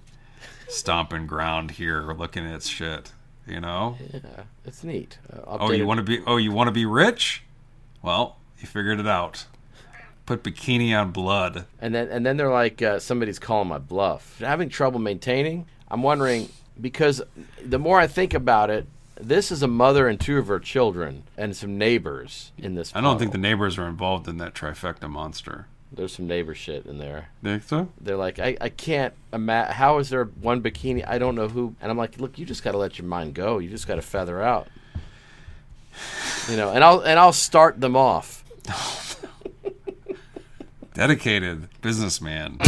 stomping 0.69 1.27
ground 1.27 1.73
here, 1.73 2.03
looking 2.13 2.47
at 2.47 2.63
shit. 2.63 3.13
You 3.47 3.61
know. 3.61 3.97
Yeah, 4.13 4.21
it's 4.65 4.85
neat. 4.85 5.19
Uh, 5.33 5.57
Oh, 5.59 5.73
you 5.73 5.87
want 5.87 5.99
to 5.99 6.05
be? 6.05 6.21
Oh, 6.27 6.37
you 6.37 6.53
want 6.53 6.69
to 6.69 6.73
be 6.73 6.87
rich? 6.87 7.43
Well, 8.03 8.37
you 8.61 8.67
figured 8.67 9.01
it 9.01 9.09
out. 9.09 9.47
Put 10.27 10.45
bikini 10.45 10.97
on 10.99 11.11
blood. 11.11 11.65
And 11.81 11.93
then 11.95 12.09
and 12.09 12.25
then 12.25 12.37
they're 12.37 12.53
like, 12.53 12.81
uh, 12.81 13.01
somebody's 13.01 13.39
calling 13.41 13.69
my 13.69 13.79
bluff. 13.79 14.39
Having 14.39 14.69
trouble 14.69 15.01
maintaining. 15.01 15.67
I'm 15.89 16.03
wondering 16.05 16.49
because 16.81 17.21
the 17.65 17.79
more 17.81 17.99
I 17.99 18.07
think 18.07 18.33
about 18.33 18.71
it, 18.71 18.87
this 19.21 19.51
is 19.51 19.63
a 19.65 19.67
mother 19.69 20.07
and 20.07 20.21
two 20.21 20.39
of 20.39 20.47
her 20.47 20.61
children 20.61 21.25
and 21.37 21.57
some 21.57 21.77
neighbors 21.77 22.53
in 22.57 22.75
this. 22.77 22.93
I 22.95 23.01
don't 23.01 23.19
think 23.19 23.33
the 23.33 23.39
neighbors 23.39 23.77
are 23.79 23.89
involved 23.89 24.29
in 24.29 24.39
that 24.39 24.55
trifecta 24.55 25.11
monster. 25.11 25.67
There's 25.93 26.15
some 26.15 26.27
neighbor 26.27 26.55
shit 26.55 26.87
in 26.87 26.99
there. 26.99 27.29
Think 27.43 27.63
so? 27.65 27.89
They're 28.01 28.17
like, 28.17 28.39
I, 28.39 28.57
I 28.61 28.69
can't 28.69 29.15
imagine. 29.33 29.75
How 29.75 29.99
is 29.99 30.11
there 30.11 30.25
one 30.25 30.63
bikini? 30.63 31.05
I 31.07 31.19
don't 31.19 31.35
know 31.35 31.49
who. 31.49 31.75
And 31.81 31.91
I'm 31.91 31.99
like, 31.99 32.21
look, 32.21 32.39
you 32.39 32.47
just 32.47 32.63
got 32.63 32.73
to 32.73 32.79
let 32.79 32.99
your 32.99 33.07
mind 33.07 33.35
go. 33.35 33.59
You 33.59 33.69
just 33.69 33.89
got 33.89 33.97
to 33.97 34.03
feather 34.03 34.41
out. 34.43 34.69
You 36.49 36.57
know, 36.57 36.71
and 36.71 36.85
I'll 36.85 37.01
and 37.01 37.19
I'll 37.19 37.33
start 37.33 37.81
them 37.81 37.97
off. 37.97 38.45
Dedicated 40.95 41.69
businessman. 41.81 42.59